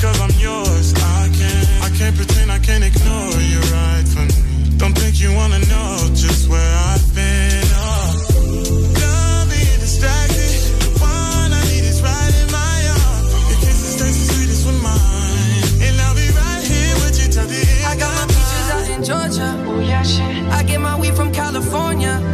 cause 0.02 0.20
I'm 0.20 0.34
yours. 0.40 0.92
I 0.94 1.31
can't, 1.39 1.66
I 1.86 1.89
can't 1.97 2.16
pretend 2.16 2.50
I 2.50 2.58
can't 2.58 2.82
ignore 2.82 3.39
you 3.52 3.60
right 3.70 4.06
from 4.12 4.26
me. 4.26 4.76
Don't 4.76 4.94
think 4.98 5.20
you 5.22 5.31
wanna 5.32 5.60
know 5.70 5.90
just 6.22 6.48
where 6.50 6.72
I've 6.90 7.06
been. 7.14 7.62
Oh. 7.78 8.89
Distracted. 9.82 10.55
The 10.82 10.90
one 10.98 11.50
I 11.58 11.62
need 11.70 11.84
is 11.92 12.00
right 12.02 12.34
in 12.42 12.48
my 12.50 12.76
arms. 12.98 13.31
Mine. 14.82 15.82
And 15.86 15.94
I'll 16.05 16.14
be 16.14 16.28
right 16.42 16.64
here 16.72 16.94
with 17.02 17.14
you 17.20 17.28
till 17.34 17.47
the 17.47 17.60
end. 17.60 17.86
I 17.92 17.94
got 18.02 18.12
my 18.18 18.26
peaches 18.34 18.68
out 18.74 18.86
in 18.94 19.00
Georgia. 19.10 19.48
Oh 19.68 19.81
yeah, 19.81 20.02
shit. 20.02 20.44
I 20.58 20.62
get 20.62 20.81
my 20.81 20.98
weed 20.98 21.14
from 21.14 21.32
California 21.32 21.91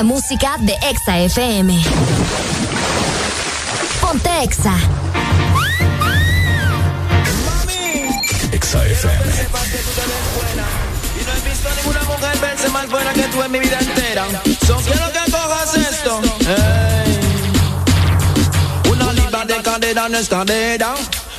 la 0.00 0.04
música 0.04 0.56
de 0.60 0.72
Exa 0.88 1.18
FM. 1.18 1.78
Ponte 4.00 4.30
Exa. 4.42 4.74
Exa 8.50 8.86
FM. 8.86 9.24
Y 11.18 11.24
no 11.26 11.32
he 11.32 11.40
visto 11.50 11.68
ninguna 11.76 12.02
mujer 12.04 12.38
verse 12.40 12.68
más 12.70 12.88
buena 12.88 13.12
que 13.12 13.24
tú 13.24 13.42
en 13.42 13.52
mi 13.52 13.58
vida 13.58 13.78
entera. 13.78 14.24
Solo 14.66 14.80
quiero 14.80 15.12
que 15.12 15.30
cojas 15.30 15.76
esto. 15.76 16.20
Hey. 16.46 17.20
Una 18.90 19.12
libra 19.12 19.44
de 19.44 19.62
cadera 19.62 20.08
no 20.08 20.16
es 20.16 20.28
cadera. 20.30 20.94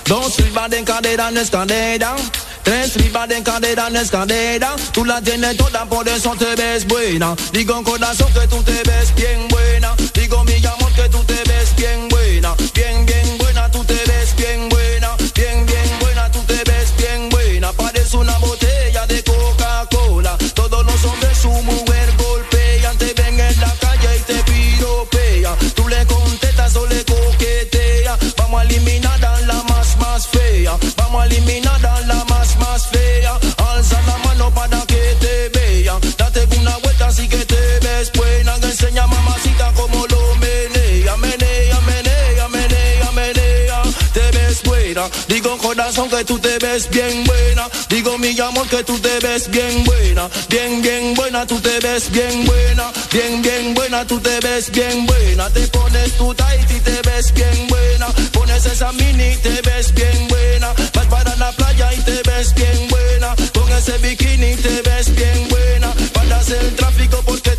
Dos 0.06 0.40
libras 0.40 0.70
de 0.70 0.84
cadera 0.84 1.32
no 1.32 1.40
es 1.40 1.50
cadera. 1.50 2.16
Tres 2.64 2.96
ribas 2.96 3.30
en 3.32 3.96
escalera. 3.96 4.76
Tú 4.92 5.06
la 5.06 5.22
tienes 5.22 5.58
toda, 5.58 5.86
por 5.86 6.08
eso 6.08 6.36
te 6.38 6.56
ves 6.56 6.86
buena. 6.88 7.36
Digo 7.52 7.84
corazón 7.84 8.32
que 8.34 8.48
tú 8.48 8.62
te 8.64 8.84
ves 8.84 9.14
bien 9.16 9.48
buena. 9.50 9.96
Digo 10.14 10.44
mi 10.44 10.66
amor 10.66 10.92
que 10.94 11.10
tú 11.10 11.24
te 11.24 11.36
ves 11.50 11.76
bien 11.76 12.08
buena. 12.10 12.56
Bien, 12.74 13.06
bien 13.06 13.31
Digo 45.32 45.58
corazón 45.60 46.10
que 46.10 46.26
tú 46.26 46.38
te 46.40 46.58
ves 46.60 46.90
bien 46.90 47.24
buena. 47.24 47.70
Digo 47.88 48.18
mi 48.18 48.38
amor 48.38 48.68
que 48.68 48.84
tú 48.84 49.00
te 49.00 49.18
ves 49.20 49.50
bien 49.50 49.86
buena. 49.86 50.30
Bien, 50.50 50.82
bien 50.82 51.14
buena, 51.14 51.48
tú 51.48 51.58
te 51.62 51.80
ves 51.80 52.12
bien 52.12 52.46
buena. 52.46 52.92
Bien, 53.14 53.42
bien 53.42 53.74
buena, 53.74 54.06
tú 54.06 54.20
te 54.20 54.42
ves 54.42 54.70
bien 54.72 55.06
buena. 55.06 55.50
Te 55.50 55.62
pones 55.68 56.12
tu 56.18 56.34
tight 56.34 56.70
y 56.70 56.80
te 56.82 57.02
ves 57.10 57.34
bien 57.34 57.68
buena. 57.70 58.08
Pones 58.34 58.66
esa 58.66 58.92
mini 58.92 59.32
y 59.32 59.38
te 59.38 59.62
ves 59.62 59.94
bien 59.94 60.28
buena. 60.28 60.74
Vas 60.94 61.06
para 61.06 61.34
la 61.38 61.54
playa 61.54 61.94
y 61.94 62.02
te 62.02 62.22
ves 62.30 62.54
bien 62.54 62.90
buena. 62.90 63.34
Con 63.54 63.72
ese 63.72 63.98
bikini 64.00 64.52
y 64.52 64.56
te 64.58 64.82
ves 64.82 65.16
bien 65.16 65.48
buena. 65.48 65.94
Paras 66.12 66.50
el 66.50 66.76
tráfico 66.76 67.24
porque 67.26 67.51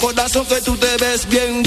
corazón 0.00 0.46
que 0.46 0.60
tú 0.62 0.76
te 0.76 0.96
ves 0.96 1.28
bien 1.28 1.62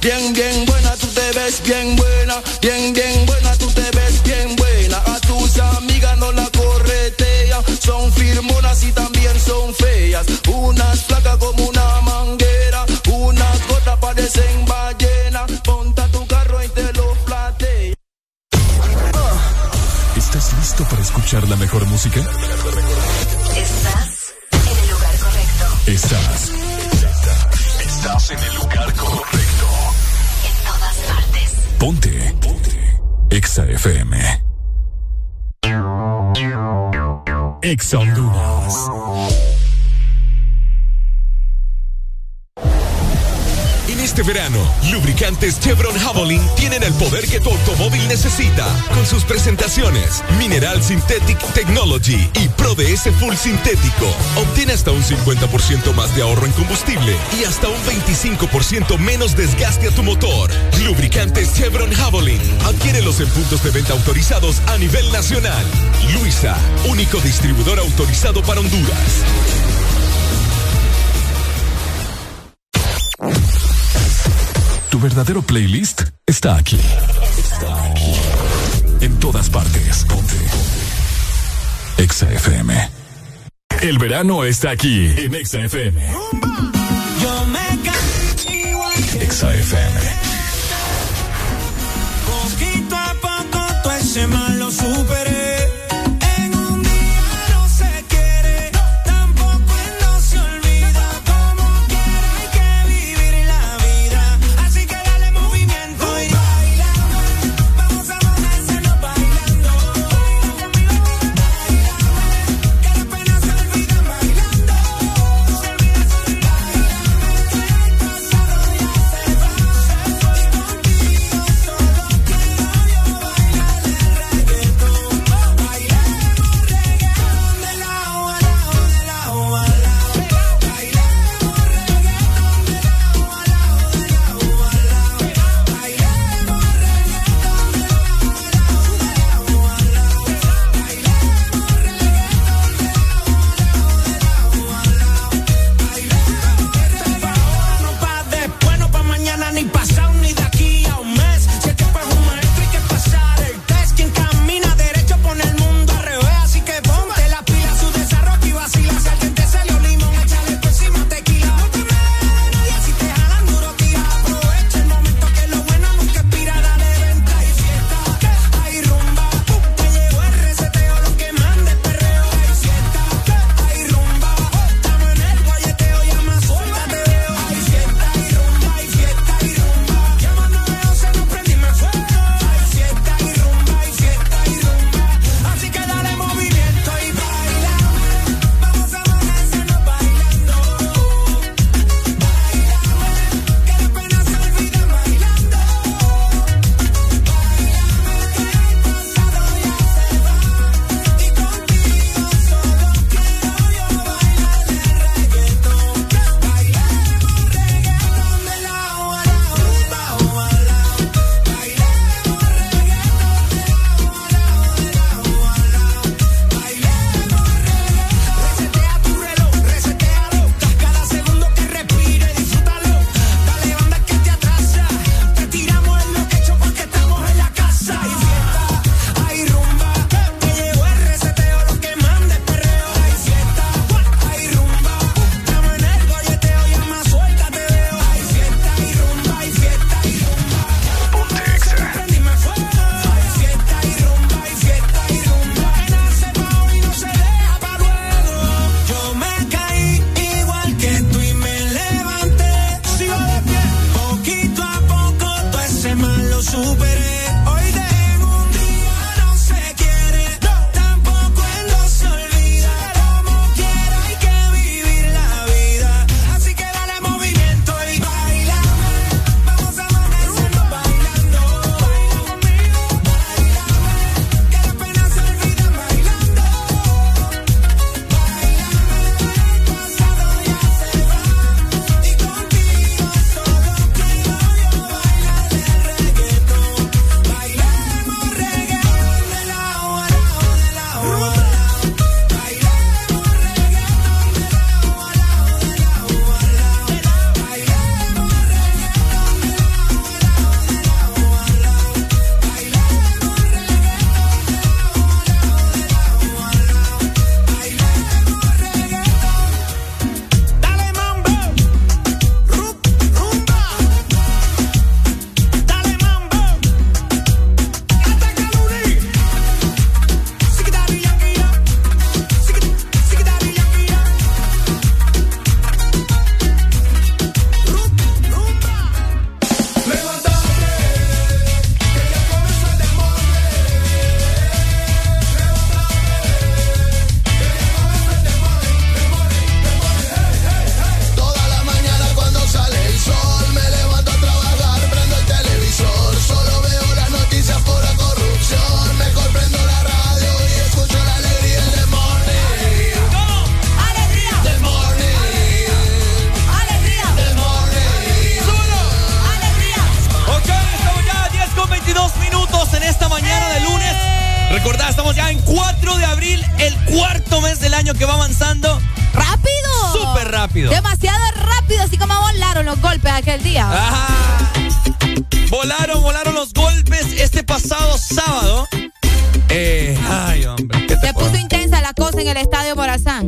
bien, 0.00 0.32
bien 0.32 0.67
Synthetic 50.82 51.38
Technology 51.54 52.28
y 52.34 52.48
ProDS 52.50 53.10
Full 53.18 53.34
Sintético. 53.34 54.06
Obtiene 54.36 54.72
hasta 54.72 54.90
un 54.90 55.02
50% 55.02 55.94
más 55.94 56.14
de 56.14 56.22
ahorro 56.22 56.46
en 56.46 56.52
combustible 56.52 57.16
y 57.38 57.44
hasta 57.44 57.68
un 57.68 57.80
25% 57.84 58.98
menos 58.98 59.36
desgaste 59.36 59.88
a 59.88 59.90
tu 59.90 60.02
motor. 60.02 60.50
Lubricantes 60.84 61.54
Chevron 61.54 61.92
Javelin. 61.92 62.40
Adquiérelos 62.64 63.20
en 63.20 63.28
puntos 63.28 63.62
de 63.62 63.70
venta 63.70 63.92
autorizados 63.92 64.60
a 64.68 64.78
nivel 64.78 65.10
nacional. 65.12 65.64
Luisa, 66.14 66.56
único 66.88 67.18
distribuidor 67.20 67.78
autorizado 67.78 68.42
para 68.42 68.60
Honduras. 68.60 69.24
Tu 74.90 74.98
verdadero 74.98 75.42
playlist 75.42 76.02
está 76.26 76.56
aquí. 76.56 76.80
Está 77.36 77.90
aquí. 77.90 78.14
En 79.00 79.18
todas 79.20 79.48
partes. 79.50 80.06
Exa 81.98 82.30
FM. 82.32 82.90
El 83.82 83.98
verano 83.98 84.44
está 84.44 84.70
aquí 84.70 85.12
en 85.16 85.34
Exa 85.34 85.58
FM. 85.64 86.00
Yo 87.20 87.46
me 87.46 89.24
Exa 89.24 89.52
FM. 89.52 90.00
Poquito 92.24 92.96
a 92.96 93.14
poco 93.20 93.66
tú 93.82 93.90
ese 93.90 94.26
mal. 94.28 94.57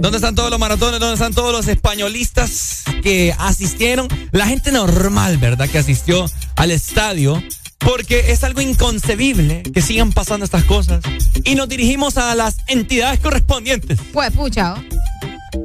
¿Dónde 0.01 0.17
están 0.17 0.35
todos 0.35 0.51
los 0.51 0.59
maratones? 0.59 0.99
¿Dónde 0.99 1.15
están 1.15 1.35
todos 1.35 1.53
los 1.53 1.69
españolistas 1.69 2.85
que 3.03 3.35
asistieron? 3.39 4.09
La 4.33 4.47
gente 4.47 4.73
normal, 4.73 5.37
¿verdad? 5.37 5.69
Que 5.69 5.77
asistió 5.77 6.25
al 6.57 6.71
estadio. 6.71 7.43
Porque 7.79 8.33
es 8.33 8.43
algo 8.43 8.63
inconcebible 8.63 9.63
que 9.63 9.83
sigan 9.83 10.13
pasando 10.13 10.45
estas 10.45 10.65
cosas. 10.65 11.03
Y 11.45 11.55
nos 11.55 11.69
dirigimos 11.69 12.17
a 12.17 12.35
las 12.35 12.57
entidades 12.67 13.21
correspondientes. 13.21 13.99
Pues, 14.13 14.33
pucha. 14.33 14.77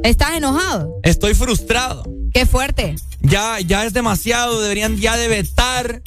¿estás 0.03 0.35
enojado? 0.35 0.99
Estoy 1.03 1.33
frustrado. 1.33 2.03
Qué 2.33 2.45
fuerte. 2.45 2.95
Ya, 3.21 3.61
ya 3.61 3.85
es 3.85 3.93
demasiado. 3.93 4.61
Deberían 4.61 4.97
ya 4.97 5.15
de 5.15 5.29
vetar 5.29 6.01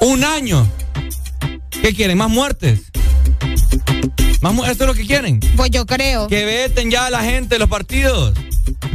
un 0.00 0.24
año. 0.24 0.68
¿Qué 1.82 1.94
quieren? 1.94 2.18
¿Más 2.18 2.30
muertes? 2.30 2.80
¿Más 4.52 4.68
¿Esto 4.68 4.84
es 4.84 4.88
lo 4.88 4.94
que 4.94 5.06
quieren? 5.06 5.40
Pues 5.56 5.70
yo 5.70 5.86
creo. 5.86 6.28
Que 6.28 6.44
veten 6.44 6.90
ya 6.90 7.06
a 7.06 7.10
la 7.10 7.22
gente 7.22 7.58
los 7.58 7.70
partidos. 7.70 8.34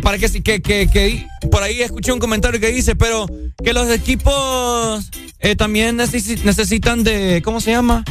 Para 0.04 0.20
que, 0.20 0.30
que, 0.44 0.62
que, 0.62 0.88
que 0.88 1.26
por 1.50 1.64
ahí 1.64 1.82
escuché 1.82 2.12
un 2.12 2.20
comentario 2.20 2.60
que 2.60 2.68
dice, 2.68 2.96
pero 2.96 3.26
que 3.64 3.74
los 3.74 3.90
equipos 3.90 5.10
eh, 5.40 5.56
también 5.56 5.98
necesi- 5.98 6.40
necesitan 6.44 7.04
de, 7.04 7.42
¿cómo 7.44 7.62
se 7.62 7.72
llama? 7.72 8.04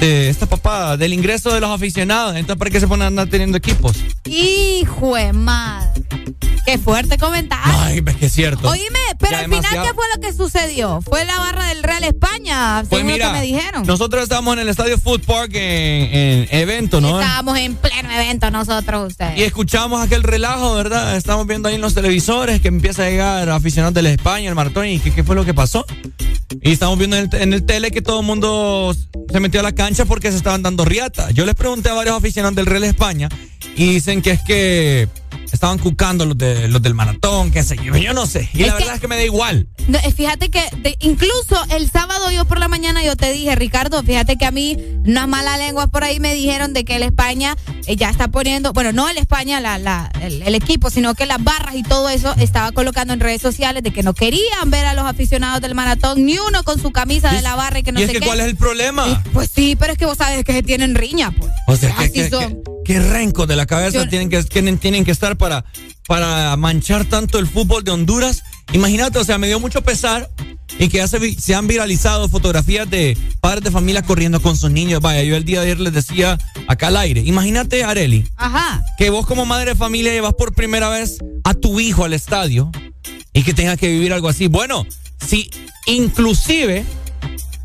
De 0.00 0.30
esta 0.30 0.46
papá, 0.46 0.96
del 0.96 1.12
ingreso 1.12 1.54
de 1.54 1.60
los 1.60 1.70
aficionados. 1.70 2.34
Entonces, 2.34 2.58
¿para 2.58 2.72
qué 2.72 2.80
se 2.80 2.88
ponen 2.88 3.04
a 3.04 3.06
andar 3.06 3.28
teniendo 3.28 3.56
equipos? 3.56 3.96
Hijo 4.24 5.14
de 5.14 5.32
madre. 5.32 6.02
Qué 6.70 6.78
fuerte 6.78 7.18
comentario. 7.18 7.74
Ay, 7.80 7.98
ves 8.00 8.14
que 8.14 8.26
es 8.26 8.32
cierto. 8.32 8.68
Oíme, 8.68 8.98
pero 9.18 9.32
Ya 9.32 9.38
al 9.40 9.44
final. 9.46 9.62
¿qué 9.88 9.92
fue 9.92 10.04
lo 10.14 10.20
que 10.20 10.32
sucedió? 10.32 11.00
Fue 11.02 11.24
la 11.24 11.36
barra 11.36 11.66
del 11.66 11.82
Real 11.82 12.04
España, 12.04 12.84
Pues 12.88 13.00
según 13.00 13.12
mira, 13.12 13.26
lo 13.26 13.32
que 13.32 13.38
me 13.40 13.44
dijeron. 13.44 13.82
nosotros 13.86 14.22
estábamos 14.22 14.52
en 14.54 14.60
el 14.60 14.68
Estadio 14.68 14.96
Food 14.96 15.22
Park 15.24 15.50
en, 15.54 15.58
en 16.12 16.48
evento, 16.52 17.00
¿no? 17.00 17.20
Estábamos 17.20 17.58
en 17.58 17.74
pleno 17.74 18.08
evento 18.12 18.52
nosotros, 18.52 19.08
ustedes. 19.10 19.36
Y 19.36 19.42
escuchamos 19.42 20.00
aquel 20.00 20.22
relajo, 20.22 20.72
¿verdad? 20.76 21.16
Estamos 21.16 21.44
viendo 21.48 21.68
ahí 21.68 21.74
en 21.74 21.80
los 21.80 21.94
televisores 21.94 22.60
que 22.60 22.68
empieza 22.68 23.02
a 23.04 23.10
llegar 23.10 23.48
aficionados 23.50 23.94
de 23.94 24.02
la 24.02 24.10
España, 24.10 24.48
el 24.48 24.54
maratón, 24.54 24.86
y 24.86 25.00
¿qué, 25.00 25.10
qué 25.12 25.24
fue 25.24 25.34
lo 25.34 25.44
que 25.44 25.54
pasó? 25.54 25.84
Y 26.62 26.70
estamos 26.70 26.96
viendo 26.98 27.16
en 27.16 27.28
el, 27.32 27.40
en 27.42 27.52
el 27.52 27.66
tele 27.66 27.90
que 27.90 28.00
todo 28.00 28.20
el 28.20 28.26
mundo 28.26 28.94
se 29.28 29.40
metió 29.40 29.58
a 29.58 29.64
la 29.64 29.72
cancha 29.72 30.04
porque 30.04 30.30
se 30.30 30.36
estaban 30.36 30.62
dando 30.62 30.84
riata. 30.84 31.32
Yo 31.32 31.44
les 31.46 31.56
pregunté 31.56 31.88
a 31.90 31.94
varios 31.94 32.16
aficionados 32.16 32.54
del 32.54 32.66
Real 32.66 32.84
España 32.84 33.28
y 33.74 33.94
dicen 33.94 34.22
que 34.22 34.30
es 34.30 34.40
que 34.42 35.08
estaban 35.52 35.78
cucando 35.78 36.24
los, 36.26 36.38
de, 36.38 36.68
los 36.68 36.80
del 36.82 36.94
maratón, 36.94 37.50
qué 37.50 37.62
sé 37.62 37.76
yo, 37.82 37.96
yo 37.96 38.12
no 38.14 38.26
sé. 38.26 38.48
Y 38.54 38.62
Es 38.62 38.66
la 38.68 38.72
que- 38.74 38.78
verdad 38.80 38.94
es 38.96 39.00
que 39.00 39.08
me 39.08 39.16
da 39.16 39.24
igual. 39.24 39.68
No, 39.88 39.98
eh, 39.98 40.12
Fíjate 40.12 40.48
que 40.50 40.62
de- 40.82 40.96
incluso 41.00 41.56
el 41.70 41.90
sábado 41.90 42.30
yo 42.30 42.44
por 42.44 42.58
la 42.60 42.68
mañana 42.68 43.02
yo 43.02 43.16
te 43.16 43.32
dije, 43.32 43.54
Ricardo, 43.56 44.02
fíjate 44.02 44.36
que 44.36 44.44
a 44.46 44.50
mí 44.50 44.76
unas 45.06 45.26
malas 45.28 45.58
lenguas 45.58 45.88
por 45.88 46.04
ahí 46.04 46.20
me 46.20 46.34
dijeron 46.34 46.72
de 46.72 46.84
que 46.84 46.96
el 46.96 47.02
España 47.02 47.56
eh, 47.86 47.96
ya 47.96 48.10
está 48.10 48.28
poniendo, 48.28 48.72
bueno, 48.72 48.92
no 48.92 49.08
el 49.08 49.18
España, 49.18 49.60
la, 49.60 49.78
la- 49.78 50.10
el, 50.22 50.42
el 50.42 50.54
equipo, 50.54 50.90
sino 50.90 51.14
que 51.14 51.26
las 51.26 51.42
barras 51.42 51.74
y 51.74 51.82
todo 51.82 52.08
eso 52.08 52.34
estaba 52.38 52.72
colocando 52.72 53.12
en 53.14 53.20
redes 53.20 53.40
sociales 53.42 53.82
de 53.82 53.92
que 53.92 54.02
no 54.02 54.14
querían 54.14 54.70
ver 54.70 54.86
a 54.86 54.94
los 54.94 55.04
aficionados 55.06 55.60
del 55.60 55.74
maratón, 55.74 56.24
ni 56.24 56.38
uno 56.38 56.62
con 56.64 56.80
su 56.80 56.90
camisa 56.92 57.32
de 57.32 57.42
la 57.42 57.54
barra 57.56 57.80
y 57.80 57.82
que 57.82 57.92
no 57.92 58.00
y 58.00 58.04
es 58.04 58.08
sé 58.08 58.12
que 58.14 58.20
qué. 58.20 58.26
¿cuál 58.26 58.40
es 58.40 58.46
el 58.46 58.56
problema? 58.56 59.22
Pues 59.32 59.50
sí, 59.54 59.76
pero 59.76 59.92
es 59.92 59.98
que 59.98 60.06
vos 60.06 60.18
sabes 60.18 60.44
que 60.44 60.52
se 60.52 60.62
tienen 60.62 60.94
riña, 60.94 61.32
pues. 61.36 61.50
O 61.66 61.76
sea, 61.76 61.94
¿qué, 61.98 62.04
Así 62.22 62.30
son. 62.30 62.60
Qué- 62.84 63.00
rencos 63.00 63.46
de 63.48 63.56
la 63.56 63.66
cabeza 63.66 64.04
Yo- 64.04 64.08
tienen, 64.08 64.28
que, 64.30 64.42
tienen, 64.44 64.78
tienen 64.78 65.04
que 65.04 65.10
estar 65.10 65.36
para, 65.36 65.64
para 66.06 66.56
manchar 66.56 67.04
tanto 67.04 67.38
el 67.38 67.46
fútbol 67.46 67.84
de 67.84 67.90
Honduras? 67.92 68.42
Imagínate, 68.72 69.18
o 69.18 69.24
sea, 69.24 69.38
me 69.38 69.46
dio 69.48 69.58
mucho 69.60 69.82
pesar 69.82 70.30
y 70.78 70.88
que 70.88 70.98
ya 70.98 71.08
se, 71.08 71.54
han 71.54 71.66
viralizado 71.66 72.28
fotografías 72.28 72.88
de 72.88 73.18
padres 73.40 73.64
de 73.64 73.70
familia 73.70 74.02
corriendo 74.02 74.40
con 74.40 74.56
sus 74.56 74.70
niños. 74.70 75.00
Vaya, 75.00 75.22
yo 75.24 75.36
el 75.36 75.44
día 75.44 75.60
de 75.60 75.66
ayer 75.66 75.80
les 75.80 75.92
decía 75.92 76.38
acá 76.68 76.86
al 76.88 76.96
aire, 76.96 77.20
imagínate, 77.22 77.82
Areli, 77.84 78.26
Ajá. 78.36 78.82
que 78.96 79.10
vos 79.10 79.26
como 79.26 79.44
madre 79.46 79.70
de 79.72 79.76
familia 79.76 80.12
llevas 80.12 80.34
por 80.34 80.54
primera 80.54 80.88
vez 80.88 81.18
a 81.44 81.54
tu 81.54 81.80
hijo 81.80 82.04
al 82.04 82.12
estadio 82.12 82.70
y 83.32 83.42
que 83.42 83.52
tengas 83.54 83.78
que 83.78 83.88
vivir 83.88 84.12
algo 84.12 84.28
así. 84.28 84.46
Bueno, 84.46 84.86
si 85.26 85.50
inclusive 85.86 86.84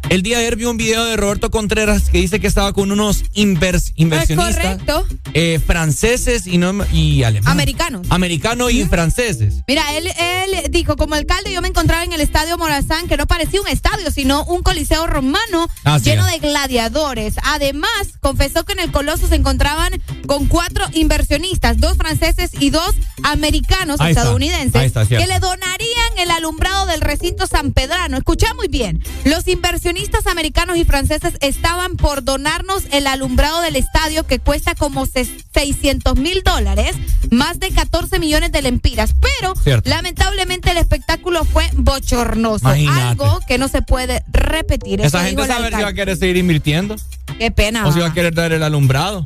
el 0.09 0.21
día 0.21 0.37
de 0.37 0.45
ayer 0.45 0.55
vi 0.55 0.65
un 0.65 0.77
video 0.77 1.03
de 1.05 1.17
Roberto 1.17 1.49
Contreras 1.51 2.09
que 2.09 2.19
dice 2.19 2.39
que 2.39 2.47
estaba 2.47 2.71
con 2.73 2.91
unos 2.91 3.23
invers- 3.33 3.91
inversionistas 3.95 4.55
correcto. 4.77 5.05
eh, 5.33 5.59
franceses 5.65 6.45
y 6.47 6.57
no 6.57 6.73
y 6.93 7.23
alemanes. 7.23 7.51
Americanos. 7.51 8.07
Americanos 8.09 8.71
y 8.71 8.85
franceses. 8.85 9.55
Mira, 9.67 9.83
él, 9.97 10.07
él 10.07 10.71
dijo, 10.71 10.95
como 10.95 11.15
alcalde 11.15 11.51
yo 11.51 11.61
me 11.61 11.67
encontraba 11.69 12.03
en 12.03 12.13
el 12.13 12.21
estadio 12.21 12.57
Morazán, 12.57 13.07
que 13.07 13.17
no 13.17 13.25
parecía 13.25 13.61
un 13.61 13.67
estadio, 13.67 14.11
sino 14.11 14.43
un 14.45 14.61
coliseo 14.61 15.07
romano 15.07 15.67
Así 15.83 16.05
lleno 16.11 16.25
es. 16.27 16.33
de 16.33 16.47
gladiadores. 16.49 17.35
Además, 17.43 17.89
confesó 18.21 18.63
que 18.63 18.73
en 18.73 18.79
el 18.81 18.91
coloso 18.91 19.27
se 19.27 19.35
encontraban 19.35 19.91
con 20.27 20.45
cuatro 20.47 20.85
inversionistas, 20.93 21.79
dos 21.79 21.97
franceses 21.97 22.51
y 22.59 22.69
dos 22.69 22.93
americanos 23.23 23.99
Ahí 23.99 24.11
está. 24.11 24.21
estadounidenses, 24.21 24.83
está, 24.83 25.05
cierto. 25.05 25.25
que 25.25 25.33
le 25.33 25.39
donarían 25.39 26.17
el 26.19 26.29
alumbrado 26.31 26.85
del 26.85 27.01
recinto 27.01 27.47
San 27.47 27.71
Pedrano. 27.73 28.17
Escucha 28.17 28.53
muy 28.53 28.67
bien, 28.67 29.03
los 29.23 29.47
inversionistas 29.47 29.94
americanos 30.29 30.77
y 30.77 30.83
franceses 30.85 31.35
estaban 31.39 31.95
por 31.95 32.23
donarnos 32.23 32.83
el 32.91 33.07
alumbrado 33.07 33.61
del 33.61 33.75
estadio 33.75 34.25
que 34.27 34.39
cuesta 34.39 34.75
como 34.75 35.05
ses- 35.05 35.45
600 35.53 36.15
mil 36.17 36.41
dólares, 36.43 36.95
más 37.31 37.59
de 37.59 37.69
14 37.69 38.19
millones 38.19 38.51
de 38.51 38.61
lempiras, 38.61 39.15
pero 39.21 39.55
Cierto. 39.55 39.89
lamentablemente 39.89 40.71
el 40.71 40.77
espectáculo 40.77 41.45
fue 41.45 41.69
bochornoso, 41.73 42.65
Imagínate. 42.75 43.01
algo 43.23 43.39
que 43.47 43.57
no 43.57 43.67
se 43.67 43.81
puede 43.81 44.23
repetir. 44.31 44.99
Esa 45.01 45.23
gente 45.23 45.45
sabe 45.47 45.69
si 45.73 45.81
va 45.81 45.89
a 45.89 45.93
querer 45.93 46.17
seguir 46.17 46.37
invirtiendo 46.37 46.95
Qué 47.39 47.51
pena. 47.51 47.87
o 47.87 47.91
si 47.93 47.99
va. 47.99 48.07
a 48.07 48.13
querer 48.13 48.33
dar 48.33 48.51
el 48.51 48.63
alumbrado. 48.63 49.25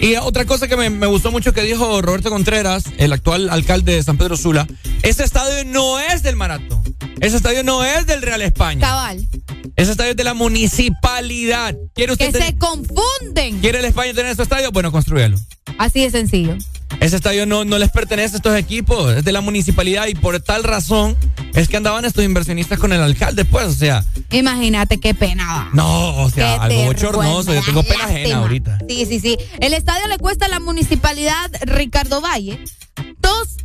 Y 0.00 0.16
otra 0.16 0.46
cosa 0.46 0.66
que 0.66 0.76
me, 0.76 0.88
me 0.90 1.06
gustó 1.06 1.30
mucho 1.30 1.52
que 1.52 1.62
dijo 1.62 2.00
Roberto 2.00 2.30
Contreras, 2.30 2.84
el 2.96 3.12
actual 3.12 3.50
alcalde 3.50 3.96
de 3.96 4.02
San 4.02 4.16
Pedro 4.16 4.36
Sula, 4.36 4.66
ese 5.02 5.24
estadio 5.24 5.64
no 5.66 6.00
es 6.00 6.22
del 6.22 6.36
maratón. 6.36 6.82
Ese 7.20 7.36
estadio 7.36 7.62
no 7.64 7.84
es 7.84 8.06
del 8.06 8.22
Real 8.22 8.40
España. 8.40 8.80
Cabal. 8.80 9.28
Ese 9.76 9.90
estadio 9.92 10.12
es 10.12 10.16
de 10.16 10.24
la 10.24 10.32
municipalidad. 10.34 11.76
¿Quiere 11.94 12.12
usted 12.12 12.26
Que 12.26 12.32
tener- 12.32 12.48
se 12.48 12.56
confunden. 12.58 13.60
¿Quiere 13.60 13.80
el 13.80 13.84
España 13.84 14.14
tener 14.14 14.32
ese 14.32 14.42
estadio? 14.42 14.72
Bueno, 14.72 14.90
construyelo. 14.90 15.38
Así 15.78 16.00
de 16.02 16.10
sencillo. 16.10 16.56
Ese 17.00 17.16
estadio 17.16 17.46
no, 17.46 17.64
no 17.64 17.78
les 17.78 17.90
pertenece 17.90 18.34
a 18.34 18.36
estos 18.36 18.56
equipos, 18.58 19.16
es 19.16 19.24
de 19.24 19.32
la 19.32 19.40
municipalidad 19.40 20.06
y 20.06 20.14
por 20.14 20.38
tal 20.40 20.62
razón 20.64 21.16
es 21.54 21.66
que 21.68 21.76
andaban 21.78 22.04
estos 22.04 22.24
inversionistas 22.24 22.78
con 22.78 22.92
el 22.92 23.00
alcalde, 23.00 23.44
pues, 23.46 23.66
o 23.66 23.72
sea, 23.72 24.04
Imagínate 24.30 25.00
qué 25.00 25.14
pena. 25.14 25.46
va. 25.46 25.70
no, 25.72 26.16
o 26.22 26.30
sea, 26.30 26.58
Qué 26.68 26.74
algo 26.76 26.84
bochornoso, 26.84 27.54
yo 27.54 27.62
tengo 27.62 27.82
pena 27.82 28.04
ajena 28.04 28.36
ahorita. 28.36 28.78
Sí, 28.88 29.06
sí, 29.06 29.18
sí. 29.18 29.38
El 29.60 29.72
estadio 29.72 30.06
le 30.08 30.18
cuesta 30.18 30.46
a 30.46 30.48
la 30.48 30.60
municipalidad 30.60 31.50
Ricardo 31.62 32.20
Valle 32.20 32.60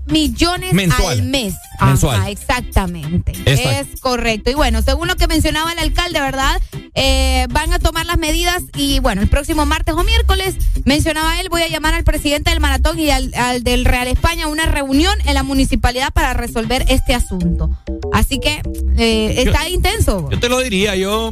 millones 0.07 0.73
Mensual. 0.73 1.19
al 1.19 1.23
mes. 1.23 1.53
Mensual. 1.81 2.19
Ajá, 2.19 2.29
exactamente. 2.29 3.31
Exacto. 3.45 3.93
Es 3.93 3.99
correcto. 3.99 4.49
Y 4.51 4.53
bueno, 4.53 4.81
según 4.81 5.07
lo 5.07 5.15
que 5.15 5.27
mencionaba 5.27 5.71
el 5.71 5.79
alcalde, 5.79 6.21
¿verdad? 6.21 6.61
Eh, 6.93 7.47
van 7.49 7.73
a 7.73 7.79
tomar 7.79 8.05
las 8.05 8.17
medidas 8.17 8.63
y 8.75 8.99
bueno, 8.99 9.21
el 9.21 9.27
próximo 9.27 9.65
martes 9.65 9.95
o 9.95 10.03
miércoles, 10.03 10.55
mencionaba 10.85 11.39
él, 11.41 11.49
voy 11.49 11.63
a 11.63 11.67
llamar 11.67 11.93
al 11.93 12.03
presidente 12.03 12.51
del 12.51 12.59
maratón 12.59 12.99
y 12.99 13.09
al, 13.09 13.33
al 13.35 13.63
del 13.63 13.85
Real 13.85 14.07
España 14.07 14.45
a 14.45 14.47
una 14.47 14.65
reunión 14.65 15.17
en 15.25 15.33
la 15.33 15.43
municipalidad 15.43 16.13
para 16.13 16.33
resolver 16.33 16.85
este 16.87 17.13
asunto. 17.13 17.69
Así 18.13 18.39
que 18.39 18.61
eh, 18.97 19.43
está 19.45 19.67
intenso. 19.69 20.29
Yo 20.31 20.39
te 20.39 20.49
lo 20.49 20.59
diría, 20.59 20.95
yo 20.95 21.31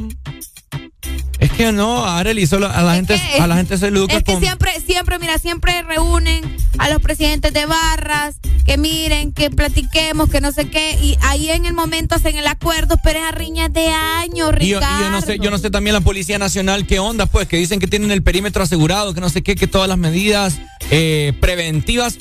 es 1.40 1.51
que 1.51 1.72
no, 1.72 2.06
Arely, 2.06 2.48
solo 2.48 2.67
a 2.67 2.82
la 2.82 2.95
gente 2.95 3.15
que- 3.15 3.41
a 3.41 3.48
la 3.48 3.56
gente 3.57 3.77
se 3.77 3.88
educa 3.88 4.14
Es 4.14 4.23
que 4.23 4.33
con 4.33 4.41
siempre, 4.41 4.72
siempre, 4.85 5.19
mira, 5.19 5.38
siempre 5.38 5.82
reúnen 5.83 6.43
a 6.77 6.90
los 6.90 7.01
presidentes 7.01 7.53
de 7.53 7.65
barras, 7.65 8.35
que 8.65 8.77
miren, 8.77 9.33
que 9.33 9.49
platiquemos, 9.49 10.30
que 10.30 10.40
no 10.41 10.51
sé 10.51 10.69
qué, 10.69 10.98
y 11.01 11.17
ahí 11.22 11.49
en 11.49 11.65
el 11.65 11.73
momento 11.73 12.15
hacen 12.15 12.38
el 12.38 12.48
acuerdo, 12.48 12.95
pero 13.03 13.19
es 13.19 13.25
a 13.25 13.32
riñas 13.32 13.72
de 13.73 13.90
años, 13.90 14.33
y 14.59 14.67
yo, 14.69 14.80
Ricardo. 14.80 14.99
y 14.99 15.03
yo 15.03 15.09
no 15.09 15.22
sé, 15.22 15.38
yo 15.40 15.51
no 15.51 15.57
sé 15.57 15.69
también 15.69 15.93
la 15.93 16.01
Policía 16.01 16.40
Nacional 16.40 16.88
qué 16.88 16.99
onda, 16.99 17.25
pues, 17.25 17.48
que 17.48 17.57
dicen 17.57 17.80
que 17.80 17.88
tienen 17.88 18.11
el 18.11 18.23
perímetro 18.23 18.64
asegurado, 18.64 19.14
que 19.14 19.22
no 19.22 19.30
sé 19.30 19.43
qué, 19.43 19.56
que 19.56 19.67
todas 19.67 19.88
las 19.90 19.98
medidas 19.98 20.59
eh, 20.91 21.33
preventivas. 21.41 22.17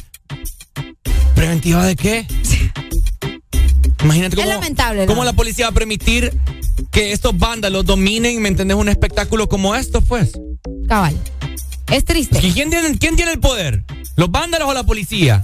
¿Preventiva 1.35 1.85
de 1.87 1.97
qué? 1.97 2.27
Imagínate 4.03 4.37
Es 4.37 4.43
cómo, 4.43 4.55
lamentable, 4.55 5.07
cómo 5.07 5.25
la 5.25 5.33
policía 5.33 5.67
va 5.67 5.71
a 5.71 5.75
permitir 5.75 6.33
que 6.91 7.13
estos 7.13 7.37
vándalos 7.39 7.85
dominen, 7.85 8.41
¿me 8.43 8.49
entendés? 8.49 8.77
Un 8.77 8.89
espectáculo 8.89 9.49
como 9.49 9.75
esto, 9.75 10.01
pues. 10.01 10.33
Cabal. 10.89 11.17
Es 11.91 12.05
triste. 12.05 12.45
¿Y 12.45 12.53
quién 12.53 12.71
tiene, 12.71 12.97
quién 12.99 13.17
tiene 13.17 13.33
el 13.33 13.41
poder? 13.41 13.85
¿Los 14.17 14.31
vándalos 14.31 14.69
o 14.69 14.75
la 14.75 14.85
policía? 14.85 15.43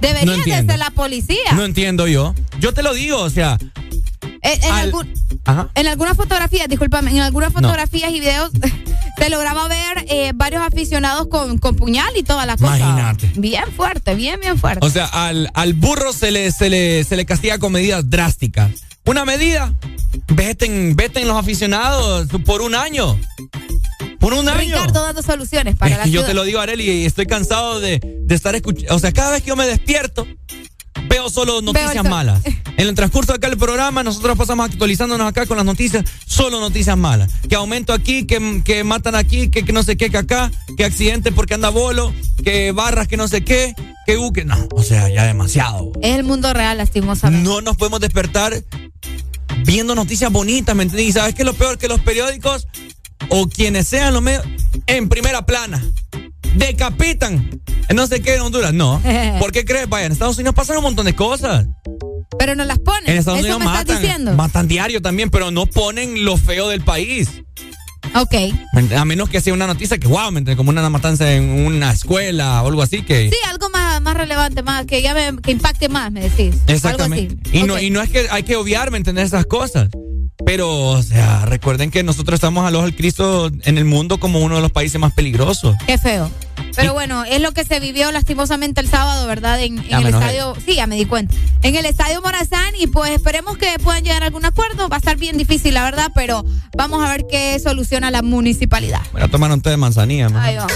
Debería 0.00 0.24
no 0.26 0.32
de 0.32 0.38
entiendo. 0.38 0.72
ser 0.72 0.78
la 0.80 0.90
policía. 0.90 1.52
No 1.54 1.64
entiendo 1.64 2.06
yo. 2.08 2.34
Yo 2.58 2.72
te 2.74 2.82
lo 2.82 2.92
digo, 2.94 3.18
o 3.18 3.30
sea. 3.30 3.58
Eh, 4.42 4.58
en, 4.62 4.72
al- 4.72 4.80
algún- 4.86 5.14
Ajá. 5.44 5.68
en 5.74 5.86
algunas 5.86 6.16
fotografías, 6.16 6.68
discúlpame, 6.68 7.10
en 7.12 7.20
algunas 7.20 7.52
fotografías 7.52 8.10
y 8.10 8.18
videos 8.20 8.50
se 9.18 9.30
lograba 9.30 9.68
ver 9.68 10.04
eh, 10.08 10.32
varios 10.34 10.62
aficionados 10.62 11.28
con, 11.28 11.58
con 11.58 11.76
puñal 11.76 12.10
y 12.16 12.22
toda 12.24 12.44
la 12.44 12.56
cosa. 12.56 12.76
Imagínate. 12.78 13.30
Bien 13.36 13.64
fuerte, 13.76 14.14
bien, 14.16 14.40
bien 14.40 14.58
fuerte. 14.58 14.84
O 14.84 14.90
sea, 14.90 15.06
al, 15.06 15.48
al 15.54 15.74
burro 15.74 16.12
se 16.12 16.30
le, 16.32 16.50
se, 16.50 16.70
le, 16.70 17.04
se 17.04 17.16
le 17.16 17.24
castiga 17.24 17.58
con 17.58 17.72
medidas 17.72 18.08
drásticas. 18.10 18.70
Una 19.04 19.24
medida, 19.24 19.72
veten, 20.28 20.94
veten 20.96 21.26
los 21.28 21.36
aficionados 21.36 22.28
por 22.44 22.62
un 22.62 22.74
año. 22.74 23.18
Por 24.20 24.32
un 24.34 24.48
año. 24.48 24.60
Ricardo 24.76 25.02
dando 25.02 25.22
soluciones 25.22 25.76
para 25.76 25.90
Es 25.92 25.98
la 25.98 26.04
que 26.04 26.10
yo 26.10 26.20
ciudad. 26.20 26.28
te 26.28 26.34
lo 26.34 26.44
digo, 26.44 26.60
Areli, 26.60 26.88
y 26.88 27.04
estoy 27.06 27.26
cansado 27.26 27.80
de, 27.80 27.98
de 28.00 28.34
estar 28.34 28.54
escuchando. 28.54 28.94
O 28.94 28.98
sea, 29.00 29.10
cada 29.12 29.32
vez 29.32 29.42
que 29.42 29.48
yo 29.48 29.56
me 29.56 29.66
despierto, 29.66 30.26
veo 31.08 31.28
solo 31.30 31.60
noticias 31.62 32.04
malas. 32.08 32.40
En 32.78 32.88
el 32.88 32.94
transcurso 32.94 33.32
de 33.32 33.36
acá 33.36 33.50
del 33.50 33.58
programa, 33.58 34.02
nosotros 34.02 34.36
pasamos 34.36 34.70
actualizándonos 34.70 35.28
acá 35.28 35.44
con 35.44 35.58
las 35.58 35.66
noticias, 35.66 36.04
solo 36.26 36.58
noticias 36.58 36.96
malas. 36.96 37.30
Que 37.48 37.54
aumento 37.54 37.92
aquí, 37.92 38.24
que, 38.24 38.62
que 38.64 38.82
matan 38.82 39.14
aquí, 39.14 39.50
que, 39.50 39.62
que 39.62 39.72
no 39.74 39.82
sé 39.82 39.98
qué, 39.98 40.08
que 40.08 40.16
acá, 40.16 40.50
que 40.76 40.84
accidente 40.84 41.32
porque 41.32 41.52
anda 41.52 41.68
bolo, 41.68 42.12
que 42.42 42.72
barras 42.72 43.08
que 43.08 43.18
no 43.18 43.28
sé 43.28 43.44
qué, 43.44 43.74
que 44.06 44.18
que 44.34 44.44
no. 44.46 44.68
O 44.72 44.82
sea, 44.82 45.08
ya 45.10 45.24
demasiado. 45.24 45.92
Es 46.00 46.16
el 46.16 46.24
mundo 46.24 46.52
real, 46.54 46.78
lastimosamente. 46.78 47.46
No 47.46 47.60
nos 47.60 47.76
podemos 47.76 48.00
despertar 48.00 48.64
viendo 49.64 49.94
noticias 49.94 50.32
bonitas, 50.32 50.74
¿me 50.74 50.84
entiendes? 50.84 51.08
Y 51.08 51.12
sabes 51.12 51.34
que 51.34 51.44
lo 51.44 51.52
peor 51.52 51.76
que 51.76 51.88
los 51.88 52.00
periódicos 52.00 52.66
o 53.28 53.48
quienes 53.48 53.86
sean 53.86 54.14
los 54.14 54.22
medios 54.22 54.44
en 54.86 55.08
primera 55.08 55.44
plana 55.46 55.82
decapitan 56.54 57.60
en 57.88 57.96
no 57.96 58.06
sé 58.06 58.22
qué 58.22 58.34
en 58.36 58.42
Honduras. 58.42 58.72
No. 58.72 59.00
¿Por 59.38 59.52
qué 59.52 59.64
crees? 59.64 59.88
Vaya, 59.88 60.06
en 60.06 60.12
Estados 60.12 60.36
Unidos 60.36 60.54
pasan 60.54 60.76
un 60.78 60.82
montón 60.84 61.06
de 61.06 61.14
cosas. 61.14 61.66
Pero 62.38 62.54
no 62.54 62.64
las 62.64 62.78
ponen. 62.78 63.10
En 63.10 63.18
Estados 63.18 63.40
Unidos 63.40 63.62
matan. 63.62 64.00
diciendo. 64.00 64.32
Matan 64.34 64.68
diario 64.68 65.02
también, 65.02 65.30
pero 65.30 65.50
no 65.50 65.66
ponen 65.66 66.24
lo 66.24 66.36
feo 66.36 66.68
del 66.68 66.82
país. 66.82 67.28
Ok. 68.14 68.34
A 68.96 69.04
menos 69.04 69.28
que 69.28 69.40
sea 69.40 69.54
una 69.54 69.66
noticia 69.66 69.98
que, 69.98 70.08
wow, 70.08 70.30
como 70.56 70.70
una 70.70 70.88
matanza 70.90 71.32
en 71.32 71.44
una 71.66 71.92
escuela 71.92 72.62
o 72.62 72.68
algo 72.68 72.82
así 72.82 73.02
que. 73.02 73.30
Sí, 73.30 73.36
algo 73.48 73.70
más, 73.70 74.00
más 74.02 74.16
relevante, 74.16 74.62
más 74.62 74.86
que 74.86 75.02
ya 75.02 75.14
me- 75.14 75.40
que 75.40 75.52
impacte 75.52 75.88
más, 75.88 76.10
me 76.10 76.20
decís. 76.20 76.56
Exactamente. 76.66 77.34
Algo 77.34 77.42
así. 77.48 77.58
Y, 77.58 77.62
no, 77.62 77.78
y 77.80 77.90
no 77.90 78.02
es 78.02 78.10
que 78.10 78.26
hay 78.30 78.42
que 78.42 78.56
obviar, 78.56 78.90
¿me 78.90 78.98
entendés? 78.98 79.26
Esas 79.26 79.46
cosas. 79.46 79.88
Pero, 80.44 80.70
o 80.90 81.02
sea, 81.02 81.44
recuerden 81.46 81.90
que 81.90 82.02
nosotros 82.02 82.34
estamos 82.34 82.66
al 82.66 82.74
ojo 82.74 82.84
del 82.84 82.96
Cristo 82.96 83.50
en 83.62 83.78
el 83.78 83.84
mundo 83.84 84.18
como 84.18 84.40
uno 84.40 84.56
de 84.56 84.62
los 84.62 84.72
países 84.72 85.00
más 85.00 85.12
peligrosos. 85.12 85.76
Qué 85.86 85.98
feo. 85.98 86.30
Pero 86.74 86.94
bueno, 86.94 87.24
es 87.24 87.40
lo 87.40 87.52
que 87.52 87.64
se 87.64 87.80
vivió 87.80 88.10
lastimosamente 88.12 88.80
el 88.80 88.88
sábado, 88.88 89.26
¿verdad? 89.26 89.60
En, 89.62 89.78
en 89.78 89.88
Ya 89.88 89.98
el 89.98 90.06
estadio, 90.06 90.56
sí, 90.64 90.74
ya 90.74 90.86
me 90.86 90.96
di 90.96 91.04
cuenta. 91.04 91.34
En 91.62 91.76
el 91.76 91.84
estadio 91.86 92.20
Morazán 92.22 92.74
y 92.78 92.86
pues 92.86 93.10
esperemos 93.10 93.58
que 93.58 93.78
puedan 93.82 94.02
llegar 94.04 94.22
a 94.22 94.26
algún 94.26 94.44
acuerdo. 94.44 94.88
Va 94.88 94.96
a 94.96 94.98
estar 94.98 95.16
bien 95.16 95.36
difícil, 95.36 95.74
la 95.74 95.84
verdad, 95.84 96.10
pero 96.14 96.44
vamos 96.76 97.04
a 97.04 97.10
ver 97.10 97.26
qué 97.30 97.58
soluciona 97.58 98.10
la 98.10 98.22
municipalidad. 98.22 99.02
Voy 99.12 99.22
a 99.22 99.28
tomar 99.28 99.52
un 99.52 99.60
té 99.60 99.70
de 99.70 99.76
manzanilla, 99.76 100.28
man. 100.28 100.42
Ahí 100.42 100.56
vamos. 100.56 100.72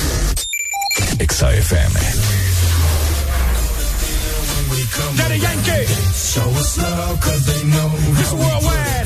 Yankee. 5.39 5.87
Show 6.15 6.49
us 6.51 6.79
love 6.79 7.21
cause 7.21 7.45
they 7.47 7.63
know 7.69 7.91
It's 8.19 8.33
worldwide. 8.33 9.06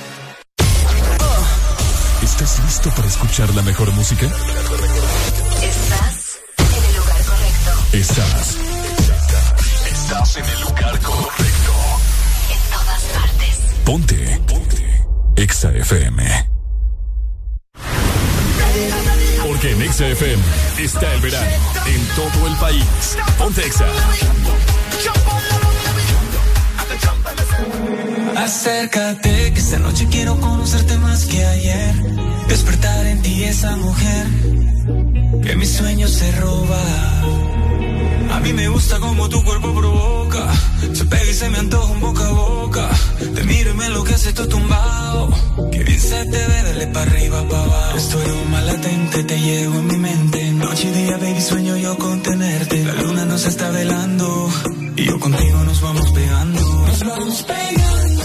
¿Estás 2.41 2.65
listo 2.65 2.89
para 2.95 3.07
escuchar 3.07 3.53
la 3.53 3.61
mejor 3.61 3.91
música? 3.91 4.25
Estás 4.25 6.39
en 6.57 6.85
el 6.85 6.95
lugar 6.95 7.21
correcto. 7.23 7.71
Estás. 7.93 8.57
Estás 9.85 10.37
en 10.37 10.45
el 10.45 10.61
lugar 10.61 10.99
correcto. 11.01 11.71
En 12.49 12.57
todas 12.71 13.03
partes. 13.13 13.59
Ponte. 13.85 14.41
Ponte. 14.47 15.05
Exa 15.35 15.71
FM. 15.71 16.49
Porque 19.45 19.73
en 19.73 19.83
Exa 19.83 20.07
FM 20.07 20.43
está 20.79 21.13
el 21.13 21.21
verano. 21.21 21.51
En 21.85 22.03
todo 22.15 22.47
el 22.47 22.55
país. 22.55 23.17
Ponte 23.37 23.67
Exa. 23.67 23.85
Acércate, 28.35 29.53
que 29.53 29.59
esta 29.59 29.77
noche 29.77 30.07
quiero 30.09 30.39
conocerte 30.39 30.97
más 30.97 31.25
que 31.25 31.45
ayer. 31.45 32.30
Despertar 32.47 33.05
en 33.07 33.21
ti 33.21 33.43
esa 33.43 33.75
mujer 33.77 34.25
que 35.43 35.55
mis 35.55 35.71
sueños 35.71 36.11
se 36.11 36.31
roba. 36.33 36.81
A 38.31 38.39
mí 38.39 38.53
me 38.53 38.67
gusta 38.69 38.99
como 38.99 39.27
tu 39.29 39.43
cuerpo 39.43 39.73
provoca. 39.73 40.47
Se 40.93 41.05
pega 41.05 41.29
y 41.29 41.33
se 41.33 41.49
me 41.49 41.57
antoja 41.59 41.91
un 41.91 41.99
boca 41.99 42.27
a 42.27 42.31
boca. 42.31 42.89
Te 43.35 43.43
miro 43.43 43.71
y 43.71 43.73
me 43.75 43.85
hace 44.13 44.33
tu 44.33 44.47
tumbado. 44.47 45.29
Que 45.71 45.83
bien 45.83 45.99
se 45.99 46.25
te 46.25 46.47
ve, 46.47 46.63
dale 46.63 46.87
pa' 46.87 47.01
arriba, 47.01 47.47
pa' 47.49 47.63
abajo. 47.63 47.97
Estoy 47.97 48.21
aroma 48.23 48.61
latente, 48.61 49.23
te 49.23 49.39
llevo 49.39 49.79
en 49.79 49.87
mi 49.87 49.97
mente. 49.97 50.51
Noche 50.51 50.87
y 50.89 50.91
día, 50.91 51.17
baby, 51.17 51.41
sueño 51.41 51.77
yo 51.77 51.97
con 51.97 52.21
tenerte. 52.21 52.85
La 52.85 52.93
luna 52.93 53.25
nos 53.25 53.45
está 53.45 53.69
velando. 53.71 54.49
Y 54.95 55.05
yo 55.05 55.19
contigo 55.19 55.63
nos 55.63 55.81
vamos 55.81 56.11
pegando. 56.11 56.59
Nos 56.87 56.99
vamos 57.03 57.43
pegando. 57.43 58.20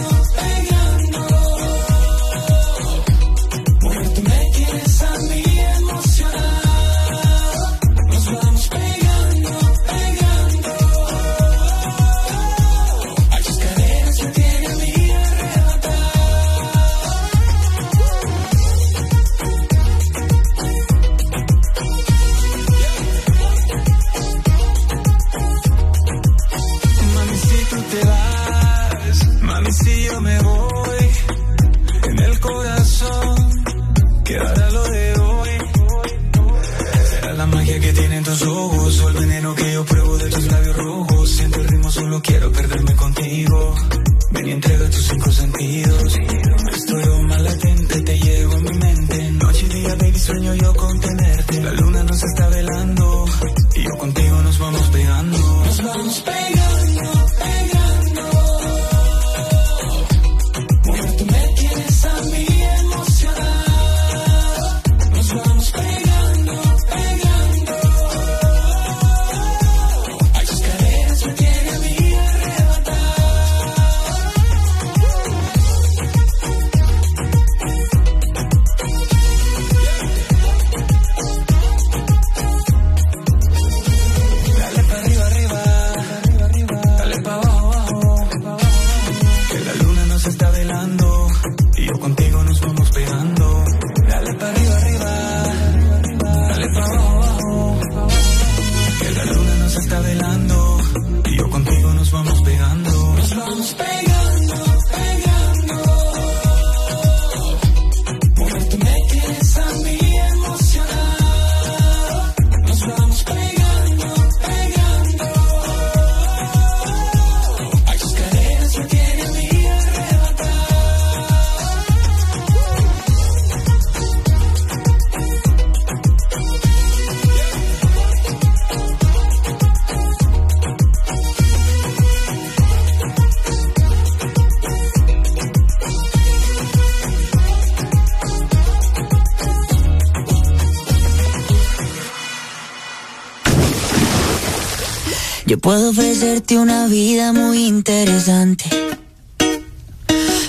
Puedo 145.66 145.90
ofrecerte 145.90 146.60
una 146.60 146.86
vida 146.86 147.32
muy 147.32 147.66
interesante. 147.66 148.66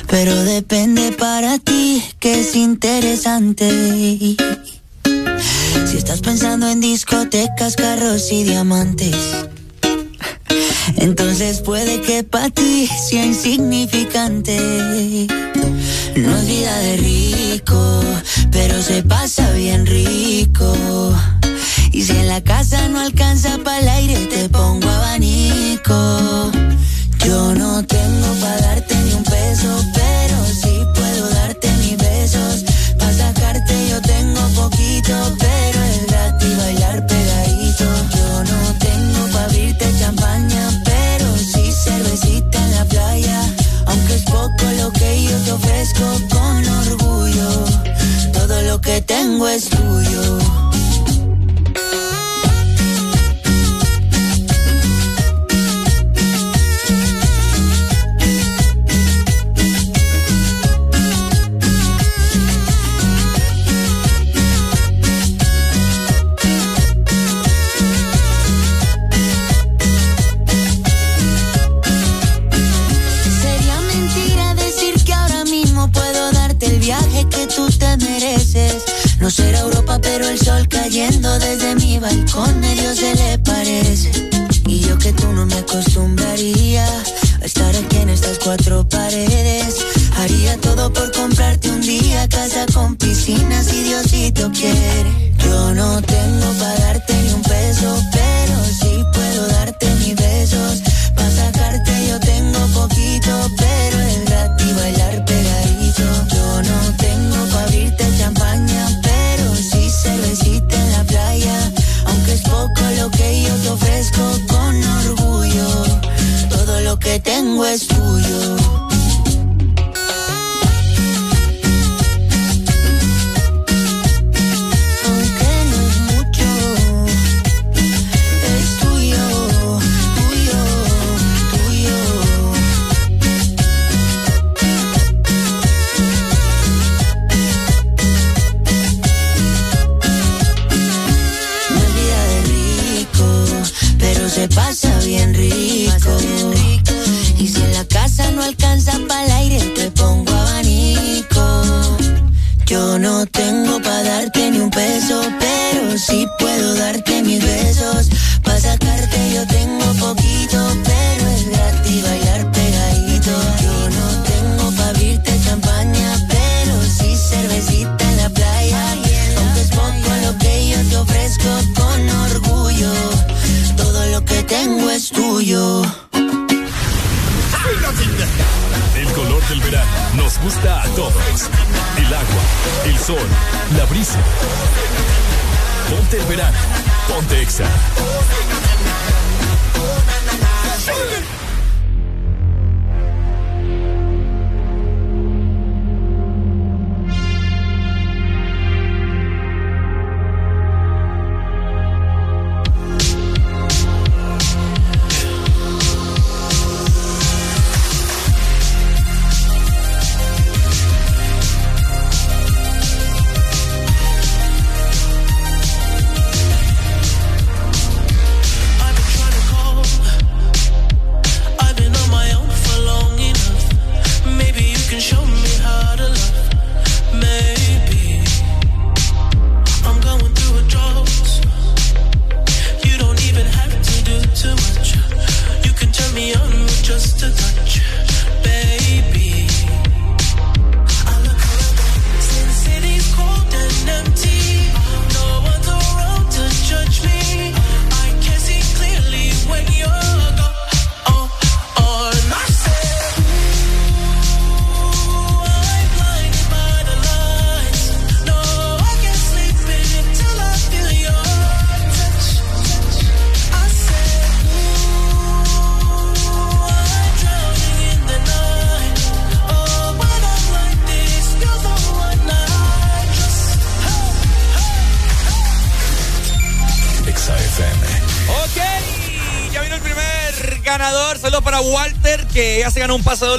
Pero 0.07 0.43
depende 0.43 1.11
para 1.11 1.57
ti 1.57 2.03
que 2.19 2.41
es 2.41 2.55
interesante. 2.55 3.67
Si 5.87 5.97
estás 5.97 6.21
pensando 6.21 6.69
en 6.69 6.81
discotecas, 6.81 7.75
carros 7.75 8.31
y 8.31 8.43
diamantes, 8.43 9.15
entonces 10.97 11.61
puede 11.61 11.99
que 12.01 12.23
para 12.23 12.51
ti 12.51 12.87
sea 13.09 13.25
insignificante. 13.25 14.55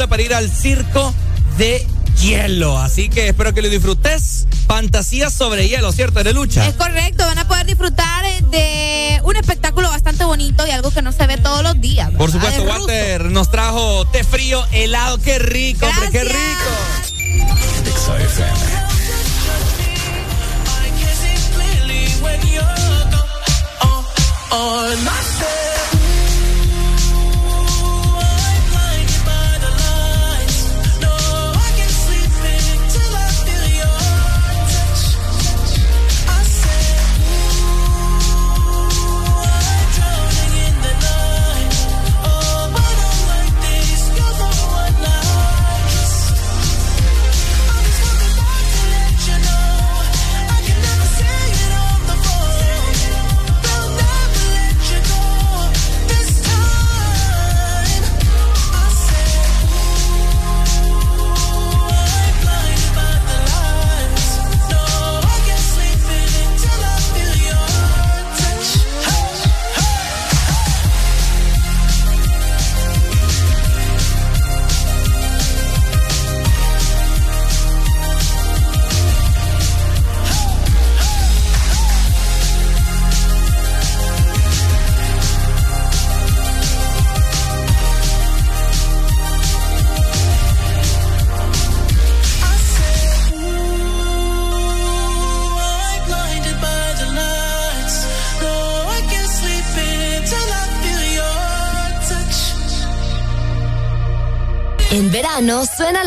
para 0.08 0.22
ir 0.22 0.34
al 0.34 0.50
circo 0.50 1.14
de 1.56 1.86
hielo. 2.20 2.78
Así 2.78 3.08
que 3.08 3.28
espero 3.28 3.54
que 3.54 3.62
lo 3.62 3.68
disfrutes. 3.68 4.46
Fantasía 4.66 5.30
sobre 5.30 5.68
hielo, 5.68 5.92
¿cierto? 5.92 6.22
De 6.22 6.34
lucha. 6.34 6.66
Es 6.66 6.74
correcto, 6.74 7.24
van 7.24 7.38
a 7.38 7.48
poder 7.48 7.64
disfrutar 7.64 8.24
eh, 8.26 8.44
de 8.50 9.20
un 9.24 9.36
espectáculo 9.36 9.88
bastante 9.88 10.24
bonito 10.24 10.66
y 10.66 10.70
algo 10.70 10.90
que 10.90 11.00
no 11.00 11.12
se 11.12 11.26
ve 11.26 11.38
todos 11.38 11.62
los 11.62 11.80
días. 11.80 12.10
Por 12.10 12.30
supuesto, 12.30 12.62
Walter 12.64 13.24
nos 13.26 13.50
trajo 13.50 14.06
té 14.08 14.24
frío, 14.24 14.62
helado, 14.72 15.18
qué 15.18 15.38
rico, 15.38 15.86
hombre, 15.86 16.10
qué 16.10 16.24
rico. 16.24 16.38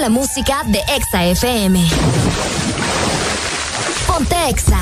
la 0.01 0.09
música 0.09 0.63
de 0.65 0.79
Exa 0.95 1.25
FM. 1.25 1.87
Ponte 4.07 4.49
Exa. 4.49 4.80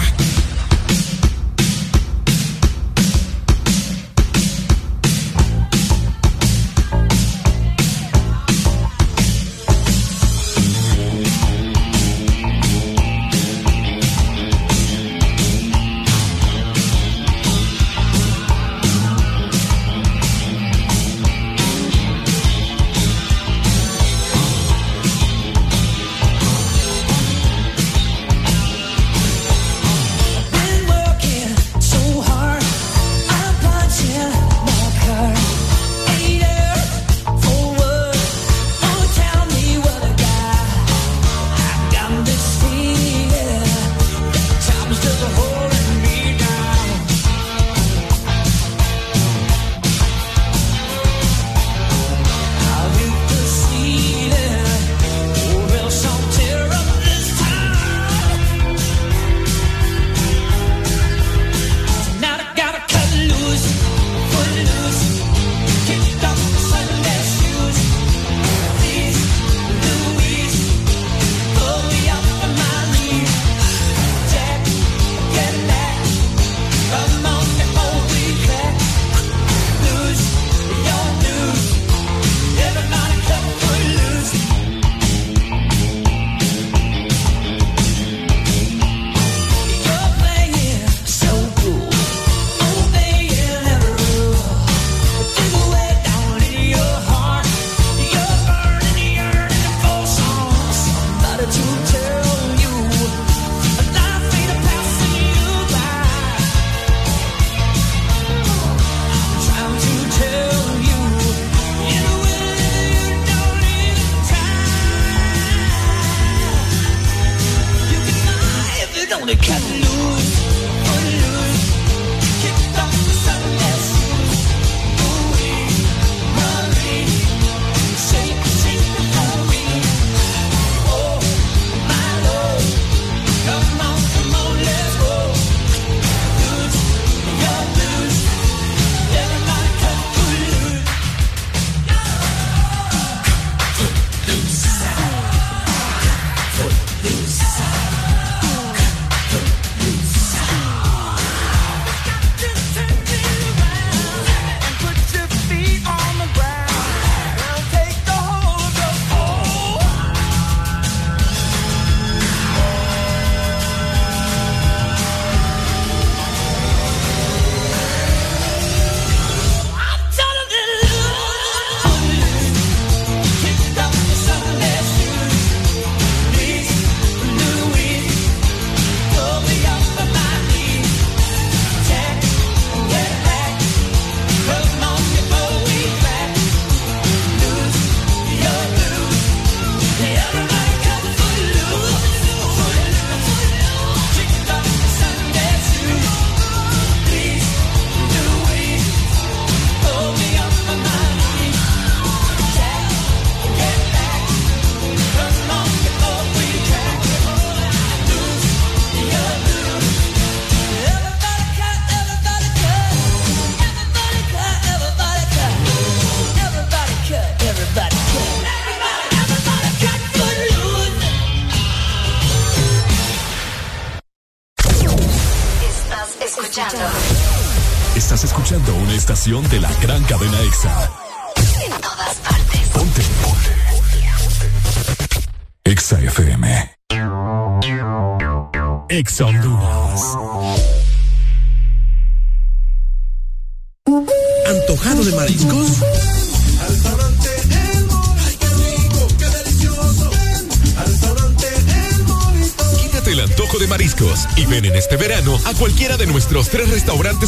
de 229.20 229.60
la 229.60 229.70
gran 229.82 229.99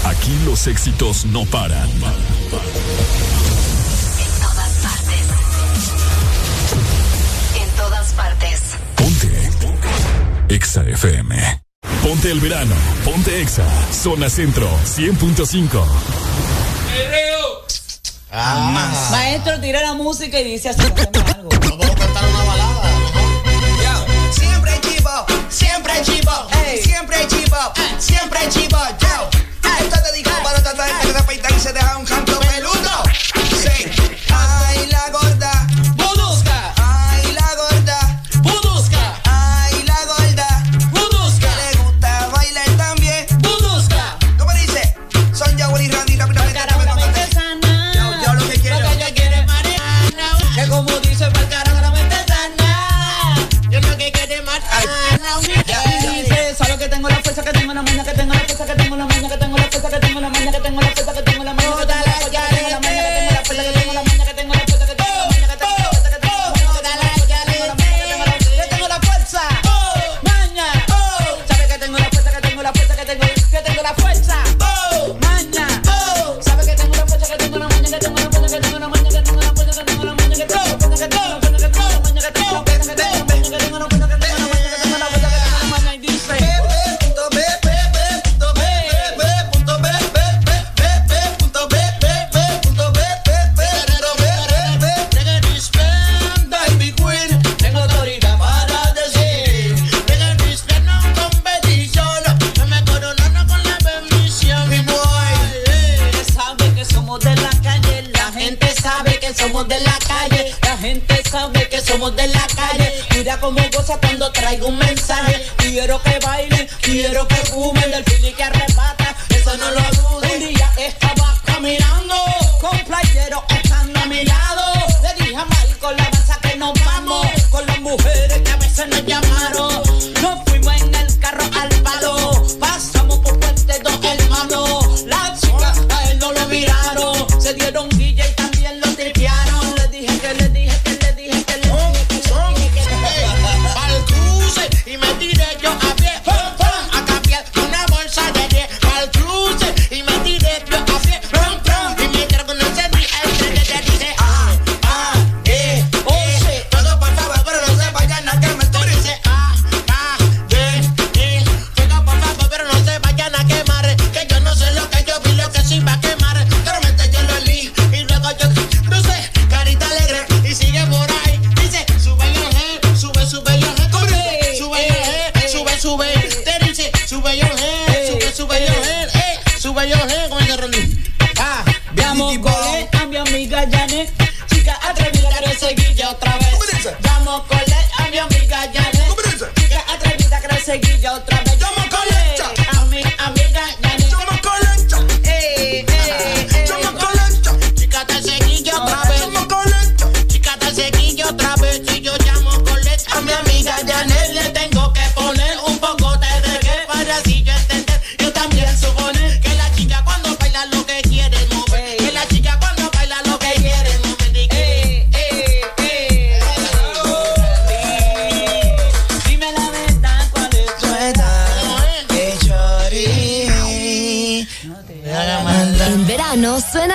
Aquí 0.06 0.32
los 0.46 0.68
éxitos 0.68 1.26
no 1.26 1.44
paran. 1.46 1.90
En 1.90 2.00
todas 4.40 4.72
partes. 4.82 5.28
En 7.62 7.70
todas 7.76 8.14
partes. 8.14 8.62
Ponte. 8.96 9.50
Exa 10.50 10.84
FM. 10.84 11.61
Ponte 12.12 12.30
el 12.30 12.42
verano, 12.42 12.76
ponte 13.06 13.42
Exa, 13.42 13.64
zona 13.90 14.30
centro, 14.30 14.68
100.5. 14.84 15.82
Ah. 18.30 19.08
Maestro, 19.12 19.62
tira 19.62 19.82
la 19.82 19.94
música 19.94 20.38
y 20.42 20.44
dice 20.44 20.68
así. 20.68 20.82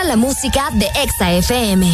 la 0.06 0.17
música 0.17 0.69
de 0.72 0.87
Exa 1.03 1.33
FM. 1.33 1.92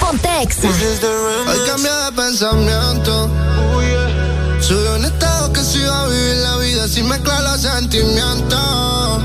Ponte 0.00 0.42
Exa. 0.42 0.68
Hoy 0.68 1.58
cambié 1.66 1.90
de 1.90 2.12
pensamiento. 2.12 3.30
Oh, 3.74 3.82
yeah. 3.82 4.62
Soy 4.62 4.86
honesto 4.86 5.52
que 5.52 5.62
si 5.62 5.84
a 5.84 6.06
vivir 6.06 6.36
la 6.36 6.56
vida 6.58 6.88
sin 6.88 7.08
mezclar 7.08 7.42
los 7.42 7.60
sentimientos. 7.60 9.22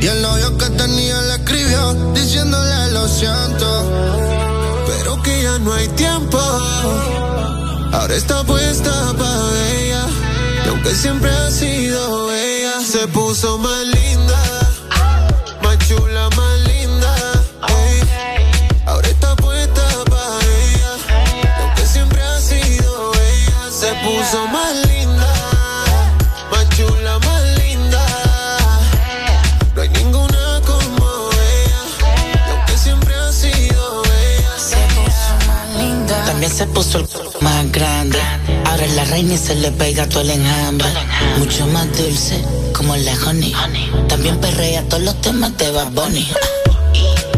Y 0.00 0.06
el 0.06 0.22
novio 0.22 0.56
que 0.56 0.70
tenía 0.70 1.20
le 1.20 1.34
escribió 1.34 1.92
diciéndole 2.14 2.92
lo 2.92 3.06
siento. 3.08 3.90
Pero 4.86 5.22
que 5.22 5.42
ya 5.42 5.58
no 5.58 5.74
hay 5.74 5.88
tiempo. 5.88 6.38
Ahora 7.92 8.14
está 8.14 8.42
puesta 8.44 9.12
para 9.18 9.70
ella. 9.76 10.06
Y 10.64 10.68
aunque 10.68 10.94
siempre 10.94 11.30
ha 11.30 11.50
sido 11.50 12.32
ella, 12.32 12.80
se 12.80 13.06
puso 13.08 13.58
más 13.58 13.84
linda. 13.84 14.51
se 36.62 36.68
puso 36.68 36.98
el 36.98 37.06
más 37.40 37.72
grande. 37.72 38.20
Ahora 38.66 38.84
es 38.84 38.94
la 38.94 39.04
reina 39.06 39.34
y 39.34 39.38
se 39.38 39.54
le 39.56 39.72
pega 39.72 40.08
todo 40.08 40.20
el 40.20 40.30
enjambre. 40.30 40.86
Mucho 41.38 41.66
más 41.66 41.86
dulce, 41.98 42.40
como 42.72 42.94
la 42.96 43.14
honey. 43.26 43.52
También 44.08 44.38
perrea 44.38 44.82
todos 44.88 45.02
los 45.02 45.20
temas 45.20 45.56
de 45.58 45.70
Bad 45.72 45.90
Bunny. 45.90 46.28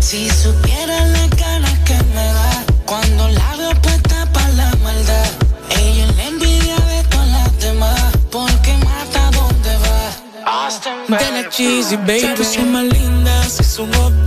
Si 0.01 0.29
supiera 0.29 1.07
las 1.07 1.31
ganas 1.31 1.79
que 1.87 1.97
me 2.15 2.27
da 2.39 2.65
cuando 2.85 3.29
la 3.29 3.57
veo 3.57 3.75
puesta 3.81 4.31
para 4.33 4.49
la 4.51 4.71
maldad. 4.83 5.31
Ella 5.71 6.05
es 6.07 6.17
la 6.17 6.25
envidia 6.25 6.77
de 6.77 7.03
todas 7.09 7.29
las 7.29 7.59
demás, 7.61 8.01
porque 8.31 8.73
mata 8.89 9.31
donde 9.31 9.75
va. 9.85 10.67
Austin, 10.67 10.93
la 11.09 11.49
cheesy, 11.49 11.97
baby. 11.97 12.21
Se 12.21 12.29
puso 12.37 12.63
más 12.67 12.85
linda, 12.85 13.49
se 13.49 13.63
hizo 13.63 13.85
un. 13.85 14.25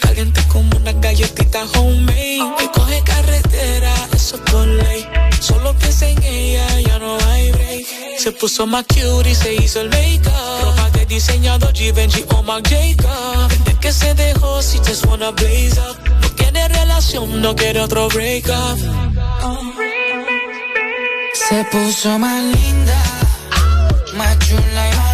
Caliente 0.00 0.42
como 0.48 0.76
una 0.76 0.92
galletita 0.92 1.64
homemade 1.74 2.11
puso 8.42 8.66
más 8.66 8.84
cute 8.88 9.30
y 9.30 9.34
se 9.36 9.54
hizo 9.54 9.82
el 9.82 9.88
make-up. 9.88 10.32
Ropa 10.64 10.90
de 10.90 11.06
diseñador 11.06 11.72
Givenchy 11.72 12.24
o 12.34 12.42
Marc 12.42 12.68
Jacob. 12.68 13.48
Desde 13.48 13.78
que 13.78 13.92
se 13.92 14.14
dejó, 14.14 14.60
si 14.60 14.78
just 14.78 15.06
wanna 15.06 15.30
blaze 15.30 15.78
up. 15.78 15.96
No 16.20 16.28
tiene 16.30 16.66
relación, 16.66 17.40
no 17.40 17.54
quiere 17.54 17.78
otro 17.78 18.08
break-up. 18.08 18.78
Se 21.34 21.64
puso 21.70 22.18
más 22.18 22.42
linda, 22.56 23.00
más 24.16 24.36
chula 24.40 24.90
y 24.90 24.96
más 24.96 25.11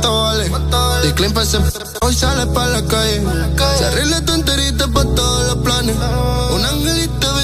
cuánto 0.00 0.22
vale. 0.22 0.50
Hoy 2.02 2.14
sale 2.14 2.46
pa' 2.46 2.66
la 2.66 2.82
calle. 2.84 3.22
Se 3.78 3.84
arregla 3.84 4.24
tu 4.24 4.32
enterita 4.32 4.88
pa' 4.88 5.04
todos 5.04 5.46
los 5.46 5.56
planes. 5.56 5.96
Un 6.50 6.64
angelito 6.64 7.35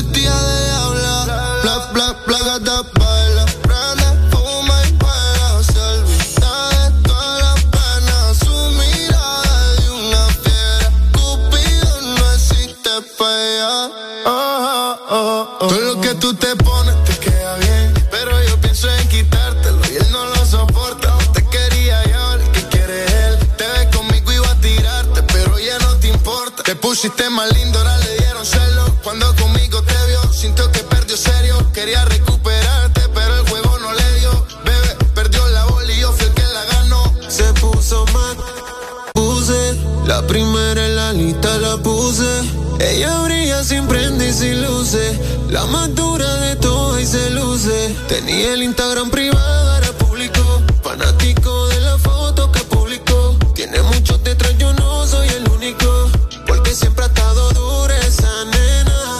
Ella 43.02 43.18
brilla 43.22 43.64
sin 43.64 43.88
prende 43.88 44.28
y 44.28 44.32
sin 44.32 44.62
luces, 44.62 45.18
la 45.50 45.66
más 45.66 45.92
dura 45.92 46.36
de 46.36 46.54
todas 46.54 47.02
y 47.02 47.06
se 47.06 47.30
luce. 47.30 47.96
Tenía 48.06 48.54
el 48.54 48.62
Instagram 48.62 49.10
privado, 49.10 49.72
ahora 49.72 49.90
público, 49.98 50.62
fanático 50.84 51.66
de 51.66 51.80
la 51.80 51.98
foto 51.98 52.52
que 52.52 52.60
publicó. 52.60 53.36
Tiene 53.56 53.82
muchos 53.82 54.22
detrás, 54.22 54.56
yo 54.56 54.72
no 54.74 55.04
soy 55.04 55.26
el 55.30 55.50
único, 55.50 56.12
porque 56.46 56.76
siempre 56.76 57.02
ha 57.02 57.08
estado 57.08 57.50
dura 57.50 57.98
esa 58.06 58.44
nena. 58.44 59.18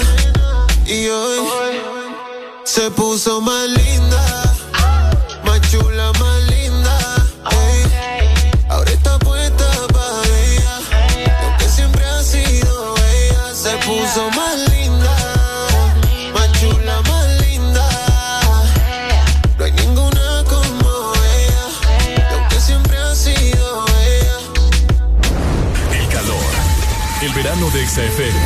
Y 0.86 1.08
hoy 1.08 1.40
se 2.62 2.88
puso 2.92 3.40
mal. 3.40 3.81
TV. 28.10 28.41